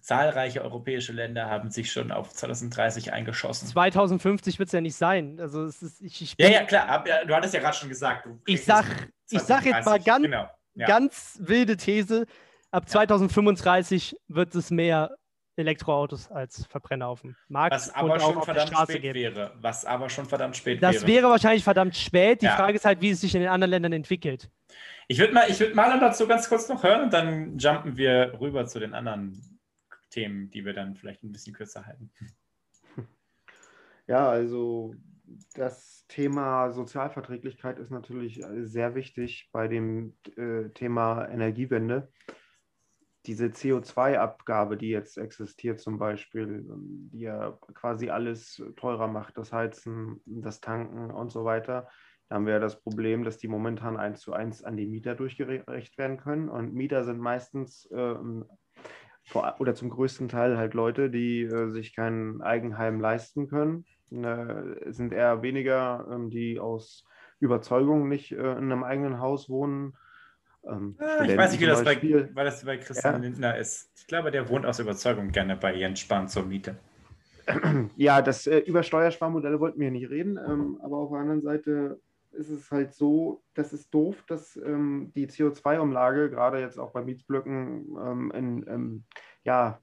zahlreiche 0.00 0.62
europäische 0.62 1.12
Länder 1.12 1.48
haben 1.48 1.70
sich 1.70 1.92
schon 1.92 2.10
auf 2.10 2.32
2030 2.32 3.12
eingeschossen. 3.12 3.68
2050 3.68 4.58
wird 4.58 4.68
es 4.68 4.72
ja 4.72 4.80
nicht 4.80 4.96
sein. 4.96 5.38
Also 5.40 5.64
es 5.64 5.82
ist, 5.82 6.00
ich, 6.00 6.22
ich 6.22 6.34
Ja, 6.38 6.48
ja, 6.48 6.64
klar, 6.64 6.88
ab, 6.88 7.06
ja, 7.06 7.24
du 7.24 7.34
hattest 7.34 7.54
ja 7.54 7.60
gerade 7.60 7.76
schon 7.76 7.88
gesagt. 7.88 8.26
Ich 8.46 8.54
kriegst 8.54 8.66
sag- 8.66 8.86
es 9.26 9.32
ich 9.32 9.40
sag 9.40 9.64
jetzt 9.64 9.84
mal 9.86 10.00
2030, 10.00 10.04
ganz- 10.06 10.22
Genau. 10.24 10.50
Ja. 10.74 10.86
ganz 10.86 11.38
wilde 11.42 11.76
These. 11.76 12.26
Ab 12.70 12.88
2035 12.88 14.16
wird 14.28 14.54
es 14.54 14.70
mehr 14.70 15.16
Elektroautos 15.60 16.30
als 16.30 16.66
Verbrenner 16.66 17.08
auf 17.08 17.20
dem 17.22 17.36
Markt 17.48 17.74
Was 17.74 17.94
aber 17.94 18.14
und 18.14 18.20
auch 18.20 18.20
schon 18.20 18.36
auf 18.38 18.44
der 18.46 18.54
verdammt 18.54 18.68
Straße 18.72 18.92
spät 18.92 19.02
geben. 19.02 19.18
wäre. 19.36 19.52
Was 19.60 19.84
aber 19.84 20.08
schon 20.08 20.26
verdammt 20.26 20.56
spät 20.56 20.82
Das 20.82 20.96
wäre. 20.96 21.06
wäre 21.06 21.28
wahrscheinlich 21.30 21.64
verdammt 21.64 21.96
spät. 21.96 22.42
Die 22.42 22.46
Ja. 22.46 22.56
Frage 22.56 22.74
ist 22.74 22.84
halt, 22.84 23.00
wie 23.00 23.10
es 23.10 23.20
sich 23.20 23.34
in 23.34 23.40
den 23.40 23.50
anderen 23.50 23.70
Ländern 23.70 23.92
entwickelt. 23.92 24.50
Ich 25.08 25.18
würde 25.18 25.32
mal, 25.32 25.50
ich 25.50 25.58
würd 25.60 25.74
mal 25.74 25.98
dazu 26.00 26.26
ganz 26.26 26.48
kurz 26.48 26.68
noch 26.68 26.82
hören 26.82 27.02
und 27.04 27.12
dann 27.12 27.58
jumpen 27.58 27.96
wir 27.96 28.36
rüber 28.40 28.66
zu 28.66 28.78
den 28.78 28.94
anderen 28.94 29.58
Themen, 30.10 30.50
die 30.50 30.64
wir 30.64 30.72
dann 30.72 30.94
vielleicht 30.96 31.22
ein 31.24 31.32
bisschen 31.32 31.54
kürzer 31.54 31.86
halten. 31.86 32.10
Ja, 34.06 34.28
also 34.28 34.94
das 35.54 36.04
Thema 36.08 36.72
Sozialverträglichkeit 36.72 37.78
ist 37.78 37.90
natürlich 37.90 38.42
sehr 38.62 38.94
wichtig 38.96 39.48
bei 39.52 39.68
dem 39.68 40.16
äh, 40.36 40.68
Thema 40.70 41.28
Energiewende. 41.28 42.08
Diese 43.30 43.46
CO2-Abgabe, 43.46 44.76
die 44.76 44.88
jetzt 44.88 45.16
existiert 45.16 45.78
zum 45.78 46.00
Beispiel, 46.00 46.66
ähm, 46.68 47.10
die 47.12 47.20
ja 47.20 47.56
quasi 47.74 48.10
alles 48.10 48.60
teurer 48.74 49.06
macht, 49.06 49.38
das 49.38 49.52
Heizen, 49.52 50.20
das 50.26 50.60
Tanken 50.60 51.12
und 51.12 51.30
so 51.30 51.44
weiter. 51.44 51.88
Da 52.28 52.34
haben 52.34 52.46
wir 52.46 52.54
ja 52.54 52.58
das 52.58 52.82
Problem, 52.82 53.22
dass 53.22 53.38
die 53.38 53.46
momentan 53.46 53.96
eins 53.96 54.18
zu 54.18 54.32
eins 54.32 54.64
an 54.64 54.76
die 54.76 54.88
Mieter 54.88 55.14
durchgereicht 55.14 55.96
werden 55.96 56.16
können. 56.16 56.48
Und 56.48 56.74
Mieter 56.74 57.04
sind 57.04 57.20
meistens 57.20 57.88
ähm, 57.92 58.46
vor, 59.22 59.54
oder 59.60 59.76
zum 59.76 59.90
größten 59.90 60.28
Teil 60.28 60.58
halt 60.58 60.74
Leute, 60.74 61.08
die 61.08 61.42
äh, 61.42 61.68
sich 61.68 61.94
kein 61.94 62.42
Eigenheim 62.42 63.00
leisten 63.00 63.46
können. 63.46 63.84
Äh, 64.10 64.90
sind 64.92 65.12
eher 65.12 65.42
weniger, 65.42 66.04
ähm, 66.10 66.30
die 66.30 66.58
aus 66.58 67.06
Überzeugung 67.38 68.08
nicht 68.08 68.32
äh, 68.32 68.58
in 68.58 68.72
einem 68.72 68.82
eigenen 68.82 69.20
Haus 69.20 69.48
wohnen. 69.48 69.96
Ähm, 70.64 70.96
Ah, 70.98 71.24
ich 71.24 71.36
weiß 71.36 71.52
nicht, 71.52 71.60
wie 71.60 71.66
das 71.66 71.82
bei, 71.84 72.00
weil 72.34 72.44
das 72.44 72.64
bei 72.64 72.76
Christian 72.76 73.14
Ja. 73.14 73.20
Lindner 73.20 73.56
ist. 73.56 73.90
Ich 73.96 74.06
glaube, 74.06 74.30
der 74.30 74.48
wohnt 74.48 74.66
aus 74.66 74.78
Überzeugung 74.78 75.30
gerne 75.30 75.56
bei 75.56 75.74
Jens 75.74 76.00
Spahn 76.00 76.28
zur 76.28 76.44
Miete. 76.44 76.76
Ja, 77.96 78.22
das 78.22 78.46
äh, 78.46 78.58
über 78.58 78.82
Steuersparmodelle 78.82 79.58
wollten 79.58 79.80
wir 79.80 79.90
nicht 79.90 80.10
reden, 80.10 80.38
ähm, 80.38 80.78
aber 80.82 80.98
auf 80.98 81.10
der 81.10 81.20
anderen 81.20 81.42
Seite 81.42 82.00
ist 82.32 82.48
es 82.50 82.70
halt 82.70 82.94
so, 82.94 83.42
das 83.54 83.72
ist 83.72 83.92
doof, 83.92 84.22
dass 84.28 84.54
ähm, 84.56 85.10
die 85.16 85.26
CO2-Umlage 85.26 86.30
gerade 86.30 86.60
jetzt 86.60 86.78
auch 86.78 86.92
bei 86.92 87.02
Mietsblöcken 87.02 87.86
ähm, 88.00 88.32
in 88.36 88.66
ähm, 88.68 89.04
ja, 89.42 89.80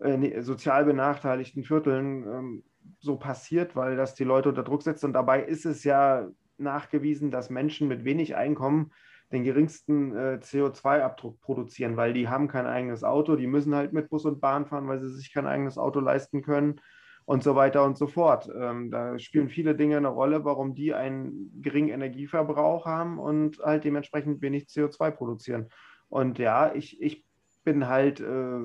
äh, 0.00 0.16
ne- 0.16 0.42
sozial 0.42 0.84
benachteiligten 0.84 1.64
Vierteln 1.64 2.22
ähm, 2.22 2.62
so 3.00 3.16
passiert, 3.16 3.74
weil 3.74 3.96
das 3.96 4.14
die 4.14 4.24
Leute 4.24 4.50
unter 4.50 4.62
Druck 4.62 4.82
setzt. 4.82 5.02
Und 5.04 5.12
dabei 5.12 5.42
ist 5.42 5.66
es 5.66 5.82
ja 5.82 6.28
nachgewiesen, 6.58 7.32
dass 7.32 7.50
Menschen 7.50 7.88
mit 7.88 8.04
wenig 8.04 8.36
Einkommen 8.36 8.92
den 9.32 9.44
geringsten 9.44 10.14
äh, 10.14 10.38
CO2-Abdruck 10.42 11.40
produzieren, 11.40 11.96
weil 11.96 12.12
die 12.12 12.28
haben 12.28 12.48
kein 12.48 12.66
eigenes 12.66 13.02
Auto, 13.02 13.34
die 13.34 13.46
müssen 13.46 13.74
halt 13.74 13.92
mit 13.92 14.10
Bus 14.10 14.26
und 14.26 14.40
Bahn 14.40 14.66
fahren, 14.66 14.86
weil 14.88 15.00
sie 15.00 15.08
sich 15.08 15.32
kein 15.32 15.46
eigenes 15.46 15.78
Auto 15.78 16.00
leisten 16.00 16.42
können 16.42 16.80
und 17.24 17.42
so 17.42 17.56
weiter 17.56 17.84
und 17.84 17.96
so 17.96 18.06
fort. 18.06 18.48
Ähm, 18.54 18.90
da 18.90 19.18
spielen 19.18 19.48
viele 19.48 19.74
Dinge 19.74 19.96
eine 19.96 20.08
Rolle, 20.08 20.44
warum 20.44 20.74
die 20.74 20.92
einen 20.92 21.50
geringen 21.62 21.88
Energieverbrauch 21.88 22.84
haben 22.84 23.18
und 23.18 23.58
halt 23.58 23.84
dementsprechend 23.84 24.42
wenig 24.42 24.64
CO2 24.64 25.10
produzieren. 25.12 25.68
Und 26.08 26.38
ja, 26.38 26.74
ich, 26.74 27.00
ich 27.00 27.24
bin 27.64 27.88
halt 27.88 28.20
äh, 28.20 28.58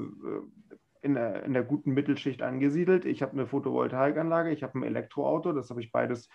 in, 1.02 1.14
der, 1.14 1.44
in 1.44 1.54
der 1.54 1.64
guten 1.64 1.94
Mittelschicht 1.94 2.42
angesiedelt. 2.42 3.06
Ich 3.06 3.22
habe 3.22 3.32
eine 3.32 3.48
Photovoltaikanlage, 3.48 4.52
ich 4.52 4.64
habe 4.64 4.80
ein 4.80 4.84
Elektroauto, 4.84 5.54
das 5.54 5.70
habe 5.70 5.82
ich 5.82 5.94
beides 5.94 6.26
äh, 6.26 6.32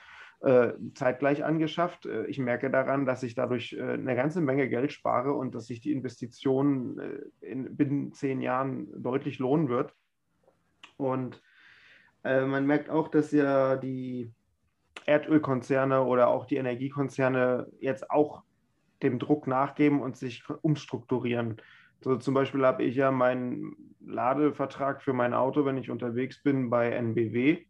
zeitgleich 0.95 1.45
angeschafft. 1.45 2.07
Äh, 2.07 2.27
Ich 2.27 2.39
merke 2.39 2.71
daran, 2.71 3.07
dass 3.07 3.23
ich 3.23 3.35
dadurch 3.35 3.75
äh, 3.75 3.83
eine 3.83 4.17
ganze 4.17 4.41
Menge 4.41 4.69
Geld 4.69 4.93
spare 4.93 5.33
und 5.33 5.55
dass 5.55 5.67
sich 5.67 5.81
die 5.81 5.93
Investition 5.93 6.99
äh, 6.99 7.47
in, 7.47 7.77
binnen 7.77 8.13
zehn 8.13 8.41
Jahren 8.41 8.89
deutlich 9.03 9.39
lohnen 9.39 9.69
wird. 9.69 9.95
Und 10.97 11.41
äh, 12.25 12.45
man 12.45 12.67
merkt 12.67 12.91
auch, 12.91 13.09
dass 13.09 13.33
ja 13.33 13.77
die 13.77 14.33
Erdölkonzerne 15.07 16.03
oder 16.03 16.29
auch 16.29 16.47
die 16.47 16.57
Energiekonzerne 16.57 17.69
jetzt 17.81 18.11
auch 18.11 18.43
dem 19.03 19.19
Druck 19.19 19.47
nachgeben 19.47 20.01
und 20.01 20.17
sich 20.17 20.45
umstrukturieren. 20.63 21.61
So 22.01 22.17
zum 22.17 22.35
Beispiel 22.35 22.65
habe 22.65 22.83
ich 22.83 22.97
ja 22.97 23.11
meinen 23.11 23.77
Ladevertrag 24.01 25.03
für 25.03 25.13
mein 25.13 25.35
Auto, 25.35 25.65
wenn 25.65 25.77
ich 25.77 25.91
unterwegs 25.91 26.43
bin, 26.43 26.71
bei 26.71 26.91
NBW. 26.91 27.65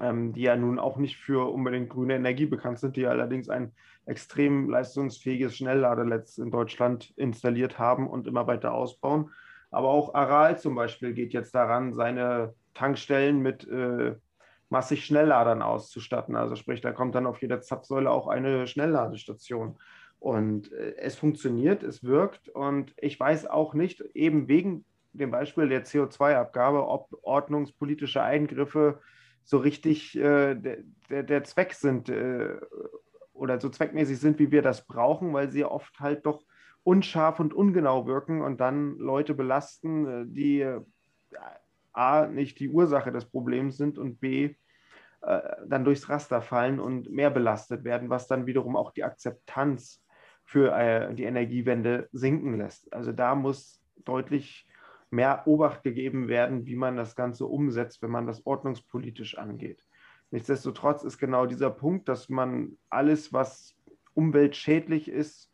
Ähm, 0.00 0.32
die 0.32 0.42
ja 0.42 0.56
nun 0.56 0.78
auch 0.78 0.96
nicht 0.96 1.16
für 1.16 1.50
unbedingt 1.52 1.90
grüne 1.90 2.14
Energie 2.14 2.46
bekannt 2.46 2.78
sind, 2.78 2.96
die 2.96 3.06
allerdings 3.06 3.48
ein 3.48 3.72
extrem 4.06 4.68
leistungsfähiges 4.68 5.56
Schnellladernetz 5.56 6.38
in 6.38 6.50
Deutschland 6.50 7.12
installiert 7.16 7.78
haben 7.78 8.08
und 8.08 8.26
immer 8.26 8.46
weiter 8.46 8.72
ausbauen. 8.72 9.30
Aber 9.70 9.88
auch 9.88 10.14
Aral 10.14 10.58
zum 10.58 10.74
Beispiel 10.74 11.12
geht 11.12 11.32
jetzt 11.32 11.54
daran, 11.54 11.92
seine 11.94 12.54
Tankstellen 12.74 13.40
mit 13.40 13.68
äh, 13.68 14.16
massig 14.68 15.04
Schnellladern 15.04 15.62
auszustatten. 15.62 16.36
Also 16.36 16.56
sprich, 16.56 16.80
da 16.80 16.92
kommt 16.92 17.14
dann 17.14 17.26
auf 17.26 17.40
jeder 17.40 17.60
Zapfsäule 17.60 18.10
auch 18.10 18.28
eine 18.28 18.66
Schnellladestation. 18.66 19.78
Und 20.18 20.72
äh, 20.72 20.96
es 20.96 21.16
funktioniert, 21.16 21.82
es 21.82 22.02
wirkt. 22.02 22.48
Und 22.48 22.94
ich 22.96 23.18
weiß 23.18 23.46
auch 23.46 23.74
nicht, 23.74 24.00
eben 24.14 24.48
wegen 24.48 24.84
dem 25.12 25.30
Beispiel 25.30 25.68
der 25.68 25.84
CO2-Abgabe, 25.84 26.86
ob 26.86 27.08
ordnungspolitische 27.22 28.22
Eingriffe 28.22 29.00
so 29.44 29.58
richtig 29.58 30.16
äh, 30.16 30.54
der, 30.54 30.78
der, 31.08 31.22
der, 31.22 31.44
Zweck 31.44 31.74
sind 31.74 32.08
äh, 32.08 32.56
oder 33.32 33.60
so 33.60 33.68
zweckmäßig 33.68 34.18
sind, 34.18 34.38
wie 34.38 34.50
wir 34.50 34.62
das 34.62 34.86
brauchen, 34.86 35.32
weil 35.32 35.50
sie 35.50 35.64
oft 35.64 35.98
halt 36.00 36.26
doch 36.26 36.42
unscharf 36.82 37.40
und 37.40 37.52
ungenau 37.52 38.06
wirken 38.06 38.42
und 38.42 38.60
dann 38.60 38.96
Leute 38.96 39.34
belasten, 39.34 40.06
äh, 40.06 40.24
die 40.26 40.60
äh, 40.60 40.80
A, 41.92 42.26
nicht 42.26 42.60
die 42.60 42.68
Ursache 42.68 43.12
des 43.12 43.24
Problems 43.24 43.76
sind 43.76 43.98
und 43.98 44.20
B, 44.20 44.54
äh, 45.22 45.40
dann 45.66 45.84
durchs 45.84 46.08
Raster 46.08 46.40
fallen 46.40 46.80
und 46.80 47.10
mehr 47.10 47.30
belastet 47.30 47.84
werden, 47.84 48.08
was 48.08 48.26
dann 48.26 48.46
wiederum 48.46 48.76
auch 48.76 48.92
die 48.92 49.04
Akzeptanz 49.04 50.02
für 50.44 50.72
äh, 50.74 51.14
die 51.14 51.24
Energiewende 51.24 52.08
sinken 52.12 52.58
lässt. 52.58 52.92
Also 52.92 53.12
da 53.12 53.34
muss 53.34 53.82
deutlich 54.04 54.66
mehr 55.10 55.46
Obacht 55.46 55.82
gegeben 55.82 56.28
werden, 56.28 56.66
wie 56.66 56.76
man 56.76 56.96
das 56.96 57.16
Ganze 57.16 57.46
umsetzt, 57.46 58.02
wenn 58.02 58.10
man 58.10 58.26
das 58.26 58.44
ordnungspolitisch 58.46 59.38
angeht. 59.38 59.82
Nichtsdestotrotz 60.30 61.02
ist 61.02 61.16
genau 61.18 61.46
dieser 61.46 61.70
Punkt, 61.70 62.06
dass 62.08 62.28
man 62.28 62.76
alles, 62.88 63.32
was 63.32 63.74
umweltschädlich 64.14 65.10
ist, 65.10 65.50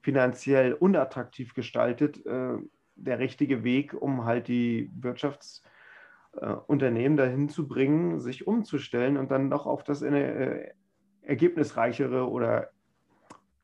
finanziell 0.00 0.72
unattraktiv 0.72 1.52
gestaltet, 1.54 2.24
äh, 2.24 2.56
der 2.94 3.18
richtige 3.18 3.64
Weg, 3.64 3.92
um 3.94 4.24
halt 4.24 4.48
die 4.48 4.90
Wirtschaftsunternehmen 4.94 7.18
äh, 7.18 7.22
dahin 7.22 7.48
zu 7.48 7.68
bringen, 7.68 8.18
sich 8.20 8.46
umzustellen 8.46 9.18
und 9.18 9.30
dann 9.30 9.48
noch 9.48 9.66
auf 9.66 9.84
das 9.84 10.02
äh, 10.02 10.72
ergebnisreichere 11.22 12.28
oder 12.28 12.70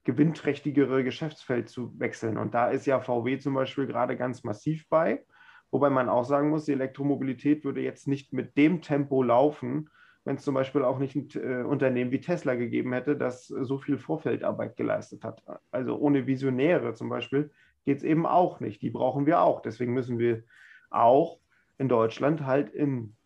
gewinnträchtigere 0.04 1.02
Geschäftsfeld 1.02 1.68
zu 1.68 1.98
wechseln. 1.98 2.38
Und 2.38 2.54
da 2.54 2.68
ist 2.68 2.86
ja 2.86 3.00
VW 3.00 3.38
zum 3.38 3.54
Beispiel 3.54 3.86
gerade 3.86 4.16
ganz 4.16 4.44
massiv 4.44 4.88
bei. 4.88 5.24
Wobei 5.70 5.90
man 5.90 6.08
auch 6.08 6.24
sagen 6.24 6.50
muss, 6.50 6.66
die 6.66 6.72
Elektromobilität 6.72 7.64
würde 7.64 7.80
jetzt 7.80 8.06
nicht 8.06 8.32
mit 8.32 8.56
dem 8.56 8.80
Tempo 8.82 9.22
laufen, 9.22 9.90
wenn 10.24 10.36
es 10.36 10.42
zum 10.42 10.54
Beispiel 10.54 10.84
auch 10.84 10.98
nicht 10.98 11.16
ein 11.16 11.28
äh, 11.34 11.64
Unternehmen 11.64 12.10
wie 12.10 12.20
Tesla 12.20 12.54
gegeben 12.54 12.92
hätte, 12.92 13.16
das 13.16 13.46
so 13.46 13.78
viel 13.78 13.98
Vorfeldarbeit 13.98 14.76
geleistet 14.76 15.24
hat. 15.24 15.42
Also 15.70 15.96
ohne 15.96 16.26
Visionäre 16.26 16.94
zum 16.94 17.08
Beispiel 17.08 17.50
geht 17.84 17.98
es 17.98 18.04
eben 18.04 18.26
auch 18.26 18.60
nicht. 18.60 18.82
Die 18.82 18.90
brauchen 18.90 19.26
wir 19.26 19.40
auch. 19.40 19.60
Deswegen 19.60 19.92
müssen 19.92 20.18
wir 20.18 20.44
auch 20.90 21.40
in 21.76 21.88
Deutschland 21.88 22.46
halt 22.46 22.70
in 22.70 23.16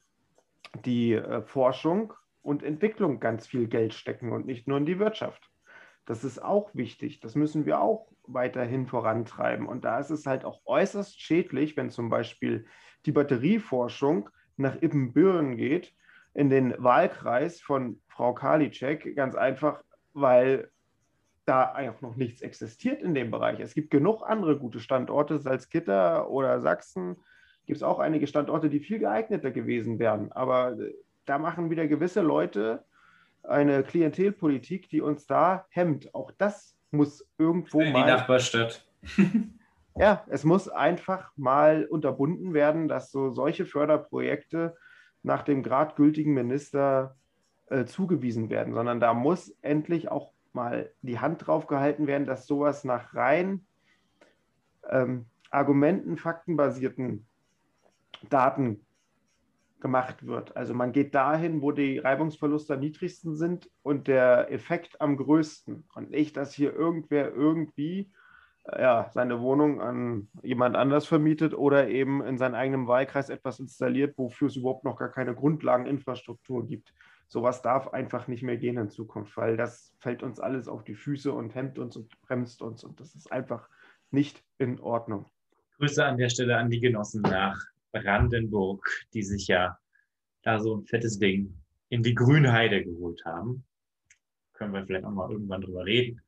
die 0.85 1.15
äh, 1.15 1.43
Forschung 1.43 2.13
und 2.43 2.63
Entwicklung 2.63 3.21
ganz 3.21 3.47
viel 3.47 3.69
Geld 3.69 3.95
stecken 3.95 4.33
und 4.33 4.47
nicht 4.47 4.67
nur 4.67 4.79
in 4.79 4.87
die 4.87 4.99
Wirtschaft. 4.99 5.48
Das 6.09 6.25
ist 6.25 6.43
auch 6.43 6.75
wichtig. 6.75 7.21
Das 7.21 7.35
müssen 7.35 7.67
wir 7.67 7.83
auch 7.83 8.09
weiterhin 8.27 8.87
vorantreiben. 8.87 9.67
Und 9.67 9.85
da 9.85 9.99
ist 9.99 10.09
es 10.09 10.25
halt 10.25 10.47
auch 10.47 10.63
äußerst 10.65 11.21
schädlich, 11.21 11.77
wenn 11.77 11.91
zum 11.91 12.09
Beispiel 12.09 12.65
die 13.05 13.13
Batterieforschung 13.13 14.31
nach 14.57 14.81
Ibbenbüren 14.81 15.59
geht, 15.59 15.93
in 16.33 16.49
den 16.49 16.75
Wahlkreis 16.79 17.61
von 17.61 18.01
Frau 18.09 18.33
Karliczek, 18.33 19.17
ganz 19.17 19.35
einfach, 19.35 19.85
weil 20.15 20.71
da 21.45 21.73
einfach 21.73 22.01
noch 22.01 22.17
nichts 22.17 22.41
existiert 22.41 23.03
in 23.03 23.13
dem 23.13 23.31
Bereich. 23.31 23.61
Es 23.61 23.75
gibt 23.75 23.91
genug 23.91 24.23
andere 24.23 24.59
gute 24.59 24.81
Standorte, 24.81 25.39
Salzgitter 25.39 26.31
oder 26.31 26.63
Sachsen, 26.63 27.17
gibt 27.67 27.77
es 27.77 27.83
auch 27.83 27.99
einige 27.99 28.27
Standorte, 28.27 28.71
die 28.71 28.81
viel 28.81 28.99
geeigneter 28.99 29.51
gewesen 29.51 29.99
wären. 29.99 30.33
Aber 30.33 30.73
äh, 30.73 30.95
da 31.27 31.37
machen 31.37 31.69
wieder 31.69 31.87
gewisse 31.87 32.23
Leute 32.23 32.87
eine 33.49 33.83
Klientelpolitik, 33.83 34.89
die 34.89 35.01
uns 35.01 35.27
da 35.27 35.67
hemmt. 35.71 36.15
Auch 36.15 36.31
das 36.33 36.77
muss 36.91 37.27
irgendwo 37.39 37.81
in 37.81 37.93
mal. 37.93 38.05
Die 38.05 38.11
Nachbarstadt. 38.11 38.87
ja, 39.97 40.25
es 40.29 40.45
muss 40.45 40.69
einfach 40.69 41.33
mal 41.37 41.87
unterbunden 41.87 42.55
werden, 42.55 42.89
dass 42.89 43.11
so 43.11 43.31
solche 43.31 43.67
Förderprojekte 43.67 44.77
nach 45.23 45.43
dem 45.43 45.63
gradgültigen 45.63 46.35
Minister 46.35 47.17
äh, 47.67 47.85
zugewiesen 47.85 48.51
werden, 48.51 48.75
sondern 48.75 49.01
da 49.01 49.15
muss 49.15 49.55
endlich 49.63 50.11
auch 50.11 50.33
mal 50.53 50.91
die 51.03 51.19
Hand 51.19 51.47
drauf 51.47 51.67
gehalten 51.67 52.07
werden, 52.07 52.27
dass 52.27 52.47
sowas 52.47 52.85
nach 52.85 53.15
rein 53.15 53.67
ähm, 54.89 55.27
Argumenten, 55.51 56.17
faktenbasierten 56.17 57.27
Daten 58.29 58.85
gemacht 59.81 60.27
wird. 60.27 60.57
Also 60.57 60.75
man 60.75 60.93
geht 60.93 61.15
dahin, 61.15 61.63
wo 61.63 61.73
die 61.73 61.99
Reibungsverluste 61.99 62.75
am 62.75 62.81
niedrigsten 62.81 63.35
sind 63.37 63.71
und 63.83 64.09
der 64.09 64.51
Effekt 64.51 65.01
am 65.01 65.17
größten. 65.17 65.85
Und 65.95 66.11
nicht, 66.11 66.37
dass 66.37 66.53
hier 66.53 66.75
irgendwer 66.75 67.33
irgendwie 67.33 68.11
äh, 68.65 68.83
ja, 68.83 69.11
seine 69.13 69.41
Wohnung 69.41 69.81
an 69.81 70.29
jemand 70.43 70.77
anders 70.77 71.07
vermietet 71.07 71.55
oder 71.55 71.89
eben 71.89 72.23
in 72.23 72.39
seinem 72.39 72.55
eigenen 72.55 72.89
Wahlkreis 72.89 73.29
etwas 73.29 73.61
installiert, 73.61 74.19
wofür 74.19 74.49
es 74.49 74.57
überhaupt 74.57 74.85
noch 74.85 74.97
gar 74.97 75.11
keine 75.11 75.35
Grundlageninfrastruktur 75.35 76.67
gibt. 76.67 76.93
Sowas 77.29 77.61
darf 77.63 77.89
einfach 77.89 78.27
nicht 78.27 78.43
mehr 78.43 78.57
gehen 78.57 78.79
in 78.79 78.89
Zukunft, 78.89 79.37
weil 79.37 79.57
das 79.57 79.95
fällt 80.01 80.23
uns 80.23 80.41
alles 80.41 80.67
auf 80.67 80.83
die 80.83 80.95
Füße 80.95 81.31
und 81.31 81.55
hemmt 81.55 81.79
uns 81.79 81.95
und 81.97 82.21
bremst 82.23 82.63
uns 82.63 82.85
und 82.85 83.01
das 83.01 83.15
ist 83.15 83.31
einfach 83.31 83.69
nicht 84.11 84.43
in 84.57 84.81
Ordnung. 84.81 85.27
Grüße 85.77 86.05
an 86.05 86.17
der 86.17 86.31
Stelle 86.31 86.57
an 86.57 86.71
die 86.71 86.81
Genossen 86.81 87.23
nach 87.23 87.63
Brandenburg, 87.93 88.87
die 89.15 89.23
sich 89.23 89.47
ja 89.47 89.79
da 90.43 90.61
so 90.61 90.77
ein 90.77 90.85
fettes 90.85 91.19
Ding 91.19 91.63
in 91.89 92.03
die 92.03 92.15
Grünheide 92.15 92.85
geholt 92.85 93.25
haben. 93.25 93.65
Können 94.53 94.73
wir 94.73 94.85
vielleicht 94.85 95.05
auch 95.05 95.11
mal 95.11 95.31
irgendwann 95.31 95.63
drüber 95.63 95.85
reden. 95.85 96.21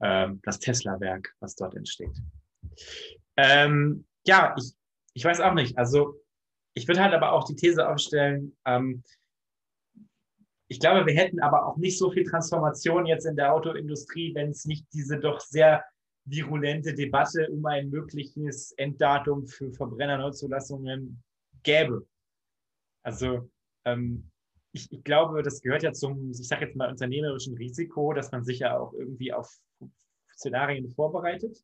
Ähm, 0.00 0.40
das 0.42 0.58
Tesla-Werk, 0.58 1.34
was 1.40 1.54
dort 1.54 1.74
entsteht. 1.74 2.16
Ähm, 3.36 4.04
ja, 4.26 4.54
ich, 4.58 4.72
ich 5.14 5.24
weiß 5.24 5.40
auch 5.40 5.54
nicht. 5.54 5.78
Also 5.78 6.16
ich 6.74 6.88
würde 6.88 7.02
halt 7.02 7.14
aber 7.14 7.32
auch 7.32 7.44
die 7.44 7.56
These 7.56 7.88
aufstellen, 7.88 8.56
ähm, 8.64 9.02
ich 10.72 10.80
glaube, 10.80 11.04
wir 11.04 11.14
hätten 11.14 11.38
aber 11.40 11.66
auch 11.66 11.76
nicht 11.76 11.98
so 11.98 12.10
viel 12.10 12.24
Transformation 12.24 13.04
jetzt 13.04 13.26
in 13.26 13.36
der 13.36 13.52
Autoindustrie, 13.52 14.34
wenn 14.34 14.52
es 14.52 14.64
nicht 14.64 14.86
diese 14.94 15.18
doch 15.18 15.38
sehr 15.40 15.84
virulente 16.24 16.94
Debatte 16.94 17.48
um 17.50 17.64
ein 17.66 17.90
mögliches 17.90 18.72
Enddatum 18.72 19.46
für 19.46 19.72
Verbrennerneuzulassungen 19.72 21.22
gäbe. 21.62 22.06
Also 23.02 23.50
ähm, 23.84 24.30
ich, 24.72 24.90
ich, 24.90 25.04
glaube, 25.04 25.42
das 25.42 25.60
gehört 25.60 25.82
ja 25.82 25.92
zum, 25.92 26.30
ich 26.30 26.48
sage 26.48 26.66
jetzt 26.66 26.76
mal, 26.76 26.90
unternehmerischen 26.90 27.56
Risiko, 27.56 28.12
dass 28.12 28.30
man 28.32 28.44
sich 28.44 28.60
ja 28.60 28.78
auch 28.78 28.94
irgendwie 28.94 29.32
auf 29.32 29.52
Szenarien 30.34 30.88
vorbereitet. 30.90 31.62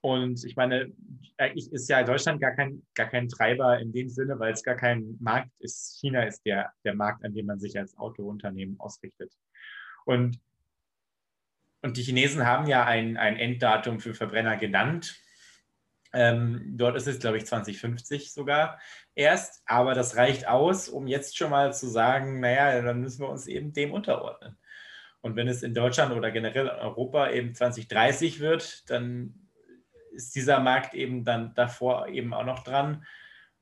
Und 0.00 0.44
ich 0.44 0.54
meine, 0.54 0.92
eigentlich 1.38 1.72
ist 1.72 1.88
ja 1.88 2.02
Deutschland 2.02 2.40
gar 2.40 2.52
kein, 2.52 2.86
gar 2.94 3.08
kein 3.08 3.28
Treiber 3.28 3.78
in 3.78 3.90
dem 3.92 4.08
Sinne, 4.08 4.38
weil 4.38 4.52
es 4.52 4.62
gar 4.62 4.76
kein 4.76 5.16
Markt 5.18 5.50
ist. 5.60 5.98
China 5.98 6.24
ist 6.24 6.44
der, 6.44 6.72
der 6.84 6.94
Markt, 6.94 7.24
an 7.24 7.32
dem 7.32 7.46
man 7.46 7.58
sich 7.58 7.78
als 7.78 7.96
Autounternehmen 7.96 8.78
ausrichtet. 8.78 9.32
Und 10.04 10.38
und 11.84 11.98
die 11.98 12.02
Chinesen 12.02 12.46
haben 12.46 12.66
ja 12.66 12.86
ein, 12.86 13.18
ein 13.18 13.36
Enddatum 13.36 14.00
für 14.00 14.14
Verbrenner 14.14 14.56
genannt. 14.56 15.20
Ähm, 16.14 16.72
dort 16.78 16.96
ist 16.96 17.06
es, 17.06 17.18
glaube 17.18 17.36
ich, 17.36 17.44
2050 17.44 18.32
sogar 18.32 18.80
erst. 19.14 19.62
Aber 19.66 19.92
das 19.92 20.16
reicht 20.16 20.48
aus, 20.48 20.88
um 20.88 21.06
jetzt 21.06 21.36
schon 21.36 21.50
mal 21.50 21.74
zu 21.74 21.86
sagen, 21.86 22.40
naja, 22.40 22.80
dann 22.80 23.02
müssen 23.02 23.20
wir 23.20 23.28
uns 23.28 23.46
eben 23.46 23.74
dem 23.74 23.92
unterordnen. 23.92 24.56
Und 25.20 25.36
wenn 25.36 25.46
es 25.46 25.62
in 25.62 25.74
Deutschland 25.74 26.14
oder 26.14 26.30
generell 26.30 26.68
in 26.68 26.72
Europa 26.72 27.30
eben 27.30 27.54
2030 27.54 28.40
wird, 28.40 28.88
dann 28.88 29.50
ist 30.12 30.34
dieser 30.34 30.60
Markt 30.60 30.94
eben 30.94 31.22
dann 31.22 31.52
davor 31.52 32.08
eben 32.08 32.32
auch 32.32 32.46
noch 32.46 32.64
dran, 32.64 33.04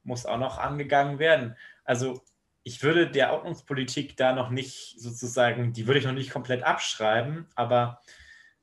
muss 0.05 0.27
auch 0.27 0.39
noch 0.39 0.59
angegangen 0.59 1.19
werden. 1.19 1.57
Also 1.83 2.23
ich 2.65 2.83
würde 2.83 3.11
der 3.11 3.33
Ordnungspolitik 3.33 4.17
da 4.17 4.33
noch 4.33 4.51
nicht 4.51 5.01
sozusagen, 5.01 5.73
die 5.73 5.87
würde 5.87 5.99
ich 5.99 6.07
noch 6.07 6.13
nicht 6.13 6.31
komplett 6.31 6.63
abschreiben, 6.63 7.47
aber 7.55 8.01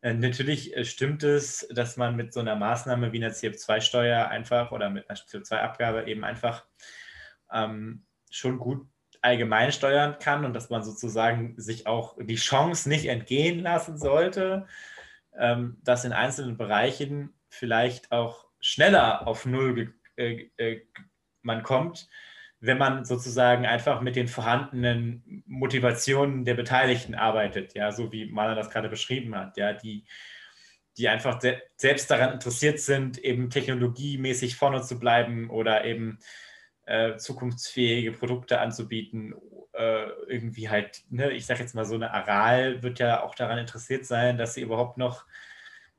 äh, 0.01 0.13
natürlich 0.13 0.75
äh, 0.75 0.85
stimmt 0.85 1.23
es, 1.23 1.67
dass 1.71 1.97
man 1.97 2.15
mit 2.15 2.33
so 2.33 2.39
einer 2.39 2.55
Maßnahme 2.55 3.11
wie 3.11 3.23
einer 3.23 3.33
CO2-Steuer 3.33 4.27
einfach 4.29 4.71
oder 4.71 4.89
mit 4.89 5.09
einer 5.09 5.19
CO2-Abgabe 5.19 6.07
eben 6.07 6.23
einfach 6.23 6.65
ähm, 7.51 8.05
schon 8.29 8.59
gut 8.59 8.87
allgemein 9.21 9.71
steuern 9.71 10.17
kann 10.19 10.45
und 10.45 10.53
dass 10.53 10.69
man 10.69 10.83
sozusagen 10.83 11.59
sich 11.59 11.87
auch 11.87 12.15
die 12.19 12.35
Chance 12.35 12.87
nicht 12.87 13.07
entgehen 13.07 13.59
lassen 13.59 13.97
sollte, 13.97 14.65
ähm, 15.37 15.77
dass 15.83 16.05
in 16.05 16.13
einzelnen 16.13 16.57
Bereichen 16.57 17.33
vielleicht 17.49 18.13
auch 18.13 18.47
schneller 18.61 19.27
auf 19.27 19.45
Null 19.45 19.93
äh, 20.15 20.49
äh, 20.57 20.81
man 21.41 21.63
kommt, 21.63 22.07
wenn 22.61 22.77
man 22.77 23.05
sozusagen 23.05 23.65
einfach 23.65 24.01
mit 24.01 24.15
den 24.15 24.27
vorhandenen 24.27 25.43
Motivationen 25.47 26.43
der 26.43 26.55
Beteiligten 26.55 27.15
arbeitet, 27.15 27.73
ja, 27.73 27.91
so 27.91 28.11
wie 28.11 28.25
Maler 28.25 28.55
das 28.55 28.69
gerade 28.69 28.89
beschrieben 28.89 29.35
hat, 29.35 29.57
ja, 29.57 29.73
die, 29.73 30.05
die 30.97 31.07
einfach 31.07 31.39
se 31.41 31.61
selbst 31.77 32.11
daran 32.11 32.33
interessiert 32.33 32.79
sind, 32.79 33.17
eben 33.17 33.49
technologiemäßig 33.49 34.57
vorne 34.57 34.81
zu 34.81 34.99
bleiben 34.99 35.49
oder 35.49 35.85
eben 35.85 36.19
äh, 36.85 37.15
zukunftsfähige 37.15 38.11
Produkte 38.11 38.59
anzubieten. 38.59 39.33
Äh, 39.73 40.09
irgendwie 40.27 40.67
halt, 40.67 41.03
ne, 41.09 41.31
ich 41.31 41.45
sage 41.45 41.61
jetzt 41.61 41.75
mal 41.75 41.85
so 41.85 41.95
eine 41.95 42.11
Aral 42.11 42.83
wird 42.83 42.99
ja 42.99 43.23
auch 43.23 43.35
daran 43.35 43.59
interessiert 43.59 44.05
sein, 44.05 44.37
dass 44.37 44.55
sie 44.55 44.61
überhaupt 44.61 44.97
noch 44.97 45.25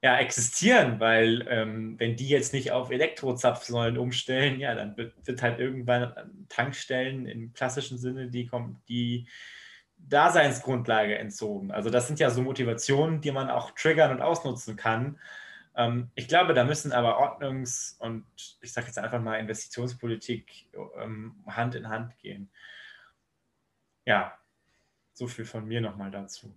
ja, 0.02 0.16
existieren, 0.18 0.98
weil 0.98 1.46
ähm, 1.48 1.98
wenn 1.98 2.16
die 2.16 2.28
jetzt 2.28 2.54
nicht 2.54 2.72
auf 2.72 2.90
Elektrozapfsäulen 2.90 3.98
umstellen, 3.98 4.58
ja, 4.58 4.74
dann 4.74 4.96
wird, 4.96 5.14
wird 5.26 5.42
halt 5.42 5.58
irgendwann 5.58 6.46
Tankstellen 6.48 7.26
im 7.26 7.52
klassischen 7.52 7.98
Sinne 7.98 8.28
die, 8.28 8.50
die 8.88 9.28
Daseinsgrundlage 9.98 11.18
entzogen. 11.18 11.70
Also 11.70 11.90
das 11.90 12.06
sind 12.06 12.18
ja 12.18 12.30
so 12.30 12.40
Motivationen, 12.42 13.20
die 13.20 13.30
man 13.30 13.50
auch 13.50 13.72
triggern 13.72 14.10
und 14.12 14.22
ausnutzen 14.22 14.76
kann. 14.76 15.18
Ähm, 15.76 16.10
ich 16.14 16.28
glaube, 16.28 16.54
da 16.54 16.64
müssen 16.64 16.92
aber 16.92 17.18
Ordnungs- 17.18 17.98
und 17.98 18.24
ich 18.62 18.72
sage 18.72 18.86
jetzt 18.86 18.98
einfach 18.98 19.20
mal 19.20 19.38
Investitionspolitik 19.38 20.70
ähm, 20.98 21.44
Hand 21.46 21.74
in 21.74 21.88
Hand 21.88 22.18
gehen. 22.18 22.50
Ja, 24.06 24.38
so 25.12 25.26
viel 25.26 25.44
von 25.44 25.66
mir 25.66 25.82
nochmal 25.82 26.10
dazu. 26.10 26.54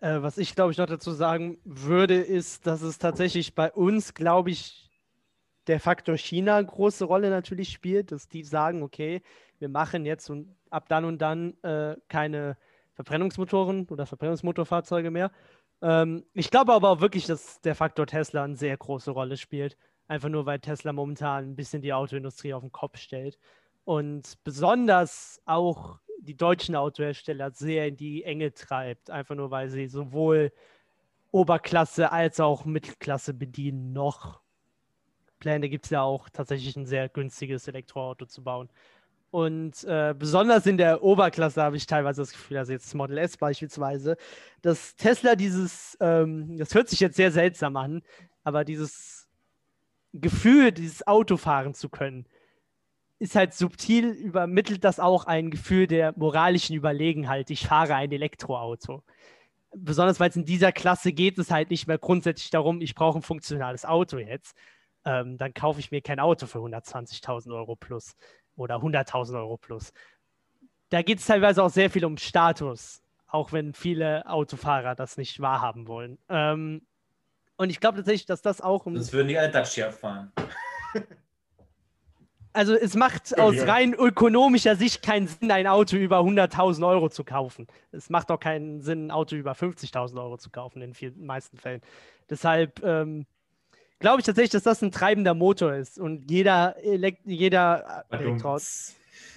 Äh, 0.00 0.22
was 0.22 0.38
ich, 0.38 0.54
glaube 0.54 0.72
ich, 0.72 0.78
noch 0.78 0.86
dazu 0.86 1.12
sagen 1.12 1.58
würde, 1.64 2.16
ist, 2.16 2.66
dass 2.66 2.82
es 2.82 2.98
tatsächlich 2.98 3.54
bei 3.54 3.72
uns, 3.72 4.14
glaube 4.14 4.50
ich, 4.50 4.90
der 5.66 5.80
Faktor 5.80 6.16
China 6.16 6.56
eine 6.56 6.66
große 6.66 7.04
Rolle 7.04 7.30
natürlich 7.30 7.70
spielt, 7.70 8.12
dass 8.12 8.28
die 8.28 8.44
sagen, 8.44 8.82
okay, 8.82 9.22
wir 9.58 9.68
machen 9.68 10.04
jetzt 10.04 10.30
und 10.30 10.54
ab 10.70 10.88
dann 10.88 11.04
und 11.04 11.18
dann 11.18 11.54
äh, 11.62 11.96
keine 12.08 12.56
Verbrennungsmotoren 12.94 13.86
oder 13.88 14.06
Verbrennungsmotorfahrzeuge 14.06 15.10
mehr. 15.10 15.30
Ähm, 15.82 16.24
ich 16.34 16.50
glaube 16.50 16.72
aber 16.72 16.90
auch 16.90 17.00
wirklich, 17.00 17.26
dass 17.26 17.60
der 17.62 17.74
Faktor 17.74 18.06
Tesla 18.06 18.44
eine 18.44 18.56
sehr 18.56 18.76
große 18.76 19.10
Rolle 19.10 19.36
spielt. 19.36 19.76
Einfach 20.08 20.28
nur, 20.28 20.46
weil 20.46 20.60
Tesla 20.60 20.92
momentan 20.92 21.50
ein 21.50 21.56
bisschen 21.56 21.82
die 21.82 21.92
Autoindustrie 21.92 22.54
auf 22.54 22.62
den 22.62 22.72
Kopf 22.72 22.98
stellt. 22.98 23.38
Und 23.86 24.42
besonders 24.42 25.40
auch 25.44 26.00
die 26.18 26.36
deutschen 26.36 26.74
Autohersteller 26.74 27.52
sehr 27.52 27.86
in 27.86 27.96
die 27.96 28.24
Enge 28.24 28.52
treibt, 28.52 29.10
einfach 29.10 29.36
nur 29.36 29.52
weil 29.52 29.70
sie 29.70 29.86
sowohl 29.86 30.52
Oberklasse 31.30 32.10
als 32.10 32.40
auch 32.40 32.64
Mittelklasse 32.64 33.32
bedienen 33.32 33.92
noch. 33.92 34.40
Pläne 35.38 35.68
gibt 35.68 35.84
es 35.84 35.92
ja 35.92 36.02
auch 36.02 36.28
tatsächlich 36.28 36.74
ein 36.74 36.86
sehr 36.86 37.08
günstiges 37.08 37.68
Elektroauto 37.68 38.26
zu 38.26 38.42
bauen. 38.42 38.68
Und 39.30 39.84
äh, 39.84 40.16
besonders 40.18 40.66
in 40.66 40.78
der 40.78 41.04
Oberklasse 41.04 41.62
habe 41.62 41.76
ich 41.76 41.86
teilweise 41.86 42.22
das 42.22 42.32
Gefühl, 42.32 42.56
also 42.56 42.72
jetzt 42.72 42.92
Model 42.92 43.18
S 43.18 43.36
beispielsweise, 43.36 44.16
dass 44.62 44.96
Tesla 44.96 45.36
dieses, 45.36 45.96
ähm, 46.00 46.56
das 46.56 46.74
hört 46.74 46.88
sich 46.88 46.98
jetzt 46.98 47.14
sehr 47.14 47.30
seltsam 47.30 47.76
an, 47.76 48.02
aber 48.42 48.64
dieses 48.64 49.28
Gefühl, 50.12 50.72
dieses 50.72 51.06
Auto 51.06 51.36
fahren 51.36 51.72
zu 51.72 51.88
können, 51.88 52.26
ist 53.18 53.34
halt 53.34 53.54
subtil, 53.54 54.10
übermittelt 54.10 54.84
das 54.84 55.00
auch 55.00 55.24
ein 55.24 55.50
Gefühl 55.50 55.86
der 55.86 56.12
moralischen 56.16 56.76
Überlegenheit. 56.76 57.50
Ich 57.50 57.66
fahre 57.66 57.94
ein 57.94 58.12
Elektroauto. 58.12 59.02
Besonders 59.74 60.20
weil 60.20 60.30
es 60.30 60.36
in 60.36 60.44
dieser 60.44 60.72
Klasse 60.72 61.12
geht 61.12 61.38
es 61.38 61.50
halt 61.50 61.70
nicht 61.70 61.86
mehr 61.86 61.98
grundsätzlich 61.98 62.50
darum, 62.50 62.80
ich 62.80 62.94
brauche 62.94 63.18
ein 63.18 63.22
funktionales 63.22 63.84
Auto 63.84 64.18
jetzt. 64.18 64.56
Ähm, 65.04 65.38
dann 65.38 65.54
kaufe 65.54 65.80
ich 65.80 65.90
mir 65.90 66.02
kein 66.02 66.20
Auto 66.20 66.46
für 66.46 66.58
120.000 66.58 67.54
Euro 67.54 67.76
plus 67.76 68.16
oder 68.56 68.76
100.000 68.76 69.36
Euro 69.38 69.56
plus. 69.56 69.92
Da 70.90 71.02
geht 71.02 71.18
es 71.18 71.26
teilweise 71.26 71.62
auch 71.62 71.70
sehr 71.70 71.90
viel 71.90 72.04
um 72.04 72.16
Status, 72.16 73.02
auch 73.26 73.52
wenn 73.52 73.72
viele 73.72 74.26
Autofahrer 74.26 74.94
das 74.94 75.16
nicht 75.16 75.40
wahrhaben 75.40 75.86
wollen. 75.88 76.18
Ähm, 76.28 76.86
und 77.56 77.70
ich 77.70 77.80
glaube 77.80 77.98
tatsächlich, 77.98 78.26
dass 78.26 78.42
das 78.42 78.60
auch. 78.60 78.84
Sonst 78.84 79.12
würden 79.12 79.28
die 79.28 79.38
alle 79.38 79.50
Dacia 79.50 79.90
fahren. 79.90 80.32
also 82.56 82.74
es 82.74 82.94
macht 82.94 83.38
aus 83.38 83.54
rein 83.66 83.92
ökonomischer 83.92 84.76
Sicht 84.76 85.02
keinen 85.02 85.28
Sinn, 85.28 85.50
ein 85.50 85.66
Auto 85.66 85.96
über 85.96 86.20
100.000 86.20 86.86
Euro 86.86 87.10
zu 87.10 87.22
kaufen. 87.22 87.66
Es 87.92 88.08
macht 88.08 88.30
auch 88.30 88.40
keinen 88.40 88.80
Sinn, 88.80 89.06
ein 89.06 89.10
Auto 89.10 89.36
über 89.36 89.52
50.000 89.52 90.16
Euro 90.20 90.38
zu 90.38 90.50
kaufen 90.50 90.80
in 90.80 90.92
den 90.92 91.26
meisten 91.26 91.58
Fällen. 91.58 91.82
Deshalb 92.30 92.82
ähm, 92.82 93.26
glaube 93.98 94.20
ich 94.20 94.26
tatsächlich, 94.26 94.52
dass 94.52 94.62
das 94.62 94.82
ein 94.82 94.90
treibender 94.90 95.34
Motor 95.34 95.74
ist 95.74 95.98
und 95.98 96.30
jeder, 96.30 96.76
Elekt 96.82 97.20
jeder, 97.26 98.04
Elektro 98.08 98.58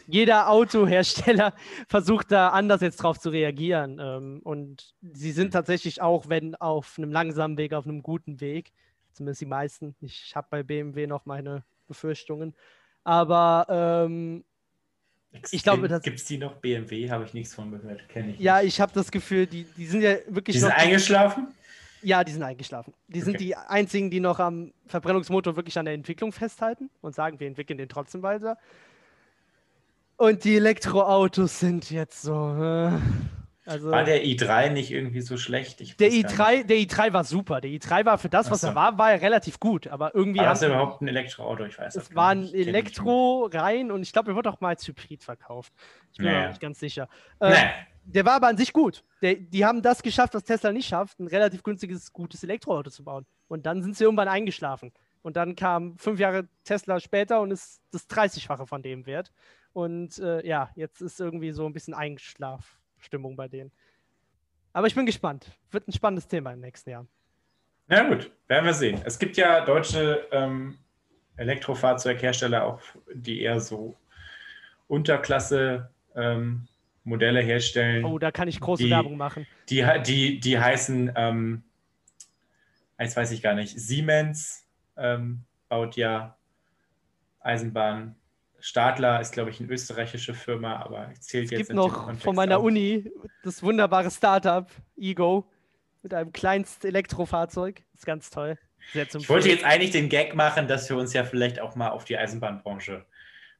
jeder 0.07 0.49
Autohersteller 0.49 1.53
versucht 1.87 2.31
da 2.31 2.49
anders 2.49 2.81
jetzt 2.81 2.97
drauf 2.97 3.19
zu 3.19 3.29
reagieren. 3.29 3.99
Ähm, 4.01 4.39
und 4.43 4.95
sie 5.01 5.31
sind 5.31 5.51
tatsächlich 5.51 6.01
auch, 6.01 6.29
wenn 6.29 6.55
auf 6.55 6.95
einem 6.97 7.11
langsamen 7.11 7.57
Weg, 7.57 7.73
auf 7.73 7.85
einem 7.85 8.01
guten 8.01 8.41
Weg, 8.41 8.71
zumindest 9.11 9.41
die 9.41 9.45
meisten. 9.45 9.95
Ich 10.01 10.35
habe 10.35 10.47
bei 10.49 10.63
BMW 10.63 11.05
noch 11.05 11.25
meine 11.25 11.63
Befürchtungen. 11.87 12.55
Aber 13.03 13.65
ähm, 13.69 14.43
ich 15.51 15.63
glaube, 15.63 15.87
das. 15.87 16.01
Gibt 16.01 16.17
es 16.17 16.25
die 16.25 16.37
noch? 16.37 16.55
BMW 16.55 17.09
habe 17.09 17.23
ich 17.25 17.33
nichts 17.33 17.53
von 17.53 17.71
gehört. 17.71 18.07
Kenne 18.09 18.31
ich. 18.33 18.39
Ja, 18.39 18.57
nicht. 18.57 18.67
ich 18.67 18.81
habe 18.81 18.91
das 18.93 19.11
Gefühl, 19.11 19.45
die, 19.47 19.63
die 19.77 19.85
sind 19.85 20.01
ja 20.01 20.15
wirklich. 20.27 20.55
Die 20.55 20.59
sind 20.59 20.71
eingeschlafen? 20.71 21.47
Ja, 22.01 22.23
die 22.23 22.31
sind 22.31 22.43
eingeschlafen. 22.43 22.93
Die 23.07 23.19
okay. 23.19 23.25
sind 23.25 23.39
die 23.39 23.55
einzigen, 23.55 24.09
die 24.09 24.19
noch 24.19 24.39
am 24.39 24.73
Verbrennungsmotor 24.87 25.55
wirklich 25.55 25.77
an 25.77 25.85
der 25.85 25.93
Entwicklung 25.93 26.31
festhalten 26.31 26.89
und 27.01 27.13
sagen, 27.13 27.39
wir 27.39 27.47
entwickeln 27.47 27.77
den 27.77 27.89
trotzdem 27.89 28.23
weiter. 28.23 28.57
Und 30.15 30.43
die 30.43 30.55
Elektroautos 30.55 31.59
sind 31.59 31.91
jetzt 31.91 32.21
so. 32.21 32.53
Äh, 32.55 32.91
also, 33.69 33.91
war 33.91 34.03
der 34.03 34.23
i3 34.23 34.69
nicht 34.71 34.91
irgendwie 34.91 35.21
so 35.21 35.37
schlecht? 35.37 35.79
Ich 35.81 35.95
der, 35.95 36.09
i3, 36.09 36.63
der 36.63 36.77
i3 36.77 37.13
war 37.13 37.23
super. 37.23 37.61
Der 37.61 37.69
i3 37.69 38.05
war 38.05 38.17
für 38.17 38.29
das, 38.29 38.49
was 38.49 38.61
so. 38.61 38.67
er 38.67 38.75
war, 38.75 38.97
war 38.97 39.11
er 39.11 39.21
relativ 39.21 39.59
gut. 39.59 39.87
Aber 39.87 40.15
irgendwie. 40.15 40.39
War 40.39 40.47
das 40.47 40.63
überhaupt 40.63 41.01
ein 41.01 41.07
Elektroauto? 41.07 41.65
Ich 41.65 41.77
weiß 41.77 41.95
Es 41.95 42.15
war 42.15 42.29
ein 42.29 42.51
Elektro 42.53 43.49
rein 43.53 43.91
und 43.91 44.01
ich 44.01 44.11
glaube, 44.11 44.31
er 44.31 44.35
wird 44.35 44.47
auch 44.47 44.59
mal 44.59 44.69
als 44.69 44.87
Hybrid 44.87 45.23
verkauft. 45.23 45.71
Ich 46.11 46.17
bin 46.17 46.27
naja. 46.27 46.41
mir 46.41 46.47
nicht 46.49 46.61
ganz 46.61 46.79
sicher. 46.79 47.07
Äh, 47.39 47.51
nee. 47.51 47.69
Der 48.05 48.25
war 48.25 48.33
aber 48.33 48.47
an 48.47 48.57
sich 48.57 48.73
gut. 48.73 49.03
Der, 49.21 49.35
die 49.35 49.63
haben 49.63 49.83
das 49.83 50.01
geschafft, 50.01 50.33
was 50.33 50.43
Tesla 50.43 50.71
nicht 50.71 50.87
schafft, 50.87 51.19
ein 51.19 51.27
relativ 51.27 51.61
günstiges, 51.61 52.11
gutes 52.11 52.43
Elektroauto 52.43 52.89
zu 52.89 53.03
bauen. 53.03 53.27
Und 53.47 53.67
dann 53.67 53.83
sind 53.83 53.95
sie 53.95 54.03
irgendwann 54.03 54.27
eingeschlafen. 54.27 54.91
Und 55.21 55.35
dann 55.35 55.55
kam 55.55 55.97
fünf 55.99 56.19
Jahre 56.19 56.47
Tesla 56.63 56.99
später 56.99 57.39
und 57.41 57.51
ist 57.51 57.81
das 57.91 58.09
30-fache 58.09 58.65
von 58.65 58.81
dem 58.81 59.05
wert. 59.05 59.31
Und 59.73 60.17
äh, 60.17 60.45
ja, 60.47 60.71
jetzt 60.75 61.01
ist 61.01 61.19
irgendwie 61.19 61.51
so 61.51 61.65
ein 61.65 61.73
bisschen 61.73 61.93
Einschlaf. 61.93 62.78
Stimmung 62.99 63.35
bei 63.35 63.47
denen. 63.47 63.71
Aber 64.73 64.87
ich 64.87 64.95
bin 64.95 65.05
gespannt. 65.05 65.51
Wird 65.71 65.87
ein 65.87 65.93
spannendes 65.93 66.27
Thema 66.27 66.53
im 66.53 66.59
nächsten 66.59 66.89
Jahr. 66.91 67.07
Na 67.87 68.07
gut, 68.07 68.31
werden 68.47 68.65
wir 68.65 68.73
sehen. 68.73 69.01
Es 69.03 69.17
gibt 69.17 69.35
ja 69.35 69.65
deutsche 69.65 70.27
ähm, 70.31 70.77
Elektrofahrzeughersteller 71.37 72.63
auch, 72.63 72.81
die 73.13 73.41
eher 73.41 73.59
so 73.59 73.97
Unterklasse 74.87 75.89
ähm, 76.15 76.67
Modelle 77.03 77.41
herstellen. 77.41 78.05
Oh, 78.05 78.19
da 78.19 78.31
kann 78.31 78.47
ich 78.47 78.59
große 78.59 78.83
die, 78.83 78.89
Werbung 78.91 79.17
machen. 79.17 79.47
Die, 79.69 79.85
die, 80.05 80.39
die 80.39 80.59
heißen, 80.59 81.13
ähm, 81.15 81.63
jetzt 82.99 83.17
weiß 83.17 83.31
ich 83.31 83.41
gar 83.41 83.55
nicht, 83.55 83.79
Siemens 83.79 84.67
ähm, 84.97 85.43
baut 85.67 85.95
ja 85.95 86.37
Eisenbahn 87.39 88.15
Stadler 88.61 89.21
ist, 89.21 89.31
glaube 89.31 89.49
ich, 89.49 89.59
eine 89.59 89.69
österreichische 89.69 90.33
Firma, 90.33 90.77
aber 90.77 91.11
zählt 91.19 91.45
es 91.45 91.51
jetzt 91.51 91.67
gibt 91.67 91.73
noch 91.73 92.13
von 92.19 92.35
meiner 92.35 92.57
auf. 92.57 92.63
Uni 92.63 93.11
das 93.43 93.63
wunderbare 93.63 94.11
Startup 94.11 94.69
Ego 94.97 95.49
mit 96.01 96.13
einem 96.13 96.31
kleinsten 96.31 96.87
Elektrofahrzeug. 96.87 97.83
Ist 97.93 98.05
ganz 98.05 98.29
toll. 98.29 98.57
ich 98.93 99.29
wollte 99.29 99.49
jetzt 99.49 99.63
eigentlich 99.63 99.91
den 99.91 100.09
Gag 100.09 100.35
machen, 100.35 100.67
dass 100.67 100.89
wir 100.89 100.97
uns 100.97 101.13
ja 101.13 101.23
vielleicht 101.23 101.59
auch 101.59 101.75
mal 101.75 101.89
auf 101.89 102.05
die 102.05 102.17
Eisenbahnbranche 102.17 103.05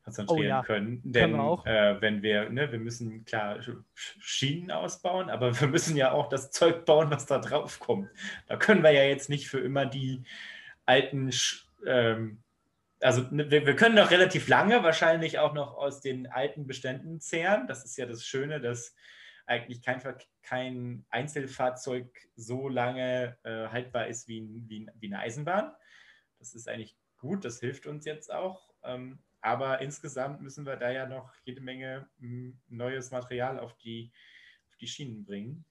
konzentrieren 0.03 0.39
oh, 0.39 0.43
ja. 0.43 0.63
können. 0.63 1.01
Denn 1.03 1.33
wir 1.33 1.65
äh, 1.65 2.01
wenn 2.01 2.21
wir, 2.21 2.49
ne, 2.49 2.71
wir 2.71 2.79
müssen 2.79 3.25
klar 3.25 3.59
Schienen 3.93 4.71
ausbauen, 4.71 5.29
aber 5.29 5.51
wir 5.59 5.67
müssen 5.67 5.95
ja 5.95 6.11
auch 6.11 6.29
das 6.29 6.51
Zeug 6.51 6.85
bauen, 6.85 7.11
was 7.11 7.25
da 7.25 7.39
drauf 7.39 7.79
kommt. 7.79 8.09
Da 8.47 8.57
können 8.57 8.83
wir 8.83 8.91
ja 8.91 9.03
jetzt 9.03 9.29
nicht 9.29 9.49
für 9.49 9.59
immer 9.59 9.85
die 9.85 10.23
alten 10.85 11.31
ähm, 11.85 12.41
also 13.01 13.21
ne, 13.31 13.49
wir, 13.49 13.65
wir, 13.65 13.75
können 13.75 13.95
noch 13.95 14.11
relativ 14.11 14.47
lange 14.47 14.83
wahrscheinlich 14.83 15.39
auch 15.39 15.53
noch 15.53 15.75
aus 15.75 16.01
den 16.01 16.27
alten 16.27 16.67
Beständen 16.67 17.19
zehren. 17.21 17.67
Das 17.67 17.85
ist 17.85 17.97
ja 17.97 18.05
das 18.05 18.25
Schöne, 18.25 18.59
dass 18.59 18.95
eigentlich 19.45 19.81
kein, 19.81 20.01
kein 20.43 21.05
Einzelfahrzeug 21.09 22.07
so 22.35 22.67
lange 22.69 23.37
äh, 23.43 23.67
haltbar 23.69 24.07
ist 24.07 24.27
wie, 24.27 24.47
wie, 24.67 24.87
wie, 24.99 25.07
eine 25.07 25.19
Eisenbahn. 25.19 25.73
Das 26.37 26.53
ist 26.53 26.67
eigentlich 26.67 26.95
gut, 27.17 27.45
das 27.45 27.59
hilft 27.59 27.87
uns 27.87 28.05
jetzt 28.05 28.31
auch. 28.31 28.73
Ähm, 28.83 29.19
aber 29.41 29.79
insgesamt 29.79 30.41
müssen 30.41 30.65
wir 30.65 30.75
da 30.75 30.91
ja 30.91 31.05
noch 31.05 31.33
jede 31.45 31.61
Menge 31.61 32.09
m, 32.21 32.59
neues 32.67 33.11
Material 33.11 33.59
auf 33.59 33.75
die, 33.77 34.11
auf 34.69 34.75
die 34.77 34.87
Schienen 34.87 35.25
bringen. 35.25 35.65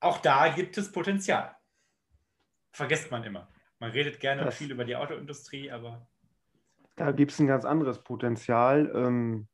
Auch 0.00 0.18
da 0.18 0.48
gibt 0.48 0.76
es 0.78 0.90
Potenzial. 0.90 1.54
vergisst 2.72 3.10
man 3.10 3.22
immer. 3.22 3.51
Man 3.82 3.90
redet 3.90 4.20
gerne 4.20 4.44
das, 4.44 4.58
viel 4.58 4.70
über 4.70 4.84
die 4.84 4.94
Autoindustrie, 4.94 5.72
aber. 5.72 6.06
Da 6.94 7.10
gibt 7.10 7.32
es 7.32 7.40
ein 7.40 7.48
ganz 7.48 7.64
anderes 7.64 8.04
Potenzial. 8.04 8.92
Ähm, 8.94 9.48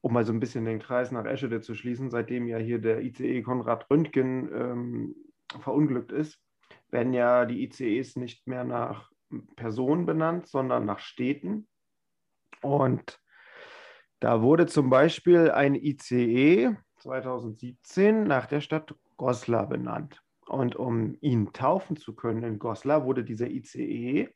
um 0.00 0.12
mal 0.12 0.24
so 0.24 0.32
ein 0.32 0.40
bisschen 0.40 0.64
den 0.64 0.80
Kreis 0.80 1.12
nach 1.12 1.24
Eschede 1.24 1.60
zu 1.60 1.76
schließen, 1.76 2.10
seitdem 2.10 2.48
ja 2.48 2.58
hier 2.58 2.80
der 2.80 3.02
ICE 3.02 3.42
Konrad 3.42 3.88
Röntgen 3.88 4.52
ähm, 4.52 5.14
verunglückt 5.60 6.10
ist, 6.10 6.42
werden 6.90 7.12
ja 7.12 7.44
die 7.44 7.62
ICEs 7.62 8.16
nicht 8.16 8.48
mehr 8.48 8.64
nach 8.64 9.12
Personen 9.54 10.04
benannt, 10.04 10.48
sondern 10.48 10.84
nach 10.84 10.98
Städten. 10.98 11.68
Und 12.60 13.20
da 14.18 14.42
wurde 14.42 14.66
zum 14.66 14.90
Beispiel 14.90 15.52
ein 15.52 15.76
ICE 15.76 16.74
2017 16.96 18.24
nach 18.24 18.46
der 18.46 18.60
Stadt 18.60 18.96
Goslar 19.16 19.68
benannt. 19.68 20.23
Und 20.46 20.76
um 20.76 21.16
ihn 21.20 21.52
taufen 21.52 21.96
zu 21.96 22.14
können 22.14 22.42
in 22.42 22.58
Goslar, 22.58 23.04
wurde 23.04 23.24
dieser 23.24 23.48
ICE 23.48 24.28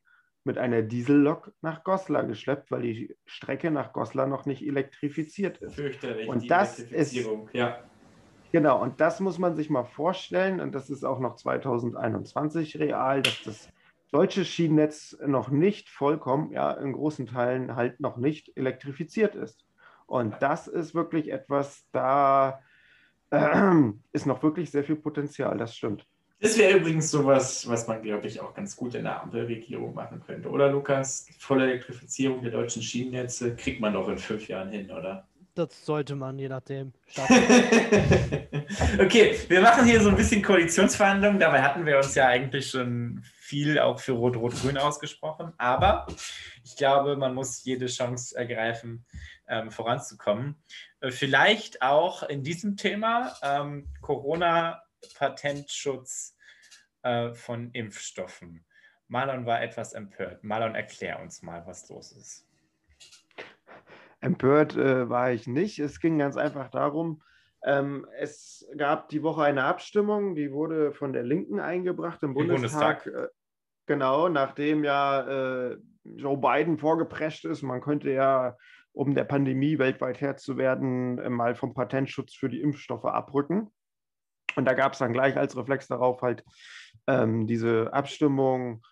mit 0.45 0.59
einer 0.59 0.83
Diesellok 0.83 1.53
nach 1.61 1.85
Goslar 1.85 2.25
geschleppt, 2.25 2.71
weil 2.71 2.83
die 2.83 3.17
Strecke 3.27 3.71
nach 3.71 3.93
Goslar 3.93 4.27
noch 4.27 4.47
nicht 4.47 4.67
elektrifiziert 4.67 5.59
ist. 5.59 5.75
Fürchterlich, 5.75 6.29
und 6.29 6.51
das 6.51 6.79
ist 6.79 7.15
ja. 7.53 7.79
Genau, 8.51 8.81
und 8.83 9.01
das 9.01 9.21
muss 9.21 9.39
man 9.39 9.55
sich 9.57 9.69
mal 9.69 9.85
vorstellen, 9.85 10.61
und 10.61 10.75
das 10.75 10.89
ist 10.89 11.05
auch 11.05 11.19
noch 11.19 11.37
2021 11.37 12.79
real, 12.79 13.21
dass 13.21 13.43
das 13.43 13.69
deutsche 14.11 14.47
Schienennetz 14.47 15.19
noch 15.27 15.51
nicht 15.51 15.91
vollkommen, 15.91 16.51
ja, 16.53 16.73
in 16.73 16.95
großen 16.95 17.27
Teilen 17.27 17.77
halt 17.77 18.01
noch 18.01 18.17
nicht 18.17 18.57
elektrifiziert 18.57 19.35
ist. 19.35 19.67
Und 20.07 20.35
das 20.41 20.67
ist 20.67 20.95
wirklich 20.95 21.31
etwas, 21.31 21.87
da 21.93 22.63
ist 24.13 24.27
noch 24.27 24.43
wirklich 24.43 24.71
sehr 24.71 24.85
viel 24.85 24.97
Potenzial, 24.97 25.57
das 25.59 25.77
stimmt. 25.77 26.07
Das 26.41 26.57
wäre 26.57 26.79
übrigens 26.79 27.11
sowas, 27.11 27.69
was 27.69 27.89
man, 27.89 28.01
glaube 28.01 28.29
ich, 28.29 28.41
auch 28.41 28.55
ganz 28.55 28.77
gut 28.77 28.95
in 28.95 29.03
der 29.05 29.21
Ampelregierung 29.23 29.93
machen 29.93 30.23
könnte. 30.25 30.49
Oder 30.49 30.71
Lukas? 30.71 31.27
Volle 31.39 31.65
Elektrifizierung 31.65 32.43
der 32.43 32.53
deutschen 32.53 32.81
Schienennetze 32.81 33.57
kriegt 33.57 33.81
man 33.81 33.93
doch 33.93 34.09
in 34.09 34.19
fünf 34.19 34.47
Jahren 34.47 34.71
hin, 34.71 34.89
oder? 34.91 35.27
Das 35.57 35.85
sollte 35.85 36.15
man, 36.15 36.39
je 36.39 36.49
nachdem. 36.49 36.93
okay, 39.01 39.35
wir 39.49 39.61
machen 39.61 39.85
hier 39.85 40.01
so 40.01 40.11
ein 40.11 40.17
bisschen 40.17 40.41
Koalitionsverhandlungen. 40.41 41.41
Dabei 41.41 41.61
hatten 41.61 41.85
wir 41.85 41.97
uns 41.97 42.15
ja 42.15 42.29
eigentlich 42.29 42.71
schon 42.71 43.25
viel 43.49 43.79
auch 43.79 43.99
für 43.99 44.13
Rot-Rot-Grün 44.13 44.77
ausgesprochen. 44.77 45.55
Aber 45.57 46.07
ich 46.63 46.77
glaube, 46.77 47.17
man 47.17 47.35
muss 47.35 47.65
jede 47.65 47.87
Chance 47.87 48.37
ergreifen, 48.37 49.07
ähm, 49.49 49.71
voranzukommen. 49.71 50.63
Äh, 51.01 51.11
vielleicht 51.11 51.81
auch 51.81 52.23
in 52.23 52.43
diesem 52.43 52.77
Thema 52.77 53.33
ähm, 53.43 53.89
Corona-Patentschutz 54.03 56.37
äh, 57.03 57.33
von 57.33 57.71
Impfstoffen. 57.73 58.67
Marlon 59.07 59.47
war 59.47 59.63
etwas 59.63 59.95
empört. 59.95 60.45
Marlon, 60.45 60.75
erklär 60.75 61.19
uns 61.21 61.41
mal, 61.41 61.67
was 61.67 61.89
los 61.89 62.13
ist. 62.13 62.47
Empört 64.21 64.77
äh, 64.77 65.09
war 65.09 65.33
ich 65.33 65.47
nicht. 65.47 65.79
Es 65.79 66.01
ging 66.01 66.19
ganz 66.19 66.37
einfach 66.37 66.69
darum, 66.69 67.23
ähm, 67.65 68.07
es 68.19 68.67
gab 68.77 69.09
die 69.09 69.23
Woche 69.23 69.43
eine 69.43 69.65
Abstimmung, 69.65 70.35
die 70.35 70.53
wurde 70.53 70.93
von 70.93 71.13
der 71.13 71.25
Linken 71.25 71.61
eingebracht 71.61 72.23
im, 72.23 72.31
Im 72.31 72.35
Bundestag. 72.35 73.05
Bundestag. 73.05 73.33
Genau, 73.89 74.29
nachdem 74.29 74.85
ja 74.85 75.71
äh, 75.71 75.79
Joe 76.05 76.37
Biden 76.37 76.79
vorgeprescht 76.79 77.47
ist. 77.47 77.63
Man 77.63 77.81
könnte 77.81 78.11
ja, 78.13 78.57
um 78.93 79.15
der 79.15 79.25
Pandemie 79.25 79.79
weltweit 79.79 80.21
Herr 80.21 80.37
zu 80.37 80.59
werden, 80.59 81.19
äh, 81.19 81.31
mal 81.31 81.55
vom 81.55 81.73
Patentschutz 81.73 82.35
für 82.35 82.51
die 82.51 82.61
Impfstoffe 82.61 83.07
abrücken. 83.07 83.73
Und 84.57 84.67
da 84.67 84.75
gab 84.75 84.93
es 84.93 84.99
dann 84.99 85.15
gleich 85.15 85.37
als 85.37 85.57
Reflex 85.57 85.89
darauf 85.89 86.21
halt 86.21 86.45
ähm, 87.07 87.47
diese 87.47 87.93
Abstimmung 87.93 88.83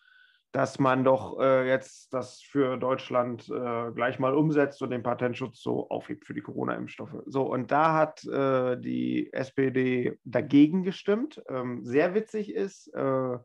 dass 0.56 0.78
man 0.78 1.04
doch 1.04 1.38
äh, 1.38 1.68
jetzt 1.68 2.14
das 2.14 2.40
für 2.40 2.78
Deutschland 2.78 3.46
äh, 3.50 3.92
gleich 3.92 4.18
mal 4.18 4.34
umsetzt 4.34 4.80
und 4.80 4.88
den 4.88 5.02
Patentschutz 5.02 5.60
so 5.60 5.90
aufhebt 5.90 6.24
für 6.24 6.32
die 6.32 6.40
Corona-Impfstoffe. 6.40 7.22
So, 7.26 7.42
und 7.42 7.70
da 7.70 7.92
hat 7.92 8.24
äh, 8.24 8.80
die 8.80 9.30
SPD 9.34 10.18
dagegen 10.24 10.82
gestimmt. 10.82 11.42
Ähm, 11.50 11.84
sehr 11.84 12.14
witzig 12.14 12.54
ist, 12.54 12.88
äh, 12.94 13.38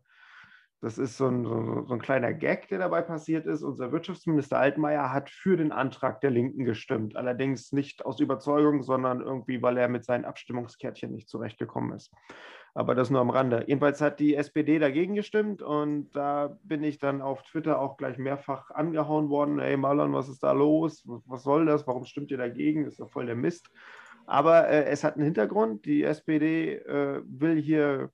das 0.82 0.98
ist 0.98 1.16
so 1.16 1.28
ein, 1.28 1.46
so, 1.46 1.86
so 1.86 1.94
ein, 1.94 2.02
kleiner 2.02 2.34
Gag, 2.34 2.68
der 2.70 2.80
dabei 2.80 3.02
passiert 3.02 3.46
ist. 3.46 3.62
Unser 3.62 3.92
Wirtschaftsminister 3.92 4.58
Altmaier 4.58 5.14
hat 5.14 5.30
für 5.30 5.56
den 5.56 5.72
Antrag 5.72 6.22
der 6.22 6.32
Linken 6.32 6.66
gestimmt. 6.66 7.16
Allerdings 7.16 7.72
nicht 7.72 8.04
aus 8.04 8.20
Überzeugung, 8.20 8.82
sondern 8.82 9.22
irgendwie, 9.22 9.62
weil 9.62 9.78
er 9.78 9.88
mit 9.90 10.06
seinen 10.06 10.26
Abstimmungskärtchen 10.26 11.12
nicht 11.12 11.30
zurechtgekommen 11.30 11.94
ist. 11.94 12.12
Aber 12.74 12.96
das 12.96 13.12
nur 13.12 13.22
am 13.22 13.30
Rande. 13.30 13.66
Jedenfalls 13.68 14.02
hat 14.02 14.20
die 14.20 14.36
SPD 14.36 14.80
dagegen 14.80 15.14
gestimmt 15.14 15.62
und 15.62 16.10
da 16.14 16.58
bin 16.64 16.84
ich 16.84 16.98
dann 16.98 17.22
auf 17.22 17.44
Twitter 17.44 17.80
auch 17.80 17.98
gleich 17.98 18.18
mehrfach 18.18 18.72
angehauen 18.72 19.30
worden. 19.30 19.60
Hey 19.60 19.78
Marlon, 19.78 20.14
was 20.14 20.30
ist 20.30 20.42
da 20.42 20.52
los? 20.52 21.04
Was 21.06 21.44
soll 21.44 21.68
das? 21.68 21.86
Warum 21.86 22.06
stimmt 22.06 22.32
ihr 22.32 22.38
dagegen? 22.38 22.86
Das 22.86 22.94
ist 22.94 23.00
doch 23.02 23.12
voll 23.12 23.28
der 23.28 23.36
Mist. 23.36 23.70
Aber 24.26 24.68
äh, 24.68 24.86
es 24.86 25.04
hat 25.04 25.16
einen 25.16 25.26
Hintergrund. 25.26 25.86
Die 25.86 26.04
SPD 26.04 26.76
äh, 26.76 27.22
will 27.26 27.62
hier 27.62 28.10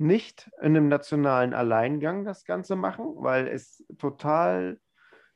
nicht 0.00 0.50
in 0.60 0.76
einem 0.76 0.88
nationalen 0.88 1.54
Alleingang 1.54 2.24
das 2.24 2.44
Ganze 2.44 2.74
machen, 2.74 3.04
weil 3.16 3.46
es 3.48 3.84
total 3.98 4.80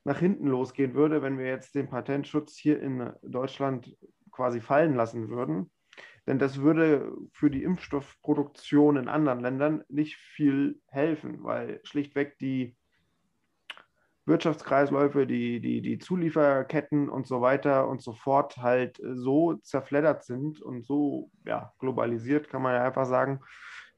nach 0.04 0.18
hinten 0.18 0.46
losgehen 0.46 0.94
würde, 0.94 1.22
wenn 1.22 1.38
wir 1.38 1.46
jetzt 1.46 1.74
den 1.74 1.88
Patentschutz 1.88 2.56
hier 2.56 2.80
in 2.80 3.12
Deutschland 3.22 3.96
quasi 4.30 4.60
fallen 4.60 4.94
lassen 4.94 5.28
würden. 5.28 5.70
Denn 6.26 6.38
das 6.38 6.60
würde 6.60 7.12
für 7.32 7.50
die 7.50 7.62
Impfstoffproduktion 7.62 8.96
in 8.96 9.08
anderen 9.08 9.40
Ländern 9.40 9.84
nicht 9.88 10.16
viel 10.16 10.80
helfen, 10.88 11.42
weil 11.44 11.80
schlichtweg 11.84 12.38
die 12.38 12.76
Wirtschaftskreisläufe, 14.26 15.26
die, 15.26 15.60
die, 15.60 15.82
die 15.82 15.98
Zulieferketten 15.98 17.10
und 17.10 17.26
so 17.26 17.42
weiter 17.42 17.86
und 17.88 18.00
so 18.00 18.14
fort 18.14 18.56
halt 18.56 18.98
so 19.02 19.54
zerfleddert 19.56 20.24
sind 20.24 20.62
und 20.62 20.86
so 20.86 21.30
ja, 21.44 21.74
globalisiert, 21.78 22.48
kann 22.48 22.62
man 22.62 22.74
ja 22.74 22.84
einfach 22.84 23.04
sagen, 23.04 23.40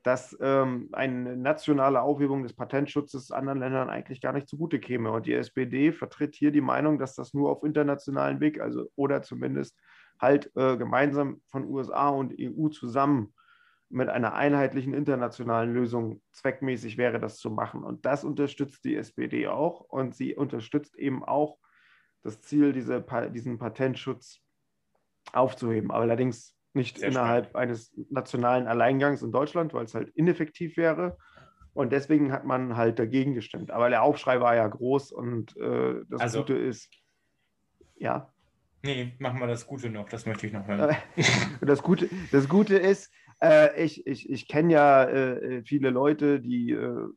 dass 0.07 0.39
ähm, 0.41 0.89
eine 0.93 1.37
nationale 1.37 2.01
Aufhebung 2.01 2.45
des 2.45 2.53
Patentschutzes 2.53 3.33
anderen 3.33 3.59
Ländern 3.59 3.91
eigentlich 3.91 4.21
gar 4.21 4.33
nicht 4.33 4.47
zugute 4.47 4.79
käme. 4.79 5.11
Und 5.11 5.27
die 5.27 5.33
SPD 5.33 5.91
vertritt 5.91 6.37
hier 6.37 6.53
die 6.53 6.61
Meinung, 6.61 7.01
dass 7.01 7.17
das 7.17 7.35
nur 7.35 7.51
auf 7.51 7.65
internationalen 7.65 8.39
Weg, 8.39 8.61
also 8.61 8.89
oder 8.95 9.23
zumindest 9.23 9.77
halt 10.21 10.53
äh, 10.55 10.77
gemeinsam 10.77 11.41
von 11.49 11.65
USA 11.65 12.09
und 12.11 12.33
EU 12.39 12.69
zusammen 12.69 13.35
mit 13.89 14.09
einer 14.09 14.35
einheitlichen 14.35 14.95
internationalen 14.95 15.75
Lösung 15.75 16.23
zweckmäßig 16.31 16.99
wäre, 16.99 17.19
das 17.19 17.39
zu 17.39 17.51
machen. 17.51 17.83
Und 17.83 18.07
das 18.07 18.23
unterstützt 18.23 18.85
die 18.85 18.95
SPD 18.95 19.49
auch. 19.49 19.81
Und 19.81 20.15
sie 20.15 20.37
unterstützt 20.37 20.97
eben 20.97 21.25
auch 21.25 21.59
das 22.23 22.41
Ziel, 22.43 22.73
diese, 22.73 23.05
diesen 23.35 23.59
Patentschutz 23.59 24.41
aufzuheben. 25.33 25.91
Aber 25.91 26.03
allerdings 26.03 26.56
nicht 26.77 26.99
Sehr 26.99 27.09
innerhalb 27.09 27.47
spannend. 27.47 27.71
eines 27.71 27.93
nationalen 28.11 28.69
Alleingangs 28.69 29.23
in 29.23 29.33
Deutschland, 29.33 29.75
weil 29.75 29.87
es 29.87 29.95
halt 29.95 30.11
ineffektiv 30.11 30.77
wäre. 30.77 31.17
Und 31.75 31.93
deswegen 31.93 32.33
hat 32.33 32.45
man 32.45 32.77
halt 32.77 32.99
dagegen 32.99 33.35
gestimmt. 33.35 33.71
Aber 33.71 33.91
der 33.91 34.03
Aufschrei 34.03 34.41
war 34.41 34.55
ja 34.55 34.67
groß 34.67 35.13
und 35.13 35.57
äh, 35.57 35.97
das 36.09 36.21
also, 36.21 36.39
Gute 36.41 36.55
ist, 36.55 36.89
ja. 37.97 38.33
Nee, 38.83 39.15
machen 39.19 39.41
wir 39.41 39.47
das 39.47 39.67
Gute 39.67 39.91
noch, 39.91 40.09
das 40.09 40.25
möchte 40.25 40.47
ich 40.47 40.53
noch 40.53 40.67
hören. 40.67 40.97
das, 41.61 41.83
Gute, 41.83 42.09
das 42.31 42.49
Gute 42.49 42.77
ist, 42.77 43.13
äh, 43.43 43.83
ich, 43.83 44.07
ich, 44.07 44.31
ich 44.31 44.49
kenne 44.49 44.73
ja 44.73 45.05
äh, 45.05 45.63
viele 45.65 45.91
Leute, 45.91 46.41
die 46.41 46.71
äh, 46.71 47.09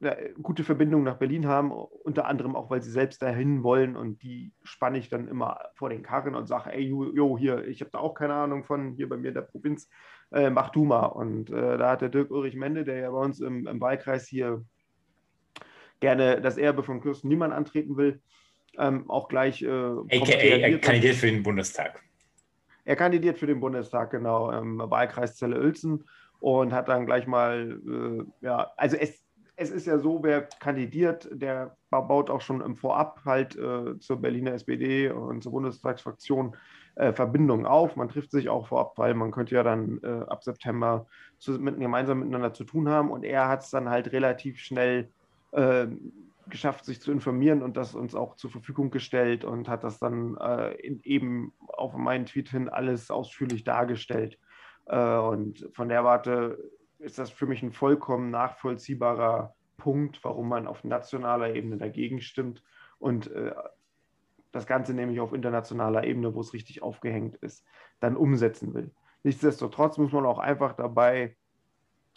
eine 0.00 0.32
gute 0.42 0.64
Verbindung 0.64 1.02
nach 1.02 1.16
Berlin 1.16 1.46
haben, 1.46 1.72
unter 1.72 2.26
anderem 2.26 2.56
auch, 2.56 2.70
weil 2.70 2.82
sie 2.82 2.90
selbst 2.90 3.20
dahin 3.20 3.62
wollen 3.62 3.96
und 3.96 4.22
die 4.22 4.52
spanne 4.62 4.98
ich 4.98 5.10
dann 5.10 5.28
immer 5.28 5.60
vor 5.74 5.90
den 5.90 6.02
Karren 6.02 6.34
und 6.34 6.46
sage, 6.46 6.72
ey, 6.72 6.82
jo, 6.82 7.36
hier, 7.36 7.66
ich 7.66 7.80
habe 7.80 7.90
da 7.90 7.98
auch 7.98 8.14
keine 8.14 8.34
Ahnung 8.34 8.64
von, 8.64 8.94
hier 8.94 9.08
bei 9.08 9.16
mir 9.16 9.28
in 9.28 9.34
der 9.34 9.42
Provinz, 9.42 9.88
äh, 10.32 10.48
mach 10.48 10.70
du 10.70 10.84
mal. 10.84 11.06
Und 11.06 11.50
äh, 11.50 11.76
da 11.76 11.90
hat 11.90 12.00
der 12.00 12.08
Dirk 12.08 12.30
Ulrich 12.30 12.56
Mende, 12.56 12.84
der 12.84 12.96
ja 12.96 13.10
bei 13.10 13.18
uns 13.18 13.40
im, 13.40 13.66
im 13.66 13.80
Wahlkreis 13.80 14.26
hier 14.26 14.64
gerne 16.00 16.40
das 16.40 16.56
Erbe 16.56 16.82
von 16.82 17.02
Kirsten 17.02 17.28
Niemann 17.28 17.52
antreten 17.52 17.96
will, 17.96 18.22
ähm, 18.78 19.08
auch 19.10 19.28
gleich. 19.28 19.62
Äh, 19.62 19.68
AKA, 19.68 20.32
er 20.32 20.78
kandidiert 20.78 21.16
für 21.16 21.26
den 21.26 21.42
Bundestag. 21.42 22.02
Er 22.84 22.96
kandidiert 22.96 23.38
für 23.38 23.46
den 23.46 23.60
Bundestag, 23.60 24.10
genau, 24.10 24.50
im 24.50 24.78
Wahlkreis 24.78 25.36
Celle-Uelzen 25.36 26.04
und 26.40 26.72
hat 26.72 26.88
dann 26.88 27.04
gleich 27.04 27.26
mal, 27.26 27.78
äh, 27.86 28.44
ja, 28.44 28.72
also 28.76 28.96
es, 28.96 29.22
es 29.60 29.70
ist 29.70 29.86
ja 29.86 29.98
so, 29.98 30.22
wer 30.22 30.48
kandidiert, 30.58 31.28
der 31.30 31.76
baut 31.90 32.30
auch 32.30 32.40
schon 32.40 32.62
im 32.62 32.76
Vorab 32.76 33.20
halt 33.26 33.56
äh, 33.56 33.98
zur 33.98 34.16
Berliner 34.22 34.54
SPD 34.54 35.10
und 35.10 35.42
zur 35.42 35.52
Bundestagsfraktion 35.52 36.56
äh, 36.94 37.12
Verbindungen 37.12 37.66
auf. 37.66 37.94
Man 37.94 38.08
trifft 38.08 38.30
sich 38.30 38.48
auch 38.48 38.68
vorab, 38.68 38.96
weil 38.96 39.12
man 39.12 39.32
könnte 39.32 39.54
ja 39.54 39.62
dann 39.62 40.00
äh, 40.02 40.24
ab 40.28 40.42
September 40.42 41.06
zu, 41.38 41.52
mit, 41.52 41.78
gemeinsam 41.78 42.20
miteinander 42.20 42.54
zu 42.54 42.64
tun 42.64 42.88
haben. 42.88 43.10
Und 43.10 43.22
er 43.22 43.48
hat 43.48 43.60
es 43.60 43.68
dann 43.68 43.90
halt 43.90 44.12
relativ 44.12 44.58
schnell 44.58 45.10
ähm, 45.52 46.10
geschafft, 46.48 46.86
sich 46.86 47.02
zu 47.02 47.12
informieren 47.12 47.62
und 47.62 47.76
das 47.76 47.94
uns 47.94 48.14
auch 48.14 48.36
zur 48.36 48.50
Verfügung 48.50 48.90
gestellt 48.90 49.44
und 49.44 49.68
hat 49.68 49.84
das 49.84 49.98
dann 49.98 50.38
äh, 50.38 50.72
in, 50.76 51.00
eben 51.02 51.52
auf 51.68 51.92
meinen 51.92 52.24
Tweet 52.24 52.48
hin 52.48 52.70
alles 52.70 53.10
ausführlich 53.10 53.62
dargestellt. 53.64 54.38
Äh, 54.86 55.18
und 55.18 55.68
von 55.74 55.90
der 55.90 56.02
Warte 56.02 56.56
ist 57.00 57.18
das 57.18 57.30
für 57.30 57.46
mich 57.46 57.62
ein 57.62 57.72
vollkommen 57.72 58.30
nachvollziehbarer 58.30 59.54
Punkt, 59.76 60.22
warum 60.22 60.48
man 60.48 60.66
auf 60.66 60.84
nationaler 60.84 61.54
Ebene 61.54 61.78
dagegen 61.78 62.20
stimmt 62.20 62.62
und 62.98 63.30
äh, 63.30 63.54
das 64.52 64.66
Ganze 64.66 64.94
nämlich 64.94 65.20
auf 65.20 65.32
internationaler 65.32 66.04
Ebene, 66.04 66.34
wo 66.34 66.40
es 66.40 66.52
richtig 66.52 66.82
aufgehängt 66.82 67.36
ist, 67.36 67.64
dann 68.00 68.16
umsetzen 68.16 68.74
will. 68.74 68.90
Nichtsdestotrotz 69.22 69.96
muss 69.98 70.12
man 70.12 70.26
auch 70.26 70.38
einfach 70.38 70.74
dabei 70.74 71.36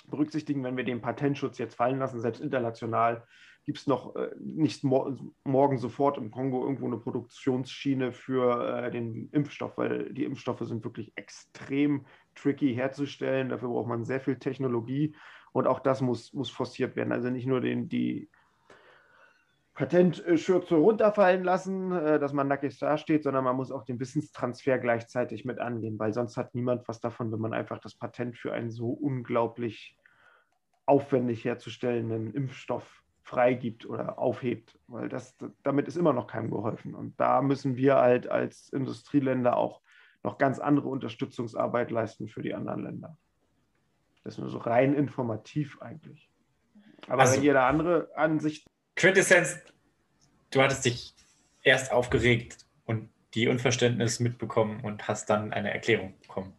berücksichtigen, 0.07 0.63
wenn 0.63 0.77
wir 0.77 0.83
den 0.83 1.01
Patentschutz 1.01 1.57
jetzt 1.57 1.75
fallen 1.75 1.99
lassen, 1.99 2.19
selbst 2.19 2.41
international, 2.41 3.25
gibt 3.65 3.77
es 3.77 3.87
noch 3.87 4.15
äh, 4.15 4.31
nicht 4.39 4.83
mor 4.83 5.17
morgen 5.45 5.77
sofort 5.77 6.17
im 6.17 6.31
Kongo 6.31 6.63
irgendwo 6.63 6.87
eine 6.87 6.97
Produktionsschiene 6.97 8.11
für 8.11 8.83
äh, 8.83 8.91
den 8.91 9.29
Impfstoff, 9.31 9.77
weil 9.77 10.11
die 10.13 10.25
Impfstoffe 10.25 10.61
sind 10.61 10.83
wirklich 10.83 11.13
extrem 11.15 12.05
tricky 12.35 12.73
herzustellen. 12.73 13.49
Dafür 13.49 13.69
braucht 13.69 13.87
man 13.87 14.05
sehr 14.05 14.19
viel 14.19 14.37
Technologie 14.37 15.15
und 15.51 15.67
auch 15.67 15.79
das 15.79 16.01
muss, 16.01 16.33
muss 16.33 16.49
forciert 16.49 16.95
werden. 16.95 17.11
Also 17.11 17.29
nicht 17.29 17.47
nur 17.47 17.61
den, 17.61 17.89
die 17.89 18.29
Patentschürze 19.73 20.75
runterfallen 20.75 21.43
lassen, 21.43 21.91
äh, 21.91 22.19
dass 22.19 22.33
man 22.33 22.47
nackig 22.47 22.77
dasteht, 22.77 23.23
sondern 23.23 23.43
man 23.43 23.55
muss 23.55 23.71
auch 23.71 23.83
den 23.83 23.99
Wissenstransfer 23.99 24.77
gleichzeitig 24.77 25.45
mit 25.45 25.59
angehen, 25.59 25.97
weil 25.97 26.13
sonst 26.13 26.37
hat 26.37 26.53
niemand 26.53 26.87
was 26.87 26.99
davon, 26.99 27.31
wenn 27.31 27.39
man 27.39 27.53
einfach 27.53 27.79
das 27.79 27.95
Patent 27.95 28.37
für 28.37 28.53
einen 28.53 28.69
so 28.69 28.89
unglaublich 28.89 29.97
aufwendig 30.85 31.45
herzustellenden 31.45 32.33
Impfstoff 32.33 33.03
freigibt 33.23 33.85
oder 33.85 34.19
aufhebt, 34.19 34.77
weil 34.87 35.09
das, 35.09 35.35
damit 35.63 35.87
ist 35.87 35.95
immer 35.95 36.13
noch 36.13 36.27
keinem 36.27 36.51
geholfen. 36.51 36.93
Und 36.93 37.19
da 37.19 37.41
müssen 37.41 37.77
wir 37.77 37.95
halt 37.95 38.27
als 38.27 38.69
Industrieländer 38.69 39.55
auch 39.55 39.81
noch 40.23 40.37
ganz 40.37 40.59
andere 40.59 40.87
Unterstützungsarbeit 40.87 41.91
leisten 41.91 42.27
für 42.27 42.41
die 42.41 42.53
anderen 42.53 42.83
Länder. 42.83 43.17
Das 44.23 44.35
ist 44.35 44.39
nur 44.39 44.49
so 44.49 44.57
rein 44.57 44.93
informativ 44.93 45.81
eigentlich. 45.81 46.29
Aber 47.07 47.23
also, 47.23 47.41
wenn 47.43 47.53
da 47.53 47.67
andere 47.67 48.09
Ansichten 48.15 48.69
Quintessenz, 48.95 49.59
du 50.51 50.61
hattest 50.61 50.85
dich 50.85 51.13
erst 51.61 51.91
aufgeregt 51.91 52.65
und 52.85 53.09
die 53.33 53.47
Unverständnis 53.47 54.19
mitbekommen 54.19 54.81
und 54.81 55.07
hast 55.07 55.29
dann 55.29 55.51
eine 55.51 55.73
Erklärung 55.73 56.17
bekommen. 56.21 56.53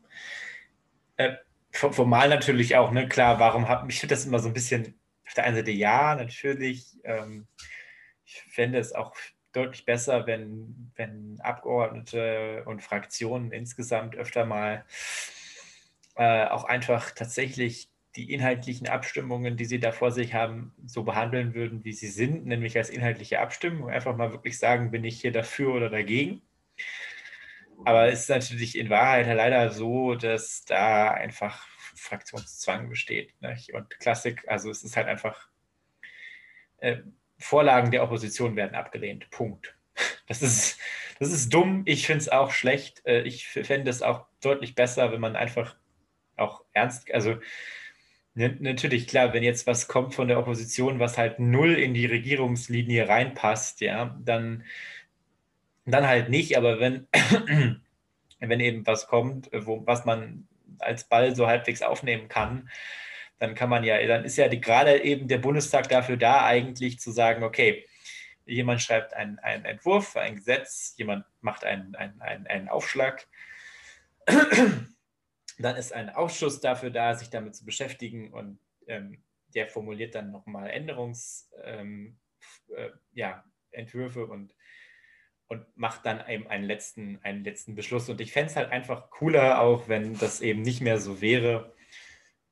Äh, 1.17 1.37
formal 1.71 2.29
natürlich 2.29 2.77
auch, 2.77 2.91
ne? 2.91 3.09
Klar, 3.09 3.39
warum 3.39 3.69
habe 3.69 3.91
ich 3.91 4.01
das 4.01 4.27
immer 4.27 4.41
so 4.41 4.49
ein 4.49 4.55
bisschen 4.55 4.99
auf 5.27 5.35
der 5.35 5.45
einen 5.45 5.57
Seite 5.57 5.71
ja, 5.71 6.15
natürlich. 6.15 6.99
Ähm, 7.05 7.47
ich 8.25 8.43
fände 8.51 8.79
es 8.79 8.93
auch 8.93 9.15
deutlich 9.55 9.85
besser, 9.85 10.27
wenn, 10.27 10.91
wenn 10.97 11.41
Abgeordnete 11.41 12.65
und 12.67 12.83
Fraktionen 12.83 13.53
insgesamt 13.53 14.17
öfter 14.17 14.45
mal 14.45 14.85
äh, 16.17 16.47
auch 16.47 16.65
einfach 16.65 17.11
tatsächlich 17.11 17.89
die 18.17 18.33
inhaltlichen 18.33 18.89
Abstimmungen, 18.89 19.57
die 19.57 19.65
Sie 19.65 19.81
da 19.81 19.91
vor 19.91 20.13
sich 20.13 20.35
haben, 20.35 20.73
so 20.87 21.03
behandeln 21.03 21.55
würden, 21.55 21.85
wie 21.85 21.93
sie 21.93 22.09
sind, 22.09 22.47
nämlich 22.47 22.77
als 22.77 22.91
inhaltliche 22.91 23.41
Abstimmung. 23.41 23.91
Einfach 23.91 24.17
mal 24.17 24.31
wirklich 24.33 24.59
sagen, 24.59 24.93
bin 24.93 25.05
ich 25.05 25.21
hier 25.21 25.33
dafür 25.33 25.75
oder 25.75 25.91
dagegen. 25.91 26.43
Aber 27.85 28.07
es 28.09 28.21
ist 28.21 28.29
natürlich 28.29 28.79
in 28.79 28.89
Wahrheit 28.89 29.27
leider 29.27 29.71
so, 29.71 30.15
dass 30.15 30.65
da 30.65 31.11
einfach 31.11 31.67
Fraktionszwang 31.97 32.89
besteht. 32.89 33.35
Nicht? 33.41 33.75
Und 33.75 33.99
Klassik, 33.99 34.45
also 34.47 34.71
es 34.71 34.85
ist 34.85 34.97
halt 34.97 35.09
einfach, 35.09 35.49
äh, 36.79 36.99
Vorlagen 37.39 37.91
der 37.91 38.03
Opposition 38.03 38.57
werden 38.57 38.75
abgelehnt. 38.75 39.31
Punkt. 39.31 39.75
Das 40.27 40.41
ist, 40.41 40.79
das 41.19 41.31
ist 41.31 41.53
dumm. 41.53 41.83
Ich 41.85 42.07
finde 42.07 42.23
es 42.23 42.31
auch 42.31 42.51
schlecht. 42.51 43.05
Äh, 43.05 43.25
ich 43.25 43.47
fände 43.47 43.91
es 43.91 44.01
auch 44.01 44.25
deutlich 44.41 44.75
besser, 44.75 45.13
wenn 45.13 45.21
man 45.21 45.37
einfach 45.37 45.77
auch 46.37 46.65
ernst, 46.73 47.13
also 47.13 47.37
Natürlich, 48.37 49.07
klar, 49.07 49.33
wenn 49.33 49.45
jetzt 49.45 49.65
was 49.69 49.87
kommt 49.87 50.13
von 50.13 50.27
der 50.27 50.41
Opposition, 50.41 50.99
was 50.99 51.17
halt 51.17 51.39
null 51.39 51.75
in 51.75 51.95
die 51.95 52.07
Regierungslinie 52.07 53.09
reinpasst, 53.09 53.81
ja, 53.81 54.19
dann, 54.25 54.65
dann 55.85 56.09
halt 56.09 56.31
nicht. 56.31 56.57
Aber 56.59 56.81
wenn, 56.81 57.07
wenn 58.41 58.59
eben 58.59 58.85
was 58.89 59.07
kommt, 59.07 59.51
wo, 59.53 59.87
was 59.87 60.05
man 60.05 60.49
als 60.81 61.05
Ball 61.05 61.37
so 61.37 61.47
halbwegs 61.47 61.83
aufnehmen 61.83 62.27
kann, 62.27 62.69
dann 63.45 63.55
kann 63.55 63.71
man 63.71 63.85
ja, 63.85 64.05
dann 64.07 64.25
ist 64.25 64.37
ja 64.37 64.49
die, 64.49 64.61
gerade 64.61 65.03
eben 65.03 65.29
der 65.29 65.39
Bundestag 65.39 65.89
dafür 65.89 66.17
da, 66.17 66.45
eigentlich 66.45 66.99
zu 66.99 67.11
sagen, 67.11 67.43
okay, 67.45 67.87
jemand 68.47 68.83
schreibt 68.83 69.15
einen, 69.15 69.39
einen 69.39 69.65
Entwurf, 69.65 70.17
ein 70.17 70.37
Gesetz, 70.37 70.95
jemand 70.97 71.25
macht 71.41 71.65
einen, 71.65 71.95
einen, 71.95 72.21
einen, 72.21 72.47
einen 72.47 72.69
Aufschlag 72.69 73.27
dann 75.59 75.77
ist 75.77 75.93
ein 75.93 76.11
Ausschuss 76.11 76.61
dafür 76.61 76.91
da, 76.91 77.15
sich 77.15 77.31
damit 77.31 77.55
zu 77.55 77.65
beschäftigen 77.65 78.33
und 78.33 78.59
ähm, 78.87 79.23
der 79.55 79.69
formuliert 79.69 80.15
dann 80.15 80.31
nochmal 80.31 80.71
Änderungsentwürfe 80.71 81.81
ähm, 81.81 82.19
äh, 82.75 82.91
ja, 83.13 83.45
und, 84.31 84.55
und 85.49 85.77
macht 85.77 86.07
dann 86.07 86.27
eben 86.29 86.49
einen 86.49 86.65
letzten, 86.65 87.21
einen 87.23 87.45
letzten 87.45 87.75
Beschluss. 87.75 88.09
Und 88.09 88.21
ich 88.21 88.33
fände 88.33 88.51
es 88.51 88.57
halt 88.57 88.73
einfach 88.73 89.11
cooler, 89.11 89.61
auch 89.61 89.89
wenn 89.89 90.19
das 90.19 90.41
eben 90.41 90.63
nicht 90.63 90.81
mehr 90.81 90.99
so 90.99 91.21
wäre, 91.21 91.74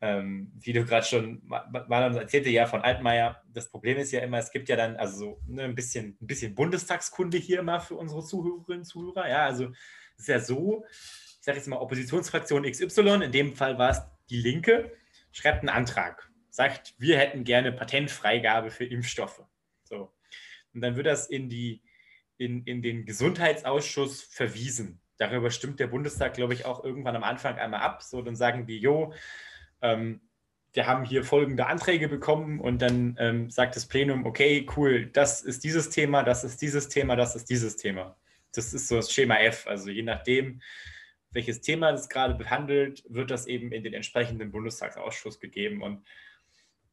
ähm, 0.03 0.51
wie 0.59 0.73
du 0.73 0.85
gerade 0.85 1.07
schon, 1.07 1.41
Marlon 1.47 2.17
erzählte 2.17 2.51
ja 2.51 2.67
von 2.67 2.83
Altmaier, 2.83 3.41
das 3.55 3.71
Problem 3.71 3.99
ist 3.99 4.11
ja 4.11 4.19
immer, 4.21 4.39
es 4.39 4.51
gibt 4.51 4.69
ja 4.69 4.75
dann 4.75 4.97
also 4.97 5.17
so 5.17 5.41
ne, 5.47 5.63
ein, 5.63 5.77
bisschen, 5.77 6.19
ein 6.21 6.27
bisschen 6.27 6.57
Bundestagskunde 6.57 7.39
hier 7.39 7.61
immer 7.61 7.81
für 7.81 7.95
unsere 7.95 8.25
Zuhörerinnen 8.25 8.81
und 8.81 8.85
Zuhörer. 8.85 9.29
Ja, 9.29 9.47
also 9.47 9.67
es 10.17 10.23
ist 10.23 10.29
ja 10.29 10.41
so, 10.41 10.85
ich 10.91 11.45
sage 11.45 11.59
jetzt 11.59 11.69
mal 11.69 11.77
Oppositionsfraktion 11.77 12.65
XY, 12.65 13.23
in 13.23 13.31
dem 13.31 13.55
Fall 13.55 13.79
war 13.79 13.91
es 13.91 14.03
die 14.29 14.41
Linke, 14.41 14.91
schreibt 15.31 15.61
einen 15.61 15.69
Antrag, 15.69 16.29
sagt, 16.51 16.95
wir 16.99 17.17
hätten 17.17 17.45
gerne 17.45 17.71
Patentfreigabe 17.71 18.73
für 18.73 18.85
Impfstoffe. 18.85 19.45
So. 19.85 20.13
Und 20.75 20.81
dann 20.81 20.97
wird 20.97 21.07
das 21.07 21.29
in, 21.29 21.49
die, 21.49 21.81
in, 22.39 22.65
in 22.65 22.83
den 22.83 23.07
Gesundheitsausschuss 23.07 24.21
verwiesen. 24.21 25.01
Darüber 25.17 25.53
stimmt 25.53 25.79
der 25.79 25.87
Bundestag, 25.87 26.35
glaube 26.35 26.55
ich, 26.55 26.65
auch 26.65 26.83
irgendwann 26.83 27.15
am 27.15 27.23
Anfang 27.23 27.57
einmal 27.57 27.83
ab. 27.83 28.03
So, 28.03 28.21
dann 28.21 28.35
sagen 28.35 28.67
die, 28.67 28.81
jo, 28.81 29.15
ähm, 29.83 30.21
wir 30.73 30.87
haben 30.87 31.05
hier 31.05 31.23
folgende 31.23 31.67
Anträge 31.67 32.09
bekommen 32.09 32.61
und 32.61 32.81
dann 32.81 33.17
ähm, 33.19 33.51
sagt 33.51 33.77
das 33.77 33.87
Plenum, 33.87 34.25
okay, 34.25 34.67
cool, 34.77 35.07
das 35.07 35.43
ist 35.43 35.65
dieses 35.65 35.91
Thema, 35.91 36.23
das 36.23 36.45
ist 36.45 36.63
dieses 36.63 36.89
Thema, 36.89 37.15
das 37.15 37.37
ist 37.37 37.51
dieses 37.51 37.77
Thema. 37.77 38.17
Das 38.55 38.73
ist 38.73 38.89
so 38.89 38.97
das 38.97 39.13
Schema 39.13 39.37
F. 39.39 39.67
Also 39.67 39.91
je 39.91 40.03
nachdem, 40.03 40.63
welches 41.31 41.61
Thema 41.61 41.93
das 41.93 42.09
gerade 42.09 42.35
behandelt, 42.35 43.05
wird 43.09 43.31
das 43.31 43.47
eben 43.47 43.73
in 43.73 43.83
den 43.83 43.95
entsprechenden 43.95 44.51
Bundestagsausschuss 44.51 45.41
gegeben. 45.41 45.83
Und, 45.83 46.07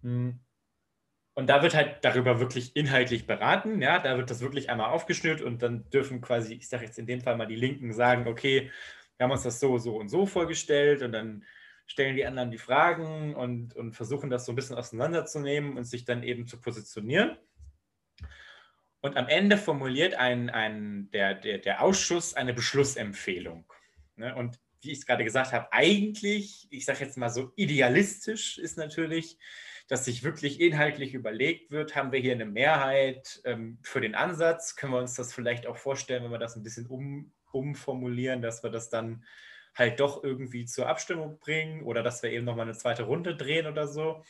hm, 0.02 0.40
und 1.36 1.48
da 1.48 1.62
wird 1.62 1.74
halt 1.74 2.04
darüber 2.04 2.40
wirklich 2.42 2.76
inhaltlich 2.76 3.28
beraten. 3.28 3.82
Ja, 3.82 4.00
da 4.00 4.18
wird 4.18 4.30
das 4.30 4.42
wirklich 4.42 4.70
einmal 4.70 4.90
aufgeschnürt 4.90 5.42
und 5.42 5.62
dann 5.62 5.90
dürfen 5.90 6.20
quasi, 6.20 6.56
ich 6.56 6.68
sage 6.68 6.86
jetzt 6.86 7.00
in 7.00 7.06
dem 7.06 7.22
Fall 7.22 7.38
mal 7.38 7.48
die 7.48 7.56
Linken 7.56 7.94
sagen, 7.94 8.28
okay, 8.28 8.72
wir 9.18 9.24
haben 9.24 9.32
uns 9.32 9.44
das 9.44 9.60
so, 9.60 9.78
so 9.78 9.98
und 9.98 10.10
so 10.10 10.26
vorgestellt 10.26 11.02
und 11.02 11.14
dann 11.14 11.46
stellen 11.90 12.16
die 12.16 12.26
anderen 12.26 12.52
die 12.52 12.60
Fragen 12.60 13.36
und, 13.36 13.76
und 13.76 13.94
versuchen 13.94 14.30
das 14.30 14.46
so 14.46 14.52
ein 14.52 14.56
bisschen 14.56 14.78
auseinanderzunehmen 14.78 15.76
und 15.76 15.86
sich 15.86 16.06
dann 16.06 16.22
eben 16.22 16.46
zu 16.46 16.62
positionieren. 16.62 17.36
Und 19.02 19.18
am 19.18 19.28
Ende 19.28 19.58
formuliert 19.58 20.14
ein, 20.14 20.50
ein, 20.50 21.10
der, 21.12 21.34
der, 21.34 21.58
der 21.58 21.82
Ausschuss 21.82 22.36
eine 22.36 22.54
Beschlussempfehlung. 22.54 23.66
Ne? 24.18 24.36
Und 24.36 24.60
wie 24.82 24.92
ich 24.92 25.00
es 25.00 25.06
gerade 25.06 25.24
gesagt 25.24 25.52
habe, 25.52 25.74
eigentlich, 25.74 26.68
ich 26.70 26.86
sage 26.86 27.04
jetzt 27.04 27.18
mal 27.18 27.30
so 27.30 27.52
idealistisch 27.56 28.60
ist 28.60 28.78
natürlich, 28.78 29.40
dass 29.88 30.06
sich 30.06 30.24
wirklich 30.24 30.62
inhaltlich 30.62 31.16
überlegt 31.16 31.72
wird, 31.72 31.96
haben 31.96 32.12
wir 32.12 32.20
hier 32.20 32.34
eine 32.34 32.46
Mehrheit 32.46 33.42
ähm, 33.46 33.80
für 33.82 34.00
den 34.00 34.14
Ansatz? 34.14 34.76
Können 34.76 34.94
wir 34.94 35.00
uns 35.00 35.16
das 35.16 35.34
vielleicht 35.34 35.66
auch 35.66 35.78
vorstellen, 35.78 36.24
wenn 36.24 36.32
wir 36.32 36.38
das 36.38 36.56
ein 36.56 36.62
bisschen 36.62 36.86
um, 36.86 37.34
umformulieren, 37.52 38.44
dass 38.44 38.62
wir 38.62 38.70
das 38.70 38.90
dann 38.90 39.24
halt 39.80 40.00
doch 40.00 40.24
irgendwie 40.24 40.66
zur 40.66 40.88
Abstimmung 40.88 41.40
bringen 41.40 41.84
oder 41.84 42.04
dass 42.04 42.22
wir 42.22 42.32
eben 42.32 42.46
nochmal 42.46 42.68
eine 42.68 42.78
zweite 42.78 43.04
Runde 43.04 43.36
drehen 43.36 43.68
oder 43.68 43.88
so. 43.88 44.24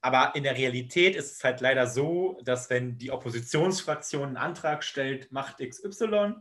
Aber 0.00 0.32
in 0.34 0.44
der 0.44 0.56
Realität 0.56 1.16
ist 1.16 1.32
es 1.32 1.44
halt 1.44 1.60
leider 1.60 1.86
so, 1.86 2.40
dass 2.44 2.70
wenn 2.70 2.98
die 2.98 3.10
Oppositionsfraktion 3.10 4.28
einen 4.28 4.36
Antrag 4.36 4.84
stellt, 4.84 5.32
macht 5.32 5.58
XY, 5.58 6.34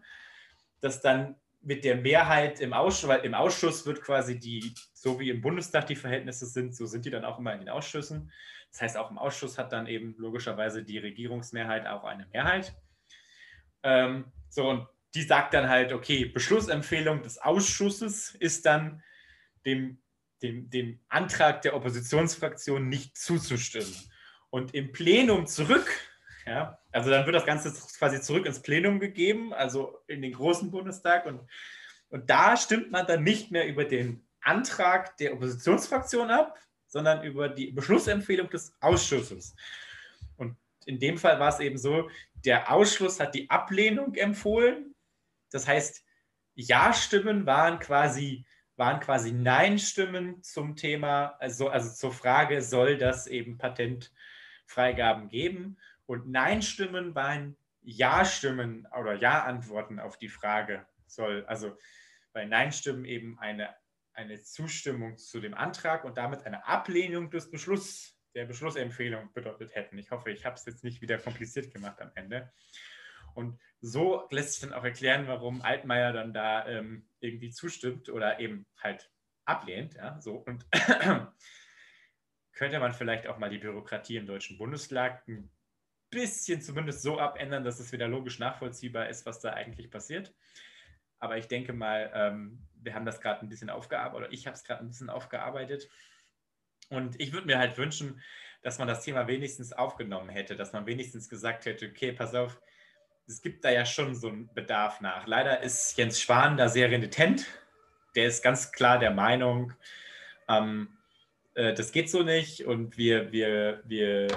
dass 0.80 1.02
dann 1.02 1.36
mit 1.62 1.84
der 1.84 1.98
Mehrheit 1.98 2.62
im 2.62 2.74
Ausschuss, 2.74 3.10
weil 3.10 3.26
im 3.26 3.34
Ausschuss 3.34 3.86
wird 3.86 4.02
quasi 4.02 4.40
die, 4.40 4.74
so 4.94 5.20
wie 5.20 5.32
im 5.32 5.42
Bundestag 5.42 5.88
die 5.88 5.96
Verhältnisse 5.96 6.46
sind, 6.46 6.76
so 6.76 6.86
sind 6.86 7.06
die 7.06 7.10
dann 7.10 7.26
auch 7.26 7.40
immer 7.40 7.54
in 7.54 7.60
den 7.60 7.70
Ausschüssen. 7.70 8.32
Das 8.72 8.82
heißt, 8.82 8.98
auch 8.98 9.10
im 9.10 9.18
Ausschuss 9.18 9.58
hat 9.58 9.72
dann 9.72 9.88
eben 9.88 10.16
logischerweise 10.18 10.84
die 10.84 11.00
Regierungsmehrheit 11.00 11.88
auch 11.88 12.04
eine 12.04 12.28
Mehrheit. 12.28 12.76
Ähm, 13.84 14.32
so, 14.50 14.70
und 14.70 14.88
die 15.18 15.24
sagt 15.24 15.54
dann 15.54 15.68
halt, 15.68 15.92
okay, 15.92 16.26
Beschlussempfehlung 16.26 17.24
des 17.24 17.40
Ausschusses 17.40 18.36
ist 18.36 18.66
dann 18.66 19.04
dem, 19.66 20.00
dem, 20.42 20.70
dem 20.70 21.00
Antrag 21.10 21.62
der 21.64 21.76
Oppositionsfraktion 21.76 22.88
nicht 22.88 23.18
zuzustimmen. 23.18 23.94
Und 24.50 24.74
im 24.74 24.92
Plenum 24.92 25.48
zurück 25.48 25.90
ja, 26.48 26.80
also 26.94 27.10
dann 27.10 27.26
wird 27.26 27.36
das 27.36 27.46
Ganze 27.46 27.74
quasi 28.00 28.22
zurück 28.22 28.46
ins 28.46 28.62
Plenum 28.62 29.02
gegeben, 29.02 29.54
also 29.54 30.00
in 30.08 30.22
den 30.22 30.32
großen 30.32 30.72
Bundestag. 30.72 31.26
Und, 31.26 31.42
und 32.10 32.30
da 32.30 32.56
stimmt 32.56 32.90
man 32.90 33.06
dann 33.06 33.24
nicht 33.24 33.52
mehr 33.52 33.68
über 33.68 33.84
den 33.84 34.26
Antrag 34.40 35.18
der 35.18 35.34
Oppositionsfraktion 35.34 36.32
ab, 36.32 36.58
sondern 36.88 37.24
über 37.24 37.50
die 37.50 37.72
Beschlussempfehlung 37.72 38.50
des 38.50 38.74
Ausschusses. 38.80 39.56
in 40.86 41.00
dem 41.00 41.18
Fall 41.18 41.38
war 41.38 41.50
es 41.50 41.60
eben 41.60 41.78
so, 41.78 42.10
der 42.46 42.72
Ausschluss 42.72 43.20
hat 43.20 43.36
die 43.36 43.50
Ablehnung 43.50 44.16
empfohlen. 44.16 44.96
Das 45.52 45.68
heißt, 45.68 46.04
Ja-Stimmen 46.56 47.46
waren 47.46 47.80
quasi, 47.80 48.46
waren 48.76 49.00
quasi 49.00 49.32
Nein-Stimmen 49.32 50.42
zum 50.44 50.76
Thema, 50.76 51.36
also, 51.40 51.70
also 51.70 51.94
zur 51.94 52.12
Frage, 52.12 52.62
soll 52.62 52.98
das 52.98 53.28
eben 53.28 53.58
Patentfreigaben 53.58 55.30
geben? 55.30 55.78
Und 56.06 56.28
Nein-Stimmen 56.30 57.16
waren 57.16 57.58
Ja-Stimmen 57.82 58.88
oder 58.98 59.14
Ja-Antworten 59.14 60.00
auf 60.00 60.18
die 60.18 60.30
Frage, 60.30 60.86
soll, 61.06 61.46
also 61.46 61.78
bei 62.34 62.46
Nein-Stimmen 62.46 63.06
eben 63.06 63.40
eine, 63.40 63.76
eine 64.14 64.42
Zustimmung 64.42 65.18
zu 65.18 65.40
dem 65.40 65.54
Antrag 65.54 66.04
und 66.04 66.18
damit 66.18 66.46
eine 66.46 66.66
Ablehnung 66.68 67.30
des 67.30 67.50
Beschlusses 67.50 68.18
der 68.38 68.46
Beschlussempfehlung 68.46 69.34
bedeutet 69.34 69.74
hätten. 69.74 69.98
Ich 69.98 70.12
hoffe, 70.12 70.32
ich 70.32 70.46
habe 70.46 70.56
es 70.56 70.66
jetzt 70.66 70.84
nicht 70.84 71.02
wieder 71.02 71.18
kompliziert 71.18 71.74
gemacht 71.74 72.00
am 72.02 72.12
Ende. 72.14 72.54
Und 73.38 73.60
so 73.82 74.28
lässt 74.32 74.54
sich 74.54 74.62
dann 74.62 74.74
auch 74.74 74.84
erklären, 74.84 75.28
warum 75.28 75.62
Altmaier 75.62 76.12
dann 76.12 76.34
da 76.34 76.68
ähm, 76.68 77.08
irgendwie 77.20 77.52
zustimmt 77.52 78.10
oder 78.10 78.40
eben 78.40 78.66
halt 78.82 79.12
ablehnt. 79.46 79.94
Ja, 79.94 80.20
so. 80.20 80.38
Und 80.38 80.66
könnte 82.54 82.80
man 82.80 82.94
vielleicht 82.94 83.28
auch 83.28 83.38
mal 83.38 83.52
die 83.52 83.60
Bürokratie 83.60 84.18
im 84.18 84.26
Deutschen 84.26 84.58
Bundestag 84.58 85.28
ein 85.28 85.52
bisschen 86.10 86.64
zumindest 86.64 87.04
so 87.04 87.20
abändern, 87.20 87.64
dass 87.64 87.80
es 87.80 87.92
wieder 87.92 88.08
logisch 88.08 88.40
nachvollziehbar 88.40 89.08
ist, 89.08 89.28
was 89.28 89.40
da 89.40 89.54
eigentlich 89.54 89.92
passiert. 89.92 90.34
Aber 91.20 91.38
ich 91.38 91.48
denke 91.48 91.74
mal, 91.74 92.12
ähm, 92.16 92.68
wir 92.82 92.96
haben 92.96 93.06
das 93.06 93.22
gerade 93.22 93.42
ein 93.42 93.50
bisschen 93.50 93.70
aufgearbeitet, 93.70 94.18
oder 94.18 94.34
ich 94.34 94.48
habe 94.48 94.56
es 94.56 94.64
gerade 94.64 94.82
ein 94.82 94.88
bisschen 94.88 95.12
aufgearbeitet. 95.12 95.88
Und 96.90 97.20
ich 97.22 97.34
würde 97.34 97.46
mir 97.46 97.60
halt 97.60 97.78
wünschen, 97.78 98.20
dass 98.64 98.80
man 98.80 98.88
das 98.88 99.04
Thema 99.04 99.28
wenigstens 99.28 99.74
aufgenommen 99.74 100.30
hätte, 100.30 100.56
dass 100.56 100.74
man 100.74 100.88
wenigstens 100.88 101.30
gesagt 101.30 101.68
hätte, 101.68 101.88
okay, 101.88 102.14
pass 102.14 102.34
auf, 102.34 102.60
es 103.28 103.42
gibt 103.42 103.66
da 103.66 103.72
ja 103.72 103.86
schon 103.86 104.16
so 104.16 104.30
einen 104.30 104.54
Bedarf 104.54 105.02
nach. 105.02 105.28
Leider 105.28 105.62
ist 105.62 105.98
Jens 105.98 106.22
Spahn 106.22 106.58
da 106.58 106.70
sehr 106.70 106.90
renitent. 106.90 107.46
Der 108.16 108.28
ist 108.28 108.42
ganz 108.42 108.72
klar 108.72 109.00
der 109.00 109.12
Meinung, 109.12 109.74
ähm, 110.48 110.98
äh, 111.54 111.74
das 111.74 111.92
geht 111.92 112.10
so 112.10 112.24
nicht 112.24 112.66
und 112.66 112.98
wir, 112.98 113.32
wir, 113.32 113.82
wir, 113.86 114.28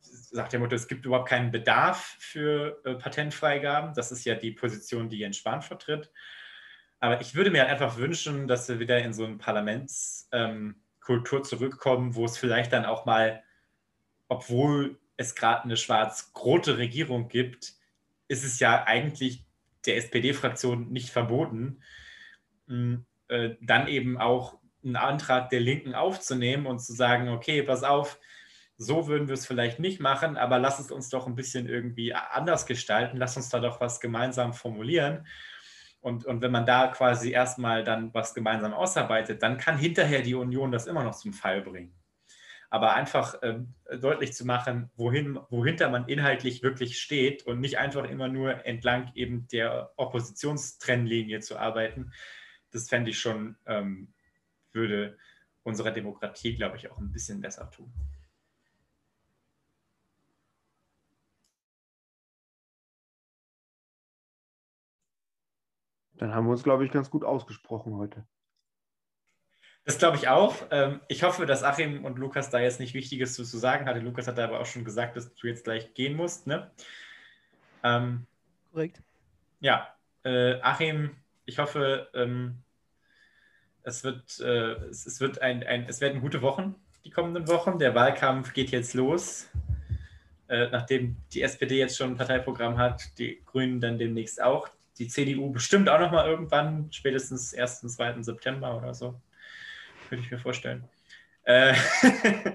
sagt 0.00 0.52
der 0.52 0.60
Mutter, 0.60 0.74
es 0.74 0.88
gibt 0.88 1.06
überhaupt 1.06 1.28
keinen 1.28 1.52
Bedarf 1.52 2.16
für 2.18 2.80
äh, 2.84 2.94
Patentfreigaben. 2.94 3.94
Das 3.94 4.10
ist 4.10 4.24
ja 4.24 4.34
die 4.34 4.50
Position, 4.50 5.08
die 5.08 5.18
Jens 5.18 5.36
Spahn 5.36 5.62
vertritt. 5.62 6.10
Aber 6.98 7.20
ich 7.20 7.34
würde 7.34 7.50
mir 7.50 7.60
halt 7.60 7.70
einfach 7.70 7.96
wünschen, 7.98 8.48
dass 8.48 8.68
wir 8.68 8.80
wieder 8.80 8.98
in 8.98 9.12
so 9.12 9.24
ein 9.24 9.38
Parlaments, 9.38 10.28
ähm, 10.32 10.80
zurückkommen, 11.42 12.14
wo 12.14 12.24
es 12.24 12.38
vielleicht 12.38 12.72
dann 12.72 12.84
auch 12.86 13.04
mal, 13.04 13.42
obwohl 14.28 14.98
es 15.16 15.34
gerade 15.34 15.64
eine 15.64 15.76
schwarz-rote 15.76 16.78
Regierung 16.78 17.28
gibt, 17.28 17.74
ist 18.28 18.44
es 18.44 18.60
ja 18.60 18.84
eigentlich 18.84 19.44
der 19.86 19.96
SPD-Fraktion 19.96 20.90
nicht 20.90 21.10
verboten, 21.10 21.82
äh, 23.28 23.50
dann 23.60 23.88
eben 23.88 24.18
auch 24.18 24.58
einen 24.84 24.96
Antrag 24.96 25.50
der 25.50 25.60
Linken 25.60 25.94
aufzunehmen 25.94 26.66
und 26.66 26.78
zu 26.80 26.92
sagen, 26.92 27.28
okay, 27.28 27.62
pass 27.62 27.82
auf, 27.82 28.18
so 28.76 29.06
würden 29.06 29.28
wir 29.28 29.34
es 29.34 29.46
vielleicht 29.46 29.78
nicht 29.78 30.00
machen, 30.00 30.36
aber 30.36 30.58
lass 30.58 30.78
es 30.78 30.90
uns 30.90 31.08
doch 31.08 31.26
ein 31.26 31.36
bisschen 31.36 31.68
irgendwie 31.68 32.12
anders 32.14 32.66
gestalten, 32.66 33.16
lass 33.16 33.36
uns 33.36 33.48
da 33.48 33.60
doch 33.60 33.80
was 33.80 34.00
gemeinsam 34.00 34.52
formulieren. 34.52 35.26
Und, 36.00 36.26
und 36.26 36.42
wenn 36.42 36.52
man 36.52 36.66
da 36.66 36.88
quasi 36.88 37.30
erstmal 37.30 37.82
dann 37.82 38.12
was 38.12 38.34
gemeinsam 38.34 38.74
ausarbeitet, 38.74 39.42
dann 39.42 39.56
kann 39.56 39.78
hinterher 39.78 40.22
die 40.22 40.34
Union 40.34 40.70
das 40.70 40.86
immer 40.86 41.02
noch 41.02 41.14
zum 41.14 41.32
Fall 41.32 41.62
bringen. 41.62 41.94
Aber 42.74 42.92
einfach 42.94 43.36
ähm, 43.42 43.72
deutlich 44.00 44.32
zu 44.32 44.44
machen, 44.44 44.90
wohin, 44.96 45.38
wohinter 45.48 45.90
man 45.90 46.08
inhaltlich 46.08 46.64
wirklich 46.64 47.00
steht 47.00 47.46
und 47.46 47.60
nicht 47.60 47.78
einfach 47.78 48.02
immer 48.02 48.26
nur 48.26 48.66
entlang 48.66 49.12
eben 49.14 49.46
der 49.46 49.92
Oppositionstrennlinie 49.94 51.38
zu 51.38 51.56
arbeiten, 51.56 52.10
das 52.72 52.88
fände 52.88 53.10
ich 53.10 53.20
schon, 53.20 53.54
ähm, 53.66 54.12
würde 54.72 55.16
unserer 55.62 55.92
Demokratie, 55.92 56.56
glaube 56.56 56.76
ich, 56.76 56.90
auch 56.90 56.98
ein 56.98 57.12
bisschen 57.12 57.40
besser 57.40 57.70
tun. 57.70 57.92
Dann 66.14 66.34
haben 66.34 66.46
wir 66.46 66.50
uns, 66.50 66.64
glaube 66.64 66.84
ich, 66.84 66.90
ganz 66.90 67.08
gut 67.08 67.22
ausgesprochen 67.22 67.94
heute. 67.94 68.26
Das 69.84 69.98
glaube 69.98 70.16
ich 70.16 70.28
auch. 70.28 70.56
Ähm, 70.70 71.00
ich 71.08 71.22
hoffe, 71.22 71.44
dass 71.44 71.62
Achim 71.62 72.04
und 72.04 72.18
Lukas 72.18 72.50
da 72.50 72.58
jetzt 72.58 72.80
nicht 72.80 72.94
Wichtiges 72.94 73.34
zu, 73.34 73.44
sagen 73.44 73.86
hatte. 73.86 74.00
Lukas 74.00 74.26
hat 74.26 74.38
aber 74.38 74.60
auch 74.60 74.66
schon 74.66 74.84
gesagt, 74.84 75.16
dass 75.16 75.34
du 75.34 75.46
jetzt 75.46 75.64
gleich 75.64 75.92
gehen 75.94 76.16
musst. 76.16 76.46
Ne? 76.46 76.70
Ähm, 77.82 78.26
Korrekt. 78.72 79.02
Ja, 79.60 79.94
äh, 80.24 80.60
Achim, 80.62 81.10
ich 81.44 81.58
hoffe, 81.58 82.08
ähm, 82.14 82.62
es, 83.82 84.04
wird, 84.04 84.40
äh, 84.40 84.72
es, 84.88 85.06
es, 85.06 85.20
wird 85.20 85.42
ein, 85.42 85.62
ein, 85.62 85.86
es 85.86 86.00
werden 86.00 86.22
gute 86.22 86.40
Wochen, 86.40 86.74
die 87.04 87.10
kommenden 87.10 87.46
Wochen. 87.48 87.78
Der 87.78 87.94
Wahlkampf 87.94 88.54
geht 88.54 88.70
jetzt 88.70 88.94
los. 88.94 89.48
Äh, 90.48 90.68
nachdem 90.70 91.16
die 91.32 91.42
SPD 91.42 91.78
jetzt 91.78 91.96
schon 91.96 92.12
ein 92.12 92.16
Parteiprogramm 92.16 92.78
hat, 92.78 93.18
die 93.18 93.42
Grünen 93.44 93.80
dann 93.80 93.98
demnächst 93.98 94.42
auch 94.42 94.68
die 94.98 95.08
CDU 95.08 95.50
bestimmt 95.50 95.88
auch 95.88 95.98
noch 95.98 96.12
mal 96.12 96.26
irgendwann, 96.26 96.88
spätestens 96.92 97.54
1., 97.54 97.80
2. 97.80 98.22
September 98.22 98.76
oder 98.76 98.94
so. 98.94 99.20
Könnte 100.14 100.26
ich 100.26 100.30
mir 100.30 100.38
vorstellen. 100.38 100.88
Äh, 101.42 101.74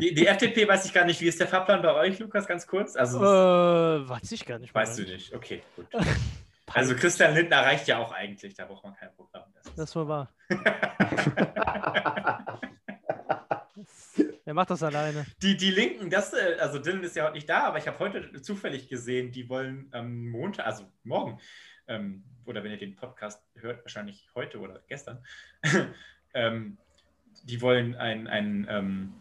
die, 0.00 0.14
die, 0.14 0.24
FDP 0.28 0.68
weiß 0.68 0.86
ich 0.86 0.92
gar 0.92 1.04
nicht. 1.04 1.20
Wie 1.20 1.26
ist 1.26 1.40
der 1.40 1.48
Fahrplan 1.48 1.82
bei 1.82 1.92
euch, 1.94 2.20
Lukas, 2.20 2.46
ganz 2.46 2.64
kurz? 2.64 2.94
Also, 2.94 3.18
äh, 3.18 4.08
weiß 4.08 4.30
ich 4.30 4.46
gar 4.46 4.60
nicht. 4.60 4.72
Weißt 4.72 5.00
du 5.00 5.02
nicht? 5.02 5.34
Okay, 5.34 5.62
gut. 5.74 5.88
Also 6.74 6.94
Christian 6.94 7.34
Lindner 7.34 7.58
reicht 7.58 7.86
ja 7.88 7.98
auch 7.98 8.12
eigentlich, 8.12 8.54
da 8.54 8.64
braucht 8.64 8.84
man 8.84 8.94
kein 8.94 9.12
Programm. 9.14 9.44
Das, 9.52 9.74
das 9.74 9.94
war 9.94 10.08
wahr. 10.08 10.32
Wer 14.44 14.54
macht 14.54 14.70
das 14.70 14.82
alleine? 14.82 15.26
Die, 15.42 15.54
die 15.54 15.70
Linken, 15.70 16.08
das, 16.08 16.32
äh, 16.32 16.56
also 16.60 16.78
Dylan 16.78 17.02
ist 17.02 17.14
ja 17.14 17.24
heute 17.24 17.34
nicht 17.34 17.50
da, 17.50 17.64
aber 17.64 17.76
ich 17.76 17.86
habe 17.86 17.98
heute 17.98 18.40
zufällig 18.40 18.88
gesehen, 18.88 19.32
die 19.32 19.50
wollen 19.50 19.88
am 19.90 20.06
ähm, 20.06 20.30
Montag, 20.30 20.64
also 20.64 20.90
morgen, 21.02 21.38
ähm, 21.88 22.24
oder 22.46 22.64
wenn 22.64 22.70
ihr 22.70 22.78
den 22.78 22.96
Podcast 22.96 23.44
hört, 23.56 23.84
wahrscheinlich 23.84 24.26
heute 24.34 24.58
oder 24.58 24.80
gestern, 24.88 25.22
ähm, 26.32 26.78
die 27.42 27.60
wollen 27.60 27.94
ein, 27.94 28.26
ein 28.26 28.66
ähm, 28.68 29.14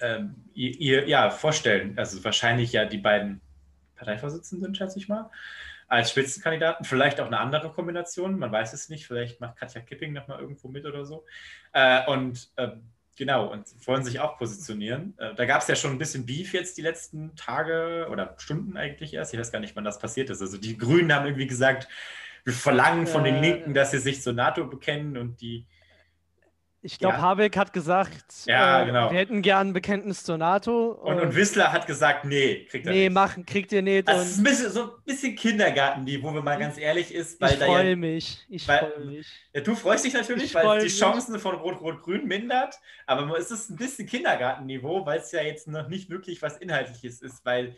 ähm, 0.00 0.34
ihr, 0.54 1.08
ja, 1.08 1.30
vorstellen, 1.30 1.98
also 1.98 2.22
wahrscheinlich 2.24 2.72
ja 2.72 2.84
die 2.84 2.98
beiden 2.98 3.40
Parteivorsitzenden, 3.96 4.74
schätze 4.74 4.98
ich 4.98 5.08
mal, 5.08 5.30
als 5.88 6.10
Spitzenkandidaten, 6.10 6.84
vielleicht 6.84 7.20
auch 7.20 7.26
eine 7.26 7.38
andere 7.38 7.70
Kombination, 7.70 8.38
man 8.38 8.52
weiß 8.52 8.72
es 8.72 8.88
nicht, 8.88 9.06
vielleicht 9.06 9.40
macht 9.40 9.56
Katja 9.56 9.80
Kipping 9.80 10.12
nochmal 10.12 10.40
irgendwo 10.40 10.68
mit 10.68 10.84
oder 10.84 11.04
so. 11.04 11.24
Äh, 11.72 12.04
und 12.06 12.50
äh, 12.56 12.70
Genau, 13.16 13.50
und 13.50 13.64
wollen 13.86 14.04
sich 14.04 14.20
auch 14.20 14.36
positionieren. 14.36 15.14
Äh, 15.16 15.34
da 15.34 15.46
gab 15.46 15.62
es 15.62 15.68
ja 15.68 15.74
schon 15.74 15.92
ein 15.92 15.98
bisschen 15.98 16.26
Beef 16.26 16.52
jetzt 16.52 16.76
die 16.76 16.82
letzten 16.82 17.34
Tage 17.34 18.08
oder 18.10 18.34
Stunden 18.36 18.76
eigentlich 18.76 19.14
erst. 19.14 19.32
Ich 19.32 19.40
weiß 19.40 19.50
gar 19.50 19.58
nicht, 19.58 19.74
wann 19.74 19.84
das 19.84 19.98
passiert 19.98 20.28
ist. 20.28 20.42
Also 20.42 20.58
die 20.58 20.76
Grünen 20.76 21.14
haben 21.14 21.24
irgendwie 21.24 21.46
gesagt, 21.46 21.88
wir 22.44 22.52
verlangen 22.52 23.06
von 23.06 23.24
den 23.24 23.40
Linken, 23.40 23.72
dass 23.72 23.90
sie 23.90 23.98
sich 23.98 24.20
zur 24.20 24.34
NATO 24.34 24.66
bekennen 24.66 25.16
und 25.16 25.40
die 25.40 25.64
ich 26.86 27.00
glaube, 27.00 27.16
ja. 27.16 27.20
Habeck 27.20 27.56
hat 27.56 27.72
gesagt, 27.72 28.46
ja, 28.46 28.82
äh, 28.82 28.86
genau. 28.86 29.10
wir 29.10 29.18
hätten 29.18 29.42
gern 29.42 29.68
ein 29.68 29.72
Bekenntnis 29.72 30.22
zur 30.22 30.38
NATO. 30.38 30.92
Und, 30.92 31.20
und, 31.20 31.34
Wissler 31.34 31.72
hat 31.72 31.88
gesagt, 31.88 32.24
nee, 32.24 32.64
kriegt 32.70 32.86
er 32.86 32.92
nee, 32.92 32.98
nicht. 32.98 33.08
Nee, 33.08 33.10
machen, 33.10 33.44
kriegt 33.44 33.72
ihr 33.72 33.82
nicht. 33.82 34.08
Das 34.08 34.28
ist 34.28 34.38
ein 34.38 34.44
bisschen, 34.44 34.70
so 34.70 34.82
ein 34.84 34.90
bisschen 35.04 35.34
Kindergarten, 35.34 36.06
wo 36.22 36.30
man 36.30 36.44
mal 36.44 36.56
ganz 36.56 36.78
ehrlich 36.78 37.12
ist. 37.12 37.40
Weil 37.40 37.54
ich 37.54 37.58
freue 37.58 37.90
ja, 37.90 37.96
mich, 37.96 38.46
ich 38.48 38.64
freue 38.64 39.04
mich. 39.04 39.26
Ja, 39.52 39.62
du 39.62 39.74
freust 39.74 40.04
dich 40.04 40.14
natürlich, 40.14 40.54
weil 40.54 40.78
es 40.78 40.84
die 40.84 41.00
Chancen 41.00 41.36
von 41.40 41.56
Rot-Rot-Grün 41.56 42.24
mindert, 42.24 42.78
aber 43.06 43.36
es 43.36 43.50
ist 43.50 43.68
ein 43.68 43.76
bisschen 43.76 44.06
Kindergartenniveau, 44.06 45.04
weil 45.04 45.18
es 45.18 45.32
ja 45.32 45.42
jetzt 45.42 45.66
noch 45.66 45.88
nicht 45.88 46.08
wirklich 46.08 46.40
was 46.40 46.56
Inhaltliches 46.56 47.20
ist, 47.20 47.44
weil 47.44 47.74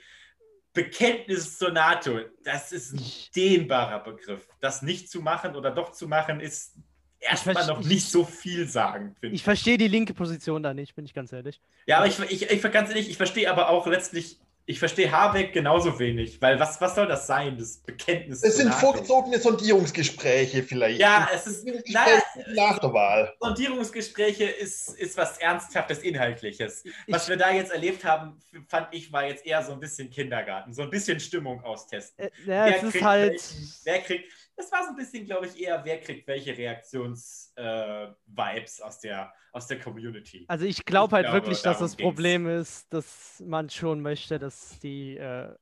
Bekenntnis 0.74 1.56
zur 1.56 1.72
NATO, 1.72 2.20
das 2.44 2.72
ist 2.72 2.92
ein 2.92 3.02
dehnbarer 3.34 4.00
Begriff. 4.00 4.46
Das 4.60 4.82
nicht 4.82 5.10
zu 5.10 5.22
machen 5.22 5.56
oder 5.56 5.70
doch 5.70 5.92
zu 5.92 6.06
machen, 6.06 6.40
ist 6.40 6.76
erstmal 7.20 7.66
noch 7.66 7.84
nicht 7.84 8.10
so 8.10 8.24
viel 8.24 8.68
sagen. 8.68 9.16
Ich, 9.20 9.32
ich 9.34 9.42
verstehe 9.42 9.78
die 9.78 9.88
linke 9.88 10.14
Position 10.14 10.62
da 10.62 10.74
nicht, 10.74 10.94
bin 10.94 11.04
ich 11.04 11.14
ganz 11.14 11.32
ehrlich. 11.32 11.60
Ja, 11.86 11.98
aber 11.98 12.06
ich, 12.06 12.18
ich, 12.20 12.50
ich 12.50 12.62
ganz 12.62 12.90
ehrlich, 12.90 13.10
ich 13.10 13.16
verstehe 13.16 13.50
aber 13.50 13.68
auch 13.68 13.86
letztlich, 13.86 14.38
ich 14.66 14.78
verstehe 14.78 15.10
Habeck 15.10 15.54
genauso 15.54 15.98
wenig, 15.98 16.42
weil 16.42 16.60
was, 16.60 16.78
was 16.80 16.94
soll 16.94 17.06
das 17.06 17.26
sein, 17.26 17.56
das 17.56 17.78
Bekenntnis? 17.78 18.42
Es 18.42 18.58
sind 18.58 18.72
vorgezogene 18.74 19.38
Sondierungsgespräche 19.38 20.62
vielleicht. 20.62 21.00
Ja, 21.00 21.26
es 21.34 21.46
ist 21.46 21.66
naja, 21.66 22.22
nach 22.48 22.78
der 22.78 22.92
Wahl. 22.92 23.34
Sondierungsgespräche 23.40 24.44
ist, 24.44 24.90
ist 24.90 25.16
was 25.16 25.38
Ernsthaftes, 25.38 26.00
Inhaltliches. 26.00 26.84
Was 27.06 27.22
ich, 27.22 27.28
wir 27.30 27.36
da 27.38 27.50
jetzt 27.50 27.72
erlebt 27.72 28.04
haben, 28.04 28.38
fand 28.68 28.88
ich, 28.92 29.10
war 29.10 29.26
jetzt 29.26 29.46
eher 29.46 29.62
so 29.62 29.72
ein 29.72 29.80
bisschen 29.80 30.10
Kindergarten, 30.10 30.74
so 30.74 30.82
ein 30.82 30.90
bisschen 30.90 31.18
Stimmung 31.18 31.64
austesten. 31.64 32.26
Äh, 32.26 32.30
ja, 32.44 32.66
wer, 32.66 32.78
kriegt, 32.90 33.02
halt... 33.02 33.42
wer 33.84 34.00
kriegt 34.00 34.30
das 34.58 34.70
war 34.72 34.82
so 34.82 34.90
ein 34.90 34.96
bisschen, 34.96 35.24
glaube 35.24 35.46
ich, 35.46 35.58
eher, 35.60 35.80
wer 35.84 36.00
kriegt 36.00 36.26
welche 36.26 36.58
Reaktions-Vibes 36.58 38.78
äh, 38.78 38.82
aus, 38.82 39.00
der, 39.00 39.32
aus 39.52 39.68
der 39.68 39.78
Community. 39.78 40.44
Also 40.48 40.64
ich, 40.64 40.84
glaub 40.84 41.12
halt 41.12 41.26
ich 41.26 41.30
glaube 41.30 41.32
halt 41.32 41.44
wirklich, 41.44 41.62
dass 41.62 41.78
das 41.78 41.96
ging's. 41.96 42.08
Problem 42.08 42.48
ist, 42.48 42.92
dass 42.92 43.40
man 43.46 43.70
schon 43.70 44.02
möchte, 44.02 44.40
dass 44.40 44.80
die 44.80 45.16
äh, 45.16 45.54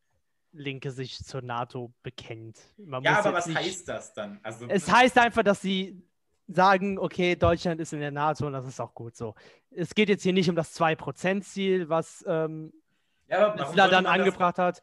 Linke 0.52 0.90
sich 0.90 1.18
zur 1.18 1.42
NATO 1.42 1.92
bekennt. 2.02 2.58
Man 2.78 3.04
ja, 3.04 3.18
aber 3.18 3.34
was 3.34 3.46
nicht... 3.46 3.58
heißt 3.58 3.86
das 3.86 4.14
dann? 4.14 4.40
Also, 4.42 4.66
es 4.66 4.90
heißt 4.90 5.18
einfach, 5.18 5.42
dass 5.42 5.60
sie 5.60 6.02
sagen, 6.48 6.98
okay, 6.98 7.36
Deutschland 7.36 7.82
ist 7.82 7.92
in 7.92 8.00
der 8.00 8.12
NATO 8.12 8.46
und 8.46 8.54
das 8.54 8.66
ist 8.66 8.80
auch 8.80 8.94
gut 8.94 9.14
so. 9.14 9.34
Es 9.70 9.94
geht 9.94 10.08
jetzt 10.08 10.22
hier 10.22 10.32
nicht 10.32 10.48
um 10.48 10.56
das 10.56 10.74
2%-Ziel, 10.80 11.90
was 11.90 12.24
ähm, 12.26 12.72
ja, 13.28 13.54
dann 13.74 14.06
angebracht 14.06 14.56
das... 14.56 14.78
hat. 14.78 14.82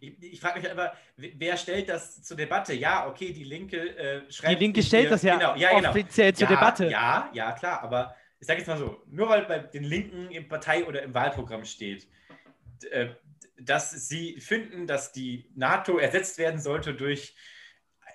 Ich, 0.00 0.22
ich 0.22 0.40
frage 0.40 0.60
mich 0.60 0.70
aber, 0.70 0.94
wer 1.16 1.56
stellt 1.56 1.88
das 1.88 2.22
zur 2.22 2.36
Debatte? 2.36 2.74
Ja, 2.74 3.06
okay, 3.08 3.32
die 3.32 3.44
Linke 3.44 3.96
äh, 3.96 4.30
schreibt. 4.30 4.60
Die 4.60 4.64
Linke 4.64 4.82
stellt 4.82 5.02
hier, 5.02 5.10
das 5.10 5.22
ja, 5.22 5.36
genau, 5.36 5.56
ja 5.56 5.76
genau. 5.76 5.90
offiziell 5.90 6.34
zur 6.34 6.48
ja, 6.48 6.54
Debatte. 6.56 6.88
Ja, 6.88 7.30
ja, 7.32 7.52
klar, 7.52 7.82
aber 7.82 8.14
ich 8.40 8.46
sage 8.46 8.58
jetzt 8.58 8.68
mal 8.68 8.78
so: 8.78 9.02
nur 9.06 9.28
weil 9.28 9.44
bei 9.44 9.58
den 9.58 9.84
Linken 9.84 10.30
im 10.30 10.48
Partei- 10.48 10.84
oder 10.84 11.02
im 11.02 11.14
Wahlprogramm 11.14 11.64
steht, 11.64 12.08
äh, 12.90 13.08
dass 13.58 13.90
sie 13.90 14.40
finden, 14.40 14.86
dass 14.86 15.12
die 15.12 15.50
NATO 15.54 15.98
ersetzt 15.98 16.38
werden 16.38 16.60
sollte 16.60 16.94
durch 16.94 17.34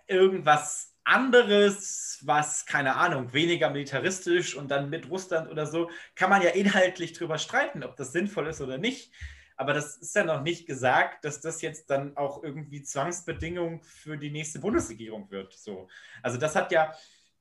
irgendwas 0.07 0.98
anderes, 1.07 2.19
was, 2.24 2.65
keine 2.65 2.95
Ahnung, 2.95 3.32
weniger 3.32 3.69
militaristisch 3.69 4.56
und 4.56 4.69
dann 4.69 4.90
mit 4.90 5.10
Russland 5.10 5.49
oder 5.49 5.65
so, 5.65 5.90
kann 6.15 6.30
man 6.30 6.41
ja 6.41 6.49
inhaltlich 6.49 7.14
drüber 7.14 7.38
streiten, 7.38 7.84
ob 7.84 7.95
das 7.95 8.11
sinnvoll 8.11 8.48
ist 8.48 8.60
oder 8.60 8.78
nicht. 8.78 9.11
Aber 9.58 9.74
das 9.74 9.98
ist 9.98 10.16
ja 10.16 10.24
noch 10.24 10.42
nicht 10.42 10.68
gesagt, 10.68 11.26
dass 11.26 11.42
das 11.42 11.62
jetzt 11.62 11.90
dann 11.90 12.16
auch 12.16 12.44
irgendwie 12.44 12.84
Zwangsbedingung 12.84 13.82
für 13.82 14.18
die 14.18 14.30
nächste 14.30 14.60
Bundesregierung 14.60 15.30
wird. 15.32 15.54
So. 15.54 15.90
Also 16.22 16.38
das 16.38 16.56
hat 16.56 16.72
ja. 16.72 16.94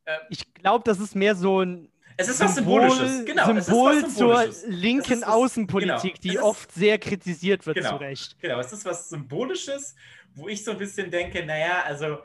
Äh, 0.07 0.19
ich 0.31 0.53
glaube, 0.55 0.83
das 0.85 0.99
ist 0.99 1.15
mehr 1.15 1.35
so 1.35 1.61
ein 1.61 1.93
es 2.19 2.29
ist 2.29 2.41
was 2.41 2.55
Symbolisches, 2.55 3.25
genau. 3.27 3.45
Symbol 3.45 4.03
was 4.03 4.17
Symbolisches. 4.17 4.63
zur 4.63 4.71
linken 4.71 5.21
was, 5.21 5.29
Außenpolitik, 5.29 6.15
genau. 6.15 6.23
die 6.23 6.35
ist, 6.35 6.43
oft 6.43 6.73
sehr 6.73 6.99
kritisiert 6.99 7.67
wird, 7.67 7.77
genau, 7.77 7.91
zu 7.91 7.97
Recht. 7.97 8.39
Genau, 8.41 8.59
es 8.59 8.73
ist 8.73 8.85
was 8.87 9.09
Symbolisches, 9.11 9.95
wo 10.35 10.49
ich 10.49 10.65
so 10.65 10.71
ein 10.71 10.79
bisschen 10.79 11.11
denke, 11.11 11.45
naja, 11.45 11.83
also 11.85 12.19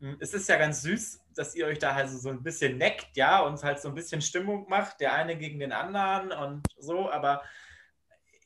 hm, 0.00 0.16
es 0.18 0.34
ist 0.34 0.48
ja 0.48 0.56
ganz 0.56 0.82
süß, 0.82 1.20
dass 1.36 1.54
ihr 1.54 1.66
euch 1.66 1.78
da 1.78 1.94
halt 1.94 2.10
so 2.10 2.30
ein 2.30 2.42
bisschen 2.42 2.78
neckt, 2.78 3.16
ja, 3.16 3.40
und 3.40 3.62
halt 3.62 3.80
so 3.80 3.88
ein 3.88 3.94
bisschen 3.94 4.20
Stimmung 4.20 4.68
macht, 4.68 5.00
der 5.00 5.14
eine 5.14 5.36
gegen 5.36 5.60
den 5.60 5.72
anderen 5.72 6.32
und 6.32 6.66
so, 6.78 7.08
aber 7.08 7.42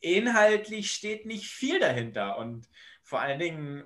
inhaltlich 0.03 0.91
steht 0.91 1.25
nicht 1.25 1.47
viel 1.47 1.79
dahinter 1.79 2.37
und 2.37 2.69
vor 3.01 3.21
allen 3.21 3.39
Dingen 3.39 3.83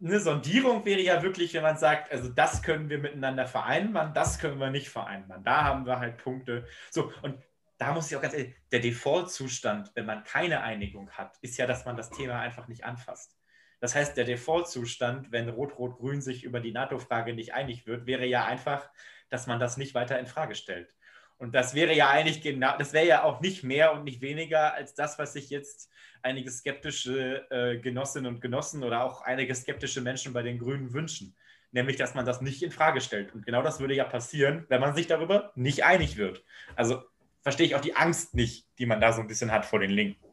eine 0.00 0.20
Sondierung 0.20 0.84
wäre 0.84 1.00
ja 1.00 1.22
wirklich, 1.22 1.52
wenn 1.54 1.62
man 1.62 1.76
sagt, 1.76 2.12
also 2.12 2.28
das 2.28 2.62
können 2.62 2.88
wir 2.88 2.98
miteinander 2.98 3.46
vereinbaren, 3.46 4.14
das 4.14 4.38
können 4.38 4.60
wir 4.60 4.70
nicht 4.70 4.88
vereinbaren. 4.88 5.42
Da 5.42 5.64
haben 5.64 5.84
wir 5.84 5.98
halt 5.98 6.16
Punkte. 6.18 6.66
So, 6.90 7.12
und 7.22 7.42
da 7.76 7.92
muss 7.92 8.08
ich 8.08 8.16
auch 8.16 8.22
ganz 8.22 8.34
ehrlich, 8.34 8.54
der 8.70 8.80
Default-Zustand, 8.80 9.90
wenn 9.94 10.06
man 10.06 10.22
keine 10.22 10.62
Einigung 10.62 11.10
hat, 11.10 11.36
ist 11.40 11.58
ja, 11.58 11.66
dass 11.66 11.84
man 11.84 11.96
das 11.96 12.10
Thema 12.10 12.38
einfach 12.38 12.68
nicht 12.68 12.84
anfasst. 12.84 13.36
Das 13.80 13.96
heißt, 13.96 14.16
der 14.16 14.24
Default-Zustand, 14.24 15.32
wenn 15.32 15.48
Rot-Rot-Grün 15.48 16.22
sich 16.22 16.44
über 16.44 16.60
die 16.60 16.72
NATO-Frage 16.72 17.34
nicht 17.34 17.52
einig 17.52 17.86
wird, 17.86 18.06
wäre 18.06 18.26
ja 18.26 18.44
einfach, 18.44 18.88
dass 19.28 19.48
man 19.48 19.58
das 19.58 19.76
nicht 19.76 19.94
weiter 19.94 20.18
in 20.20 20.26
Frage 20.26 20.54
stellt. 20.54 20.94
Und 21.38 21.54
das 21.54 21.74
wäre 21.74 21.94
ja 21.94 22.10
eigentlich 22.10 22.42
genau, 22.42 22.76
das 22.78 22.92
wäre 22.92 23.06
ja 23.06 23.22
auch 23.24 23.40
nicht 23.40 23.64
mehr 23.64 23.92
und 23.92 24.04
nicht 24.04 24.20
weniger 24.20 24.74
als 24.74 24.94
das, 24.94 25.18
was 25.18 25.32
sich 25.32 25.50
jetzt 25.50 25.90
einige 26.22 26.50
skeptische 26.50 27.46
äh, 27.50 27.78
Genossinnen 27.78 28.32
und 28.32 28.40
Genossen 28.40 28.82
oder 28.82 29.04
auch 29.04 29.22
einige 29.22 29.54
skeptische 29.54 30.00
Menschen 30.00 30.32
bei 30.32 30.42
den 30.42 30.58
Grünen 30.58 30.92
wünschen. 30.92 31.36
Nämlich, 31.72 31.96
dass 31.96 32.14
man 32.14 32.24
das 32.24 32.40
nicht 32.40 32.62
in 32.62 32.70
Frage 32.70 33.00
stellt. 33.00 33.34
Und 33.34 33.44
genau 33.44 33.60
das 33.60 33.80
würde 33.80 33.94
ja 33.94 34.04
passieren, 34.04 34.64
wenn 34.68 34.80
man 34.80 34.94
sich 34.94 35.08
darüber 35.08 35.52
nicht 35.56 35.84
einig 35.84 36.16
wird. 36.16 36.44
Also 36.76 37.02
verstehe 37.42 37.66
ich 37.66 37.74
auch 37.74 37.80
die 37.80 37.96
Angst 37.96 38.34
nicht, 38.34 38.66
die 38.78 38.86
man 38.86 39.00
da 39.00 39.12
so 39.12 39.20
ein 39.20 39.26
bisschen 39.26 39.50
hat 39.50 39.66
vor 39.66 39.80
den 39.80 39.90
Linken. 39.90 40.24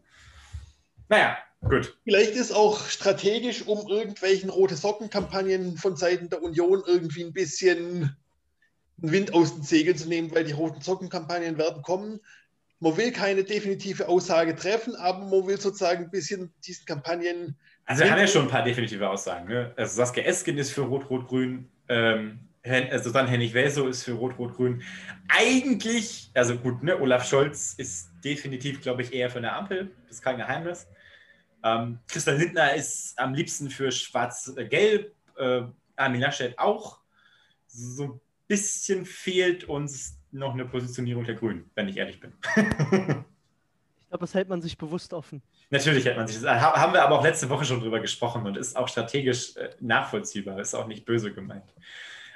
Naja, 1.09 1.37
gut. 1.67 1.97
Vielleicht 2.03 2.35
ist 2.35 2.53
auch 2.53 2.87
strategisch, 2.87 3.67
um 3.67 3.89
irgendwelchen 3.89 4.49
rote 4.49 4.75
Socken-Kampagnen 4.75 5.77
von 5.77 5.97
Seiten 5.97 6.29
der 6.29 6.41
Union 6.41 6.83
irgendwie 6.85 7.23
ein 7.23 7.33
bisschen 7.33 8.15
Wind 9.01 9.33
aus 9.33 9.55
den 9.55 9.63
Segeln 9.63 9.97
zu 9.97 10.07
nehmen, 10.07 10.33
weil 10.33 10.43
die 10.43 10.51
roten 10.51 10.81
Socken-Kampagnen 10.81 11.57
werden 11.57 11.81
kommen. 11.81 12.19
Man 12.79 12.97
will 12.97 13.11
keine 13.11 13.43
definitive 13.43 14.07
Aussage 14.07 14.55
treffen, 14.55 14.95
aber 14.95 15.19
man 15.19 15.47
will 15.47 15.59
sozusagen 15.59 16.05
ein 16.05 16.11
bisschen 16.11 16.51
diesen 16.65 16.85
Kampagnen. 16.85 17.55
Also, 17.85 18.03
wir 18.03 18.11
haben 18.11 18.19
ja 18.19 18.27
schon 18.27 18.43
ein 18.43 18.47
paar 18.47 18.63
definitive 18.63 19.07
Aussagen. 19.09 19.47
Ne? 19.47 19.73
Also, 19.75 19.95
Saskia 19.95 20.23
Esken 20.23 20.57
ist 20.57 20.71
für 20.71 20.81
Rot-Rot-Grün. 20.81 21.67
Ähm, 21.89 22.39
also 22.63 23.11
dann 23.11 23.27
Henning 23.27 23.53
Welso 23.53 23.87
ist 23.87 24.03
für 24.03 24.13
Rot-Rot-Grün. 24.13 24.83
Eigentlich, 25.29 26.29
also 26.33 26.55
gut, 26.55 26.83
ne, 26.83 26.99
Olaf 26.99 27.27
Scholz 27.27 27.73
ist 27.73 28.11
definitiv, 28.23 28.81
glaube 28.81 29.01
ich, 29.01 29.13
eher 29.13 29.29
für 29.29 29.39
eine 29.39 29.53
Ampel. 29.53 29.91
Das 30.03 30.17
ist 30.17 30.21
kein 30.21 30.37
Geheimnis. 30.37 30.87
Ähm, 31.63 31.99
Christian 32.07 32.37
Lindner 32.37 32.75
ist 32.75 33.17
am 33.17 33.33
liebsten 33.33 33.69
für 33.69 33.91
Schwarz-Gelb. 33.91 35.11
Äh, 35.37 35.61
Armin 35.95 36.21
Laschet 36.21 36.57
auch. 36.59 36.99
So 37.67 38.19
bisschen 38.51 39.05
fehlt 39.05 39.63
uns 39.63 40.19
noch 40.31 40.53
eine 40.53 40.65
Positionierung 40.65 41.23
der 41.23 41.35
Grünen, 41.35 41.69
wenn 41.73 41.87
ich 41.87 41.95
ehrlich 41.95 42.19
bin. 42.19 42.33
ich 42.57 42.89
glaube, 42.91 43.23
das 44.19 44.33
hält 44.33 44.49
man 44.49 44.61
sich 44.61 44.77
bewusst 44.77 45.13
offen. 45.13 45.41
Natürlich 45.69 46.03
hält 46.03 46.17
man 46.17 46.27
sich 46.27 46.41
das. 46.41 46.61
Haben 46.61 46.91
wir 46.91 47.01
aber 47.01 47.17
auch 47.17 47.23
letzte 47.23 47.49
Woche 47.49 47.63
schon 47.63 47.79
drüber 47.79 48.01
gesprochen 48.01 48.45
und 48.45 48.57
ist 48.57 48.75
auch 48.75 48.89
strategisch 48.89 49.55
äh, 49.55 49.69
nachvollziehbar, 49.79 50.59
ist 50.59 50.75
auch 50.75 50.87
nicht 50.87 51.05
böse 51.05 51.31
gemeint. 51.31 51.63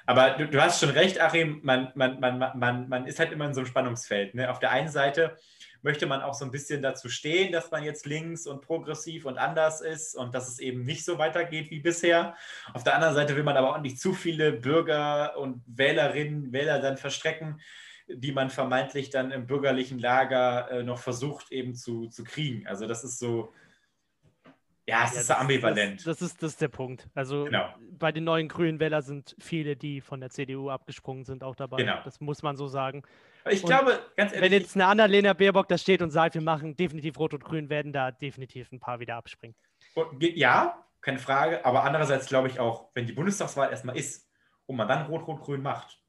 Aber 0.06 0.32
du, 0.32 0.48
du 0.48 0.62
hast 0.62 0.80
schon 0.80 0.92
recht, 0.92 1.20
Achim, 1.20 1.60
man, 1.64 1.92
man, 1.96 2.20
man, 2.20 2.38
man, 2.56 2.90
man 2.90 3.08
ist 3.08 3.20
halt 3.20 3.32
immer 3.32 3.46
in 3.46 3.54
so 3.54 3.62
einem 3.62 3.68
Spannungsfeld. 3.68 4.36
Ne? 4.36 4.50
Auf 4.50 4.60
der 4.60 4.72
einen 4.72 4.90
Seite 4.90 5.38
möchte 5.82 6.08
man 6.08 6.22
auch 6.22 6.34
so 6.34 6.46
ein 6.46 6.52
bisschen 6.52 6.82
dazu 6.82 7.10
stehen, 7.10 7.52
dass 7.52 7.70
man 7.70 7.84
jetzt 7.84 8.06
links 8.08 8.48
und 8.48 8.62
progressiv 8.62 9.26
und 9.26 9.38
anders 9.38 9.82
ist 9.82 10.16
und 10.16 10.34
dass 10.34 10.48
es 10.48 10.60
eben 10.60 10.84
nicht 10.84 11.06
so 11.06 11.20
weitergeht 11.20 11.70
wie 11.70 11.80
bisher. 11.80 12.36
Auf 12.74 12.84
der 12.84 12.96
anderen 12.96 13.14
Seite 13.14 13.36
will 13.36 13.44
man 13.44 13.56
aber 13.56 13.76
auch 13.76 13.82
nicht 13.82 14.00
zu 14.00 14.14
viele 14.14 14.52
Bürger 14.52 15.38
und 15.38 15.62
Wählerinnen, 15.68 16.52
Wähler 16.52 16.80
dann 16.80 16.98
verstrecken, 16.98 17.62
die 18.08 18.32
man 18.32 18.50
vermeintlich 18.50 19.12
dann 19.12 19.32
im 19.32 19.46
bürgerlichen 19.46 20.00
Lager 20.00 20.72
äh, 20.72 20.84
noch 20.84 20.98
versucht 21.00 21.52
eben 21.52 21.76
zu, 21.76 22.08
zu 22.08 22.24
kriegen. 22.24 22.68
Also 22.68 22.88
das 22.88 23.04
ist 23.04 23.20
so, 23.20 23.54
ja, 24.88 25.04
es 25.06 25.14
ja, 25.14 25.22
ist 25.22 25.30
das, 25.30 25.38
ambivalent. 25.38 26.06
Das, 26.06 26.20
das, 26.20 26.22
ist, 26.22 26.44
das 26.44 26.52
ist 26.52 26.62
der 26.62 26.68
Punkt. 26.68 27.08
Also 27.16 27.46
genau. 27.46 27.74
bei 27.98 28.12
den 28.12 28.24
neuen 28.24 28.48
Grünen 28.48 28.80
Wählern 28.80 29.02
sind 29.02 29.36
viele, 29.40 29.76
die 29.76 30.00
von 30.00 30.20
der 30.20 30.30
CDU 30.30 30.70
abgesprungen 30.70 31.26
sind, 31.26 31.44
auch 31.44 31.56
dabei. 31.56 31.78
Genau. 31.78 32.00
Das 32.04 32.22
muss 32.22 32.44
man 32.44 32.56
so 32.56 32.68
sagen. 32.68 33.04
Ich 33.50 33.64
und 33.64 33.70
glaube, 33.70 34.00
ganz 34.16 34.32
ehrlich. 34.32 34.52
Wenn 34.52 34.62
jetzt 34.62 34.76
eine 34.76 34.86
Annalena 34.86 35.34
Baerbock 35.34 35.68
da 35.68 35.78
steht 35.78 36.02
und 36.02 36.12
sagt, 36.12 36.36
wir 36.36 36.42
machen 36.42 36.76
definitiv 36.76 37.18
Rot 37.18 37.34
und 37.34 37.44
Grün, 37.44 37.70
werden 37.70 37.94
da 37.94 38.12
definitiv 38.12 38.72
ein 38.72 38.80
paar 38.80 39.00
wieder 39.00 39.16
abspringen. 39.16 39.56
Ja, 40.20 40.86
keine 41.02 41.20
Frage. 41.20 41.64
Aber 41.66 41.84
andererseits 41.84 42.28
glaube 42.28 42.48
ich 42.48 42.60
auch, 42.60 42.90
wenn 42.94 43.06
die 43.06 43.14
Bundestagswahl 43.14 43.70
erstmal 43.70 43.98
ist 43.98 44.28
und 44.66 44.76
man 44.76 44.88
dann 44.88 45.06
Rot-Rot-Grün 45.06 45.62
macht, 45.62 46.00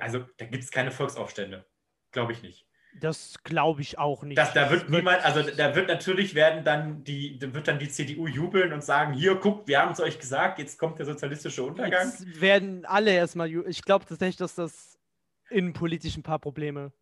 also 0.00 0.24
da 0.38 0.46
gibt 0.46 0.62
es 0.62 0.70
keine 0.70 0.90
Volksaufstände. 0.90 1.66
Glaube 2.12 2.32
ich 2.32 2.42
nicht. 2.42 2.66
Das 2.98 3.42
glaube 3.44 3.82
ich 3.82 3.98
auch 3.98 4.22
nicht. 4.24 4.36
Das, 4.36 4.52
da 4.52 4.70
wird 4.70 4.90
niemand, 4.90 5.24
also 5.24 5.42
da 5.42 5.74
wird 5.74 5.88
natürlich 5.88 6.34
werden 6.34 6.64
dann 6.64 7.04
die, 7.04 7.38
wird 7.40 7.68
dann 7.68 7.78
die 7.78 7.88
CDU 7.88 8.26
jubeln 8.26 8.72
und 8.72 8.82
sagen, 8.82 9.12
hier, 9.12 9.36
guckt, 9.36 9.68
wir 9.68 9.80
haben 9.80 9.92
es 9.92 10.00
euch 10.00 10.18
gesagt, 10.18 10.58
jetzt 10.58 10.78
kommt 10.78 10.98
der 10.98 11.06
sozialistische 11.06 11.62
Untergang. 11.62 12.08
Jetzt 12.08 12.40
werden 12.40 12.84
alle 12.84 13.12
erstmal, 13.12 13.48
ich 13.68 13.82
glaube 13.82 14.06
tatsächlich, 14.06 14.36
dass 14.36 14.54
das 14.56 14.98
innenpolitisch 15.50 16.16
ein 16.16 16.22
paar 16.22 16.38
Probleme 16.40 16.92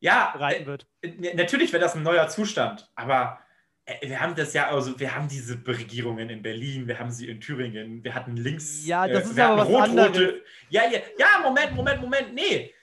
ja, 0.00 0.32
reiten 0.36 0.66
wird. 0.66 0.86
Äh, 1.02 1.34
natürlich 1.34 1.72
wäre 1.72 1.82
das 1.82 1.96
ein 1.96 2.02
neuer 2.02 2.28
Zustand, 2.28 2.90
aber 2.94 3.40
äh, 3.86 4.08
wir 4.08 4.20
haben 4.20 4.34
das 4.34 4.52
ja, 4.52 4.68
also 4.68 4.98
wir 5.00 5.14
haben 5.14 5.28
diese 5.28 5.58
Regierungen 5.66 6.30
in 6.30 6.42
Berlin, 6.42 6.86
wir 6.86 6.98
haben 6.98 7.10
sie 7.10 7.28
in 7.28 7.40
Thüringen, 7.40 8.04
wir 8.04 8.14
hatten 8.14 8.36
links. 8.36 8.86
Ja, 8.86 9.08
das 9.08 9.28
äh, 9.28 9.30
ist 9.30 9.40
aber 9.40 9.66
was 9.66 9.90
anderes. 9.90 10.34
Ja, 10.68 10.82
ja, 10.90 11.00
ja, 11.18 11.40
Moment, 11.42 11.74
Moment, 11.74 12.00
Moment, 12.00 12.34
nee 12.34 12.73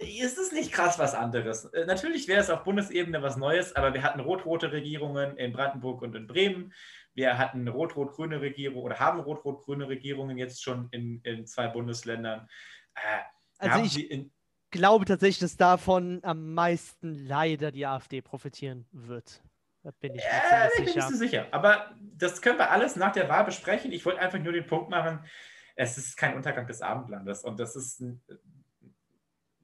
ist 0.00 0.38
es 0.38 0.52
nicht 0.52 0.72
krass 0.72 0.98
was 0.98 1.14
anderes. 1.14 1.66
Äh, 1.66 1.86
natürlich 1.86 2.28
wäre 2.28 2.40
es 2.40 2.50
auf 2.50 2.64
Bundesebene 2.64 3.22
was 3.22 3.36
Neues, 3.36 3.74
aber 3.74 3.94
wir 3.94 4.02
hatten 4.02 4.20
rot-rote 4.20 4.72
Regierungen 4.72 5.36
in 5.36 5.52
Brandenburg 5.52 6.02
und 6.02 6.14
in 6.14 6.26
Bremen. 6.26 6.72
Wir 7.14 7.38
hatten 7.38 7.66
rot-rot-grüne 7.68 8.40
Regierungen 8.40 8.82
oder 8.82 8.98
haben 8.98 9.20
rot-rot-grüne 9.20 9.88
Regierungen 9.88 10.38
jetzt 10.38 10.62
schon 10.62 10.88
in, 10.90 11.20
in 11.22 11.46
zwei 11.46 11.68
Bundesländern. 11.68 12.48
Äh, 12.94 13.00
also 13.58 13.84
ich 13.84 14.30
glaube 14.70 15.04
tatsächlich, 15.04 15.38
dass 15.38 15.56
davon 15.56 16.20
am 16.22 16.54
meisten 16.54 17.14
leider 17.14 17.70
die 17.70 17.86
AfD 17.86 18.20
profitieren 18.20 18.86
wird. 18.92 19.42
Da 19.82 19.92
bin 20.00 20.14
ich, 20.14 20.22
äh, 20.22 20.68
ich 20.68 20.84
bin 20.84 20.94
nicht 20.94 21.08
so 21.08 21.16
sicher. 21.16 21.46
Aber 21.52 21.94
das 22.00 22.42
können 22.42 22.58
wir 22.58 22.70
alles 22.70 22.96
nach 22.96 23.12
der 23.12 23.28
Wahl 23.28 23.44
besprechen. 23.44 23.92
Ich 23.92 24.04
wollte 24.04 24.20
einfach 24.20 24.38
nur 24.38 24.52
den 24.52 24.66
Punkt 24.66 24.90
machen, 24.90 25.20
es 25.76 25.98
ist 25.98 26.16
kein 26.16 26.34
Untergang 26.34 26.66
des 26.66 26.82
Abendlandes 26.82 27.44
und 27.44 27.60
das 27.60 27.76
ist 27.76 28.02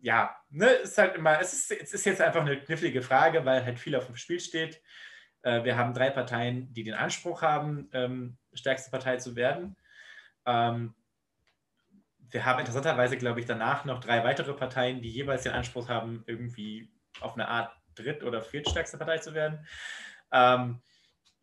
ja, 0.03 0.37
ne, 0.51 0.66
ist 0.66 0.99
halt 0.99 1.15
immer, 1.15 1.41
es 1.41 1.53
ist, 1.53 1.70
es 1.70 1.95
ist 1.95 2.05
jetzt 2.05 2.20
einfach 2.20 2.41
eine 2.41 2.61
knifflige 2.61 3.03
Frage, 3.03 3.45
weil 3.45 3.65
halt 3.65 3.79
viel 3.79 3.95
auf 3.95 4.07
dem 4.07 4.16
Spiel 4.16 4.41
steht. 4.41 4.83
Äh, 5.43 5.62
wir 5.62 5.77
haben 5.77 5.95
drei 5.95 6.11
Parteien, 6.11 6.73
die 6.74 6.83
den 6.83 6.95
Anspruch 6.95 7.41
haben, 7.41 7.89
ähm, 7.93 8.37
stärkste 8.53 8.91
Partei 8.91 9.19
zu 9.19 9.37
werden. 9.37 9.77
Ähm, 10.45 10.95
wir 12.19 12.45
haben 12.45 12.59
interessanterweise, 12.59 13.16
glaube 13.16 13.41
ich, 13.41 13.47
danach 13.47 13.85
noch 13.85 14.01
drei 14.01 14.24
weitere 14.24 14.55
Parteien, 14.55 15.03
die 15.03 15.11
jeweils 15.11 15.45
den 15.45 15.53
Anspruch 15.53 15.89
haben, 15.89 16.24
irgendwie 16.27 16.91
auf 17.20 17.35
eine 17.35 17.47
Art 17.47 17.73
dritt- 17.95 18.24
oder 18.24 18.43
viertstärkste 18.43 18.99
Partei 18.99 19.19
zu 19.19 19.35
werden. 19.35 19.65
Ähm, 20.33 20.83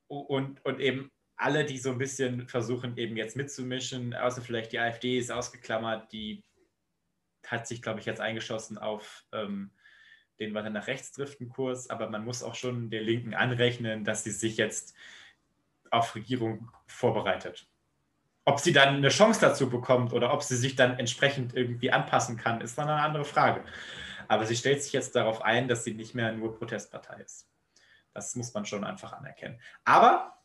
und, 0.07 0.65
und 0.65 0.79
eben 0.81 1.11
alle, 1.37 1.63
die 1.63 1.77
so 1.77 1.91
ein 1.91 1.97
bisschen 1.97 2.49
versuchen, 2.49 2.97
eben 2.97 3.15
jetzt 3.15 3.37
mitzumischen, 3.37 4.13
außer 4.13 4.41
vielleicht 4.41 4.73
die 4.73 4.79
AfD 4.79 5.17
ist 5.17 5.31
ausgeklammert, 5.31 6.11
die 6.11 6.43
hat 7.49 7.67
sich, 7.67 7.81
glaube 7.81 7.99
ich, 7.99 8.05
jetzt 8.05 8.21
eingeschossen 8.21 8.77
auf 8.77 9.25
ähm, 9.31 9.71
den 10.39 10.53
weiter 10.53 10.69
nach 10.69 10.87
rechts 10.87 11.11
driften 11.11 11.49
Kurs, 11.49 11.89
aber 11.89 12.09
man 12.09 12.23
muss 12.23 12.43
auch 12.43 12.55
schon 12.55 12.89
der 12.89 13.01
Linken 13.01 13.33
anrechnen, 13.33 14.05
dass 14.05 14.23
sie 14.23 14.31
sich 14.31 14.57
jetzt 14.57 14.95
auf 15.91 16.15
Regierung 16.15 16.71
vorbereitet. 16.87 17.67
Ob 18.45 18.59
sie 18.59 18.71
dann 18.71 18.95
eine 18.95 19.09
Chance 19.09 19.41
dazu 19.41 19.69
bekommt 19.69 20.13
oder 20.13 20.33
ob 20.33 20.43
sie 20.43 20.55
sich 20.55 20.75
dann 20.75 20.97
entsprechend 20.97 21.55
irgendwie 21.55 21.91
anpassen 21.91 22.37
kann, 22.37 22.61
ist 22.61 22.77
dann 22.77 22.89
eine 22.89 23.01
andere 23.01 23.25
Frage. 23.25 23.63
Aber 24.27 24.45
sie 24.45 24.55
stellt 24.55 24.81
sich 24.81 24.93
jetzt 24.93 25.15
darauf 25.15 25.41
ein, 25.41 25.67
dass 25.67 25.83
sie 25.83 25.93
nicht 25.93 26.15
mehr 26.15 26.31
nur 26.31 26.57
Protestpartei 26.57 27.21
ist. 27.21 27.47
Das 28.13 28.35
muss 28.35 28.53
man 28.53 28.65
schon 28.65 28.83
einfach 28.83 29.13
anerkennen. 29.13 29.59
Aber 29.83 30.39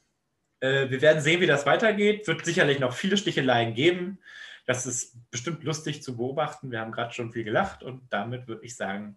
äh, 0.61 0.91
wir 0.91 1.03
werden 1.03 1.23
sehen, 1.23 1.41
wie 1.41 1.47
das 1.47 1.67
weitergeht. 1.67 2.27
Wird 2.27 2.45
sicherlich 2.45 2.79
noch 2.79 2.95
viele 2.95 3.17
Sticheleien 3.17 3.75
geben. 3.75 4.19
Das 4.67 4.87
ist 4.87 5.17
bestimmt 5.31 5.63
lustig 5.63 6.03
zu 6.03 6.17
beobachten. 6.17 6.71
Wir 6.71 6.81
haben 6.81 6.93
gerade 6.93 7.13
schon 7.13 7.33
viel 7.33 7.45
gelacht 7.45 7.83
und 7.83 8.03
damit 8.11 8.47
würde 8.49 8.65
ich 8.65 8.77
sagen, 8.77 9.17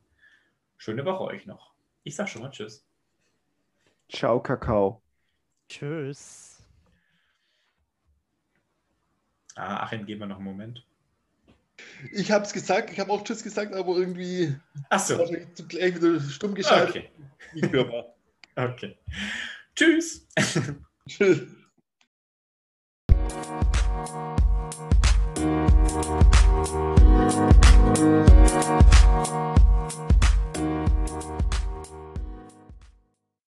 schöne 0.78 1.06
Woche 1.06 1.24
euch 1.24 1.45
noch. 1.45 1.74
Ich 2.03 2.15
sage 2.15 2.30
schon 2.30 2.41
mal 2.41 2.52
Tschüss. 2.52 2.86
Ciao, 4.10 4.41
Kakao. 4.41 5.02
Tschüss. 5.69 6.64
Ah, 9.56 9.84
Achim, 9.84 10.06
geben 10.06 10.22
wir 10.22 10.28
noch 10.28 10.38
einen 10.38 10.45
Moment. 10.45 10.86
Ich 12.11 12.32
habe 12.32 12.45
es 12.45 12.53
gesagt, 12.53 12.91
ich 12.91 12.99
habe 12.99 13.11
auch 13.11 13.24
Tschüss 13.24 13.44
gesagt, 13.44 13.74
aber 13.74 13.95
irgendwie 13.98 14.56
Achso. 14.90 15.18
gleich 15.68 15.95
wieder 15.95 16.19
stumm 16.19 16.56
geschaltet. 16.56 17.10
Okay. 17.56 18.03
Okay. 18.57 18.98
Tschüss. 19.76 20.28
Tschüss. 21.07 21.44